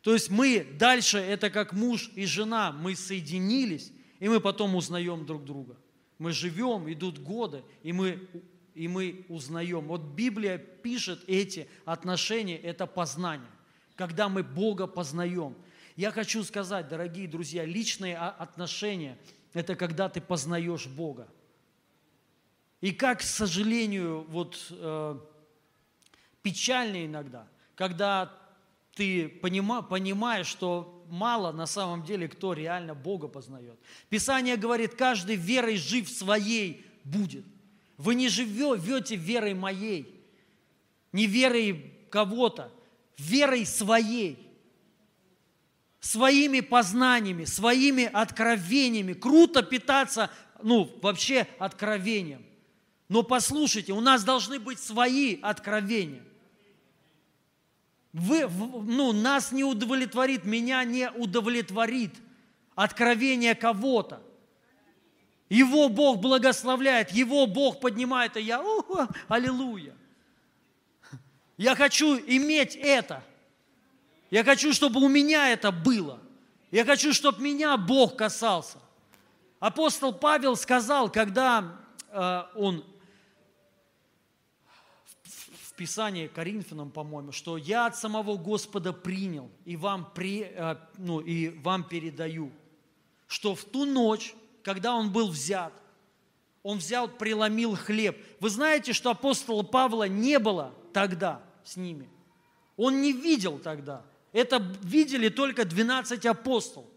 То 0.00 0.14
есть 0.14 0.30
мы 0.30 0.66
дальше, 0.78 1.18
это 1.18 1.50
как 1.50 1.72
муж 1.72 2.10
и 2.14 2.24
жена, 2.24 2.72
мы 2.72 2.96
соединились, 2.96 3.92
и 4.18 4.28
мы 4.28 4.40
потом 4.40 4.74
узнаем 4.74 5.26
друг 5.26 5.44
друга. 5.44 5.76
Мы 6.18 6.32
живем, 6.32 6.90
идут 6.90 7.18
годы, 7.18 7.62
и 7.82 7.92
мы 7.92 8.28
и 8.74 8.88
мы 8.88 9.26
узнаем. 9.28 9.86
Вот 9.86 10.00
Библия 10.00 10.56
пишет 10.56 11.22
эти 11.26 11.68
отношения, 11.84 12.56
это 12.56 12.86
познание, 12.86 13.50
когда 13.96 14.30
мы 14.30 14.42
Бога 14.42 14.86
познаем. 14.86 15.54
Я 15.94 16.10
хочу 16.10 16.42
сказать, 16.42 16.88
дорогие 16.88 17.28
друзья, 17.28 17.66
личные 17.66 18.16
отношения– 18.16 19.18
это 19.52 19.74
когда 19.74 20.08
ты 20.08 20.20
познаешь 20.20 20.86
Бога. 20.86 21.28
И 22.80 22.92
как, 22.92 23.20
к 23.20 23.22
сожалению, 23.22 24.26
вот 24.28 24.66
э, 24.70 25.18
печально 26.42 27.06
иногда, 27.06 27.46
когда 27.76 28.32
ты 28.94 29.28
понима, 29.28 29.82
понимаешь, 29.82 30.46
что 30.46 31.04
мало 31.08 31.52
на 31.52 31.66
самом 31.66 32.04
деле 32.04 32.28
кто 32.28 32.52
реально 32.52 32.94
Бога 32.94 33.28
познает. 33.28 33.78
Писание 34.08 34.56
говорит, 34.56 34.94
каждый 34.94 35.36
верой 35.36 35.76
жив 35.76 36.08
своей 36.08 36.84
будет. 37.04 37.44
Вы 37.96 38.14
не 38.14 38.28
живете 38.28 39.16
верой 39.16 39.54
моей, 39.54 40.20
не 41.12 41.26
верой 41.26 41.94
кого-то, 42.10 42.72
верой 43.16 43.64
своей, 43.64 44.51
своими 46.02 46.58
познаниями, 46.60 47.44
своими 47.44 48.10
откровениями. 48.12 49.12
Круто 49.12 49.62
питаться, 49.62 50.30
ну, 50.60 50.90
вообще 51.00 51.46
откровением. 51.60 52.44
Но 53.08 53.22
послушайте, 53.22 53.92
у 53.92 54.00
нас 54.00 54.24
должны 54.24 54.58
быть 54.58 54.80
свои 54.80 55.38
откровения. 55.40 56.24
Вы, 58.12 58.48
ну, 58.48 59.12
нас 59.12 59.52
не 59.52 59.62
удовлетворит, 59.62 60.44
меня 60.44 60.82
не 60.82 61.08
удовлетворит 61.08 62.14
откровение 62.74 63.54
кого-то. 63.54 64.20
Его 65.48 65.88
Бог 65.88 66.18
благословляет, 66.20 67.12
Его 67.12 67.46
Бог 67.46 67.78
поднимает, 67.78 68.36
и 68.36 68.42
я, 68.42 68.60
о, 68.60 69.06
аллилуйя. 69.28 69.94
Я 71.56 71.76
хочу 71.76 72.18
иметь 72.18 72.74
это. 72.74 73.22
Я 74.32 74.44
хочу, 74.44 74.72
чтобы 74.72 74.98
у 74.98 75.08
меня 75.08 75.50
это 75.52 75.70
было. 75.70 76.18
Я 76.70 76.86
хочу, 76.86 77.12
чтобы 77.12 77.42
меня 77.42 77.76
Бог 77.76 78.16
касался. 78.16 78.78
Апостол 79.60 80.14
Павел 80.14 80.56
сказал, 80.56 81.12
когда 81.12 81.76
э, 82.08 82.42
он 82.54 82.82
в 85.22 85.74
Писании 85.74 86.28
Коринфянам, 86.28 86.90
по-моему, 86.90 87.32
что 87.32 87.58
я 87.58 87.84
от 87.84 87.98
самого 87.98 88.38
Господа 88.38 88.94
принял 88.94 89.50
и 89.66 89.76
вам, 89.76 90.10
при, 90.14 90.44
э, 90.44 90.76
ну, 90.96 91.20
и 91.20 91.50
вам 91.58 91.84
передаю, 91.84 92.50
что 93.26 93.54
в 93.54 93.64
ту 93.64 93.84
ночь, 93.84 94.34
когда 94.62 94.94
он 94.94 95.12
был 95.12 95.28
взят, 95.28 95.74
он 96.62 96.78
взял, 96.78 97.06
преломил 97.06 97.76
хлеб. 97.76 98.16
Вы 98.40 98.48
знаете, 98.48 98.94
что 98.94 99.10
апостола 99.10 99.62
Павла 99.62 100.08
не 100.08 100.38
было 100.38 100.72
тогда 100.94 101.42
с 101.64 101.76
ними. 101.76 102.08
Он 102.78 103.02
не 103.02 103.12
видел 103.12 103.58
тогда. 103.58 104.02
Это 104.32 104.58
видели 104.82 105.28
только 105.28 105.64
12 105.64 106.26
апостол. 106.26 106.88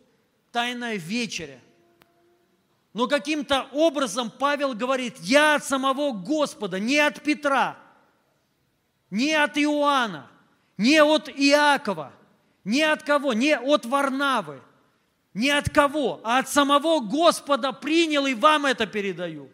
Тайная 0.52 0.96
вечеря. 0.96 1.60
Но 2.94 3.08
каким-то 3.08 3.68
образом 3.74 4.32
Павел 4.32 4.74
говорит, 4.74 5.18
я 5.20 5.56
от 5.56 5.66
самого 5.66 6.14
Господа, 6.14 6.80
не 6.80 6.98
от 6.98 7.22
Петра, 7.22 7.78
не 9.10 9.34
от 9.34 9.58
Иоанна, 9.58 10.32
не 10.78 11.04
от 11.04 11.28
Иакова, 11.28 12.14
не 12.64 12.84
от 12.84 13.04
кого, 13.04 13.34
не 13.34 13.52
от 13.52 13.86
Варнавы, 13.86 14.62
не 15.34 15.50
от 15.50 15.70
кого, 15.70 16.22
а 16.24 16.40
от 16.40 16.48
самого 16.48 17.02
Господа 17.02 17.74
принял 17.74 18.26
и 18.28 18.34
вам 18.34 18.66
это 18.66 18.88
передаю. 18.88 19.50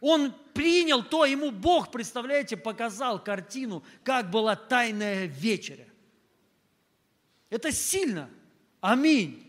Он 0.00 0.32
принял 0.54 1.02
то, 1.02 1.24
ему 1.24 1.50
Бог, 1.50 1.90
представляете, 1.90 2.56
показал 2.56 3.18
картину, 3.22 3.82
как 4.04 4.30
была 4.30 4.54
тайная 4.54 5.26
вечеря. 5.26 5.86
Это 7.52 7.70
сильно. 7.70 8.30
Аминь. 8.80 9.46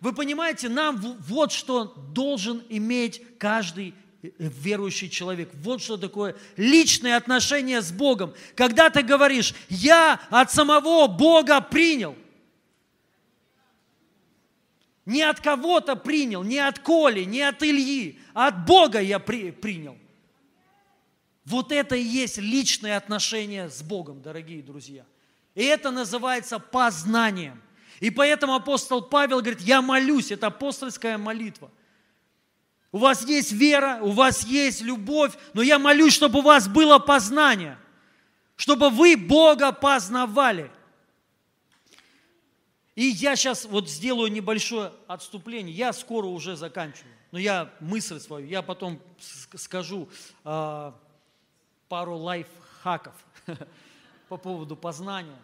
Вы 0.00 0.12
понимаете, 0.12 0.68
нам 0.68 0.98
вот 1.26 1.52
что 1.52 1.86
должен 2.12 2.62
иметь 2.68 3.22
каждый 3.38 3.94
э, 4.22 4.28
верующий 4.38 5.08
человек. 5.08 5.48
Вот 5.54 5.80
что 5.80 5.96
такое 5.96 6.36
личные 6.58 7.16
отношения 7.16 7.80
с 7.80 7.90
Богом. 7.90 8.34
Когда 8.54 8.90
ты 8.90 9.00
говоришь, 9.00 9.54
я 9.70 10.20
от 10.28 10.52
самого 10.52 11.06
Бога 11.06 11.62
принял– 11.62 12.14
не 15.06 15.22
от 15.22 15.40
кого-то 15.40 15.96
принял, 15.96 16.42
не 16.42 16.58
от 16.58 16.80
Коли, 16.80 17.22
не 17.24 17.40
от 17.40 17.62
Ильи, 17.62 18.18
а 18.34 18.48
от 18.48 18.66
Бога 18.66 19.00
я 19.00 19.18
при, 19.18 19.50
принял. 19.50 19.96
Вот 21.46 21.72
это 21.72 21.96
и 21.96 22.02
есть 22.02 22.36
личные 22.36 22.96
отношения 22.96 23.70
с 23.70 23.82
Богом, 23.82 24.20
дорогие 24.20 24.62
друзья. 24.62 25.06
И 25.56 25.64
это 25.64 25.90
называется 25.90 26.60
познанием. 26.60 27.60
И 27.98 28.10
поэтому 28.10 28.54
апостол 28.54 29.02
Павел 29.02 29.40
говорит, 29.40 29.62
я 29.62 29.82
молюсь, 29.82 30.30
это 30.30 30.48
апостольская 30.48 31.16
молитва. 31.18 31.70
У 32.92 32.98
вас 32.98 33.26
есть 33.26 33.52
вера, 33.52 33.98
у 34.02 34.12
вас 34.12 34.44
есть 34.44 34.82
любовь, 34.82 35.32
но 35.54 35.62
я 35.62 35.78
молюсь, 35.78 36.14
чтобы 36.14 36.38
у 36.40 36.42
вас 36.42 36.68
было 36.68 36.98
познание, 36.98 37.78
чтобы 38.56 38.90
вы 38.90 39.16
Бога 39.16 39.72
познавали. 39.72 40.70
И 42.94 43.06
я 43.06 43.34
сейчас 43.34 43.64
вот 43.64 43.88
сделаю 43.88 44.30
небольшое 44.30 44.92
отступление. 45.06 45.74
Я 45.74 45.92
скоро 45.94 46.26
уже 46.26 46.56
заканчиваю. 46.56 47.12
Но 47.32 47.38
я 47.38 47.72
мысль 47.80 48.20
свою, 48.20 48.46
я 48.46 48.62
потом 48.62 49.00
скажу 49.54 50.08
э, 50.44 50.92
пару 51.88 52.16
лайфхаков 52.16 53.14
по 54.28 54.36
поводу 54.36 54.76
познания. 54.76 55.36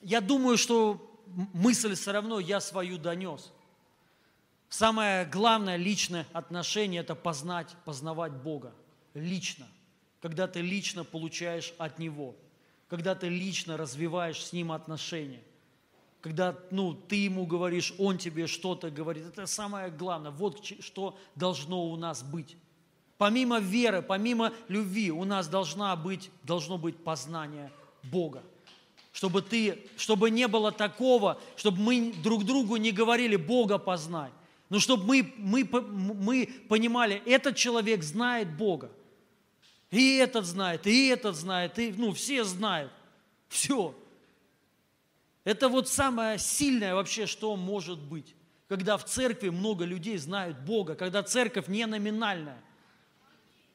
Я 0.00 0.20
думаю, 0.20 0.58
что 0.58 1.20
мысль 1.52 1.94
все 1.94 2.12
равно 2.12 2.40
я 2.40 2.60
свою 2.60 2.98
донес. 2.98 3.52
Самое 4.68 5.24
главное 5.24 5.76
личное 5.76 6.26
отношение– 6.32 7.00
это 7.02 7.14
познать, 7.14 7.74
познавать 7.84 8.32
Бога 8.32 8.74
лично, 9.14 9.66
когда 10.20 10.48
ты 10.48 10.60
лично 10.60 11.04
получаешь 11.04 11.72
от 11.78 11.98
Него– 11.98 12.34
когда 12.88 13.14
ты 13.14 13.28
лично 13.28 13.76
развиваешь 13.76 14.44
с 14.44 14.52
ним 14.52 14.72
отношения, 14.72 15.42
когда 16.20 16.56
ну, 16.70 16.94
ты 16.94 17.16
ему 17.16 17.46
говоришь, 17.46 17.94
он 17.98 18.18
тебе 18.18 18.46
что-то 18.46 18.90
говорит. 18.90 19.26
Это 19.26 19.46
самое 19.46 19.90
главное. 19.90 20.30
Вот 20.30 20.64
что 20.80 21.16
должно 21.34 21.84
у 21.84 21.96
нас 21.96 22.22
быть. 22.22 22.56
Помимо 23.18 23.60
веры, 23.60 24.02
помимо 24.02 24.52
любви, 24.68 25.10
у 25.10 25.24
нас 25.24 25.48
должна 25.48 25.94
быть, 25.96 26.30
должно 26.42 26.78
быть 26.78 26.96
познание 27.02 27.72
Бога. 28.02 28.42
Чтобы, 29.16 29.40
ты, 29.40 29.78
чтобы 29.96 30.30
не 30.30 30.46
было 30.46 30.70
такого, 30.70 31.40
чтобы 31.56 31.80
мы 31.80 32.12
друг 32.22 32.44
другу 32.44 32.76
не 32.76 32.92
говорили 32.92 33.36
Бога 33.36 33.78
познать. 33.78 34.30
Но 34.68 34.78
чтобы 34.78 35.04
мы, 35.06 35.32
мы, 35.38 35.64
мы 35.64 36.46
понимали, 36.68 37.22
этот 37.24 37.56
человек 37.56 38.02
знает 38.02 38.54
Бога. 38.58 38.92
И 39.90 40.16
этот 40.16 40.44
знает, 40.44 40.86
и 40.86 41.06
этот 41.06 41.34
знает, 41.34 41.78
и 41.78 41.94
ну, 41.96 42.12
все 42.12 42.44
знают. 42.44 42.92
Все. 43.48 43.94
Это 45.44 45.70
вот 45.70 45.88
самое 45.88 46.38
сильное 46.38 46.94
вообще, 46.94 47.24
что 47.24 47.56
может 47.56 47.98
быть. 47.98 48.34
Когда 48.68 48.98
в 48.98 49.06
церкви 49.06 49.48
много 49.48 49.86
людей 49.86 50.18
знают 50.18 50.58
Бога, 50.58 50.94
когда 50.94 51.22
церковь 51.22 51.68
не 51.68 51.86
номинальная. 51.86 52.62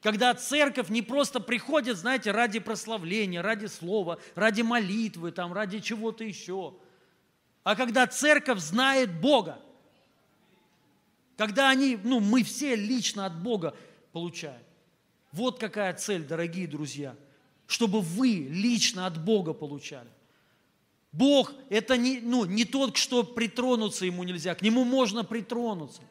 Когда 0.02 0.34
церковь 0.34 0.88
не 0.88 1.00
просто 1.00 1.38
приходит, 1.38 1.96
знаете, 1.96 2.32
ради 2.32 2.58
прославления, 2.58 3.40
ради 3.40 3.66
слова, 3.66 4.18
ради 4.34 4.62
молитвы, 4.62 5.30
там, 5.30 5.52
ради 5.52 5.78
чего-то 5.78 6.24
еще. 6.24 6.74
А 7.62 7.76
когда 7.76 8.08
церковь 8.08 8.58
знает 8.58 9.20
Бога. 9.20 9.60
Когда 11.36 11.70
они, 11.70 11.96
ну, 12.02 12.18
мы 12.18 12.42
все 12.42 12.74
лично 12.74 13.26
от 13.26 13.40
Бога 13.40 13.76
получаем. 14.10 14.62
Вот 15.30 15.60
какая 15.60 15.94
цель, 15.94 16.24
дорогие 16.24 16.66
друзья, 16.66 17.14
чтобы 17.68 18.00
вы 18.00 18.48
лично 18.50 19.06
от 19.06 19.22
Бога 19.24 19.54
получали. 19.54 20.10
Бог– 21.12 21.52
это 21.70 21.96
не, 21.96 22.20
ну, 22.20 22.44
не 22.44 22.64
тот, 22.64 22.96
что 22.96 23.22
притронуться 23.22 24.04
ему 24.04 24.24
нельзя, 24.24 24.54
к 24.54 24.62
нему 24.62 24.84
можно 24.84 25.24
притронуться. 25.24 26.02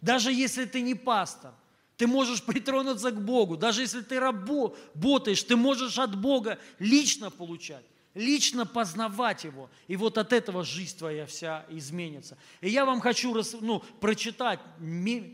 Даже 0.00 0.32
если 0.32 0.66
ты 0.66 0.82
не 0.82 0.94
пастор, 0.94 1.52
ты 2.00 2.06
можешь 2.06 2.42
притронуться 2.42 3.10
к 3.10 3.20
Богу. 3.20 3.58
Даже 3.58 3.82
если 3.82 4.00
ты 4.00 4.18
работаешь, 4.18 5.42
ты 5.42 5.54
можешь 5.54 5.98
от 5.98 6.18
Бога 6.18 6.58
лично 6.78 7.30
получать, 7.30 7.84
лично 8.14 8.64
познавать 8.64 9.44
Его. 9.44 9.68
И 9.86 9.96
вот 9.96 10.16
от 10.16 10.32
этого 10.32 10.64
жизнь 10.64 10.96
твоя 10.96 11.26
вся 11.26 11.66
изменится. 11.68 12.38
И 12.62 12.70
я 12.70 12.86
вам 12.86 13.02
хочу 13.02 13.38
ну, 13.60 13.80
прочитать 14.00 14.60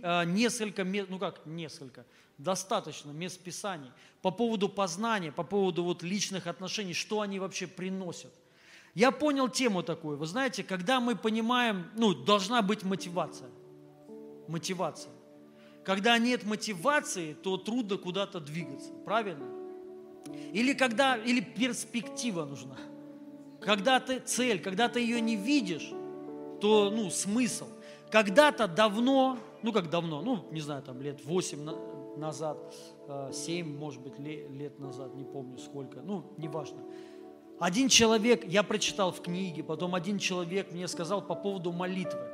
а, 0.03 0.25
несколько, 0.25 0.83
ну 0.83 1.21
как 1.21 1.47
несколько, 1.47 2.05
достаточно 2.37 3.13
мест 3.13 3.41
Писаний 3.41 3.93
по 4.21 4.33
поводу 4.33 4.69
познания, 4.69 5.31
по 5.31 5.45
поводу 5.45 5.85
вот 5.85 6.03
личных 6.03 6.49
отношений, 6.49 6.95
что 6.95 7.21
они 7.21 7.39
вообще 7.39 7.69
приносят. 7.69 8.33
Я 8.93 9.13
понял 9.13 9.49
тему 9.49 9.85
такую. 9.85 10.17
Вы 10.17 10.27
знаете, 10.27 10.65
когда 10.65 10.99
мы 10.99 11.15
понимаем, 11.15 11.93
ну, 11.95 12.13
должна 12.13 12.61
быть 12.61 12.83
мотивация. 12.83 13.51
Мотивация. 14.49 15.16
Когда 15.87 16.19
нет 16.19 16.45
мотивации, 16.45 17.35
то 17.35 17.57
трудно 17.57 17.97
куда-то 17.97 18.41
двигаться. 18.41 18.91
Правильно? 19.05 19.47
Или 20.53 20.73
когда, 20.73 21.17
или 21.17 21.39
перспектива 21.41 22.45
нужна. 22.45 22.77
Когда 23.61 24.01
ты 24.01 24.19
цель, 24.19 24.61
когда 24.61 24.89
ты 24.89 24.99
ее 24.99 25.21
не 25.21 25.37
видишь, 25.37 25.89
то, 26.61 26.91
ну, 26.91 27.09
смысл. 27.09 27.69
Когда-то 28.11 28.67
давно, 28.67 29.39
ну, 29.63 29.73
как 29.73 29.89
давно, 29.89 30.23
ну, 30.23 30.49
не 30.51 30.61
знаю, 30.61 30.83
там, 30.83 31.01
лет 31.01 31.25
8 31.25 32.17
назад, 32.17 32.59
7, 33.33 33.65
э, 33.65 33.79
может 33.79 34.03
быть, 34.03 34.19
лет 34.19 34.81
назад, 34.81 35.15
не 35.15 35.25
помню 35.25 35.57
сколько, 35.59 36.01
ну, 36.01 36.25
неважно. 36.37 36.83
Один 37.61 37.89
человек, 37.89 38.45
я 38.45 38.65
прочитал 38.65 39.13
в 39.13 39.23
книге, 39.23 39.63
потом 39.63 39.95
один 39.95 40.19
человек 40.19 40.73
мне 40.73 40.89
сказал 40.89 41.23
по 41.23 41.37
поводу 41.37 41.71
молитвы. 41.71 42.29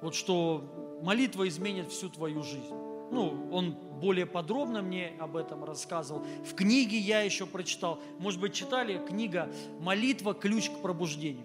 Вот 0.00 0.14
что 0.14 1.00
молитва 1.02 1.48
изменит 1.48 1.90
всю 1.90 2.08
твою 2.08 2.44
жизнь. 2.44 2.81
Ну, 3.12 3.48
он 3.52 3.72
более 4.00 4.26
подробно 4.26 4.82
мне 4.82 5.12
об 5.20 5.36
этом 5.36 5.64
рассказывал. 5.64 6.22
В 6.44 6.54
книге 6.54 6.98
я 6.98 7.20
еще 7.20 7.46
прочитал, 7.46 8.00
может 8.18 8.40
быть, 8.40 8.54
читали 8.54 9.00
книга 9.06 9.48
«Молитва. 9.80 10.34
Ключ 10.34 10.70
к 10.70 10.78
пробуждению». 10.78 11.44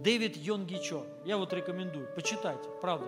Дэвид 0.00 0.36
Йонгичо. 0.36 1.06
Я 1.24 1.38
вот 1.38 1.52
рекомендую, 1.52 2.08
почитайте, 2.14 2.68
правда 2.82 3.06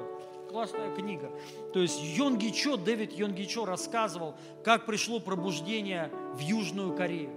классная 0.48 0.94
книга. 0.94 1.30
То 1.74 1.80
есть 1.80 2.00
Йонги 2.02 2.50
Чо, 2.50 2.76
Дэвид 2.76 3.12
Йонги 3.12 3.44
Чо 3.44 3.66
рассказывал, 3.66 4.34
как 4.64 4.86
пришло 4.86 5.20
пробуждение 5.20 6.10
в 6.34 6.38
Южную 6.38 6.94
Корею. 6.94 7.30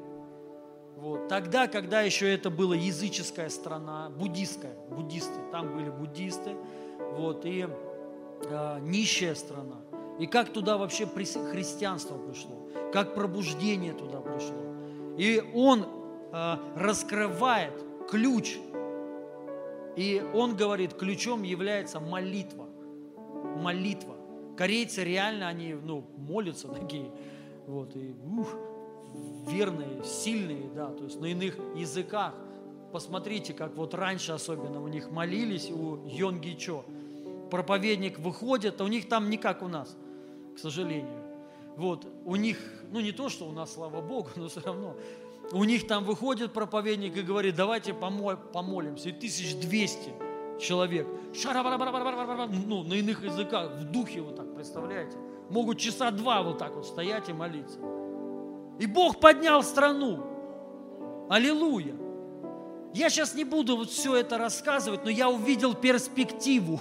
Вот. 0.95 1.27
Тогда, 1.27 1.67
когда 1.67 2.01
еще 2.01 2.31
это 2.31 2.49
была 2.49 2.75
языческая 2.75 3.49
страна, 3.49 4.09
буддистская, 4.09 4.73
буддисты, 4.89 5.39
там 5.51 5.73
были 5.73 5.89
буддисты, 5.89 6.55
вот, 7.13 7.45
и 7.45 7.67
э, 8.43 8.79
нищая 8.81 9.35
страна. 9.35 9.77
И 10.19 10.27
как 10.27 10.51
туда 10.51 10.77
вообще 10.77 11.05
христианство 11.07 12.17
пришло, 12.17 12.67
как 12.91 13.15
пробуждение 13.15 13.93
туда 13.93 14.19
пришло. 14.19 14.57
И 15.17 15.43
он 15.53 15.85
э, 16.31 16.55
раскрывает 16.75 17.73
ключ, 18.09 18.57
и 19.95 20.23
он 20.33 20.55
говорит, 20.55 20.93
ключом 20.93 21.43
является 21.43 21.99
молитва 21.99 22.69
молитва. 23.59 24.15
Корейцы 24.57 25.03
реально, 25.03 25.47
они 25.47 25.73
ну, 25.73 26.05
молятся 26.17 26.67
такие, 26.67 27.11
вот, 27.67 27.95
и 27.95 28.13
ух, 28.37 28.53
верные, 29.47 30.03
сильные, 30.03 30.69
да, 30.75 30.87
то 30.87 31.05
есть 31.05 31.19
на 31.19 31.27
иных 31.27 31.57
языках. 31.75 32.33
Посмотрите, 32.91 33.53
как 33.53 33.75
вот 33.75 33.93
раньше 33.93 34.31
особенно 34.31 34.81
у 34.81 34.87
них 34.87 35.11
молились 35.11 35.69
у 35.69 36.07
Йонги 36.07 36.55
Чо. 36.57 36.83
Проповедник 37.51 38.19
выходит, 38.19 38.81
а 38.81 38.83
у 38.83 38.87
них 38.87 39.07
там 39.07 39.29
не 39.29 39.37
как 39.37 39.61
у 39.61 39.67
нас, 39.67 39.95
сожалению. 40.59 41.23
Вот, 41.75 42.05
у 42.25 42.35
них, 42.35 42.57
ну 42.91 42.99
не 42.99 43.11
то, 43.11 43.29
что 43.29 43.45
у 43.45 43.51
нас, 43.51 43.73
слава 43.73 44.01
Богу, 44.01 44.29
но 44.35 44.49
все 44.49 44.61
равно, 44.61 44.95
у 45.51 45.63
них 45.63 45.87
там 45.87 46.03
выходит 46.03 46.53
проповедник 46.53 47.17
и 47.17 47.21
говорит, 47.21 47.55
давайте 47.55 47.93
помолимся. 47.93 49.09
И 49.09 49.11
1200 49.11 50.11
человек, 50.61 51.07
ну, 52.67 52.83
на 52.83 52.93
иных 52.93 53.23
языках, 53.23 53.71
в 53.71 53.83
духе 53.85 54.21
вот 54.21 54.35
так, 54.35 54.53
представляете? 54.53 55.17
Могут 55.49 55.79
часа 55.79 56.11
два 56.11 56.43
вот 56.43 56.59
так 56.59 56.75
вот 56.75 56.85
стоять 56.85 57.29
и 57.29 57.33
молиться. 57.33 57.79
И 58.79 58.85
Бог 58.85 59.19
поднял 59.19 59.63
страну. 59.63 60.19
Аллилуйя. 61.29 61.95
Я 62.93 63.09
сейчас 63.09 63.35
не 63.35 63.43
буду 63.43 63.77
вот 63.77 63.89
все 63.89 64.15
это 64.15 64.37
рассказывать, 64.37 65.03
но 65.03 65.09
я 65.09 65.29
увидел 65.29 65.73
перспективу. 65.73 66.79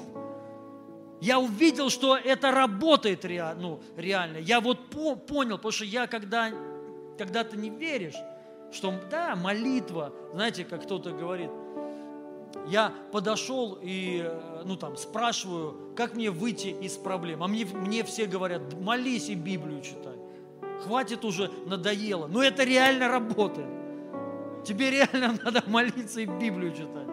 Я 1.21 1.39
увидел, 1.41 1.91
что 1.91 2.17
это 2.17 2.51
работает 2.51 3.25
реально. 3.25 3.63
Ну, 3.63 3.81
реально. 3.97 4.39
Я 4.39 4.61
вот 4.61 4.91
по 4.91 5.17
понял, 5.17 5.57
потому 5.57 5.73
что 5.73 5.85
я 5.85 6.07
когда, 6.07 6.51
когда 7.17 7.45
ты 7.45 7.57
не 7.57 7.71
веришь, 7.71 8.17
что 8.73 8.93
да, 9.11 9.35
молитва, 9.35 10.13
знаете, 10.33 10.65
как 10.65 10.83
кто-то 10.85 11.11
говорит– 11.11 11.51
я 12.67 12.93
подошел 13.13 13.79
и, 13.81 14.23
э, 14.25 14.63
ну 14.65 14.77
там, 14.77 14.97
спрашиваю, 14.97 15.93
как 15.97 16.15
мне 16.15 16.31
выйти 16.31 16.69
из 16.69 16.97
проблем. 16.97 17.43
А 17.43 17.49
мне, 17.49 17.65
мне 17.65 18.05
все 18.05 18.27
говорят, 18.27 18.75
молись 18.75 19.29
и 19.29 19.35
Библию 19.35 19.81
читай. 19.83 20.17
Хватит 20.83 21.25
уже, 21.25 21.51
надоело. 21.67 22.27
Но 22.27 22.43
это 22.43 22.65
реально 22.65 23.09
работает. 23.09 23.69
Тебе 24.65 24.91
реально 24.91 25.39
надо 25.45 25.63
молиться 25.67 26.21
и 26.21 26.27
Библию 26.27 26.73
читать. 26.73 27.09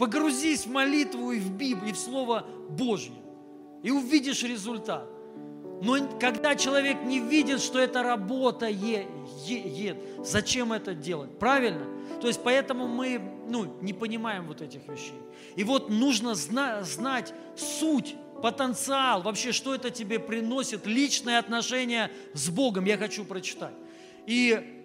Погрузись 0.00 0.64
в 0.64 0.70
молитву 0.70 1.30
и 1.30 1.38
в 1.38 1.50
Библию, 1.50 1.90
и 1.90 1.92
в 1.92 1.98
Слово 1.98 2.46
Божье. 2.70 3.12
И 3.82 3.90
увидишь 3.90 4.42
результат. 4.42 5.06
Но 5.82 6.18
когда 6.18 6.56
человек 6.56 7.02
не 7.04 7.20
видит, 7.20 7.60
что 7.60 7.78
это 7.78 8.02
работает, 8.02 9.06
зачем 10.24 10.72
это 10.72 10.94
делать? 10.94 11.38
Правильно? 11.38 11.84
То 12.22 12.28
есть 12.28 12.40
поэтому 12.42 12.88
мы 12.88 13.20
ну, 13.46 13.76
не 13.82 13.92
понимаем 13.92 14.46
вот 14.46 14.62
этих 14.62 14.88
вещей. 14.88 15.20
И 15.54 15.64
вот 15.64 15.90
нужно 15.90 16.34
зна- 16.34 16.82
знать 16.82 17.34
суть 17.54 18.16
потенциал, 18.42 19.20
вообще, 19.20 19.52
что 19.52 19.74
это 19.74 19.90
тебе 19.90 20.18
приносит, 20.18 20.86
личное 20.86 21.38
отношение 21.38 22.10
с 22.32 22.48
Богом, 22.48 22.86
я 22.86 22.96
хочу 22.96 23.22
прочитать. 23.26 23.74
И 24.26 24.79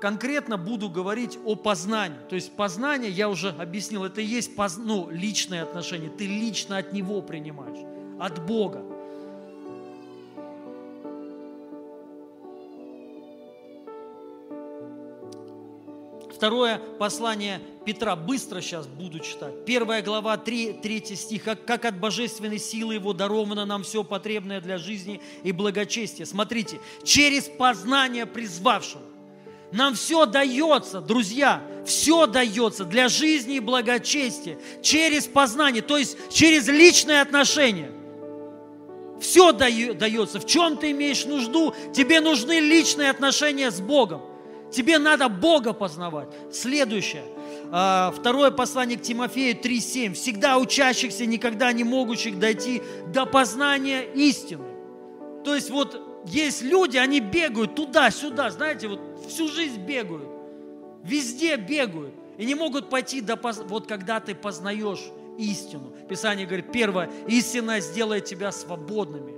конкретно 0.00 0.56
буду 0.56 0.88
говорить 0.88 1.38
о 1.44 1.56
познании. 1.56 2.18
То 2.28 2.36
есть 2.36 2.52
познание, 2.52 3.10
я 3.10 3.28
уже 3.28 3.50
объяснил, 3.50 4.04
это 4.04 4.20
и 4.20 4.24
есть 4.24 4.54
поз, 4.54 4.76
ну, 4.76 5.08
личное 5.10 5.62
отношение, 5.62 6.10
ты 6.10 6.26
лично 6.26 6.78
от 6.78 6.92
Него 6.92 7.22
принимаешь, 7.22 7.78
от 8.20 8.44
Бога. 8.46 8.84
Второе 16.32 16.78
послание 17.00 17.60
Петра, 17.84 18.14
быстро 18.14 18.60
сейчас 18.60 18.86
буду 18.86 19.18
читать. 19.18 19.64
Первая 19.64 20.02
глава, 20.02 20.36
3, 20.36 20.74
3 20.74 21.16
стих. 21.16 21.42
Как, 21.42 21.64
как 21.64 21.84
от 21.84 21.98
божественной 21.98 22.60
силы 22.60 22.94
Его 22.94 23.12
даровано 23.12 23.64
нам 23.64 23.82
все 23.82 24.04
потребное 24.04 24.60
для 24.60 24.78
жизни 24.78 25.20
и 25.42 25.50
благочестия. 25.50 26.26
Смотрите, 26.26 26.78
через 27.02 27.48
познание 27.48 28.24
призвавшего. 28.24 29.02
Нам 29.72 29.94
все 29.94 30.24
дается, 30.24 31.00
друзья, 31.00 31.62
все 31.84 32.26
дается 32.26 32.84
для 32.84 33.08
жизни 33.08 33.56
и 33.56 33.60
благочестия 33.60 34.58
через 34.82 35.26
познание, 35.26 35.82
то 35.82 35.98
есть 35.98 36.16
через 36.32 36.68
личные 36.68 37.20
отношения. 37.20 37.90
Все 39.20 39.52
дается. 39.52 40.38
В 40.38 40.46
чем 40.46 40.76
ты 40.76 40.92
имеешь 40.92 41.24
нужду? 41.24 41.74
Тебе 41.94 42.20
нужны 42.20 42.60
личные 42.60 43.10
отношения 43.10 43.70
с 43.70 43.80
Богом. 43.80 44.22
Тебе 44.70 44.98
надо 44.98 45.28
Бога 45.28 45.72
познавать. 45.72 46.28
Следующее. 46.52 47.24
А, 47.70 48.12
второе 48.16 48.50
послание 48.50 48.98
к 48.98 49.02
Тимофею 49.02 49.56
3.7. 49.56 50.14
Всегда 50.14 50.58
учащихся, 50.58 51.26
никогда 51.26 51.72
не 51.72 51.84
могущих 51.84 52.38
дойти 52.38 52.82
до 53.12 53.26
познания 53.26 54.04
истины. 54.14 54.64
То 55.44 55.54
есть 55.54 55.70
вот 55.70 56.07
есть 56.26 56.62
люди, 56.62 56.96
они 56.96 57.20
бегают 57.20 57.74
туда-сюда, 57.74 58.50
знаете, 58.50 58.88
вот 58.88 59.00
всю 59.28 59.48
жизнь 59.48 59.80
бегают. 59.80 60.28
Везде 61.02 61.56
бегают. 61.56 62.14
И 62.36 62.44
не 62.44 62.54
могут 62.54 62.90
пойти 62.90 63.20
до... 63.20 63.36
Вот 63.36 63.86
когда 63.86 64.20
ты 64.20 64.34
познаешь 64.34 65.04
истину. 65.38 65.92
Писание 66.08 66.46
говорит, 66.46 66.70
первое, 66.72 67.10
истина 67.26 67.80
сделает 67.80 68.24
тебя 68.24 68.52
свободными. 68.52 69.34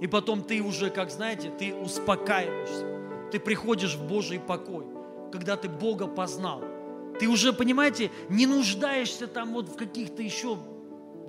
И 0.00 0.06
потом 0.06 0.42
ты 0.42 0.60
уже, 0.62 0.90
как 0.90 1.10
знаете, 1.10 1.52
ты 1.58 1.74
успокаиваешься 1.74 3.00
ты 3.30 3.38
приходишь 3.38 3.94
в 3.94 4.06
Божий 4.06 4.38
покой, 4.38 4.84
когда 5.32 5.56
ты 5.56 5.68
Бога 5.68 6.06
познал. 6.06 6.62
Ты 7.18 7.28
уже, 7.28 7.52
понимаете, 7.52 8.10
не 8.28 8.46
нуждаешься 8.46 9.26
там 9.26 9.52
вот 9.52 9.68
в 9.68 9.76
каких-то 9.76 10.22
еще 10.22 10.56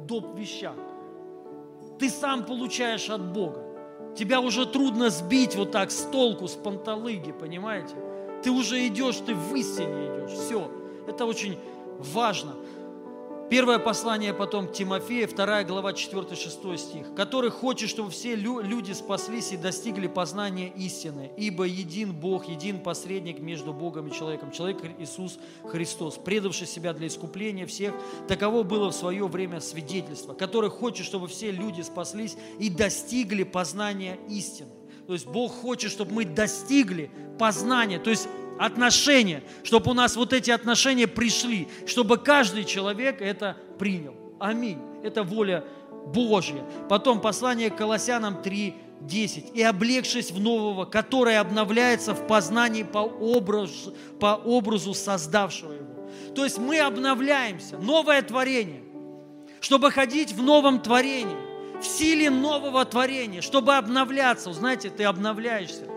доп. 0.08 0.38
вещах. 0.38 0.76
Ты 2.00 2.10
сам 2.10 2.46
получаешь 2.46 3.10
от 3.10 3.34
Бога. 3.34 3.64
Тебя 4.16 4.42
уже 4.42 4.66
трудно 4.66 5.10
сбить 5.10 5.56
вот 5.56 5.72
так 5.72 5.92
с 5.92 6.02
толку, 6.04 6.48
с 6.48 6.54
панталыги, 6.54 7.32
понимаете? 7.32 7.96
Ты 8.44 8.52
уже 8.52 8.86
идешь, 8.88 9.18
ты 9.18 9.34
в 9.34 9.56
истине 9.56 10.08
идешь. 10.08 10.32
Все. 10.32 10.70
Это 11.08 11.26
очень 11.26 11.58
важно. 11.98 12.56
Первое 13.52 13.80
послание 13.80 14.34
потом 14.34 14.70
к 14.70 14.72
Тимофею, 14.72 15.28
2 15.28 15.64
глава, 15.66 15.92
4-6 15.92 16.78
стих. 16.78 17.14
«Который 17.16 17.52
хочет, 17.52 17.90
чтобы 17.90 18.10
все 18.10 18.34
люди 18.34 18.94
спаслись 18.94 19.52
и 19.52 19.58
достигли 19.58 20.08
познания 20.08 20.70
истины, 20.70 21.32
ибо 21.36 21.66
един 21.66 22.14
Бог, 22.14 22.48
един 22.48 22.80
посредник 22.80 23.42
между 23.42 23.74
Богом 23.74 24.08
и 24.08 24.14
человеком, 24.14 24.52
человек 24.52 24.78
Иисус 25.00 25.38
Христос, 25.66 26.16
предавший 26.16 26.66
себя 26.66 26.94
для 26.94 27.08
искупления 27.08 27.66
всех, 27.66 27.94
таково 28.30 28.64
было 28.64 28.90
в 28.90 28.96
свое 28.96 29.28
время 29.28 29.60
свидетельство, 29.60 30.34
который 30.34 30.70
хочет, 30.70 31.06
чтобы 31.06 31.28
все 31.28 31.52
люди 31.52 31.82
спаслись 31.82 32.38
и 32.58 32.70
достигли 32.70 33.44
познания 33.44 34.18
истины». 34.30 34.70
То 35.08 35.14
есть 35.14 35.26
Бог 35.28 35.52
хочет, 35.52 35.92
чтобы 35.92 36.14
мы 36.14 36.24
достигли 36.24 37.12
познания, 37.38 38.00
то 38.00 38.12
есть 38.12 38.30
отношения, 38.62 39.44
чтобы 39.64 39.92
у 39.92 39.94
нас 39.94 40.16
вот 40.16 40.34
эти 40.34 40.52
отношения 40.52 41.08
пришли, 41.08 41.68
чтобы 41.88 42.18
каждый 42.18 42.64
человек 42.64 43.22
это 43.22 43.58
принял. 43.80 44.16
Аминь. 44.40 44.78
Это 45.04 45.24
воля 45.24 45.64
Божья. 46.08 46.64
Потом 46.88 47.22
послание 47.22 47.72
к 47.72 47.76
Колоссянам 47.76 48.42
3, 48.42 48.76
10. 49.02 49.56
«И 49.56 49.64
облегшись 49.64 50.30
в 50.30 50.40
нового, 50.40 50.86
которое 50.86 51.40
обновляется 51.40 52.14
в 52.14 52.28
познании 52.28 52.84
по 52.84 53.00
образу, 53.00 53.96
по 54.20 54.36
образу 54.36 54.94
создавшего 54.94 55.74
его». 55.74 56.10
То 56.36 56.44
есть 56.44 56.60
мы 56.60 56.80
обновляемся, 56.80 57.78
новое 57.78 58.22
творение, 58.22 58.84
чтобы 59.60 59.92
ходить 59.92 60.34
в 60.34 60.44
новом 60.44 60.82
творении, 60.82 61.36
в 61.82 61.86
силе 61.86 62.30
нового 62.30 62.86
творения, 62.86 63.42
чтобы 63.42 63.76
обновляться. 63.76 64.54
Знаете, 64.54 64.92
ты 64.92 65.04
обновляешься. 65.04 65.91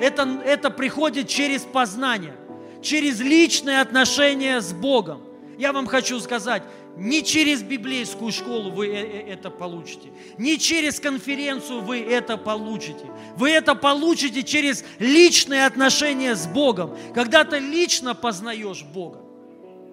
Это, 0.00 0.40
это 0.44 0.70
приходит 0.70 1.28
через 1.28 1.62
познание, 1.62 2.34
через 2.82 3.20
личные 3.20 3.80
отношения 3.80 4.60
с 4.60 4.72
Богом. 4.72 5.22
Я 5.58 5.72
вам 5.72 5.86
хочу 5.86 6.20
сказать, 6.20 6.62
не 6.98 7.22
через 7.22 7.62
библейскую 7.62 8.32
школу 8.32 8.70
вы 8.70 8.88
э, 8.88 8.90
э, 8.90 9.32
это 9.32 9.50
получите, 9.50 10.10
не 10.36 10.58
через 10.58 10.98
конференцию 10.98 11.80
вы 11.82 12.00
это 12.00 12.36
получите. 12.36 13.06
Вы 13.36 13.50
это 13.50 13.74
получите 13.74 14.42
через 14.42 14.84
личные 14.98 15.66
отношения 15.66 16.34
с 16.34 16.46
Богом. 16.46 16.96
Когда 17.14 17.44
ты 17.44 17.58
лично 17.58 18.14
познаешь 18.14 18.82
Бога, 18.82 19.20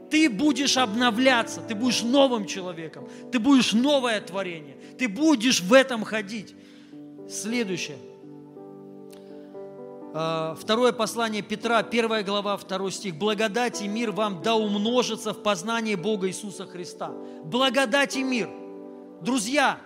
ты 0.10 0.30
будешь 0.30 0.78
обновляться, 0.78 1.62
ты 1.62 1.76
будешь 1.76 2.02
новым 2.02 2.48
человеком, 2.48 3.08
ты 3.32 3.40
будешь 3.40 3.74
новое 3.74 4.20
творение, 4.22 4.76
ты 4.98 5.08
будешь 5.08 5.62
в 5.62 5.74
этом 5.74 6.04
ходить. 6.04 6.56
Следующее. 7.30 7.98
А, 10.18 10.56
второе 10.56 10.94
послание 10.94 11.42
Петра, 11.42 11.84
первая 11.84 12.24
глава, 12.24 12.56
второй 12.56 12.94
стих. 12.94 13.16
«Благодать 13.16 13.82
и 13.82 13.88
мир 13.90 14.12
вам 14.12 14.42
да 14.42 14.56
умножится 14.56 15.34
в 15.34 15.44
познании 15.44 15.96
Бога 15.96 16.30
Иисуса 16.30 16.66
Христа». 16.66 17.12
Благодать 17.44 18.16
и 18.16 18.24
мир. 18.24 18.50
Друзья, 19.20 19.78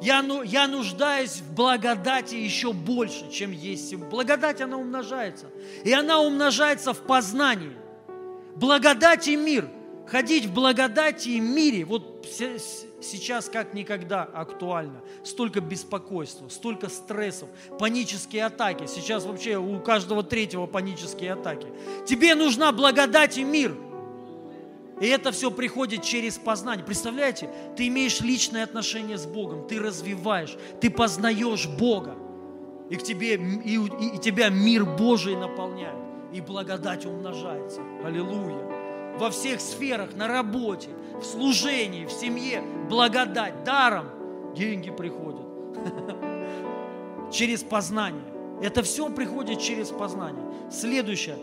я, 0.00 0.22
ну, 0.22 0.42
я 0.42 0.68
нуждаюсь 0.68 1.42
в 1.42 1.54
благодати 1.54 2.34
еще 2.34 2.72
больше, 2.72 3.30
чем 3.30 3.52
есть. 3.52 3.94
Благодать, 3.94 4.62
она 4.62 4.78
умножается. 4.78 5.50
И 5.84 5.92
она 5.92 6.18
умножается 6.20 6.94
в 6.94 7.00
познании. 7.00 7.76
Благодать 8.56 9.28
и 9.28 9.36
мир. 9.36 9.68
Ходить 10.06 10.46
в 10.46 10.54
благодати 10.54 11.28
и 11.28 11.40
мире. 11.40 11.84
Вот 11.84 12.22
сейчас 13.00 13.48
как 13.48 13.74
никогда 13.74 14.22
актуально. 14.22 15.00
Столько 15.24 15.60
беспокойства, 15.60 16.48
столько 16.48 16.88
стрессов, 16.88 17.48
панические 17.78 18.46
атаки. 18.46 18.86
Сейчас 18.86 19.24
вообще 19.24 19.56
у 19.56 19.80
каждого 19.80 20.22
третьего 20.22 20.66
панические 20.66 21.32
атаки. 21.32 21.68
Тебе 22.06 22.34
нужна 22.34 22.72
благодать 22.72 23.38
и 23.38 23.44
мир. 23.44 23.76
И 25.00 25.06
это 25.06 25.30
все 25.30 25.50
приходит 25.50 26.02
через 26.02 26.38
познание. 26.38 26.84
Представляете, 26.84 27.48
ты 27.76 27.86
имеешь 27.86 28.20
личное 28.20 28.64
отношение 28.64 29.16
с 29.16 29.26
Богом, 29.26 29.68
ты 29.68 29.78
развиваешь, 29.78 30.56
ты 30.80 30.90
познаешь 30.90 31.68
Бога. 31.68 32.16
И, 32.90 32.96
к 32.96 33.02
тебе, 33.02 33.34
и, 33.34 33.76
и, 33.76 34.16
и 34.16 34.18
тебя 34.18 34.48
мир 34.48 34.84
Божий 34.84 35.36
наполняет. 35.36 35.98
И 36.32 36.40
благодать 36.40 37.06
умножается. 37.06 37.80
Аллилуйя 38.04 38.78
во 39.18 39.30
всех 39.30 39.60
сферах, 39.60 40.14
на 40.14 40.28
работе, 40.28 40.90
в 41.20 41.24
служении, 41.24 42.06
в 42.06 42.12
семье, 42.12 42.62
благодать, 42.88 43.64
даром 43.64 44.06
деньги 44.54 44.90
приходят. 44.90 45.46
Через 47.32 47.62
познание. 47.62 48.24
Это 48.62 48.82
все 48.82 49.08
приходит 49.10 49.60
через 49.60 49.88
познание. 49.88 50.44
Следующее. 50.70 51.36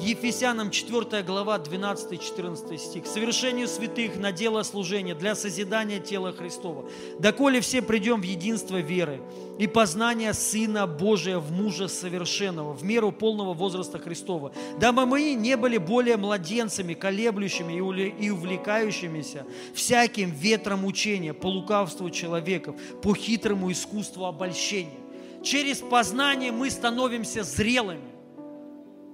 Ефесянам 0.00 0.70
4 0.70 1.22
глава 1.22 1.56
12-14 1.58 2.78
стих. 2.78 3.06
«Совершению 3.06 3.68
святых 3.68 4.16
на 4.16 4.32
дело 4.32 4.62
служения 4.62 5.14
для 5.14 5.34
созидания 5.34 6.00
тела 6.00 6.32
Христова, 6.32 6.84
доколе 7.18 7.60
все 7.60 7.80
придем 7.80 8.20
в 8.20 8.24
единство 8.24 8.78
веры 8.78 9.20
и 9.58 9.66
познания 9.66 10.32
Сына 10.34 10.86
Божия 10.86 11.38
в 11.38 11.52
мужа 11.52 11.88
совершенного, 11.88 12.72
в 12.72 12.82
меру 12.82 13.12
полного 13.12 13.54
возраста 13.54 13.98
Христова, 13.98 14.52
дабы 14.78 15.06
мы 15.06 15.34
не 15.34 15.56
были 15.56 15.78
более 15.78 16.16
младенцами, 16.16 16.94
колеблющими 16.94 17.74
и 17.74 18.30
увлекающимися 18.30 19.46
всяким 19.74 20.30
ветром 20.30 20.84
учения, 20.84 21.32
по 21.32 21.46
лукавству 21.46 22.10
человеков, 22.10 22.74
по 23.02 23.14
хитрому 23.14 23.70
искусству 23.70 24.24
обольщения». 24.24 24.98
Через 25.42 25.78
познание 25.78 26.52
мы 26.52 26.70
становимся 26.70 27.44
зрелыми 27.44 28.13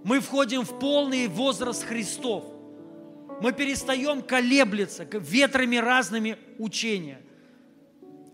мы 0.05 0.21
входим 0.21 0.63
в 0.63 0.79
полный 0.79 1.29
возраст 1.29 1.85
Христов. 1.85 2.45
Мы 3.41 3.53
перестаем 3.53 4.23
колеблиться 4.23 5.07
ветрами 5.13 5.77
разными 5.77 6.37
учения. 6.59 7.21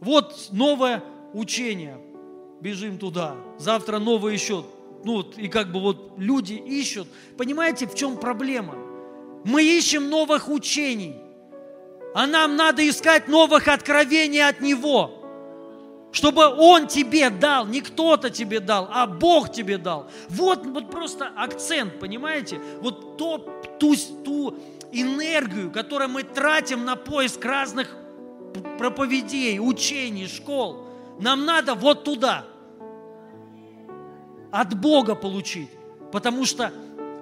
Вот 0.01 0.49
новое 0.53 1.03
учение. 1.33 1.99
Бежим 2.61 2.99
туда. 2.99 3.37
Завтра 3.59 3.99
новое 3.99 4.33
еще. 4.33 4.65
Ну 5.05 5.17
вот, 5.17 5.39
и 5.39 5.49
как 5.49 5.71
бы 5.71 5.81
вот 5.81 6.15
люди 6.17 6.55
ищут. 6.55 7.09
Понимаете, 7.37 7.87
в 7.87 7.95
чем 7.95 8.17
проблема? 8.17 8.77
Мы 9.45 9.63
ищем 9.63 10.09
новых 10.09 10.49
учений. 10.49 11.17
А 12.15 12.27
нам 12.27 12.57
надо 12.57 12.89
искать 12.89 13.29
новых 13.29 13.69
откровений 13.69 14.43
от 14.43 14.61
Него 14.61 15.26
чтобы 16.17 16.47
Он 16.47 16.87
тебе 16.87 17.29
дал, 17.29 17.67
не 17.67 17.83
кто-то 17.83 18.31
тебе 18.31 18.61
дал, 18.61 18.89
а 18.91 19.07
Бог 19.07 19.53
тебе 19.53 19.77
дал. 19.77 20.11
Вот, 20.31 20.65
вот 20.65 20.91
просто 20.91 21.31
акцент, 21.37 21.99
понимаете? 21.99 22.59
Вот 22.81 23.19
то, 23.19 23.37
ту, 23.79 23.95
ту 24.25 24.57
энергию, 24.93 25.71
которую 25.71 26.09
мы 26.09 26.23
тратим 26.23 26.87
на 26.87 26.97
поиск 26.97 27.45
разных 27.45 27.95
проповедей, 28.79 29.61
учений, 29.61 30.27
школ, 30.27 30.87
нам 31.21 31.45
надо 31.45 31.75
вот 31.75 32.05
туда, 32.05 32.47
от 34.51 34.75
Бога 34.81 35.17
получить. 35.17 35.69
Потому 36.13 36.47
что 36.47 36.73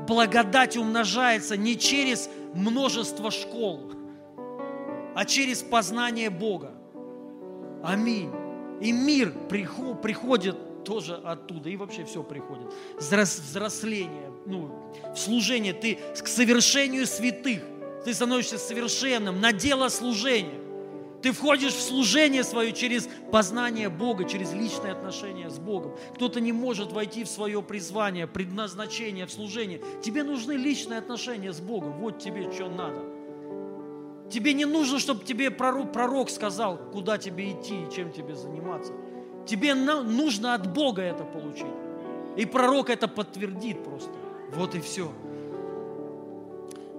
благодать 0.06 0.76
умножается 0.76 1.56
не 1.56 1.76
через 1.76 2.30
множество 2.54 3.32
школ, 3.32 3.90
а 5.16 5.24
через 5.24 5.62
познание 5.62 6.30
Бога. 6.30 6.70
Аминь. 7.82 8.43
И 8.80 8.92
мир 8.92 9.32
приходит 9.48 10.84
тоже 10.84 11.14
оттуда, 11.14 11.70
и 11.70 11.76
вообще 11.76 12.04
все 12.04 12.22
приходит. 12.22 12.72
Взросление, 12.98 14.30
ну, 14.46 14.92
служение, 15.16 15.72
ты 15.72 15.98
к 16.14 16.28
совершению 16.28 17.06
святых, 17.06 17.62
ты 18.04 18.12
становишься 18.12 18.58
совершенным 18.58 19.40
на 19.40 19.52
дело 19.52 19.88
служения. 19.88 20.60
Ты 21.22 21.32
входишь 21.32 21.72
в 21.72 21.80
служение 21.80 22.44
свое 22.44 22.74
через 22.74 23.08
познание 23.32 23.88
Бога, 23.88 24.28
через 24.28 24.52
личные 24.52 24.92
отношения 24.92 25.48
с 25.48 25.58
Богом. 25.58 25.96
Кто-то 26.16 26.38
не 26.38 26.52
может 26.52 26.92
войти 26.92 27.24
в 27.24 27.28
свое 27.28 27.62
призвание, 27.62 28.26
предназначение 28.26 29.24
в 29.24 29.32
служение. 29.32 29.80
Тебе 30.02 30.22
нужны 30.22 30.52
личные 30.52 30.98
отношения 30.98 31.50
с 31.50 31.60
Богом. 31.60 31.92
Вот 31.92 32.18
тебе 32.18 32.52
что 32.52 32.68
надо. 32.68 33.13
Тебе 34.30 34.52
не 34.54 34.64
нужно, 34.64 34.98
чтобы 34.98 35.24
тебе 35.24 35.50
пророк, 35.50 35.92
пророк 35.92 36.30
сказал, 36.30 36.78
куда 36.92 37.18
тебе 37.18 37.52
идти 37.52 37.84
и 37.84 37.94
чем 37.94 38.10
тебе 38.10 38.34
заниматься. 38.34 38.92
Тебе 39.46 39.74
нужно 39.74 40.54
от 40.54 40.72
Бога 40.72 41.02
это 41.02 41.24
получить. 41.24 41.66
И 42.36 42.46
пророк 42.46 42.90
это 42.90 43.06
подтвердит 43.06 43.84
просто. 43.84 44.12
Вот 44.54 44.74
и 44.74 44.80
все. 44.80 45.12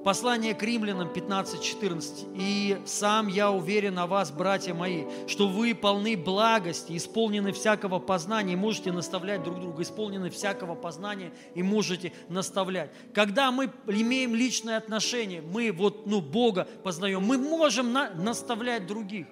Послание 0.06 0.54
к 0.54 0.62
римлянам 0.62 1.08
15.14. 1.08 2.36
«И 2.38 2.78
сам 2.86 3.28
я 3.28 3.50
уверен 3.50 3.98
о 3.98 4.06
вас, 4.06 4.30
братья 4.30 4.76
мои, 4.76 5.06
что 5.26 5.48
вы 5.48 5.74
полны 5.74 6.16
благости, 6.16 6.96
исполнены 6.96 7.52
всякого 7.52 7.98
познания 7.98 8.54
и 8.54 8.56
можете 8.56 8.92
наставлять 8.92 9.42
друг 9.42 9.60
друга, 9.60 9.82
исполнены 9.82 10.30
всякого 10.30 10.76
познания 10.76 11.34
и 11.56 11.64
можете 11.64 12.14
наставлять». 12.30 12.92
Когда 13.16 13.52
мы 13.52 13.72
имеем 13.88 14.36
личное 14.36 14.78
отношение, 14.78 15.42
мы 15.42 15.72
вот, 15.72 16.06
ну, 16.06 16.22
Бога 16.22 16.68
познаем, 16.84 17.24
мы 17.24 17.40
можем 17.40 17.92
на, 17.92 18.12
наставлять 18.12 18.86
других. 18.86 19.26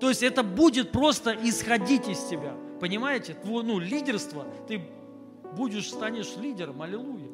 То 0.00 0.08
есть 0.08 0.24
это 0.24 0.42
будет 0.42 0.90
просто 0.90 1.38
исходить 1.40 2.08
из 2.08 2.18
тебя. 2.24 2.56
Понимаете? 2.80 3.34
Твое, 3.34 3.62
ну, 3.62 3.78
лидерство, 3.78 4.44
ты 4.66 4.82
будешь, 5.56 5.88
станешь 5.88 6.34
лидером, 6.36 6.82
аллилуйя. 6.82 7.29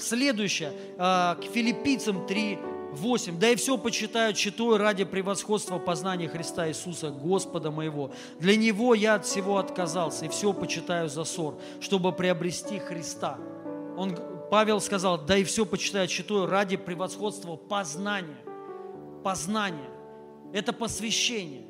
Следующее, 0.00 0.72
а, 0.98 1.36
к 1.36 1.44
филиппийцам 1.44 2.26
3, 2.26 2.58
8. 2.92 3.38
«Да 3.38 3.50
и 3.50 3.56
все 3.56 3.78
почитаю, 3.78 4.34
читаю 4.34 4.76
ради 4.76 5.04
превосходства 5.04 5.78
познания 5.78 6.28
Христа 6.28 6.68
Иисуса, 6.68 7.10
Господа 7.10 7.70
моего. 7.70 8.10
Для 8.38 8.56
Него 8.56 8.94
я 8.94 9.14
от 9.14 9.26
всего 9.26 9.58
отказался, 9.58 10.26
и 10.26 10.28
все 10.28 10.52
почитаю 10.52 11.08
за 11.08 11.24
ссор, 11.24 11.58
чтобы 11.80 12.12
приобрести 12.12 12.78
Христа». 12.78 13.38
Он, 13.96 14.16
Павел 14.50 14.80
сказал, 14.80 15.18
да 15.18 15.36
и 15.36 15.44
все 15.44 15.64
почитаю, 15.66 16.08
читаю 16.08 16.46
ради 16.46 16.76
превосходства 16.76 17.56
познания. 17.56 18.38
Познание. 19.22 19.90
Это 20.52 20.72
посвящение. 20.72 21.66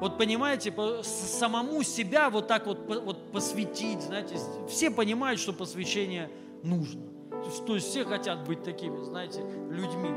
Вот 0.00 0.16
понимаете, 0.16 0.72
самому 1.02 1.82
себя 1.82 2.30
вот 2.30 2.46
так 2.46 2.66
вот, 2.66 2.86
вот 2.86 3.32
посвятить, 3.32 4.00
знаете, 4.02 4.36
все 4.68 4.90
понимают, 4.90 5.40
что 5.40 5.52
посвящение 5.52 6.30
нужно. 6.62 7.19
То 7.66 7.74
есть 7.74 7.88
все 7.88 8.04
хотят 8.04 8.46
быть 8.46 8.62
такими, 8.62 9.02
знаете, 9.04 9.42
людьми, 9.70 10.10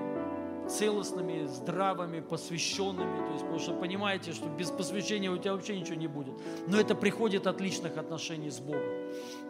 целостными, 0.67 1.45
здравыми, 1.45 2.21
посвященными. 2.21 3.27
То 3.27 3.34
есть, 3.34 3.41
потому 3.41 3.59
что 3.59 3.73
понимаете, 3.73 4.31
что 4.34 4.47
без 4.47 4.69
посвящения 4.69 5.29
у 5.29 5.38
тебя 5.38 5.53
вообще 5.53 5.79
ничего 5.79 5.95
не 5.95 6.07
будет. 6.07 6.36
Но 6.67 6.79
это 6.79 6.95
приходит 6.95 7.47
от 7.47 7.59
личных 7.61 7.97
отношений 7.97 8.49
с 8.49 8.59
Богом. 8.59 8.81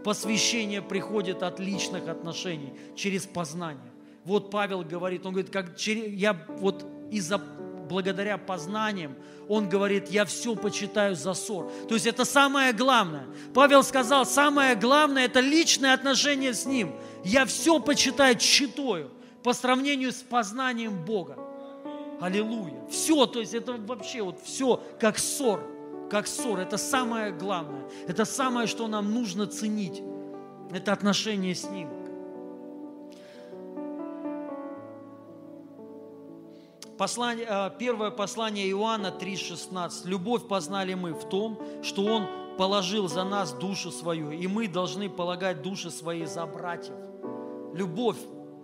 Посвящение 0.03 0.81
приходит 0.81 1.43
от 1.43 1.59
личных 1.59 2.07
отношений 2.07 2.73
через 2.95 3.25
познание. 3.25 3.91
Вот 4.25 4.51
Павел 4.51 4.83
говорит, 4.83 5.25
он 5.25 5.33
говорит, 5.33 5.51
как 5.51 5.77
я 5.85 6.45
вот 6.59 6.85
из-за 7.11 7.41
благодаря 7.87 8.37
познаниям, 8.37 9.15
он 9.47 9.69
говорит, 9.69 10.09
я 10.09 10.25
все 10.25 10.55
почитаю 10.55 11.15
за 11.15 11.33
ссор. 11.33 11.71
То 11.87 11.95
есть 11.95 12.07
это 12.07 12.25
самое 12.25 12.73
главное. 12.73 13.25
Павел 13.53 13.83
сказал, 13.83 14.25
самое 14.25 14.75
главное– 14.75 15.25
это 15.25 15.39
личное 15.39 15.93
отношение 15.93 16.53
с 16.53 16.65
Ним. 16.65 16.93
Я 17.23 17.45
все 17.45 17.79
почитаю, 17.79 18.37
читаю 18.37 19.11
по 19.43 19.53
сравнению 19.53 20.11
с 20.11 20.21
познанием 20.21 21.03
Бога. 21.05 21.37
Аллилуйя. 22.21 22.87
Все, 22.89 23.25
то 23.25 23.39
есть 23.39 23.53
это 23.53 23.73
вообще 23.73 24.21
вот 24.21 24.39
все 24.43 24.81
как 24.99 25.19
ссор, 25.19 25.61
как 26.09 26.27
ссор. 26.27 26.59
Это 26.59 26.77
самое 26.77 27.31
главное. 27.33 27.83
Это 28.07 28.23
самое, 28.23 28.67
что 28.67 28.87
нам 28.87 29.13
нужно 29.13 29.45
ценить. 29.45 30.01
Это 30.71 30.93
отношение 30.93 31.53
с 31.53 31.65
Ним. 31.65 31.89
Послание, 37.03 37.45
э, 37.49 37.69
первое 37.77 38.11
послание 38.11 38.69
Иоанна 38.69 39.11
3,16. 39.11 40.05
«Любовь 40.05 40.47
познали 40.47 40.93
мы 40.93 41.11
в 41.13 41.27
том, 41.27 41.59
что 41.83 42.05
Он 42.05 42.27
положил 42.57 43.09
за 43.09 43.25
нас 43.25 43.51
душу 43.51 43.91
свою, 43.91 44.31
и 44.31 44.47
мы 44.47 44.69
должны 44.69 45.09
полагать 45.09 45.61
души 45.61 45.91
свои 45.91 46.23
за 46.23 46.45
братьев». 46.45 46.95
Любовь, 47.73 48.15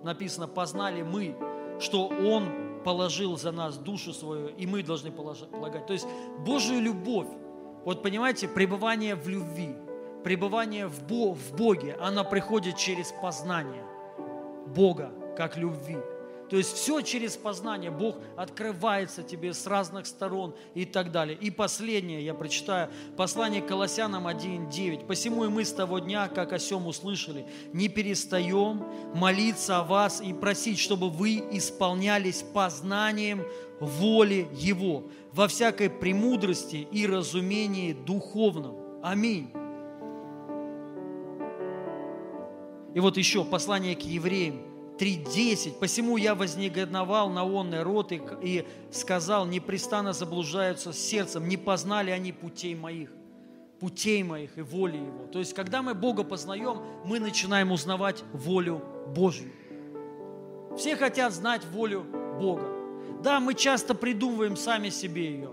написано, 0.03 0.47
познали 0.47 1.01
мы, 1.01 1.35
что 1.81 2.07
Он 2.07 2.45
положил 2.85 3.37
за 3.37 3.51
нас 3.51 3.77
душу 3.77 4.13
свою, 4.13 4.47
и 4.47 4.65
мы 4.65 4.83
должны 4.83 5.11
полагать. 5.11 5.85
То 5.85 5.91
есть 5.91 6.07
Божию 6.45 6.81
любовь, 6.81 7.27
вот 7.83 8.01
понимаете, 8.01 8.47
пребывание 8.47 9.15
в 9.15 9.27
любви, 9.27 9.75
пребывание 10.23 10.87
в, 10.87 11.03
Бо, 11.03 11.33
в 11.33 11.57
Боге, 11.57 11.97
оно 11.99 12.23
приходит 12.23 12.77
через 12.77 13.11
познание 13.21 13.83
Бога 14.67 15.11
как 15.35 15.57
любви. 15.57 15.97
То 16.49 16.57
есть 16.57 16.73
все 16.73 17.01
через 17.01 17.37
познание. 17.37 17.91
Бог 17.91 18.17
открывается 18.35 19.21
тебе 19.21 19.53
с 19.53 19.67
разных 19.67 20.07
сторон 20.07 20.55
и 20.73 20.85
так 20.85 21.11
далее. 21.11 21.37
И 21.39 21.51
последнее, 21.51 22.25
я 22.25 22.33
прочитаю, 22.33 22.89
послание 23.15 23.61
Колоссянам 23.61 24.27
1.9. 24.27 25.05
«Посему 25.05 25.45
и 25.45 25.47
мы 25.47 25.63
с 25.63 25.71
того 25.71 25.99
дня, 25.99 26.27
как 26.27 26.53
о 26.53 26.59
сем 26.59 26.87
услышали, 26.87 27.45
не 27.71 27.87
перестаем 27.87 28.83
молиться 29.13 29.79
о 29.79 29.83
вас 29.83 30.21
и 30.21 30.33
просить, 30.33 30.79
чтобы 30.79 31.09
вы 31.09 31.43
исполнялись 31.51 32.43
познанием 32.53 33.45
воли 33.79 34.47
Его 34.53 35.03
во 35.31 35.47
всякой 35.47 35.89
премудрости 35.89 36.87
и 36.91 37.05
разумении 37.05 37.93
духовном». 37.93 38.75
Аминь. 39.03 39.51
И 42.95 42.99
вот 42.99 43.17
еще 43.17 43.45
послание 43.45 43.95
к 43.95 44.01
евреям, 44.01 44.68
3.10. 44.99 45.79
«Посему 45.79 46.17
я 46.17 46.35
вознегодовал 46.35 47.29
на 47.29 47.45
онный 47.45 47.83
род 47.83 48.11
и, 48.11 48.21
и 48.41 48.67
сказал, 48.91 49.45
непрестанно 49.45 50.13
заблуждаются 50.13 50.93
сердцем, 50.93 51.47
не 51.47 51.57
познали 51.57 52.11
они 52.11 52.31
путей 52.31 52.75
моих» 52.75 53.09
путей 53.79 54.23
моих 54.23 54.57
и 54.57 54.61
воли 54.61 54.97
Его. 54.97 55.27
То 55.31 55.39
есть, 55.39 55.53
когда 55.53 55.81
мы 55.81 55.93
Бога 55.93 56.23
познаем, 56.23 56.81
мы 57.05 57.19
начинаем 57.19 57.71
узнавать 57.71 58.23
волю 58.33 58.81
Божью. 59.15 59.51
Все 60.77 60.95
хотят 60.95 61.33
знать 61.33 61.65
волю 61.65 62.05
Бога. 62.39 62.67
Да, 63.23 63.39
мы 63.39 63.53
часто 63.53 63.95
придумываем 63.95 64.55
сами 64.55 64.89
себе 64.89 65.31
ее. 65.31 65.49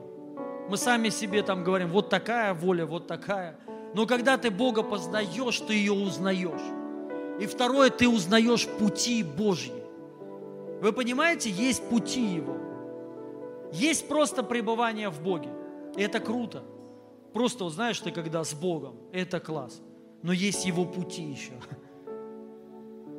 Мы 0.68 0.76
сами 0.76 1.08
себе 1.08 1.42
там 1.42 1.62
говорим, 1.62 1.90
вот 1.90 2.10
такая 2.10 2.52
воля, 2.54 2.86
вот 2.86 3.06
такая. 3.06 3.58
Но 3.94 4.06
когда 4.06 4.36
ты 4.36 4.50
Бога 4.50 4.82
познаешь, 4.82 5.60
ты 5.60 5.74
ее 5.74 5.92
узнаешь. 5.92 6.85
И 7.38 7.46
второе, 7.46 7.90
ты 7.90 8.08
узнаешь 8.08 8.66
пути 8.66 9.22
Божьи. 9.22 9.72
Вы 10.80 10.92
понимаете, 10.92 11.50
есть 11.50 11.82
пути 11.88 12.24
Его. 12.24 12.56
Есть 13.72 14.08
просто 14.08 14.42
пребывание 14.42 15.10
в 15.10 15.20
Боге. 15.22 15.50
И 15.96 16.02
это 16.02 16.20
круто. 16.20 16.62
Просто, 17.32 17.64
вот 17.64 17.72
знаешь, 17.74 18.00
ты 18.00 18.10
когда 18.10 18.44
с 18.44 18.54
Богом, 18.54 18.96
это 19.12 19.40
класс. 19.40 19.80
Но 20.22 20.32
есть 20.32 20.64
Его 20.64 20.84
пути 20.84 21.22
еще. 21.22 21.52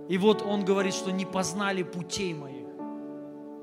И 0.09 0.17
вот 0.17 0.41
Он 0.41 0.65
говорит, 0.65 0.93
что 0.93 1.11
не 1.11 1.25
познали 1.25 1.83
путей 1.83 2.33
моих. 2.33 2.67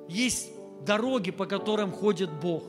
Есть 0.09 0.51
дороги, 0.85 1.31
по 1.31 1.47
которым 1.47 1.91
ходит 1.91 2.31
Бог. 2.31 2.65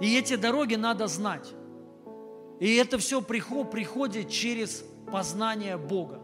И 0.00 0.16
эти 0.16 0.36
дороги 0.36 0.76
надо 0.76 1.06
знать. 1.06 1.52
И 2.60 2.76
это 2.76 2.98
все 2.98 3.20
приходит 3.20 4.30
через 4.30 4.84
познание 5.14 5.76
Бога. 5.76 6.18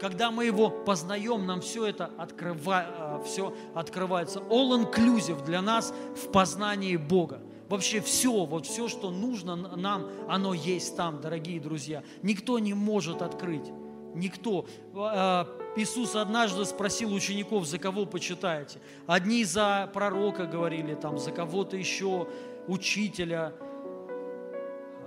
Когда 0.00 0.32
мы 0.32 0.46
Его 0.46 0.68
познаем, 0.68 1.46
нам 1.46 1.60
все 1.60 1.86
это 1.86 2.10
открывает, 2.18 2.88
все 3.24 3.54
открывается. 3.72 4.40
All 4.40 4.76
inclusive 4.82 5.44
для 5.44 5.62
нас 5.62 5.94
в 6.16 6.32
познании 6.32 6.96
Бога. 6.96 7.40
Вообще 7.68 8.00
все, 8.00 8.44
вот 8.44 8.66
все, 8.66 8.88
что 8.88 9.10
нужно 9.12 9.54
нам, 9.54 10.08
оно 10.28 10.54
есть 10.54 10.96
там, 10.96 11.20
дорогие 11.20 11.60
друзья. 11.60 12.02
Никто 12.22 12.58
не 12.58 12.74
может 12.74 13.22
открыть. 13.22 13.70
Никто. 14.16 14.66
А, 14.92 15.46
Иисус 15.76 16.16
однажды 16.16 16.64
спросил 16.64 17.14
учеников, 17.14 17.64
за 17.68 17.78
кого 17.78 18.06
почитаете. 18.06 18.80
Одни 19.06 19.44
за 19.44 19.88
пророка 19.94 20.46
говорили, 20.46 20.96
там, 20.96 21.16
за 21.16 21.30
кого-то 21.30 21.76
еще, 21.76 22.26
учителя, 22.66 23.52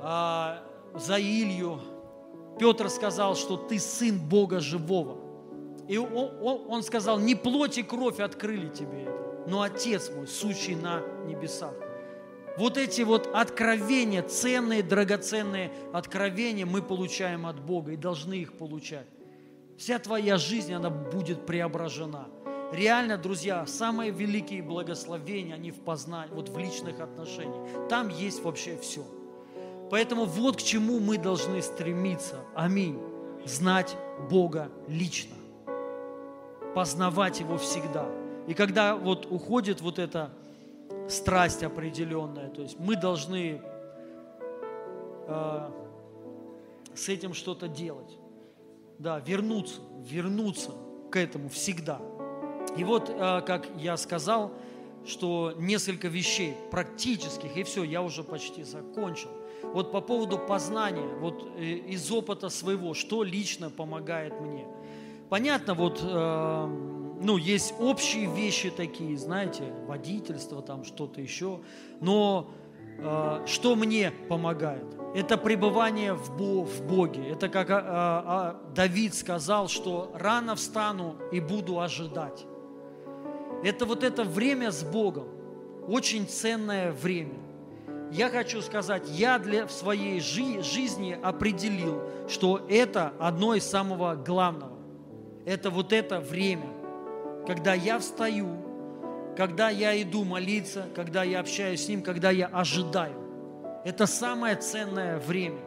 а, 0.02 0.64
за 0.95 1.20
Илью. 1.20 1.82
Петр 2.60 2.90
сказал, 2.90 3.36
что 3.36 3.57
ты 3.57 3.80
сын 3.80 4.18
Бога 4.18 4.60
живого. 4.60 5.18
И 5.88 5.98
он, 5.98 6.82
сказал, 6.84 7.19
не 7.19 7.36
плоть 7.36 7.77
и 7.77 7.84
кровь 7.84 8.19
открыли 8.19 8.69
тебе 8.69 9.03
это, 9.03 9.44
но 9.48 9.61
Отец 9.61 10.10
мой, 10.10 10.27
сущий 10.27 10.76
на 10.76 11.02
небесах. 11.27 11.73
Вот 12.57 12.77
эти 12.77 13.02
вот 13.02 13.30
откровения, 13.34 14.23
ценные, 14.23 14.82
драгоценные 14.82 15.72
откровения 15.94 16.65
мы 16.65 16.82
получаем 16.82 17.45
от 17.45 17.60
Бога 17.60 17.91
и 17.91 17.98
должны 17.98 18.36
их 18.36 18.53
получать. 18.57 19.07
Вся 19.77 19.99
твоя 19.99 20.38
жизнь, 20.38 20.73
она 20.73 20.90
будет 20.90 21.45
преображена. 21.45 22.30
Реально, 22.72 23.18
друзья, 23.18 23.65
самые 23.68 24.10
великие 24.10 24.64
благословения, 24.64 25.53
они 25.53 25.72
в 25.72 25.82
познании, 25.82 26.34
вот 26.34 26.49
в 26.49 26.57
личных 26.57 26.99
отношениях. 27.02 27.88
Там 27.90 28.07
есть 28.07 28.41
вообще 28.41 28.77
все. 28.77 29.06
Поэтому 29.90 30.26
вот 30.26 30.57
к 30.57 30.62
чему 30.62 30.99
мы 30.99 31.18
должны 31.18 31.62
стремиться. 31.62 32.38
Аминь. 32.56 32.99
Знать 33.45 33.95
Бога 34.30 34.70
лично. 34.88 35.36
Познавать 36.74 37.40
Его 37.40 37.57
всегда. 37.57 38.07
И 38.48 38.53
когда 38.53 38.95
вот 38.95 39.28
уходит 39.30 39.82
вот 39.82 39.99
эта 39.99 40.32
страсть 41.07 41.64
определенная, 41.64 42.49
то 42.49 42.62
есть 42.62 42.80
мы 42.80 42.95
должны 42.95 43.62
э, 45.28 45.70
с 46.94 47.10
этим 47.10 47.34
что-то 47.34 47.68
делать. 47.68 48.18
Да, 48.98 49.20
вернуться, 49.20 49.82
вернуться 50.03 50.72
к 51.12 51.18
этому 51.18 51.49
всегда. 51.49 51.99
И 52.78 52.84
вот, 52.84 53.10
э, 53.10 53.41
как 53.41 53.68
я 53.78 53.98
сказал, 53.98 54.52
что 55.06 55.53
несколько 55.57 56.07
вещей 56.07 56.56
практических, 56.72 57.56
и 57.56 57.64
все, 57.64 57.84
я 57.84 58.02
уже 58.02 58.24
почти 58.24 58.64
закончил. 58.64 59.30
Вот 59.74 59.92
по 59.92 60.02
поводу 60.02 60.38
познания, 60.38 61.08
вот 61.20 61.48
э, 61.58 61.64
из 61.64 62.12
опыта 62.12 62.50
своего, 62.50 62.94
что 62.94 63.24
лично 63.24 63.70
помогает 63.70 64.40
мне. 64.42 64.66
Понятно, 65.30 65.74
вот, 65.74 66.02
э, 66.04 66.66
ну, 67.22 67.38
есть 67.38 67.74
общие 67.80 68.34
вещи 68.34 68.70
такие, 68.70 69.18
знаете, 69.18 69.64
водительство, 69.88 70.62
там 70.62 70.84
что-то 70.84 71.22
еще, 71.22 71.60
но 72.00 72.52
э, 73.00 73.44
что 73.46 73.76
мне 73.76 74.12
помогает? 74.30 74.86
Это 75.16 75.38
пребывание 75.38 76.14
в, 76.14 76.36
Бо, 76.38 76.66
в 76.66 76.82
Боге. 76.86 77.30
Это 77.30 77.50
как 77.50 77.70
э, 77.70 77.74
э, 77.76 78.74
Давид 78.76 79.16
сказал, 79.16 79.68
что 79.68 80.12
рано 80.14 80.56
встану 80.56 81.16
и 81.32 81.40
буду 81.40 81.80
ожидать. 81.80 82.46
Это 83.64 83.86
вот 83.86 84.04
это 84.04 84.24
время 84.24 84.72
с 84.72 84.84
Богом, 84.84 85.28
очень 85.88 86.28
ценное 86.28 86.92
время. 86.92 87.45
Я 88.11 88.30
хочу 88.30 88.61
сказать, 88.61 89.03
я 89.10 89.40
для, 89.40 89.65
в 89.65 89.72
своей 89.72 90.19
жи, 90.19 90.61
жизни 90.61 91.18
определил, 91.22 92.02
что 92.27 92.65
это 92.69 93.14
одно 93.19 93.56
из 93.56 93.65
самого 93.65 94.15
главного. 94.15 94.77
Это 95.45 95.69
вот 95.69 95.91
это 95.91 96.19
время, 96.19 96.68
когда 97.45 97.73
я 97.73 97.99
встаю, 97.99 98.56
когда 99.36 99.69
я 99.69 100.02
иду 100.02 100.23
молиться, 100.23 100.86
когда 100.95 101.23
я 101.23 101.40
общаюсь 101.40 101.86
с 101.86 101.88
Ним, 101.88 102.02
когда 102.02 102.32
я 102.32 102.48
ожидаю. 102.48 103.15
Это 103.84 104.07
самое 104.07 104.56
ценное 104.56 105.19
время. 105.19 105.60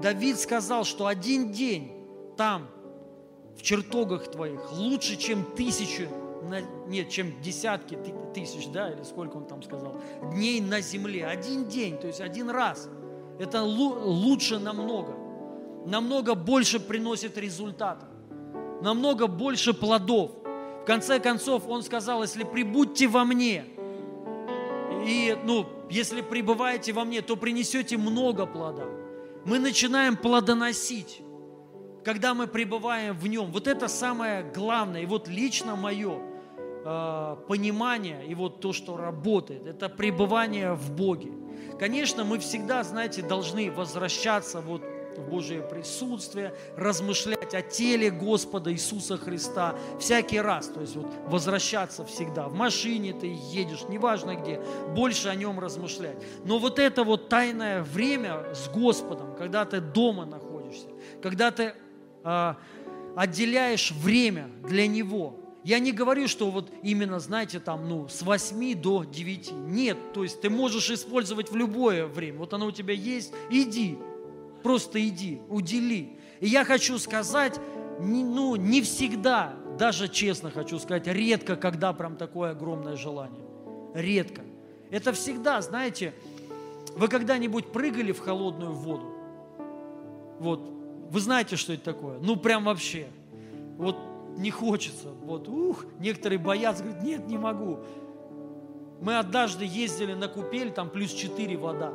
Давид 0.00 0.38
сказал, 0.38 0.84
что 0.84 1.06
один 1.06 1.52
день 1.52 1.92
там, 2.36 2.68
в 3.56 3.62
чертогах 3.62 4.30
твоих, 4.30 4.72
лучше, 4.72 5.16
чем 5.16 5.44
тысячу 5.56 6.08
на, 6.42 6.60
нет, 6.88 7.08
чем 7.08 7.40
десятки 7.40 7.98
тысяч, 8.34 8.68
да, 8.68 8.90
или 8.92 9.02
сколько 9.04 9.36
он 9.36 9.46
там 9.46 9.62
сказал, 9.62 10.00
дней 10.32 10.60
на 10.60 10.80
земле. 10.80 11.26
Один 11.26 11.66
день, 11.66 11.98
то 11.98 12.06
есть 12.06 12.20
один 12.20 12.50
раз. 12.50 12.88
Это 13.38 13.62
лучше 13.62 14.58
намного. 14.58 15.14
Намного 15.86 16.34
больше 16.34 16.80
приносит 16.80 17.38
результата. 17.38 18.06
Намного 18.82 19.26
больше 19.26 19.72
плодов. 19.72 20.32
В 20.82 20.84
конце 20.84 21.20
концов, 21.20 21.68
он 21.68 21.82
сказал, 21.82 22.22
если 22.22 22.44
прибудьте 22.44 23.06
во 23.06 23.24
мне, 23.24 23.64
и, 25.04 25.36
ну, 25.44 25.66
если 25.90 26.20
пребываете 26.20 26.92
во 26.92 27.04
мне, 27.04 27.22
то 27.22 27.36
принесете 27.36 27.96
много 27.96 28.46
плода. 28.46 28.84
Мы 29.44 29.58
начинаем 29.58 30.16
плодоносить, 30.16 31.22
когда 32.04 32.34
мы 32.34 32.46
пребываем 32.46 33.16
в 33.16 33.26
нем. 33.26 33.50
Вот 33.52 33.66
это 33.66 33.88
самое 33.88 34.44
главное. 34.54 35.02
И 35.02 35.06
вот 35.06 35.28
лично 35.28 35.76
мое– 35.76 36.20
э, 36.84 37.36
понимание 37.48 38.26
и 38.26 38.34
вот 38.34 38.60
то, 38.60 38.72
что 38.72 38.96
работает, 38.96 39.66
это 39.66 39.88
пребывание 39.88 40.74
в 40.74 40.92
Боге. 40.92 41.32
Конечно, 41.78 42.24
мы 42.24 42.38
всегда, 42.38 42.82
знаете, 42.84 43.22
должны 43.22 43.70
возвращаться 43.70 44.60
вот 44.60 44.82
в 45.16 45.28
Божие 45.28 45.62
присутствие, 45.62 46.54
размышлять 46.76 47.54
о 47.54 47.62
теле 47.62 48.10
Господа 48.10 48.72
Иисуса 48.72 49.16
Христа 49.16 49.74
всякий 49.98 50.40
раз, 50.40 50.68
то 50.68 50.80
есть 50.80 50.96
вот 50.96 51.06
возвращаться 51.26 52.04
всегда. 52.04 52.48
В 52.48 52.54
машине 52.54 53.12
ты 53.12 53.26
едешь, 53.50 53.84
неважно 53.88 54.36
где, 54.36 54.60
больше 54.94 55.28
о 55.28 55.34
нем 55.34 55.58
размышлять. 55.58 56.16
Но 56.44 56.58
вот 56.58 56.78
это 56.78 57.04
вот 57.04 57.28
тайное 57.28 57.82
время 57.82 58.54
с 58.54 58.68
Господом, 58.68 59.34
когда 59.36 59.64
ты 59.64 59.80
дома 59.80 60.24
находишься, 60.24 60.88
когда 61.22 61.50
ты 61.50 61.74
э, 62.24 62.54
отделяешь 63.16 63.92
время 63.92 64.48
для 64.64 64.86
Него, 64.86 65.41
я 65.64 65.78
не 65.78 65.92
говорю, 65.92 66.26
что 66.26 66.50
вот 66.50 66.72
именно, 66.82 67.20
знаете, 67.20 67.60
там, 67.60 67.88
ну, 67.88 68.08
с 68.08 68.22
8 68.22 68.74
до 68.80 69.04
9. 69.04 69.52
Нет, 69.52 69.96
то 70.12 70.24
есть 70.24 70.40
ты 70.40 70.50
можешь 70.50 70.90
использовать 70.90 71.50
в 71.50 71.56
любое 71.56 72.06
время. 72.06 72.38
Вот 72.38 72.52
оно 72.52 72.66
у 72.66 72.72
тебя 72.72 72.94
есть, 72.94 73.32
иди, 73.48 73.96
просто 74.62 75.06
иди, 75.06 75.40
удели. 75.48 76.18
И 76.40 76.48
я 76.48 76.64
хочу 76.64 76.98
сказать, 76.98 77.60
ну, 78.00 78.56
не 78.56 78.82
всегда, 78.82 79.54
даже 79.78 80.08
честно 80.08 80.50
хочу 80.50 80.78
сказать, 80.80 81.06
редко, 81.06 81.54
когда 81.54 81.92
прям 81.92 82.16
такое 82.16 82.50
огромное 82.50 82.96
желание. 82.96 83.44
Редко. 83.94 84.42
Это 84.90 85.12
всегда, 85.12 85.60
знаете, 85.62 86.12
вы 86.96 87.06
когда-нибудь 87.06 87.70
прыгали 87.70 88.10
в 88.10 88.18
холодную 88.18 88.72
воду? 88.72 89.06
Вот, 90.40 90.60
вы 91.08 91.20
знаете, 91.20 91.54
что 91.54 91.72
это 91.72 91.84
такое? 91.84 92.18
Ну, 92.18 92.34
прям 92.34 92.64
вообще. 92.64 93.06
Вот 93.78 93.96
не 94.36 94.50
хочется. 94.50 95.08
Вот, 95.22 95.48
ух, 95.48 95.84
некоторые 95.98 96.38
боятся, 96.38 96.82
говорят, 96.82 97.02
нет, 97.02 97.26
не 97.26 97.38
могу. 97.38 97.80
Мы 99.00 99.18
однажды 99.18 99.64
ездили 99.64 100.14
на 100.14 100.28
купель, 100.28 100.72
там 100.72 100.88
плюс 100.88 101.12
4 101.12 101.56
вода. 101.56 101.92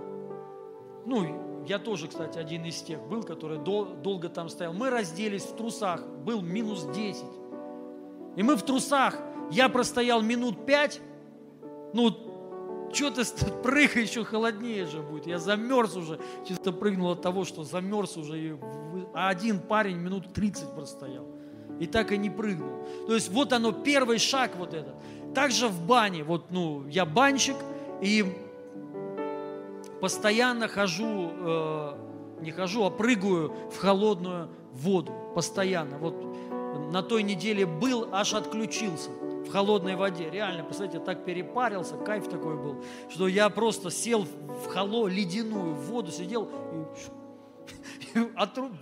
Ну, 1.06 1.64
я 1.68 1.80
тоже, 1.80 2.08
кстати, 2.08 2.38
один 2.38 2.66
из 2.66 2.82
тех 2.82 3.02
был, 3.08 3.24
который 3.24 3.60
дол- 3.60 3.96
долго 4.04 4.30
там 4.30 4.50
стоял. 4.50 4.74
Мы 4.74 4.90
разделись 4.90 5.44
в 5.44 5.56
трусах, 5.56 6.06
был 6.06 6.42
минус 6.42 6.86
10. 6.94 7.24
И 8.36 8.44
мы 8.44 8.56
в 8.56 8.64
трусах, 8.64 9.18
я 9.52 9.70
простоял 9.70 10.22
минут 10.22 10.66
5, 10.66 11.02
ну, 11.94 12.10
что 12.94 13.12
ты 13.12 13.24
прыгай, 13.64 14.04
еще 14.04 14.24
холоднее 14.24 14.86
же 14.86 15.02
будет. 15.02 15.28
Я 15.28 15.40
замерз 15.40 15.96
уже, 15.96 16.20
чисто 16.48 16.72
прыгнул 16.72 17.12
от 17.12 17.22
того, 17.22 17.46
что 17.46 17.64
замерз 17.64 18.18
уже. 18.18 18.60
А 19.14 19.30
один 19.30 19.60
парень 19.60 19.98
минут 19.98 20.34
30 20.34 20.74
простоял 20.74 21.37
и 21.80 21.88
так 21.88 22.12
и 22.12 22.18
не 22.18 22.30
прыгнул. 22.30 22.86
То 23.08 23.16
есть 23.16 23.30
вот 23.30 23.54
оно, 23.54 23.72
первый 23.72 24.20
шаг 24.20 24.52
вот 24.58 24.74
этот. 24.74 24.96
Также 25.34 25.68
в 25.68 25.86
бане, 25.86 26.24
вот, 26.24 26.46
ну, 26.50 26.88
я 26.88 27.06
банщик, 27.06 27.58
и 28.02 28.26
постоянно 30.02 30.68
хожу, 30.68 31.32
э, 31.32 31.94
не 32.42 32.52
хожу, 32.52 32.86
а 32.86 32.90
прыгаю 32.90 33.54
в 33.72 33.78
холодную 33.78 34.50
воду, 34.72 35.14
постоянно. 35.36 35.98
Вот 35.98 36.16
на 36.92 37.02
той 37.02 37.24
неделе 37.24 37.66
был, 37.66 38.10
аж 38.12 38.34
отключился 38.34 39.10
в 39.48 39.52
холодной 39.52 39.96
воде. 39.96 40.30
Реально, 40.30 40.64
представляете, 40.64 41.04
так 41.04 41.26
перепарился, 41.26 41.96
кайф 41.98 42.28
такой 42.28 42.58
был, 42.58 42.84
что 43.10 43.28
я 43.28 43.50
просто 43.50 43.90
сел 43.90 44.26
в 44.26 44.68
холо, 44.68 45.08
ледяную 45.08 45.74
воду, 45.76 46.12
сидел 46.12 46.50
и 46.74 47.27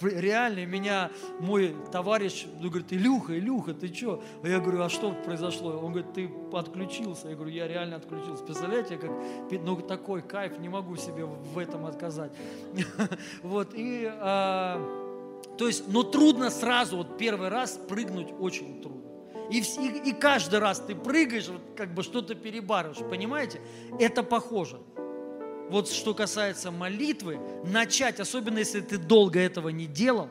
реально 0.01 0.65
меня 0.65 1.11
мой 1.39 1.75
товарищ 1.91 2.45
ну, 2.59 2.69
говорит, 2.69 2.91
Илюха, 2.91 3.37
Илюха, 3.37 3.73
ты 3.73 3.93
что? 3.93 4.23
А 4.43 4.47
я 4.47 4.59
говорю, 4.59 4.81
а 4.81 4.89
что 4.89 5.11
произошло? 5.11 5.71
Он 5.71 5.91
говорит, 5.91 6.13
ты 6.13 6.29
отключился. 6.53 7.29
Я 7.29 7.35
говорю, 7.35 7.51
я 7.51 7.67
реально 7.67 7.97
отключился. 7.97 8.43
Представляете, 8.43 8.97
как 8.97 9.11
ну, 9.51 9.75
такой 9.77 10.21
кайф, 10.21 10.59
не 10.59 10.69
могу 10.69 10.95
себе 10.95 11.25
в 11.25 11.57
этом 11.57 11.85
отказать. 11.85 12.31
Вот, 13.43 13.73
и, 13.73 14.09
а, 14.11 14.79
то 15.57 15.67
есть, 15.67 15.87
но 15.87 16.03
трудно 16.03 16.49
сразу, 16.49 16.97
вот 16.97 17.17
первый 17.17 17.49
раз 17.49 17.79
прыгнуть 17.87 18.29
очень 18.39 18.81
трудно. 18.81 19.01
И, 19.51 19.59
и, 19.59 20.09
и 20.09 20.13
каждый 20.13 20.59
раз 20.59 20.79
ты 20.79 20.95
прыгаешь, 20.95 21.47
вот 21.47 21.61
как 21.75 21.93
бы 21.93 22.03
что-то 22.03 22.35
перебарываешь, 22.35 22.99
понимаете? 23.09 23.61
Это 23.99 24.23
похоже. 24.23 24.79
Вот 25.69 25.89
что 25.89 26.13
касается 26.13 26.71
молитвы, 26.71 27.39
начать, 27.63 28.19
особенно 28.19 28.59
если 28.59 28.81
ты 28.81 28.97
долго 28.97 29.39
этого 29.39 29.69
не 29.69 29.87
делал, 29.87 30.29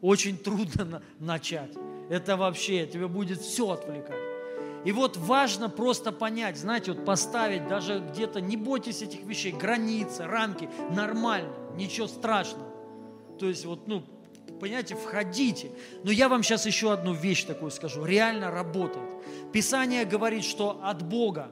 очень 0.00 0.36
трудно 0.36 0.84
на, 0.84 1.02
начать. 1.18 1.72
Это 2.10 2.36
вообще, 2.36 2.86
тебе 2.86 3.06
будет 3.06 3.40
все 3.40 3.70
отвлекать. 3.70 4.20
И 4.84 4.90
вот 4.90 5.16
важно 5.16 5.68
просто 5.68 6.10
понять, 6.10 6.56
знаете, 6.56 6.92
вот 6.92 7.04
поставить 7.04 7.68
даже 7.68 8.00
где-то, 8.00 8.40
не 8.40 8.56
бойтесь 8.56 9.00
этих 9.02 9.22
вещей, 9.22 9.52
границы, 9.52 10.24
рамки, 10.26 10.68
нормально, 10.90 11.52
ничего 11.76 12.08
страшного. 12.08 12.68
То 13.38 13.46
есть 13.46 13.64
вот, 13.64 13.86
ну, 13.86 14.02
понимаете, 14.60 14.96
входите. 14.96 15.70
Но 16.02 16.10
я 16.10 16.28
вам 16.28 16.42
сейчас 16.42 16.66
еще 16.66 16.92
одну 16.92 17.14
вещь 17.14 17.44
такую 17.44 17.70
скажу, 17.70 18.04
реально 18.04 18.50
работает. 18.50 19.08
Писание 19.52 20.04
говорит, 20.04 20.44
что 20.44 20.80
от 20.82 21.02
Бога 21.02 21.48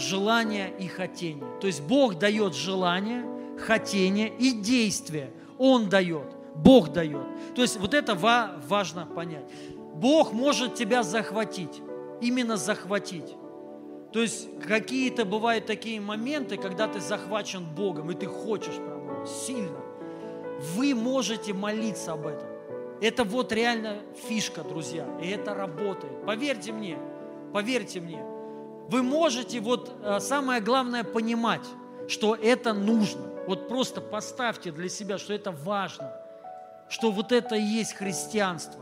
желание 0.00 0.72
и 0.78 0.86
хотение. 0.86 1.46
То 1.60 1.66
есть 1.66 1.82
Бог 1.82 2.18
дает 2.18 2.54
желание, 2.54 3.24
хотение 3.58 4.28
и 4.28 4.52
действие. 4.52 5.30
Он 5.58 5.88
дает, 5.88 6.34
Бог 6.54 6.92
дает. 6.92 7.26
То 7.54 7.62
есть 7.62 7.78
вот 7.78 7.94
это 7.94 8.14
важно 8.14 9.06
понять. 9.06 9.44
Бог 9.94 10.32
может 10.32 10.74
тебя 10.74 11.02
захватить 11.02 11.82
именно 12.20 12.56
захватить. 12.56 13.36
То 14.12 14.22
есть 14.22 14.48
какие-то 14.66 15.24
бывают 15.24 15.66
такие 15.66 16.00
моменты, 16.00 16.56
когда 16.56 16.88
ты 16.88 17.00
захвачен 17.00 17.64
Богом, 17.64 18.10
и 18.10 18.14
ты 18.14 18.26
хочешь 18.26 18.74
прям 18.74 19.26
сильно. 19.26 19.78
Вы 20.74 20.94
можете 20.94 21.52
молиться 21.52 22.12
об 22.12 22.26
этом. 22.26 22.48
Это 23.00 23.24
вот 23.24 23.52
реально 23.52 23.98
фишка, 24.28 24.62
друзья, 24.62 25.06
и 25.22 25.28
это 25.28 25.54
работает. 25.54 26.24
Поверьте 26.26 26.72
мне, 26.72 26.98
поверьте 27.52 28.00
мне. 28.00 28.22
Вы 28.90 29.02
можете 29.02 29.60
вот 29.60 29.96
э, 30.02 30.20
самое 30.20 30.60
главное 30.60 31.04
понимать, 31.04 31.66
что 32.08 32.34
это 32.34 32.72
нужно. 32.72 33.26
Вот 33.46 33.68
просто 33.68 34.00
поставьте 34.00 34.72
для 34.72 34.88
себя, 34.88 35.18
что 35.18 35.32
это 35.32 35.52
важно, 35.52 36.12
что 36.88 37.10
вот 37.10 37.32
это 37.32 37.54
и 37.54 37.62
есть 37.62 37.94
христианство, 37.94 38.80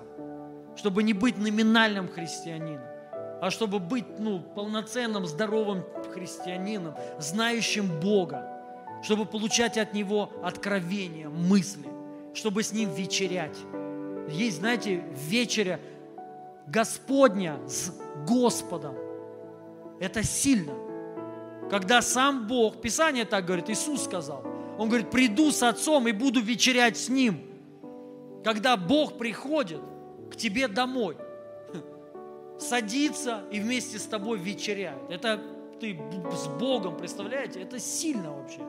чтобы 0.77 1.03
не 1.03 1.13
быть 1.13 1.39
номинальным 1.39 2.09
христианином 2.09 2.89
а 3.41 3.51
чтобы 3.51 3.79
быть 3.79 4.19
ну, 4.19 4.41
полноценным, 4.41 5.27
здоровым 5.27 5.85
христианином, 6.13 6.95
знающим 7.19 8.01
Бога, 8.01 8.45
чтобы 9.03 9.27
получать 9.27 9.79
от 9.79 9.95
Него 9.95 10.33
откровения, 10.43 11.29
мысли, 11.29 11.89
чтобы 12.35 12.63
с 12.63 12.73
Ним 12.73 12.93
вечерять. 12.93 13.57
Есть, 14.29 14.59
знаете, 14.59 15.05
вечеря 15.31 15.79
Господня 16.67 17.59
с 17.69 17.93
Господом. 18.27 19.08
Это 20.01 20.23
сильно. 20.23 20.75
Когда 21.71 22.01
сам 22.03 22.47
Бог, 22.47 22.81
Писание 22.81 23.25
так 23.25 23.45
говорит, 23.45 23.69
Иисус 23.69 24.05
сказал, 24.05 24.43
Он 24.79 24.89
говорит, 24.89 25.11
приду 25.11 25.51
с 25.51 25.63
Отцом 25.63 26.09
и 26.09 26.13
буду 26.13 26.41
вечерять 26.41 26.97
с 26.97 27.09
Ним. 27.09 27.41
Когда 28.45 28.77
Бог 28.77 29.19
приходит 29.19 29.81
к 30.31 30.37
тебе 30.37 30.69
домой– 30.69 31.17
садится 32.59 33.45
и 33.51 33.61
вместе 33.61 33.99
с 33.99 34.05
тобой 34.05 34.39
вечеряет. 34.39 35.11
Это 35.11 35.41
ты 35.81 35.99
с 36.33 36.49
Богом, 36.59 36.97
представляете? 36.97 37.63
Это 37.63 37.79
сильно 37.79 38.33
вообще. 38.33 38.61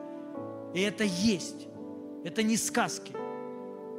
И 0.74 0.82
это 0.82 1.04
есть. 1.04 1.68
Это 2.24 2.44
не 2.44 2.56
сказки. 2.56 3.14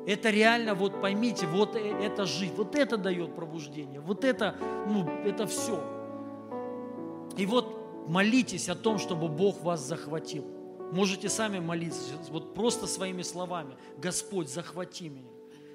Это 0.07 0.31
реально, 0.31 0.75
вот 0.75 1.01
поймите, 1.01 1.47
вот 1.47 1.77
э, 1.77 1.81
это 2.03 2.25
жизнь. 2.25 2.55
Вот 2.55 2.75
это 2.75 2.97
дает 2.97 3.35
пробуждение. 3.35 4.01
Вот 4.01 4.25
это, 4.25 4.57
ну, 4.89 5.09
это 5.25 5.47
все. 5.47 5.83
И 7.37 7.47
вот 7.47 8.09
молитесь 8.09 8.69
о 8.69 8.75
том, 8.75 8.99
чтобы 8.99 9.29
Бог 9.29 9.63
вас 9.63 9.81
захватил. 9.81 10.45
Можете 10.93 11.29
сами 11.29 11.61
молиться, 11.61 12.15
вот 12.31 12.55
просто 12.55 12.87
своими 12.87 13.23
словами. 13.23 13.77
Господь, 13.97 14.49
захвати 14.49 15.09
меня. 15.09 15.31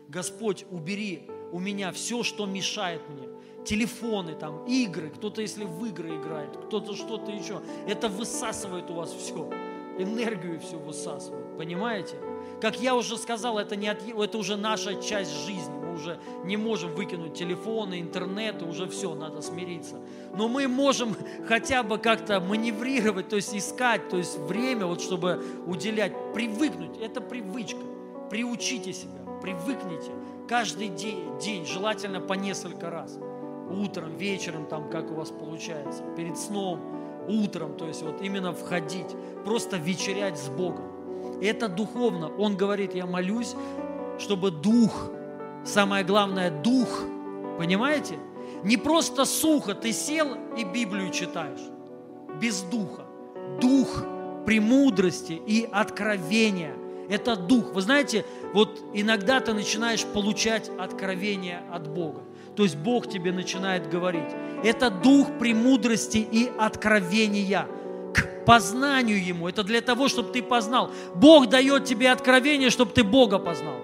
Господь, 0.07 0.65
убери 0.71 1.29
у 1.51 1.59
меня 1.59 1.91
все, 1.91 2.23
что 2.23 2.45
мешает 2.45 3.01
мне 3.09 3.29
телефоны, 3.65 4.35
там, 4.35 4.65
игры, 4.65 5.09
кто-то, 5.09 5.41
если 5.41 5.65
в 5.65 5.83
игры 5.85 6.17
играет, 6.17 6.55
кто-то 6.67 6.95
что-то 6.95 7.31
еще. 7.31 7.61
Это 7.87 8.07
высасывает 8.07 8.89
у 8.89 8.93
вас 8.93 9.11
все, 9.11 9.49
энергию 9.97 10.59
все 10.59 10.77
высасывает, 10.77 11.57
понимаете? 11.57 12.15
Как 12.61 12.79
я 12.79 12.95
уже 12.95 13.17
сказал, 13.17 13.59
это, 13.59 13.75
не 13.75 13.87
от, 13.87 13.99
это 14.07 14.37
уже 14.37 14.57
наша 14.57 15.01
часть 15.01 15.31
жизни. 15.45 15.73
Мы 15.73 15.93
уже 15.93 16.19
не 16.43 16.57
можем 16.57 16.93
выкинуть 16.93 17.33
телефоны, 17.33 17.99
интернет, 17.99 18.61
и 18.61 18.65
уже 18.65 18.87
все, 18.87 19.13
надо 19.13 19.41
смириться. 19.41 19.95
Но 20.35 20.47
мы 20.47 20.67
можем 20.67 21.15
хотя 21.47 21.83
бы 21.83 21.97
как-то 21.97 22.39
маневрировать, 22.39 23.29
то 23.29 23.35
есть 23.35 23.55
искать, 23.55 24.09
то 24.09 24.17
есть 24.17 24.37
время, 24.39 24.85
вот 24.85 25.01
чтобы 25.01 25.43
уделять, 25.65 26.13
привыкнуть. 26.33 26.97
Это 26.99 27.21
привычка. 27.21 27.81
Приучите 28.29 28.91
себя, 28.91 29.21
привыкните 29.41 30.11
каждый 30.47 30.89
день, 30.89 31.37
день 31.39 31.65
желательно 31.65 32.19
по 32.19 32.33
несколько 32.33 32.89
раз 32.89 33.17
утром, 33.69 34.15
вечером, 34.15 34.65
там, 34.67 34.89
как 34.89 35.11
у 35.11 35.15
вас 35.15 35.29
получается, 35.31 36.03
перед 36.15 36.37
сном, 36.37 36.79
утром, 37.27 37.75
то 37.75 37.87
есть 37.87 38.03
вот 38.03 38.21
именно 38.21 38.53
входить, 38.53 39.07
просто 39.43 39.77
вечерять 39.77 40.37
с 40.37 40.49
Богом. 40.49 40.94
Это 41.41 41.67
духовно. 41.67 42.29
Он 42.37 42.55
говорит, 42.55 42.95
я 42.95 43.05
молюсь, 43.05 43.55
чтобы 44.19 44.51
дух, 44.51 45.09
самое 45.65 46.03
главное, 46.03 46.49
дух, 46.49 47.03
понимаете? 47.57 48.17
Не 48.63 48.77
просто 48.77 49.25
сухо, 49.25 49.75
ты 49.75 49.91
сел 49.91 50.35
и 50.57 50.63
Библию 50.63 51.11
читаешь, 51.11 51.61
без 52.41 52.61
духа. 52.61 53.05
Дух 53.61 54.03
премудрости 54.45 55.33
и 55.33 55.67
откровения– 55.71 56.73
это 57.09 57.35
дух. 57.35 57.73
Вы 57.73 57.81
знаете, 57.81 58.25
вот 58.53 58.81
иногда 58.93 59.39
ты 59.39 59.53
начинаешь 59.53 60.03
получать 60.05 60.71
откровение 60.79 61.61
от 61.71 61.87
Бога. 61.87 62.21
То 62.55 62.63
есть 62.63 62.77
Бог 62.77 63.07
тебе 63.07 63.31
начинает 63.31 63.89
говорить. 63.89 64.29
Это 64.63 64.89
дух 64.89 65.27
премудрости 65.37 66.17
и 66.17 66.49
откровения 66.57 67.67
к 68.15 68.45
познанию 68.45 69.23
Ему. 69.23 69.47
Это 69.47 69.63
для 69.63 69.81
того, 69.81 70.07
чтобы 70.07 70.31
ты 70.31 70.41
познал. 70.41 70.91
Бог 71.15 71.49
дает 71.49 71.85
тебе 71.85 72.11
откровение, 72.11 72.69
чтобы 72.69 72.91
ты 72.91 73.03
Бога 73.03 73.39
познал. 73.39 73.75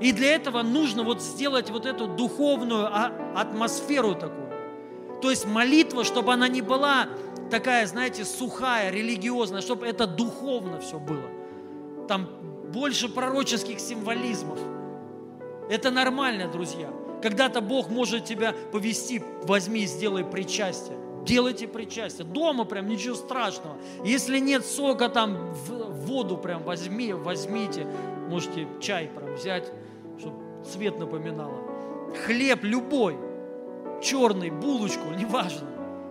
И 0.00 0.12
для 0.12 0.34
этого 0.34 0.62
нужно 0.62 1.02
вот 1.02 1.22
сделать 1.22 1.70
вот 1.70 1.86
эту 1.86 2.06
духовную 2.06 2.86
а, 2.86 3.12
атмосферу 3.36 4.14
такую. 4.14 4.48
То 5.22 5.30
есть 5.30 5.46
молитва, 5.46 6.04
чтобы 6.04 6.32
она 6.32 6.48
не 6.48 6.62
была 6.62 7.08
такая, 7.50 7.86
знаете, 7.86 8.24
сухая, 8.24 8.90
религиозная, 8.90 9.60
чтобы 9.60 9.86
это 9.86 10.06
духовно 10.06 10.80
все 10.80 10.98
было. 10.98 11.24
Там 12.08 12.28
больше 12.72 13.08
пророческих 13.08 13.78
символизмов. 13.80 14.58
Это 15.70 15.90
нормально, 15.90 16.48
друзья. 16.48 16.90
Когда-то 17.22 17.60
Бог 17.60 17.88
может 17.88 18.24
тебя 18.24 18.54
повести, 18.72 19.22
возьми 19.44 19.84
и 19.84 19.86
сделай 19.86 20.24
причастие. 20.24 20.98
Делайте 21.24 21.66
причастие. 21.66 22.26
Дома 22.26 22.64
прям 22.64 22.86
ничего 22.86 23.14
страшного. 23.14 23.76
Если 24.04 24.38
нет 24.38 24.64
сока, 24.64 25.08
там 25.08 25.52
в 25.54 26.06
воду 26.06 26.36
прям 26.36 26.62
возьми, 26.62 27.12
возьмите. 27.12 27.86
Можете 28.28 28.68
чай 28.80 29.08
прям 29.14 29.34
взять, 29.34 29.70
чтобы 30.18 30.36
цвет 30.64 30.98
напоминало. 30.98 31.56
Хлеб 32.26 32.62
любой, 32.62 33.16
черный, 34.02 34.50
булочку, 34.50 35.10
неважно. 35.16 35.68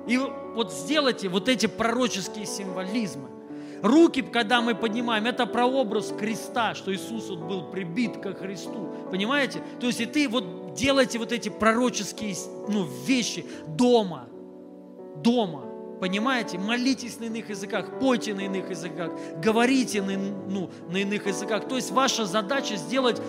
И 0.07 0.17
вот 0.17 0.73
сделайте 0.73 1.29
вот 1.29 1.47
эти 1.47 1.67
пророческие 1.67 2.45
символизмы. 2.45 3.29
Руки, 3.81 4.21
когда 4.21 4.61
мы 4.61 4.75
поднимаем, 4.75 5.25
это 5.25 5.45
прообраз 5.45 6.13
креста, 6.17 6.73
что 6.73 6.93
Иисус 6.93 7.29
вот 7.29 7.39
был 7.39 7.69
прибит 7.69 8.17
ко 8.17 8.33
Христу. 8.33 8.95
Понимаете? 9.11 9.61
То 9.81 9.87
есть 9.87 9.99
и 9.99 10.05
ты 10.05 10.29
вот 10.29 10.73
делаете 10.73 11.19
вот 11.19 11.31
эти 11.33 11.49
пророческие 11.49 12.33
ну, 12.69 12.87
вещи 13.05 13.45
дома. 13.67 14.27
Дома. 15.23 15.65
Понимаете? 15.99 16.57
Молитесь 16.57 17.19
на 17.19 17.25
иных 17.25 17.49
языках, 17.49 17.99
пойте 17.99 18.33
на 18.33 18.41
иных 18.41 18.69
языках, 18.69 19.11
говорите 19.37 20.01
на, 20.01 20.17
ну, 20.17 20.69
на 20.89 20.97
иных 20.97 21.27
языках. 21.27 21.67
То 21.67 21.77
есть 21.77 21.91
ваша 21.91 22.25
задача 22.25 22.75
сделать 22.75 23.21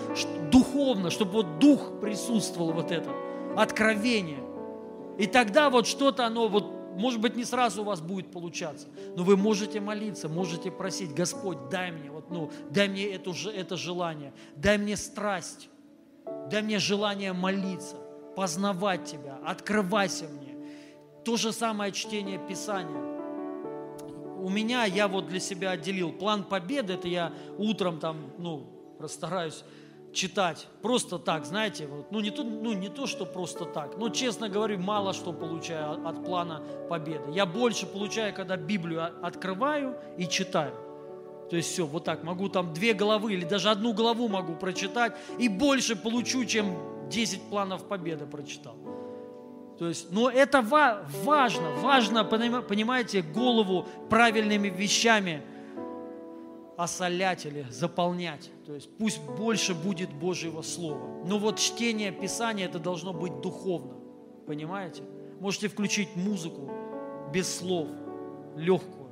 духовно, 0.51 1.09
чтобы 1.09 1.31
вот 1.31 1.59
дух 1.59 1.99
присутствовал 2.01 2.73
вот 2.73 2.91
это, 2.91 3.09
откровение. 3.55 4.43
И 5.17 5.27
тогда 5.27 5.69
вот 5.69 5.87
что-то 5.87 6.25
оно 6.25 6.49
вот 6.49 6.75
может 6.95 7.19
быть, 7.19 7.35
не 7.35 7.43
сразу 7.43 7.81
у 7.81 7.85
вас 7.85 7.99
будет 7.99 8.31
получаться, 8.31 8.87
но 9.15 9.23
вы 9.23 9.35
можете 9.35 9.81
молиться, 9.81 10.29
можете 10.29 10.71
просить, 10.71 11.13
Господь, 11.13 11.69
дай 11.69 11.91
мне, 11.91 12.09
вот, 12.09 12.31
ну, 12.31 12.51
дай 12.69 12.87
мне 12.87 13.05
это, 13.07 13.31
это 13.53 13.75
желание, 13.75 14.33
дай 14.55 14.77
мне 14.77 14.95
страсть, 14.95 15.69
дай 16.49 16.61
мне 16.61 16.79
желание 16.79 17.33
молиться, 17.33 17.97
познавать 18.35 19.05
Тебя, 19.05 19.37
открывайся 19.45 20.25
мне. 20.27 20.44
То 21.25 21.37
же 21.37 21.51
самое 21.51 21.91
чтение 21.91 22.37
Писания. 22.37 23.01
У 24.39 24.49
меня, 24.49 24.85
я 24.85 25.07
вот 25.07 25.27
для 25.27 25.39
себя 25.39 25.71
отделил 25.71 26.11
план 26.11 26.43
победы, 26.43 26.93
это 26.93 27.07
я 27.07 27.33
утром 27.57 27.99
там, 27.99 28.17
ну, 28.37 28.67
расстараюсь 28.99 29.63
читать 30.13 30.67
просто 30.81 31.19
так, 31.19 31.45
знаете, 31.45 31.87
вот, 31.87 32.11
ну, 32.11 32.19
не 32.21 32.31
то, 32.31 32.43
ну 32.43 32.73
не 32.73 32.89
то, 32.89 33.05
что 33.05 33.25
просто 33.25 33.65
так, 33.65 33.97
но, 33.97 34.09
честно 34.09 34.49
говорю, 34.49 34.79
мало 34.79 35.13
что 35.13 35.33
получаю 35.33 36.07
от 36.07 36.23
плана 36.23 36.63
победы. 36.89 37.31
Я 37.31 37.45
больше 37.45 37.85
получаю, 37.85 38.33
когда 38.33 38.55
Библию 38.55 39.03
открываю 39.25 39.97
и 40.17 40.27
читаю. 40.27 40.73
То 41.49 41.55
есть 41.55 41.71
все, 41.71 41.85
вот 41.85 42.03
так, 42.05 42.23
могу 42.23 42.49
там 42.49 42.73
две 42.73 42.93
главы 42.93 43.33
или 43.33 43.45
даже 43.45 43.69
одну 43.69 43.93
главу 43.93 44.27
могу 44.27 44.55
прочитать 44.55 45.15
и 45.37 45.47
больше 45.49 45.95
получу, 45.95 46.45
чем 46.45 47.09
10 47.09 47.49
планов 47.49 47.87
победы 47.87 48.25
прочитал. 48.25 48.75
То 49.77 49.89
есть, 49.89 50.11
но 50.11 50.29
это 50.29 50.61
важно, 50.61 51.69
важно, 51.81 52.23
понимаете, 52.23 53.21
голову 53.21 53.85
правильными 54.09 54.69
вещами 54.69 55.41
осолять 56.77 57.45
или 57.45 57.65
заполнять. 57.69 58.49
То 58.65 58.73
есть 58.73 58.89
пусть 58.97 59.21
больше 59.21 59.73
будет 59.73 60.13
Божьего 60.13 60.61
Слова. 60.61 61.25
Но 61.25 61.39
вот 61.39 61.59
чтение 61.59 62.11
Писания 62.11 62.65
это 62.65 62.79
должно 62.79 63.13
быть 63.13 63.41
духовно. 63.41 63.95
Понимаете? 64.47 65.03
Можете 65.39 65.67
включить 65.67 66.15
музыку 66.15 66.71
без 67.33 67.53
слов, 67.53 67.87
легкую. 68.55 69.09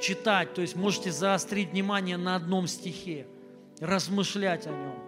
Читать, 0.00 0.54
то 0.54 0.60
есть 0.60 0.76
можете 0.76 1.10
заострить 1.10 1.70
внимание 1.70 2.16
на 2.16 2.36
одном 2.36 2.66
стихе, 2.66 3.26
размышлять 3.80 4.66
о 4.66 4.70
нем 4.70 5.07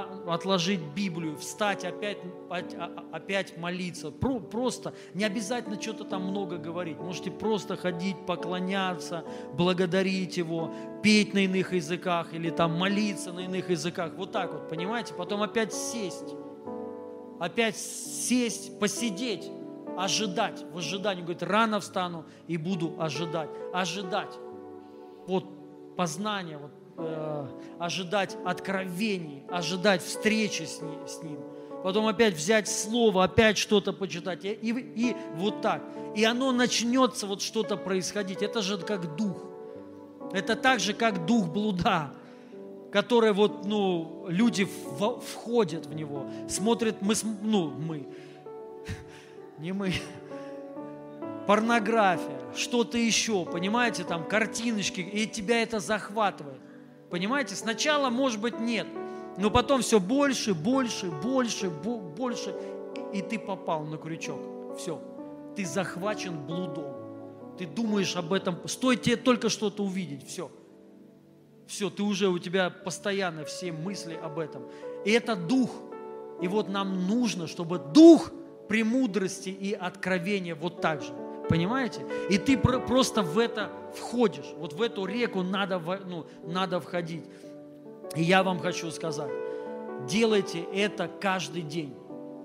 отложить 0.00 0.80
Библию, 0.94 1.36
встать, 1.36 1.84
опять, 1.84 2.18
а, 2.50 3.04
опять 3.12 3.56
молиться. 3.58 4.10
Просто, 4.10 4.94
не 5.14 5.24
обязательно 5.24 5.80
что-то 5.80 6.04
там 6.04 6.24
много 6.24 6.56
говорить. 6.56 6.98
Можете 6.98 7.30
просто 7.30 7.76
ходить, 7.76 8.16
поклоняться, 8.26 9.24
благодарить 9.54 10.36
Его, 10.36 10.72
петь 11.02 11.34
на 11.34 11.40
иных 11.40 11.72
языках 11.72 12.32
или 12.32 12.50
там 12.50 12.78
молиться 12.78 13.32
на 13.32 13.40
иных 13.40 13.70
языках. 13.70 14.12
Вот 14.16 14.32
так 14.32 14.52
вот, 14.52 14.68
понимаете? 14.68 15.14
Потом 15.14 15.42
опять 15.42 15.72
сесть. 15.72 16.34
Опять 17.38 17.76
сесть, 17.76 18.78
посидеть, 18.78 19.50
ожидать. 19.98 20.64
В 20.72 20.78
ожидании, 20.78 21.22
говорит, 21.22 21.42
рано 21.42 21.80
встану 21.80 22.24
и 22.46 22.56
буду 22.56 22.94
ожидать. 22.98 23.50
Ожидать. 23.74 24.32
Вот 25.26 25.44
познание, 25.96 26.58
вот 26.58 26.70
э, 27.02 27.46
ожидать 27.78 28.36
откровений, 28.44 29.42
ожидать 29.48 30.02
встречи 30.02 30.62
с 30.62 30.80
ним, 30.80 31.06
с 31.06 31.22
ним. 31.22 31.38
Потом 31.82 32.06
опять 32.06 32.34
взять 32.34 32.68
слово, 32.68 33.24
опять 33.24 33.58
что-то 33.58 33.92
почитать. 33.92 34.44
И, 34.44 34.52
и, 34.52 34.92
и 34.94 35.16
вот 35.34 35.62
так. 35.62 35.82
И 36.14 36.24
оно 36.24 36.52
начнется 36.52 37.26
вот 37.26 37.42
что-то 37.42 37.76
происходить. 37.76 38.42
Это 38.42 38.62
же 38.62 38.78
как 38.78 39.16
дух. 39.16 39.52
Это 40.32 40.56
так 40.56 40.80
же, 40.80 40.94
как 40.94 41.26
дух 41.26 41.48
блуда, 41.48 42.12
который 42.90 43.32
вот, 43.32 43.66
ну, 43.66 44.26
люди 44.28 44.64
в, 44.64 45.20
входят 45.20 45.86
в 45.86 45.94
него, 45.94 46.26
смотрят, 46.48 47.02
мы, 47.02 47.14
ну, 47.42 47.68
мы, 47.68 48.06
не 49.58 49.72
мы, 49.72 49.92
порнография, 51.46 52.40
что-то 52.56 52.96
еще, 52.96 53.44
понимаете, 53.44 54.04
там 54.04 54.26
картиночки, 54.26 55.00
и 55.00 55.26
тебя 55.26 55.62
это 55.62 55.80
захватывает. 55.80 56.61
Понимаете, 57.12 57.54
сначала, 57.56 58.08
может 58.08 58.40
быть, 58.40 58.58
нет, 58.58 58.86
но 59.36 59.50
потом 59.50 59.82
все 59.82 60.00
больше, 60.00 60.54
больше, 60.54 61.10
больше, 61.10 61.68
больше, 61.68 62.54
и 63.12 63.20
ты 63.20 63.38
попал 63.38 63.84
на 63.84 63.98
крючок. 63.98 64.40
Все, 64.78 64.98
ты 65.54 65.66
захвачен 65.66 66.46
блудом. 66.46 66.86
Ты 67.58 67.66
думаешь 67.66 68.16
об 68.16 68.32
этом, 68.32 68.66
стоит 68.66 69.02
тебе 69.02 69.16
только 69.16 69.50
что-то 69.50 69.84
увидеть, 69.84 70.26
все. 70.26 70.50
Все, 71.66 71.90
ты 71.90 72.02
уже, 72.02 72.28
у 72.28 72.38
тебя 72.38 72.70
постоянно 72.70 73.44
все 73.44 73.72
мысли 73.72 74.14
об 74.14 74.38
этом. 74.38 74.62
И 75.04 75.10
это 75.10 75.36
дух. 75.36 75.70
И 76.40 76.48
вот 76.48 76.70
нам 76.70 77.06
нужно, 77.06 77.46
чтобы 77.46 77.78
дух 77.78 78.32
премудрости 78.70 79.50
и 79.50 79.74
откровения 79.74 80.54
вот 80.54 80.80
так 80.80 81.02
же– 81.02 81.12
Понимаете? 81.48 82.04
И 82.30 82.38
ты 82.38 82.56
просто 82.56 83.22
в 83.22 83.38
это 83.38 83.70
входишь. 83.94 84.52
Вот 84.56 84.72
в 84.72 84.82
эту 84.82 85.04
реку 85.04 85.42
надо, 85.42 85.80
ну, 86.06 86.26
надо 86.44 86.80
входить. 86.80 87.24
И 88.14 88.22
я 88.22 88.42
вам 88.42 88.58
хочу 88.58 88.90
сказать, 88.90 89.30
делайте 90.06 90.60
это 90.74 91.08
каждый 91.20 91.62
день. 91.62 91.94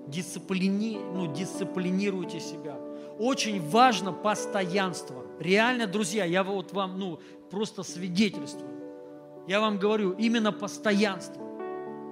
Дисциплини, 0.06 0.98
ну, 0.98 1.32
дисциплинируйте 1.32 2.40
себя. 2.40 2.76
Очень 3.18 3.60
важно 3.68 4.12
постоянство. 4.12 5.24
Реально, 5.38 5.86
друзья, 5.86 6.24
я 6.24 6.42
вот 6.42 6.72
вам 6.72 6.98
ну, 6.98 7.20
просто 7.50 7.82
свидетельствую. 7.82 8.70
Я 9.46 9.60
вам 9.60 9.78
говорю, 9.78 10.12
именно 10.12 10.52
постоянство. 10.52 11.42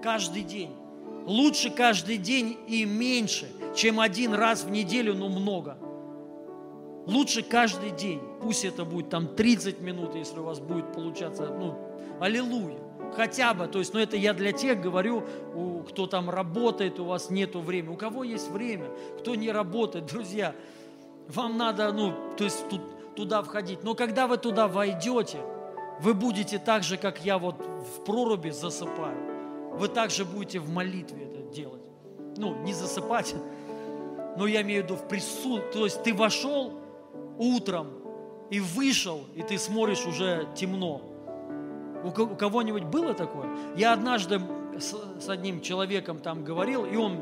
Каждый 0.02 0.42
день. 0.42 0.74
Лучше 1.26 1.70
каждый 1.70 2.18
день 2.18 2.56
и 2.68 2.84
меньше, 2.84 3.48
чем 3.74 3.98
один 3.98 4.32
раз 4.32 4.64
в 4.64 4.70
неделю, 4.70 5.14
но 5.14 5.28
много. 5.28 5.76
Лучше 7.06 7.42
каждый 7.42 7.90
день. 7.90 8.20
Пусть 8.42 8.64
это 8.64 8.84
будет 8.84 9.10
там 9.10 9.28
30 9.28 9.80
минут, 9.80 10.14
если 10.16 10.40
у 10.40 10.44
вас 10.44 10.58
будет 10.58 10.92
получаться, 10.92 11.48
ну, 11.48 11.78
аллилуйя. 12.20 12.78
Хотя 13.14 13.54
бы, 13.54 13.66
то 13.68 13.78
есть, 13.78 13.94
ну 13.94 14.00
это 14.00 14.16
я 14.16 14.34
для 14.34 14.52
тех 14.52 14.80
говорю, 14.80 15.24
у, 15.54 15.82
кто 15.82 16.06
там 16.06 16.28
работает, 16.28 16.98
у 16.98 17.04
вас 17.04 17.30
нет 17.30 17.54
времени. 17.54 17.94
У 17.94 17.96
кого 17.96 18.24
есть 18.24 18.50
время, 18.50 18.88
кто 19.20 19.36
не 19.36 19.50
работает, 19.52 20.06
друзья, 20.12 20.54
вам 21.28 21.56
надо, 21.56 21.92
ну, 21.92 22.12
то 22.36 22.44
есть 22.44 22.68
тут, 22.68 23.14
туда 23.14 23.42
входить. 23.42 23.84
Но 23.84 23.94
когда 23.94 24.26
вы 24.26 24.36
туда 24.36 24.66
войдете, 24.66 25.38
вы 26.00 26.12
будете 26.12 26.58
так 26.58 26.82
же, 26.82 26.96
как 26.96 27.24
я 27.24 27.38
вот 27.38 27.54
в 27.56 28.04
проруби 28.04 28.50
засыпаю. 28.50 29.16
Вы 29.74 29.88
также 29.88 30.24
будете 30.24 30.58
в 30.58 30.70
молитве 30.70 31.24
это 31.24 31.42
делать. 31.54 31.82
Ну, 32.36 32.54
не 32.64 32.74
засыпать, 32.74 33.34
но 34.36 34.46
я 34.46 34.62
имею 34.62 34.82
в 34.82 34.86
виду 34.86 34.96
в 34.96 35.06
присутствии. 35.06 35.72
То 35.72 35.84
есть 35.84 36.02
ты 36.02 36.12
вошел, 36.12 36.74
утром 37.38 37.88
и 38.50 38.60
вышел, 38.60 39.20
и 39.34 39.42
ты 39.42 39.58
смотришь 39.58 40.06
уже 40.06 40.48
темно. 40.54 41.02
У 42.04 42.10
кого-нибудь 42.10 42.84
было 42.84 43.14
такое? 43.14 43.48
Я 43.76 43.92
однажды 43.92 44.40
с 44.78 45.28
одним 45.28 45.60
человеком 45.60 46.18
там 46.18 46.44
говорил, 46.44 46.84
и 46.84 46.96
он, 46.96 47.18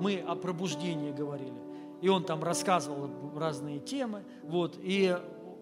мы 0.00 0.18
о 0.26 0.34
пробуждении 0.34 1.12
говорили. 1.12 1.54
И 2.02 2.08
он 2.08 2.24
там 2.24 2.44
рассказывал 2.44 3.08
разные 3.36 3.78
темы, 3.78 4.24
вот, 4.42 4.76
и 4.82 5.16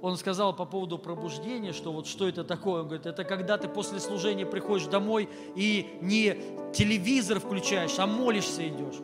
он 0.05 0.17
сказал 0.17 0.55
по 0.55 0.65
поводу 0.67 0.99
пробуждения, 0.99 1.73
что 1.73 1.93
вот 1.93 2.07
что 2.07 2.29
это 2.29 2.45
такое. 2.45 2.83
Он 2.83 2.89
говорит, 2.89 3.07
это 3.07 3.25
когда 3.25 3.57
ты 3.57 3.69
после 3.69 4.01
служения 4.01 4.45
приходишь 4.45 4.87
домой 4.87 5.29
и 5.55 5.97
не 6.03 6.37
телевизор 6.75 7.41
включаешь, 7.41 7.99
а 7.99 8.07
молишься 8.07 8.69
идешь. 8.69 8.97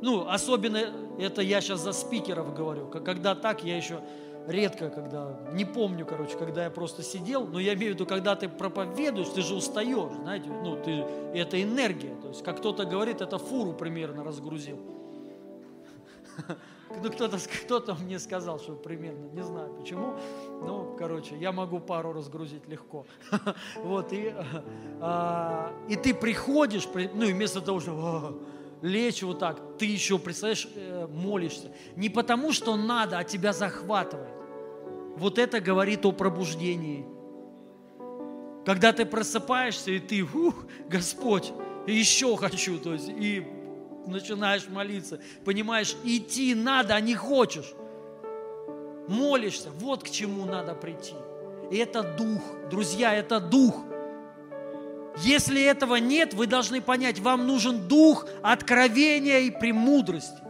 Ну, 0.00 0.28
особенно 0.28 0.80
это 1.18 1.42
я 1.42 1.60
сейчас 1.60 1.80
за 1.80 1.92
спикеров 1.92 2.54
говорю. 2.54 2.86
Когда 2.88 3.34
так, 3.34 3.64
я 3.64 3.76
еще 3.76 4.00
редко, 4.46 4.90
когда, 4.90 5.38
не 5.52 5.64
помню, 5.64 6.04
короче, 6.04 6.36
когда 6.36 6.64
я 6.64 6.70
просто 6.70 7.02
сидел, 7.02 7.46
но 7.46 7.58
я 7.58 7.74
имею 7.74 7.92
в 7.92 7.94
виду, 7.94 8.06
когда 8.06 8.36
ты 8.36 8.48
проповедуешь, 8.48 9.28
ты 9.28 9.42
же 9.42 9.54
устаешь, 9.54 10.12
знаете, 10.22 10.48
ну, 10.48 10.76
ты, 10.82 10.90
это 11.34 11.62
энергия. 11.62 12.14
То 12.20 12.28
есть, 12.28 12.42
как 12.42 12.58
кто-то 12.58 12.84
говорит, 12.84 13.20
это 13.20 13.38
фуру 13.38 13.72
примерно 13.72 14.24
разгрузил. 14.24 14.78
Ну, 17.02 17.10
кто-то 17.10 17.38
кто 17.64 17.96
мне 17.96 18.20
сказал, 18.20 18.60
что 18.60 18.74
примерно, 18.74 19.26
не 19.32 19.42
знаю 19.42 19.74
почему, 19.74 20.14
ну, 20.62 20.94
короче, 20.96 21.36
я 21.36 21.50
могу 21.50 21.80
пару 21.80 22.12
разгрузить 22.12 22.68
легко. 22.68 23.04
Вот, 23.82 24.12
и, 24.12 24.32
а, 25.00 25.72
и 25.88 25.96
ты 25.96 26.14
приходишь, 26.14 26.86
ну, 27.14 27.24
и 27.24 27.32
вместо 27.32 27.60
того, 27.60 27.80
что 27.80 28.40
лечь 28.84 29.22
вот 29.22 29.38
так, 29.38 29.78
ты 29.78 29.86
еще, 29.86 30.18
представляешь, 30.18 30.68
э, 30.74 31.06
молишься. 31.10 31.72
Не 31.96 32.10
потому, 32.10 32.52
что 32.52 32.76
надо, 32.76 33.18
а 33.18 33.24
тебя 33.24 33.54
захватывает. 33.54 34.34
Вот 35.16 35.38
это 35.38 35.60
говорит 35.60 36.04
о 36.04 36.12
пробуждении. 36.12 37.06
Когда 38.66 38.92
ты 38.92 39.06
просыпаешься, 39.06 39.90
и 39.90 39.98
ты, 40.00 40.22
ух, 40.22 40.66
Господь, 40.86 41.52
еще 41.86 42.36
хочу, 42.36 42.78
то 42.78 42.92
есть, 42.92 43.08
и 43.08 43.46
начинаешь 44.06 44.68
молиться, 44.68 45.18
понимаешь, 45.44 45.96
идти 46.04 46.54
надо, 46.54 46.94
а 46.94 47.00
не 47.00 47.14
хочешь. 47.14 47.72
Молишься, 49.08 49.70
вот 49.80 50.02
к 50.02 50.10
чему 50.10 50.44
надо 50.44 50.74
прийти. 50.74 51.14
И 51.70 51.76
это 51.78 52.02
дух, 52.02 52.42
друзья, 52.70 53.14
это 53.14 53.40
дух– 53.40 53.82
если 55.18 55.62
этого 55.62 55.96
нет, 55.96 56.34
вы 56.34 56.46
должны 56.46 56.80
понять, 56.80 57.20
вам 57.20 57.46
нужен 57.46 57.86
дух 57.86 58.26
откровения 58.42 59.40
и 59.40 59.50
премудрости. 59.50 60.42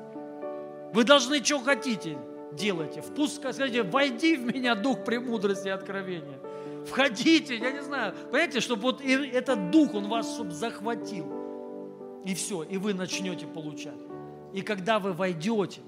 Вы 0.93 1.05
должны, 1.05 1.45
что 1.45 1.61
хотите, 1.61 2.17
делайте. 2.53 3.03
Впуск, 3.03 3.37
скажите, 3.37 3.83
войди 3.83 4.37
в 4.37 4.47
меня 4.47 4.75
дух 4.75 5.05
премудрости 5.05 5.69
и 5.69 5.71
откровения. 5.71 6.39
Входите, 6.87 7.57
я 7.57 7.73
не 7.73 7.83
знаю. 7.83 8.15
Понимаете, 8.31 8.61
чтобы 8.61 8.83
вот 8.83 9.03
этот 9.03 9.71
дух, 9.71 9.95
он 9.95 10.09
вас 10.09 10.33
чтобы 10.35 10.53
захватил. 10.53 11.27
И 12.25 12.35
все, 12.35 12.63
и 12.63 12.79
вы 12.79 12.95
начнете 12.95 13.47
получать. 13.47 13.99
И 14.55 14.63
когда 14.63 14.99
вы 14.99 15.13
войдете, 15.13 15.81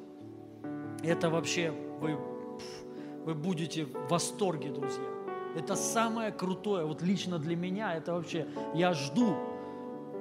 это 1.03 1.31
вообще, 1.31 1.73
вы, 2.01 2.19
вы 3.25 3.35
будете 3.35 3.85
в 3.85 4.09
восторге, 4.09 4.71
друзья. 4.71 5.16
Это 5.57 5.75
самое 5.75 6.33
крутое. 6.33 6.85
Вот 6.85 7.01
лично 7.03 7.39
для 7.39 7.57
меня 7.57 7.95
это 7.97 8.13
вообще, 8.13 8.47
я 8.75 8.93
жду. 8.93 9.35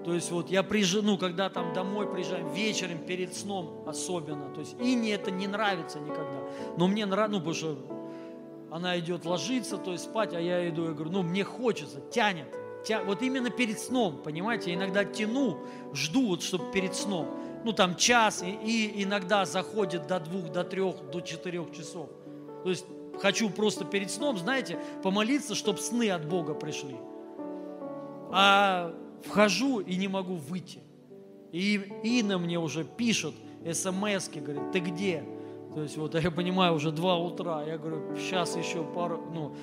То 0.06 0.14
есть 0.14 0.32
вот 0.32 0.50
я 0.50 0.64
приезжаю, 0.64 1.04
ну, 1.04 1.18
когда 1.18 1.50
там 1.50 1.74
домой 1.74 2.08
приезжаем, 2.08 2.48
вечером, 2.54 3.00
перед 3.00 3.36
сном 3.36 3.84
особенно. 3.86 4.54
То 4.54 4.62
есть 4.62 4.76
и 4.80 4.96
мне 4.96 5.14
это 5.14 5.32
не 5.32 5.48
нравится 5.48 6.00
никогда. 6.00 6.42
Но 6.78 6.88
мне 6.88 7.06
нравится, 7.06 7.34
ну, 7.34 7.40
потому 7.40 7.56
что 7.56 7.78
она 8.72 8.98
идет 9.00 9.26
ложиться, 9.26 9.78
то 9.78 9.92
есть 9.92 10.06
спать, 10.06 10.34
а 10.34 10.40
я 10.40 10.70
иду 10.70 10.90
и 10.90 10.94
говорю, 10.94 11.12
ну, 11.12 11.24
мне 11.24 11.44
хочется, 11.44 12.00
тянет. 12.12 12.48
Тя... 12.86 13.04
Вот 13.04 13.22
именно 13.22 13.50
перед 13.50 13.80
сном, 13.80 14.22
понимаете, 14.24 14.72
я 14.72 14.78
иногда 14.78 15.04
тяну, 15.04 15.58
жду, 15.94 16.28
вот, 16.28 16.44
чтобы 16.44 16.72
перед 16.72 16.96
сном. 16.96 17.28
Ну, 17.64 17.74
там 17.74 17.96
час, 17.96 18.44
и, 18.44 18.52
и 18.52 19.04
иногда 19.04 19.46
заходит 19.46 20.08
до 20.08 20.20
двух, 20.20 20.52
до 20.52 20.64
трех, 20.64 21.10
до 21.10 21.20
четырех 21.22 21.72
часов. 21.72 22.10
То 22.64 22.70
есть 22.70 22.86
хочу 23.20 23.50
просто 23.50 23.86
перед 23.86 24.12
сном, 24.12 24.38
знаете, 24.38 24.80
помолиться, 25.04 25.56
чтобы 25.56 25.80
сны 25.80 26.10
от 26.10 26.28
Бога 26.28 26.54
пришли. 26.54 26.96
А 28.32 28.94
вхожу 29.24 29.80
и 29.80 29.96
не 29.96 30.08
могу 30.08 30.36
выйти. 30.36 30.80
И 31.52 31.82
Инна 32.04 32.38
мне 32.38 32.60
уже 32.60 32.84
пишет 32.84 33.34
смс 33.72 34.30
говорит, 34.30 34.72
ты 34.72 34.80
где? 34.80 35.24
То 35.74 35.82
есть 35.82 35.98
вот 35.98 36.16
я 36.16 36.32
понимаю, 36.32 36.74
уже 36.76 36.92
два 36.92 37.18
утра. 37.18 37.64
Я 37.64 37.78
говорю, 37.78 38.16
сейчас 38.18 38.56
еще 38.56 38.84
пару, 38.84 39.22
ну, 39.34 39.56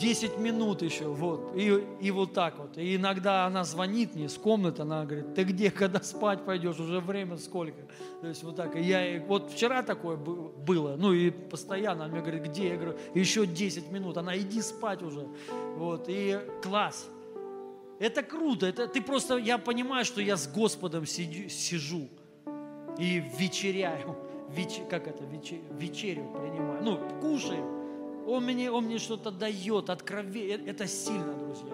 10 0.00 0.38
минут 0.38 0.82
еще, 0.82 1.08
вот. 1.08 1.52
И, 1.54 1.84
и 2.00 2.10
вот 2.10 2.32
так 2.32 2.58
вот. 2.58 2.78
И 2.78 2.96
иногда 2.96 3.44
она 3.44 3.64
звонит 3.64 4.14
мне 4.14 4.28
с 4.28 4.38
комнаты, 4.38 4.82
она 4.82 5.04
говорит, 5.04 5.34
ты 5.34 5.44
где, 5.44 5.70
когда 5.70 6.00
спать 6.00 6.44
пойдешь, 6.44 6.78
уже 6.78 7.00
время 7.00 7.36
сколько. 7.36 7.82
То 8.22 8.28
есть 8.28 8.42
вот 8.42 8.56
так. 8.56 8.74
И 8.76 8.80
я, 8.80 9.22
вот 9.26 9.52
вчера 9.52 9.82
такое 9.82 10.16
было, 10.16 10.96
ну 10.96 11.12
и 11.12 11.30
постоянно 11.30 12.04
она 12.04 12.12
мне 12.12 12.22
говорит, 12.22 12.44
где? 12.44 12.68
Я 12.68 12.76
говорю, 12.76 12.98
еще 13.14 13.46
10 13.46 13.90
минут. 13.92 14.16
Она, 14.16 14.36
иди 14.38 14.62
спать 14.62 15.02
уже. 15.02 15.26
Вот, 15.76 16.06
и 16.08 16.40
класс. 16.62 17.08
Это 17.98 18.22
круто. 18.22 18.66
Это, 18.66 18.88
ты 18.88 19.02
просто, 19.02 19.36
я 19.36 19.58
понимаю, 19.58 20.06
что 20.06 20.22
я 20.22 20.36
с 20.36 20.48
Господом 20.48 21.04
сидю, 21.04 21.50
сижу 21.50 22.08
и 22.98 23.22
вечеряю. 23.38 24.16
Веч, 24.48 24.80
как 24.88 25.06
это? 25.06 25.24
Вечер, 25.24 25.58
вечерю 25.78 26.24
принимаю. 26.32 26.82
Ну, 26.82 26.98
кушаю 27.20 27.79
он 28.26 28.44
мне, 28.44 28.70
он 28.70 28.84
мне 28.84 28.98
что-то 28.98 29.30
дает, 29.30 29.90
откровение. 29.90 30.58
Э, 30.58 30.70
это 30.70 30.86
сильно, 30.86 31.34
друзья. 31.34 31.72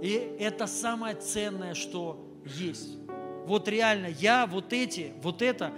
И 0.00 0.36
это 0.38 0.66
самое 0.66 1.16
ценное, 1.16 1.74
что 1.74 2.24
есть. 2.44 2.96
Вот 3.46 3.68
реально, 3.68 4.06
я 4.06 4.46
вот 4.46 4.72
эти, 4.72 5.12
вот 5.22 5.42
это, 5.42 5.72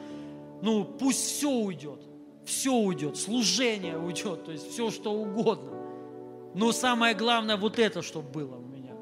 ну 0.62 0.84
пусть 0.84 1.20
все 1.20 1.50
уйдет, 1.50 2.00
все 2.44 2.72
уйдет, 2.72 3.16
служение 3.16 3.96
уйдет, 3.96 4.44
то 4.44 4.52
есть 4.52 4.70
все 4.70 4.90
что 4.90 5.12
угодно. 5.12 5.70
Но 6.54 6.72
самое 6.72 7.14
главное 7.14 7.56
вот 7.56 7.78
это, 7.78 8.02
чтобы 8.02 8.28
было 8.28 8.56
у 8.56 8.62
меня. 8.62 8.92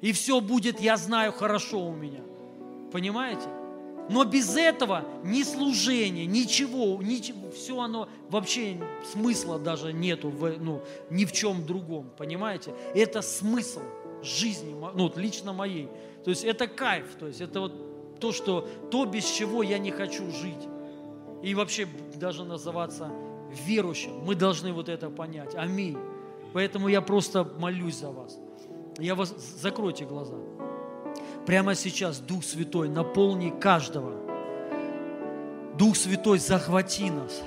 И 0.00 0.12
все 0.12 0.40
будет, 0.40 0.80
я 0.80 0.96
знаю, 0.96 1.32
хорошо 1.32 1.84
у 1.86 1.94
меня. 1.94 2.20
Понимаете? 2.92 3.48
Но 4.10 4.24
без 4.24 4.56
этого 4.56 5.04
ни 5.22 5.44
служения, 5.44 6.26
ничего, 6.26 7.00
ничего 7.00 7.50
все 7.52 7.78
оно 7.80 8.08
вообще 8.28 8.76
смысла 9.12 9.58
даже 9.58 9.92
нету 9.92 10.30
в, 10.30 10.58
ну, 10.58 10.82
ни 11.10 11.24
в 11.24 11.32
чем 11.32 11.64
другом, 11.64 12.10
понимаете? 12.18 12.74
Это 12.92 13.22
смысл 13.22 13.80
жизни, 14.22 14.74
ну, 14.94 15.12
лично 15.14 15.52
моей. 15.52 15.88
То 16.24 16.30
есть 16.30 16.44
это 16.44 16.66
кайф, 16.66 17.06
то 17.20 17.28
есть 17.28 17.40
это 17.40 17.60
вот 17.60 18.18
то, 18.18 18.32
что, 18.32 18.68
то, 18.90 19.06
без 19.06 19.24
чего 19.24 19.62
я 19.62 19.78
не 19.78 19.92
хочу 19.92 20.30
жить. 20.32 20.68
И 21.42 21.54
вообще 21.54 21.86
даже 22.16 22.44
называться 22.44 23.10
верующим. 23.64 24.24
Мы 24.24 24.34
должны 24.34 24.72
вот 24.72 24.88
это 24.88 25.08
понять. 25.08 25.54
Аминь. 25.54 25.96
Поэтому 26.52 26.88
я 26.88 27.00
просто 27.00 27.44
молюсь 27.44 27.98
за 27.98 28.10
вас. 28.10 28.38
Я 28.98 29.14
вас, 29.14 29.34
закройте 29.60 30.04
глаза. 30.04 30.34
Прямо 31.46 31.74
сейчас, 31.74 32.18
Дух 32.18 32.44
Святой, 32.44 32.88
наполни 32.88 33.50
каждого. 33.50 34.12
Дух 35.78 35.96
Святой, 35.96 36.38
захвати 36.38 37.10
нас. 37.10 37.42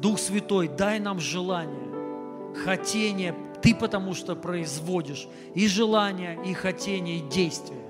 Дух 0.00 0.18
Святой, 0.18 0.68
дай 0.68 0.98
нам 0.98 1.20
желание, 1.20 2.54
хотение. 2.64 3.34
Ты 3.62 3.74
потому 3.74 4.14
что 4.14 4.34
производишь 4.34 5.26
и 5.54 5.68
желание, 5.68 6.38
и 6.44 6.54
хотение, 6.54 7.18
и 7.18 7.28
действие. 7.28 7.80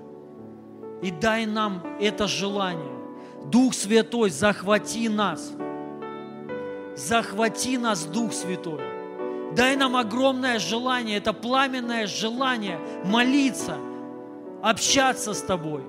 И 1.03 1.11
дай 1.11 1.47
нам 1.47 1.83
это 2.01 2.27
желание. 2.27 2.93
Дух 3.47 3.75
Святой, 3.75 4.31
захвати 4.31 5.09
нас. 5.09 5.53
Захвати 6.97 7.79
нас, 7.79 8.05
Дух 8.05 8.33
Святой. 8.33 8.81
Дай 9.55 9.77
нам 9.77 9.95
огромное 9.97 10.59
желание, 10.59 11.19
это 11.19 11.33
пламенное 11.33 12.09
желание 12.09 12.81
молиться– 13.05 13.77
общаться 14.65 15.35
с 15.35 15.43
Тобой, 15.43 15.83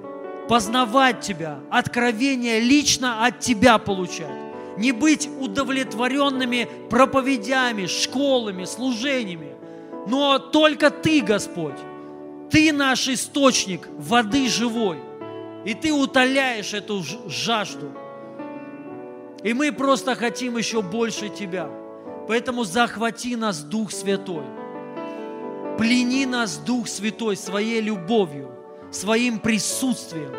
познавать 0.50 1.22
Тебя, 1.22 1.60
откровение 1.72 2.60
лично 2.60 3.26
от 3.26 3.40
Тебя 3.40 3.78
получать. 3.78 4.36
Не 4.78 4.92
быть 4.92 5.30
удовлетворенными 5.40 6.68
проповедями, 6.90 7.86
школами, 7.86 8.66
служениями, 8.66 9.56
но 10.08 10.40
только 10.40 10.92
Ты, 10.92 11.22
Господь. 11.22 11.80
Ты 12.52 12.74
наш 12.74 13.08
источник 13.08 13.88
воды 13.98 14.50
живой. 14.50 15.00
И 15.64 15.74
Ты 15.74 15.94
утоляешь 15.94 16.74
эту 16.74 17.02
жажду. 17.28 17.92
И 19.42 19.54
мы 19.54 19.72
просто 19.72 20.16
хотим 20.16 20.58
еще 20.58 20.82
больше 20.82 21.30
Тебя. 21.30 21.70
Поэтому 22.28 22.66
захвати 22.66 23.38
нас, 23.38 23.64
Дух 23.64 23.92
Святой. 23.92 24.44
Плени 25.78 26.26
нас, 26.26 26.58
Дух 26.58 26.90
Святой, 26.90 27.38
своей 27.38 27.80
любовью 27.80 28.55
своим 28.92 29.40
присутствием. 29.40 30.32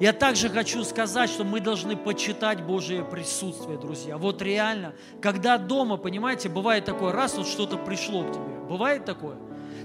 Я 0.00 0.12
также 0.12 0.48
хочу 0.48 0.82
сказать, 0.82 1.30
что 1.30 1.44
мы 1.44 1.60
должны 1.60 1.96
почитать 1.96 2.64
Божие 2.64 3.04
присутствие, 3.04 3.78
друзья. 3.78 4.18
Вот 4.18 4.42
реально, 4.42 4.94
когда 5.20 5.58
дома, 5.58 5.96
понимаете, 5.96 6.48
бывает 6.48 6.84
такое, 6.84 7.12
раз 7.12 7.36
вот 7.36 7.46
что-то 7.46 7.76
пришло 7.76 8.24
к 8.24 8.32
тебе. 8.32 8.58
Бывает 8.68 9.04
такое? 9.04 9.36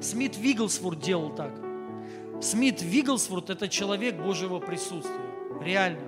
Смит 0.01 0.35
Вигглсворт 0.37 0.99
делал 0.99 1.29
так. 1.29 1.51
Смит 2.41 2.81
Вигглсворт– 2.81 3.49
это 3.51 3.67
человек 3.67 4.15
Божьего 4.15 4.59
присутствия. 4.59 5.13
Реально. 5.61 6.01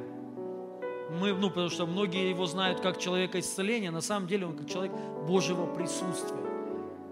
Мы, 1.12 1.34
ну, 1.34 1.50
потому 1.50 1.70
что 1.70 1.86
многие 1.86 2.30
его 2.30 2.46
знают 2.46 2.82
как 2.82 3.00
человека 3.00 3.40
исцеления, 3.40 3.92
на 3.92 4.02
самом 4.02 4.28
деле 4.28 4.46
он 4.46 4.56
как 4.56 4.68
человек 4.70 4.92
Божьего 5.28 5.66
присутствия. 5.66 6.40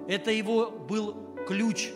Это 0.07 0.31
его 0.31 0.69
был 0.69 1.15
ключ 1.47 1.89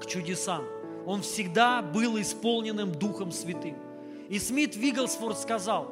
к 0.00 0.06
чудесам. 0.06 0.64
Он 1.06 1.22
всегда 1.22 1.82
был 1.82 2.20
исполненным 2.20 2.92
Духом 2.92 3.32
Святым. 3.32 3.76
И 4.28 4.38
Смит 4.38 4.76
Вигглсворт 4.76 5.38
сказал, 5.38 5.88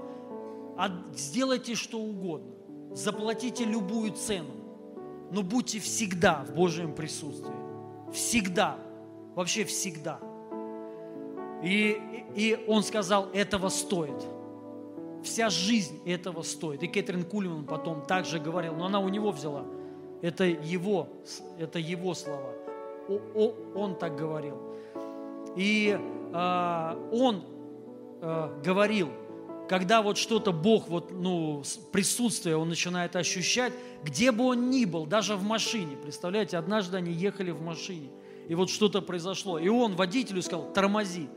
сделайте 1.15 1.75
что 1.75 1.99
угодно, 1.99 2.53
заплатите 2.93 3.65
любую 3.65 4.13
цену, 4.13 4.53
но 5.33 5.43
будьте 5.43 5.81
всегда 5.81 6.45
в 6.49 6.55
Божьем 6.55 6.95
присутствии. 6.95 7.53
Всегда. 8.13 8.79
Вообще 9.35 9.65
всегда. 9.65 10.21
И, 11.63 12.01
и 12.35 12.65
он 12.67 12.83
сказал, 12.83 13.29
этого 13.33 13.69
стоит. 13.69 14.25
Вся 15.25 15.51
жизнь 15.51 16.01
этого 16.07 16.43
стоит. 16.43 16.83
И 16.83 16.87
Кэтрин 16.87 17.25
Кульман 17.25 17.65
потом 17.65 18.03
также 18.07 18.39
говорил, 18.39 18.75
но 18.75 18.87
она 18.87 19.01
у 19.01 19.09
него 19.09 19.33
взяла. 19.33 19.65
Это 20.23 20.45
его, 20.45 21.09
это 21.59 21.79
его 21.79 22.15
слова 22.15 22.53
он 23.75 23.97
так 23.97 24.17
говорил. 24.17 24.57
И 25.57 25.99
э, 25.99 27.09
он 27.13 27.43
э, 28.21 28.61
говорил, 28.65 29.09
когда 29.69 30.03
вот 30.03 30.19
что-то 30.19 30.53
Бог, 30.53 30.89
вот, 30.89 31.11
ну, 31.11 31.63
присутствие 31.93 32.57
он 32.57 32.69
начинает 32.69 33.17
ощущать, 33.17 33.73
где 34.03 34.33
бы 34.33 34.45
он 34.45 34.71
ни 34.71 34.85
был, 34.85 35.07
даже 35.07 35.37
в 35.37 35.43
машине. 35.43 35.97
Представляете, 35.97 36.57
однажды 36.57 36.97
они 36.97 37.13
ехали 37.13 37.51
в 37.51 37.61
машине, 37.61 38.11
и 38.49 38.55
вот 38.55 38.71
что-то 38.71 39.03
произошло. 39.03 39.59
И 39.59 39.69
он 39.69 39.97
водителю 39.97 40.43
сказал, 40.43 40.73
тормози. 40.73 41.29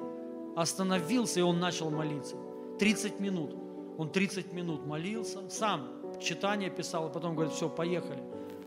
Остановился, 0.56 1.40
и 1.40 1.44
он 1.44 1.60
начал 1.60 1.90
молиться. 1.90 2.36
30 2.80 3.20
минут. 3.20 3.56
Он 3.98 4.10
30 4.10 4.54
минут 4.54 4.86
молился, 4.86 5.50
сам 5.50 5.88
читание 6.22 6.70
писал, 6.70 7.10
и 7.10 7.14
потом 7.14 7.36
говорит, 7.36 7.54
все, 7.54 7.70
поехали. 7.70 8.22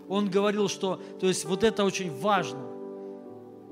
Он 0.09 0.31
говорил, 0.31 0.69
что, 0.69 1.01
то 1.21 1.27
есть 1.27 1.45
вот 1.45 1.65
это 1.65 1.85
очень 1.85 2.11
важно 2.19 2.74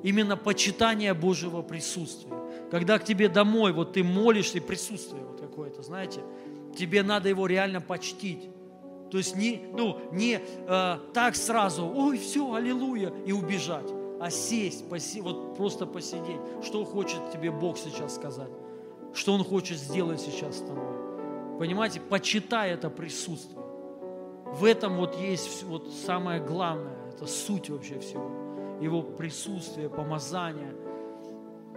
именно 0.02 0.36
почитание 0.36 1.14
Божьего 1.14 1.62
присутствия. 1.62 2.32
Когда 2.70 2.98
к 2.98 3.04
тебе 3.04 3.28
домой, 3.28 3.72
вот 3.72 3.94
ты 3.94 4.02
молишься, 4.02 4.58
и 4.58 4.60
присутствие 4.60 5.24
вот 5.24 5.40
какое-то, 5.40 5.82
знаете, 5.82 6.20
тебе 6.76 7.02
надо 7.02 7.28
его 7.28 7.46
реально 7.46 7.80
почтить. 7.80 8.48
То 9.10 9.18
есть 9.18 9.36
не, 9.36 9.62
ну, 9.72 9.98
не 10.10 10.40
э, 10.40 10.98
так 11.12 11.36
сразу, 11.36 11.86
ой, 11.86 12.16
все, 12.16 12.54
аллилуйя, 12.54 13.12
и 13.26 13.32
убежать, 13.32 13.90
а 14.20 14.30
сесть, 14.30 14.88
поси, 14.88 15.20
вот 15.20 15.54
просто 15.54 15.84
посидеть. 15.84 16.40
Что 16.62 16.84
хочет 16.84 17.30
тебе 17.30 17.50
Бог 17.50 17.76
сейчас 17.76 18.14
сказать? 18.14 18.50
Что 19.12 19.34
Он 19.34 19.44
хочет 19.44 19.76
сделать 19.76 20.20
сейчас 20.20 20.56
с 20.56 20.60
тобой? 20.60 21.58
Понимаете, 21.58 22.00
почитай 22.00 22.70
это 22.70 22.88
присутствие. 22.88 23.62
В 24.46 24.64
этом 24.64 24.96
вот 24.96 25.18
есть 25.20 25.62
вот 25.64 25.90
самое 26.06 26.40
главное, 26.40 26.96
это 27.12 27.26
суть 27.26 27.68
вообще 27.68 27.98
всего. 28.00 28.41
Его 28.82 29.02
присутствие, 29.02 29.88
помазание. 29.88 30.74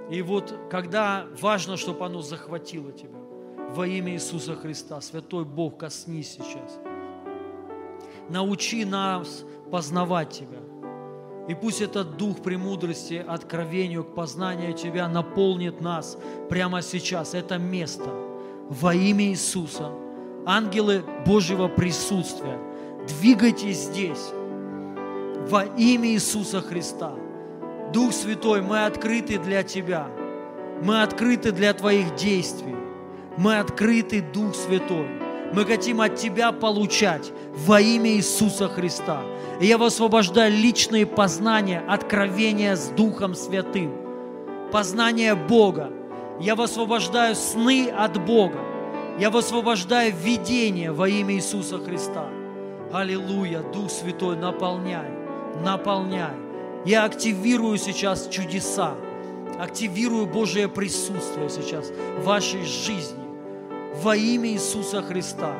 И 0.09 0.21
вот 0.21 0.53
когда 0.69 1.27
важно, 1.39 1.77
чтобы 1.77 2.05
оно 2.05 2.21
захватило 2.21 2.91
тебя. 2.91 3.19
Во 3.75 3.85
имя 3.85 4.13
Иисуса 4.13 4.55
Христа, 4.55 5.01
Святой 5.01 5.45
Бог, 5.45 5.77
коснись 5.77 6.31
сейчас. 6.31 6.79
Научи 8.29 8.85
нас 8.85 9.43
познавать 9.71 10.31
Тебя. 10.31 10.59
И 11.47 11.53
пусть 11.53 11.81
этот 11.81 12.17
дух 12.17 12.41
премудрости, 12.41 13.23
откровению 13.27 14.03
к 14.03 14.15
познанию 14.15 14.73
Тебя 14.73 15.07
наполнит 15.07 15.81
нас 15.81 16.17
прямо 16.49 16.81
сейчас, 16.81 17.35
это 17.35 17.57
место. 17.57 18.09
Во 18.69 18.95
имя 18.95 19.25
Иисуса. 19.25 19.91
Ангелы 20.47 21.03
Божьего 21.25 21.67
присутствия, 21.67 22.59
двигайтесь 23.07 23.77
здесь. 23.77 24.31
Во 25.47 25.63
имя 25.63 26.09
Иисуса 26.09 26.59
Христа. 26.59 27.13
Дух 27.93 28.13
Святой, 28.13 28.61
мы 28.61 28.85
открыты 28.85 29.37
для 29.37 29.61
Тебя. 29.61 30.07
Мы 30.81 31.03
открыты 31.03 31.51
для 31.51 31.71
Твоих 31.73 32.15
действий. 32.15 32.75
Мы 33.37 33.59
открыты, 33.59 34.21
Дух 34.21 34.55
Святой. 34.55 35.07
Мы 35.53 35.65
хотим 35.65 36.01
от 36.01 36.15
Тебя 36.15 36.51
получать 36.51 37.31
во 37.53 37.79
имя 37.79 38.09
Иисуса 38.11 38.67
Христа. 38.67 39.21
И 39.61 39.67
я 39.67 39.77
высвобождаю 39.77 40.51
личные 40.51 41.05
познания, 41.05 41.83
откровения 41.87 42.75
с 42.75 42.87
Духом 42.89 43.35
Святым, 43.35 43.93
познание 44.71 45.35
Бога. 45.35 45.91
Я 46.41 46.55
высвобождаю 46.55 47.35
сны 47.35 47.89
от 47.89 48.19
Бога. 48.25 48.59
Я 49.19 49.29
высвобождаю 49.29 50.11
видение 50.11 50.91
во 50.91 51.07
имя 51.07 51.35
Иисуса 51.35 51.77
Христа. 51.77 52.29
Аллилуйя, 52.91 53.61
Дух 53.61 53.91
Святой, 53.91 54.37
наполняй, 54.37 55.14
наполняй. 55.63 56.35
Я 56.85 57.03
активирую 57.05 57.77
сейчас 57.77 58.27
чудеса, 58.27 58.95
активирую 59.59 60.27
Божие 60.27 60.67
присутствие 60.67 61.49
сейчас 61.49 61.91
в 62.19 62.25
вашей 62.25 62.63
жизни 62.63 63.23
во 64.03 64.15
имя 64.15 64.49
Иисуса 64.49 65.01
Христа. 65.01 65.55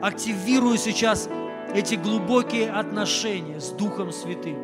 Активирую 0.00 0.78
сейчас 0.78 1.28
эти 1.74 1.94
глубокие 1.96 2.70
отношения 2.70 3.60
с 3.60 3.70
Духом 3.70 4.12
Святым. 4.12 4.58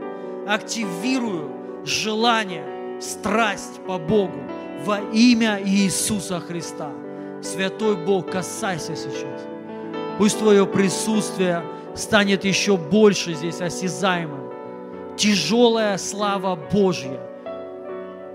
Активирую 0.47 1.85
желание, 1.85 3.01
страсть 3.01 3.81
по 3.86 3.98
Богу 3.98 4.40
во 4.85 5.01
имя 5.12 5.60
Иисуса 5.62 6.40
Христа. 6.40 6.90
Святой 7.43 7.97
Бог, 7.97 8.31
касайся 8.31 8.97
сейчас. 8.97 9.43
Пусть 10.19 10.39
Твое 10.39 10.66
присутствие 10.66 11.62
станет 11.98 12.44
еще 12.44 12.76
больше 12.76 13.34
здесь 13.34 13.60
осязаемым. 13.60 14.52
Тяжелая 15.16 15.98
слава 15.98 16.56
Божья. 16.56 17.20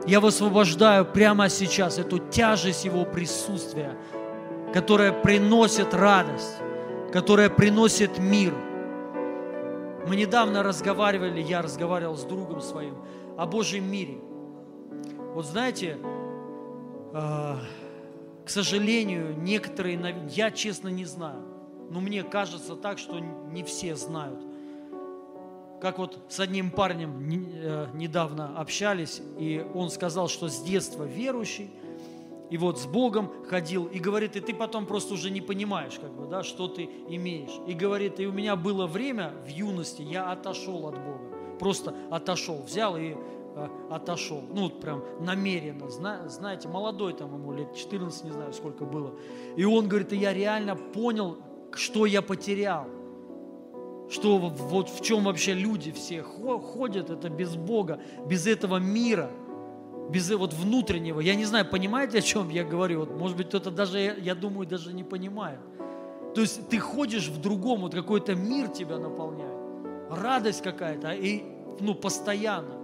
Я 0.06 0.20
высвобождаю 0.20 1.06
прямо 1.06 1.48
сейчас 1.48 1.98
эту 1.98 2.20
тяжесть 2.20 2.84
Его 2.84 3.06
присутствия, 3.06 3.98
которая 4.74 5.14
приносит 5.14 5.94
радость, 5.94 6.58
которая 7.14 7.50
приносит 7.50 8.20
мир. 8.20 8.54
Мы 10.08 10.18
недавно 10.18 10.62
разговаривали, 10.62 11.42
я 11.42 11.62
разговаривал 11.62 12.18
с 12.18 12.24
другом 12.24 12.60
своим 12.60 12.98
о 13.38 13.46
Божьем 13.46 13.90
мире. 13.90 14.18
Вот 15.34 15.46
знаете, 15.46 15.98
э, 17.14 17.56
к 18.46 18.50
сожалению, 18.50 19.38
некоторые, 19.38 19.98
я 20.32 20.52
честно 20.52 20.90
не 20.90 21.06
знаю, 21.06 21.53
но 21.90 22.00
мне 22.00 22.24
кажется 22.24 22.76
так, 22.76 22.98
что 22.98 23.20
не 23.20 23.64
все 23.64 23.96
знают. 23.96 24.40
Как 25.82 25.98
вот 25.98 26.18
с 26.30 26.40
одним 26.40 26.72
парнем 26.72 27.30
э, 27.30 27.88
недавно 27.94 28.58
общались, 28.58 29.22
и 29.38 29.66
он 29.74 29.90
сказал, 29.90 30.28
что 30.28 30.48
с 30.48 30.62
детства 30.62 31.04
верующий– 31.04 31.70
и 32.54 32.58
вот 32.58 32.80
с 32.80 32.86
Богом 32.86 33.32
ходил, 33.50 33.86
и 33.86 33.98
говорит, 33.98 34.36
и 34.36 34.40
ты 34.40 34.54
потом 34.54 34.86
просто 34.86 35.16
уже 35.16 35.32
не 35.32 35.42
понимаешь, 35.42 35.98
как 36.00 36.12
бы, 36.12 36.28
да, 36.28 36.44
что 36.44 36.68
ты 36.68 36.88
имеешь. 37.10 37.50
И 37.66 37.74
говорит, 37.74 38.20
и 38.20 38.28
у 38.28 38.32
меня 38.32 38.56
было 38.56 38.86
время 38.86 39.34
в 39.44 39.48
юности, 39.48 40.04
я 40.04 40.32
отошел 40.32 40.86
от 40.86 40.94
Бога, 40.94 41.58
просто 41.58 41.96
отошел, 42.12 42.62
взял 42.62 42.96
и 42.96 43.16
э, 43.56 43.68
отошел, 43.90 44.44
ну 44.54 44.66
вот 44.66 44.82
прям 44.82 45.04
намеренно, 45.20 45.90
зна, 45.90 46.28
знаете, 46.28 46.68
молодой 46.68 47.14
там 47.14 47.34
ему 47.34 47.54
лет 47.54 47.76
14, 47.76 48.24
не 48.24 48.30
знаю 48.30 48.54
сколько 48.54 48.86
было. 48.86 49.16
И 49.56 49.66
он 49.66 49.88
говорит, 49.88 50.14
и 50.14 50.18
я 50.18 50.32
реально 50.32 50.76
понял, 50.76 51.40
что 51.78 52.06
я 52.06 52.22
потерял, 52.22 52.88
что 54.10 54.38
вот 54.38 54.90
в 54.90 55.02
чем 55.02 55.24
вообще 55.24 55.54
люди 55.54 55.92
все 55.92 56.22
ходят, 56.22 57.10
это 57.10 57.30
без 57.30 57.56
Бога, 57.56 58.00
без 58.28 58.48
этого 58.48 58.78
мира– 58.78 59.30
без 60.10 60.30
вот 60.32 60.54
внутреннего. 60.54 61.20
Я 61.20 61.36
не 61.36 61.46
знаю, 61.46 61.66
понимаете, 61.66 62.20
о 62.20 62.22
чем 62.22 62.50
я 62.50 62.64
говорю? 62.64 63.02
Вот, 63.02 63.12
может 63.12 63.38
быть, 63.38 63.48
кто-то 63.48 63.72
даже, 63.72 64.16
я 64.22 64.36
думаю, 64.36 64.68
даже 64.68 64.94
не 64.94 65.04
понимает. 65.04 65.60
То 66.36 66.42
есть 66.42 66.68
ты 66.70 66.80
ходишь 66.80 67.28
в 67.28 67.40
другом, 67.40 67.82
вот 67.82 67.94
какой-то 67.94 68.36
мир 68.36 68.68
тебя 68.68 68.98
наполняет, 68.98 69.54
радость 70.10 70.62
какая-то, 70.62 71.12
и, 71.12 71.44
ну, 71.80 71.94
постоянно. 71.94 72.76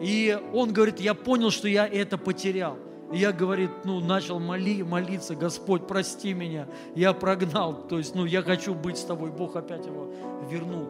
И 0.00 0.38
он 0.52 0.72
говорит, 0.72 1.00
я 1.00 1.14
понял, 1.14 1.50
что 1.50 1.68
я 1.68 1.86
это 1.86 2.18
потерял. 2.18 2.76
Я, 3.12 3.32
говорит, 3.32 3.70
ну, 3.84 4.00
начал 4.00 4.40
моли, 4.40 4.82
молиться, 4.82 5.34
Господь, 5.34 5.86
прости 5.86 6.32
меня, 6.32 6.66
я 6.94 7.12
прогнал, 7.12 7.86
то 7.86 7.98
есть, 7.98 8.14
ну, 8.14 8.24
я 8.24 8.42
хочу 8.42 8.74
быть 8.74 8.96
с 8.96 9.04
тобой, 9.04 9.30
Бог 9.30 9.56
опять 9.56 9.86
его 9.86 10.12
вернул. 10.50 10.88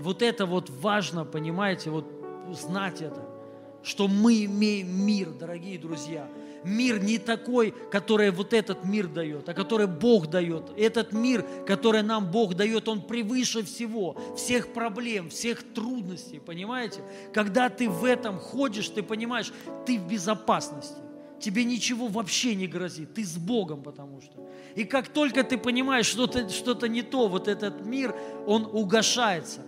Вот 0.00 0.22
это 0.22 0.46
вот 0.46 0.70
важно, 0.70 1.24
понимаете, 1.24 1.90
вот 1.90 2.06
знать 2.52 3.02
это 3.02 3.38
что 3.82 4.08
мы 4.08 4.44
имеем 4.44 5.06
мир, 5.06 5.30
дорогие 5.30 5.78
друзья. 5.78 6.28
Мир 6.64 7.00
не 7.02 7.18
такой, 7.18 7.72
который 7.90 8.30
вот 8.30 8.52
этот 8.52 8.84
мир 8.84 9.06
дает, 9.06 9.48
а 9.48 9.54
который 9.54 9.86
Бог 9.86 10.26
дает. 10.26 10.64
Этот 10.76 11.12
мир, 11.12 11.44
который 11.66 12.02
нам 12.02 12.30
Бог 12.30 12.54
дает, 12.54 12.88
он 12.88 13.00
превыше 13.00 13.62
всего, 13.62 14.16
всех 14.36 14.72
проблем, 14.72 15.30
всех 15.30 15.62
трудностей, 15.72 16.40
понимаете? 16.40 17.00
Когда 17.32 17.68
ты 17.68 17.88
в 17.88 18.04
этом 18.04 18.38
ходишь, 18.38 18.88
ты 18.88 19.02
понимаешь, 19.02 19.52
ты 19.86 19.98
в 19.98 20.08
безопасности. 20.08 21.00
Тебе 21.40 21.64
ничего 21.64 22.08
вообще 22.08 22.54
не 22.54 22.66
грозит, 22.66 23.14
ты 23.14 23.24
с 23.24 23.36
Богом, 23.36 23.82
потому 23.82 24.20
что. 24.20 24.48
И 24.74 24.84
как 24.84 25.08
только 25.08 25.44
ты 25.44 25.56
понимаешь, 25.56 26.06
что-то 26.06 26.48
что 26.48 26.74
не 26.86 27.02
то, 27.02 27.28
вот 27.28 27.46
этот 27.46 27.84
мир, 27.84 28.14
он 28.46 28.64
угошается. 28.64 29.60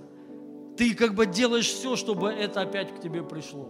Ты 0.76 0.94
как 0.94 1.14
бы 1.14 1.26
делаешь 1.26 1.68
все, 1.68 1.94
чтобы 1.94 2.30
это 2.30 2.62
опять 2.62 2.96
к 2.96 3.00
тебе 3.00 3.22
пришло. 3.22 3.68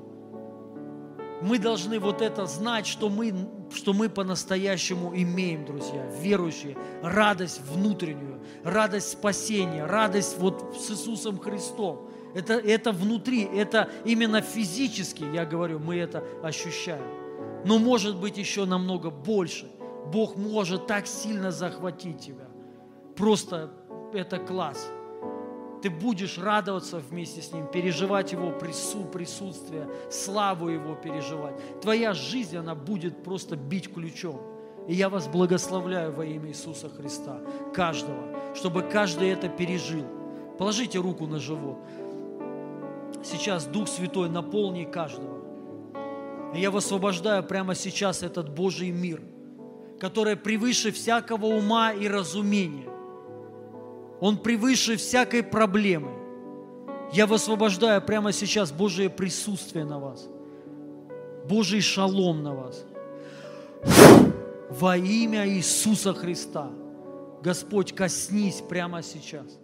Мы 1.43 1.59
должны 1.59 1.99
вот 1.99 2.23
это 2.23 2.47
знать, 2.47 2.87
что 2.87 3.09
мы, 3.09 3.35
что 3.75 3.93
мы 3.93 4.09
по-настоящему 4.09 5.15
имеем, 5.15 5.65
друзья, 5.65 6.07
верующие, 6.21 6.77
радость 7.03 7.61
внутреннюю, 7.63 8.43
радость 8.63 9.13
спасения, 9.13 9.85
радость 9.85 10.39
вот 10.39 10.77
с 10.79 10.91
Иисусом 10.91 11.39
Христом. 11.39 12.11
Это, 12.35 12.55
это 12.55 12.93
внутри, 12.93 13.43
это 13.43 13.91
именно 14.05 14.41
физически, 14.41 15.25
я 15.35 15.45
говорю, 15.45 15.79
мы 15.79 15.97
это 15.97 16.23
ощущаем. 16.43 17.20
Но 17.65 17.79
может 17.79 18.17
быть 18.17 18.39
еще 18.39 18.65
намного 18.65 19.11
больше. 19.11 19.71
Бог 20.13 20.37
может 20.37 20.87
так 20.87 21.07
сильно 21.07 21.51
захватить 21.51 22.21
тебя. 22.21 22.49
Просто 23.17 23.71
это 24.13 24.39
класс 24.39 24.91
ты 25.83 25.91
будешь 25.91 26.39
радоваться 26.39 26.99
вместе 26.99 27.41
с 27.43 27.53
Ним, 27.53 27.67
переживать 27.67 28.33
Его 28.33 28.51
прису, 28.51 29.05
присутствие, 29.05 29.89
славу 30.11 30.69
Его 30.69 30.95
переживать. 30.95 31.55
Твоя 31.81 32.13
жизнь, 32.13 32.57
она 32.57 32.75
будет 32.75 33.23
просто 33.23 33.57
бить 33.57 33.93
ключом. 33.93 34.41
И 34.89 34.95
я 34.95 35.09
вас 35.09 35.29
благословляю 35.29 36.13
во 36.13 36.25
имя 36.25 36.49
Иисуса 36.49 36.89
Христа, 36.89 37.41
каждого, 37.75 38.55
чтобы 38.55 38.83
каждый 38.83 39.29
это 39.29 39.49
пережил. 39.49 40.05
Положите 40.59 40.99
руку 40.99 41.27
на 41.27 41.39
живот. 41.39 41.79
Сейчас 43.23 43.67
Дух 43.67 43.89
Святой 43.89 44.29
наполни 44.29 44.85
каждого. 44.85 45.40
И 46.55 46.61
я 46.61 46.71
высвобождаю 46.71 47.43
прямо 47.43 47.75
сейчас 47.75 48.23
этот 48.23 48.49
Божий 48.49 48.91
мир, 48.91 49.23
который 50.01 50.37
превыше 50.37 50.91
всякого 50.91 51.47
ума 51.47 51.93
и 51.93 52.09
разумения– 52.09 52.89
он 54.21 54.37
превыше 54.37 54.97
всякой 54.97 55.43
проблемы. 55.43 56.13
Я 57.13 57.27
высвобождаю 57.27 58.03
прямо 58.03 58.33
сейчас 58.33 58.71
Божие 58.71 59.09
присутствие 59.09 59.85
на 59.85 59.99
вас. 59.99 60.29
Божий 61.49 61.81
шалом 61.81 62.43
на 62.43 62.55
вас. 62.55 62.85
Во 64.69 64.97
имя 64.97 65.49
Иисуса 65.49 66.13
Христа. 66.13 66.71
Господь, 67.43 67.95
коснись 67.95 68.63
прямо 68.69 69.03
сейчас. 69.03 69.59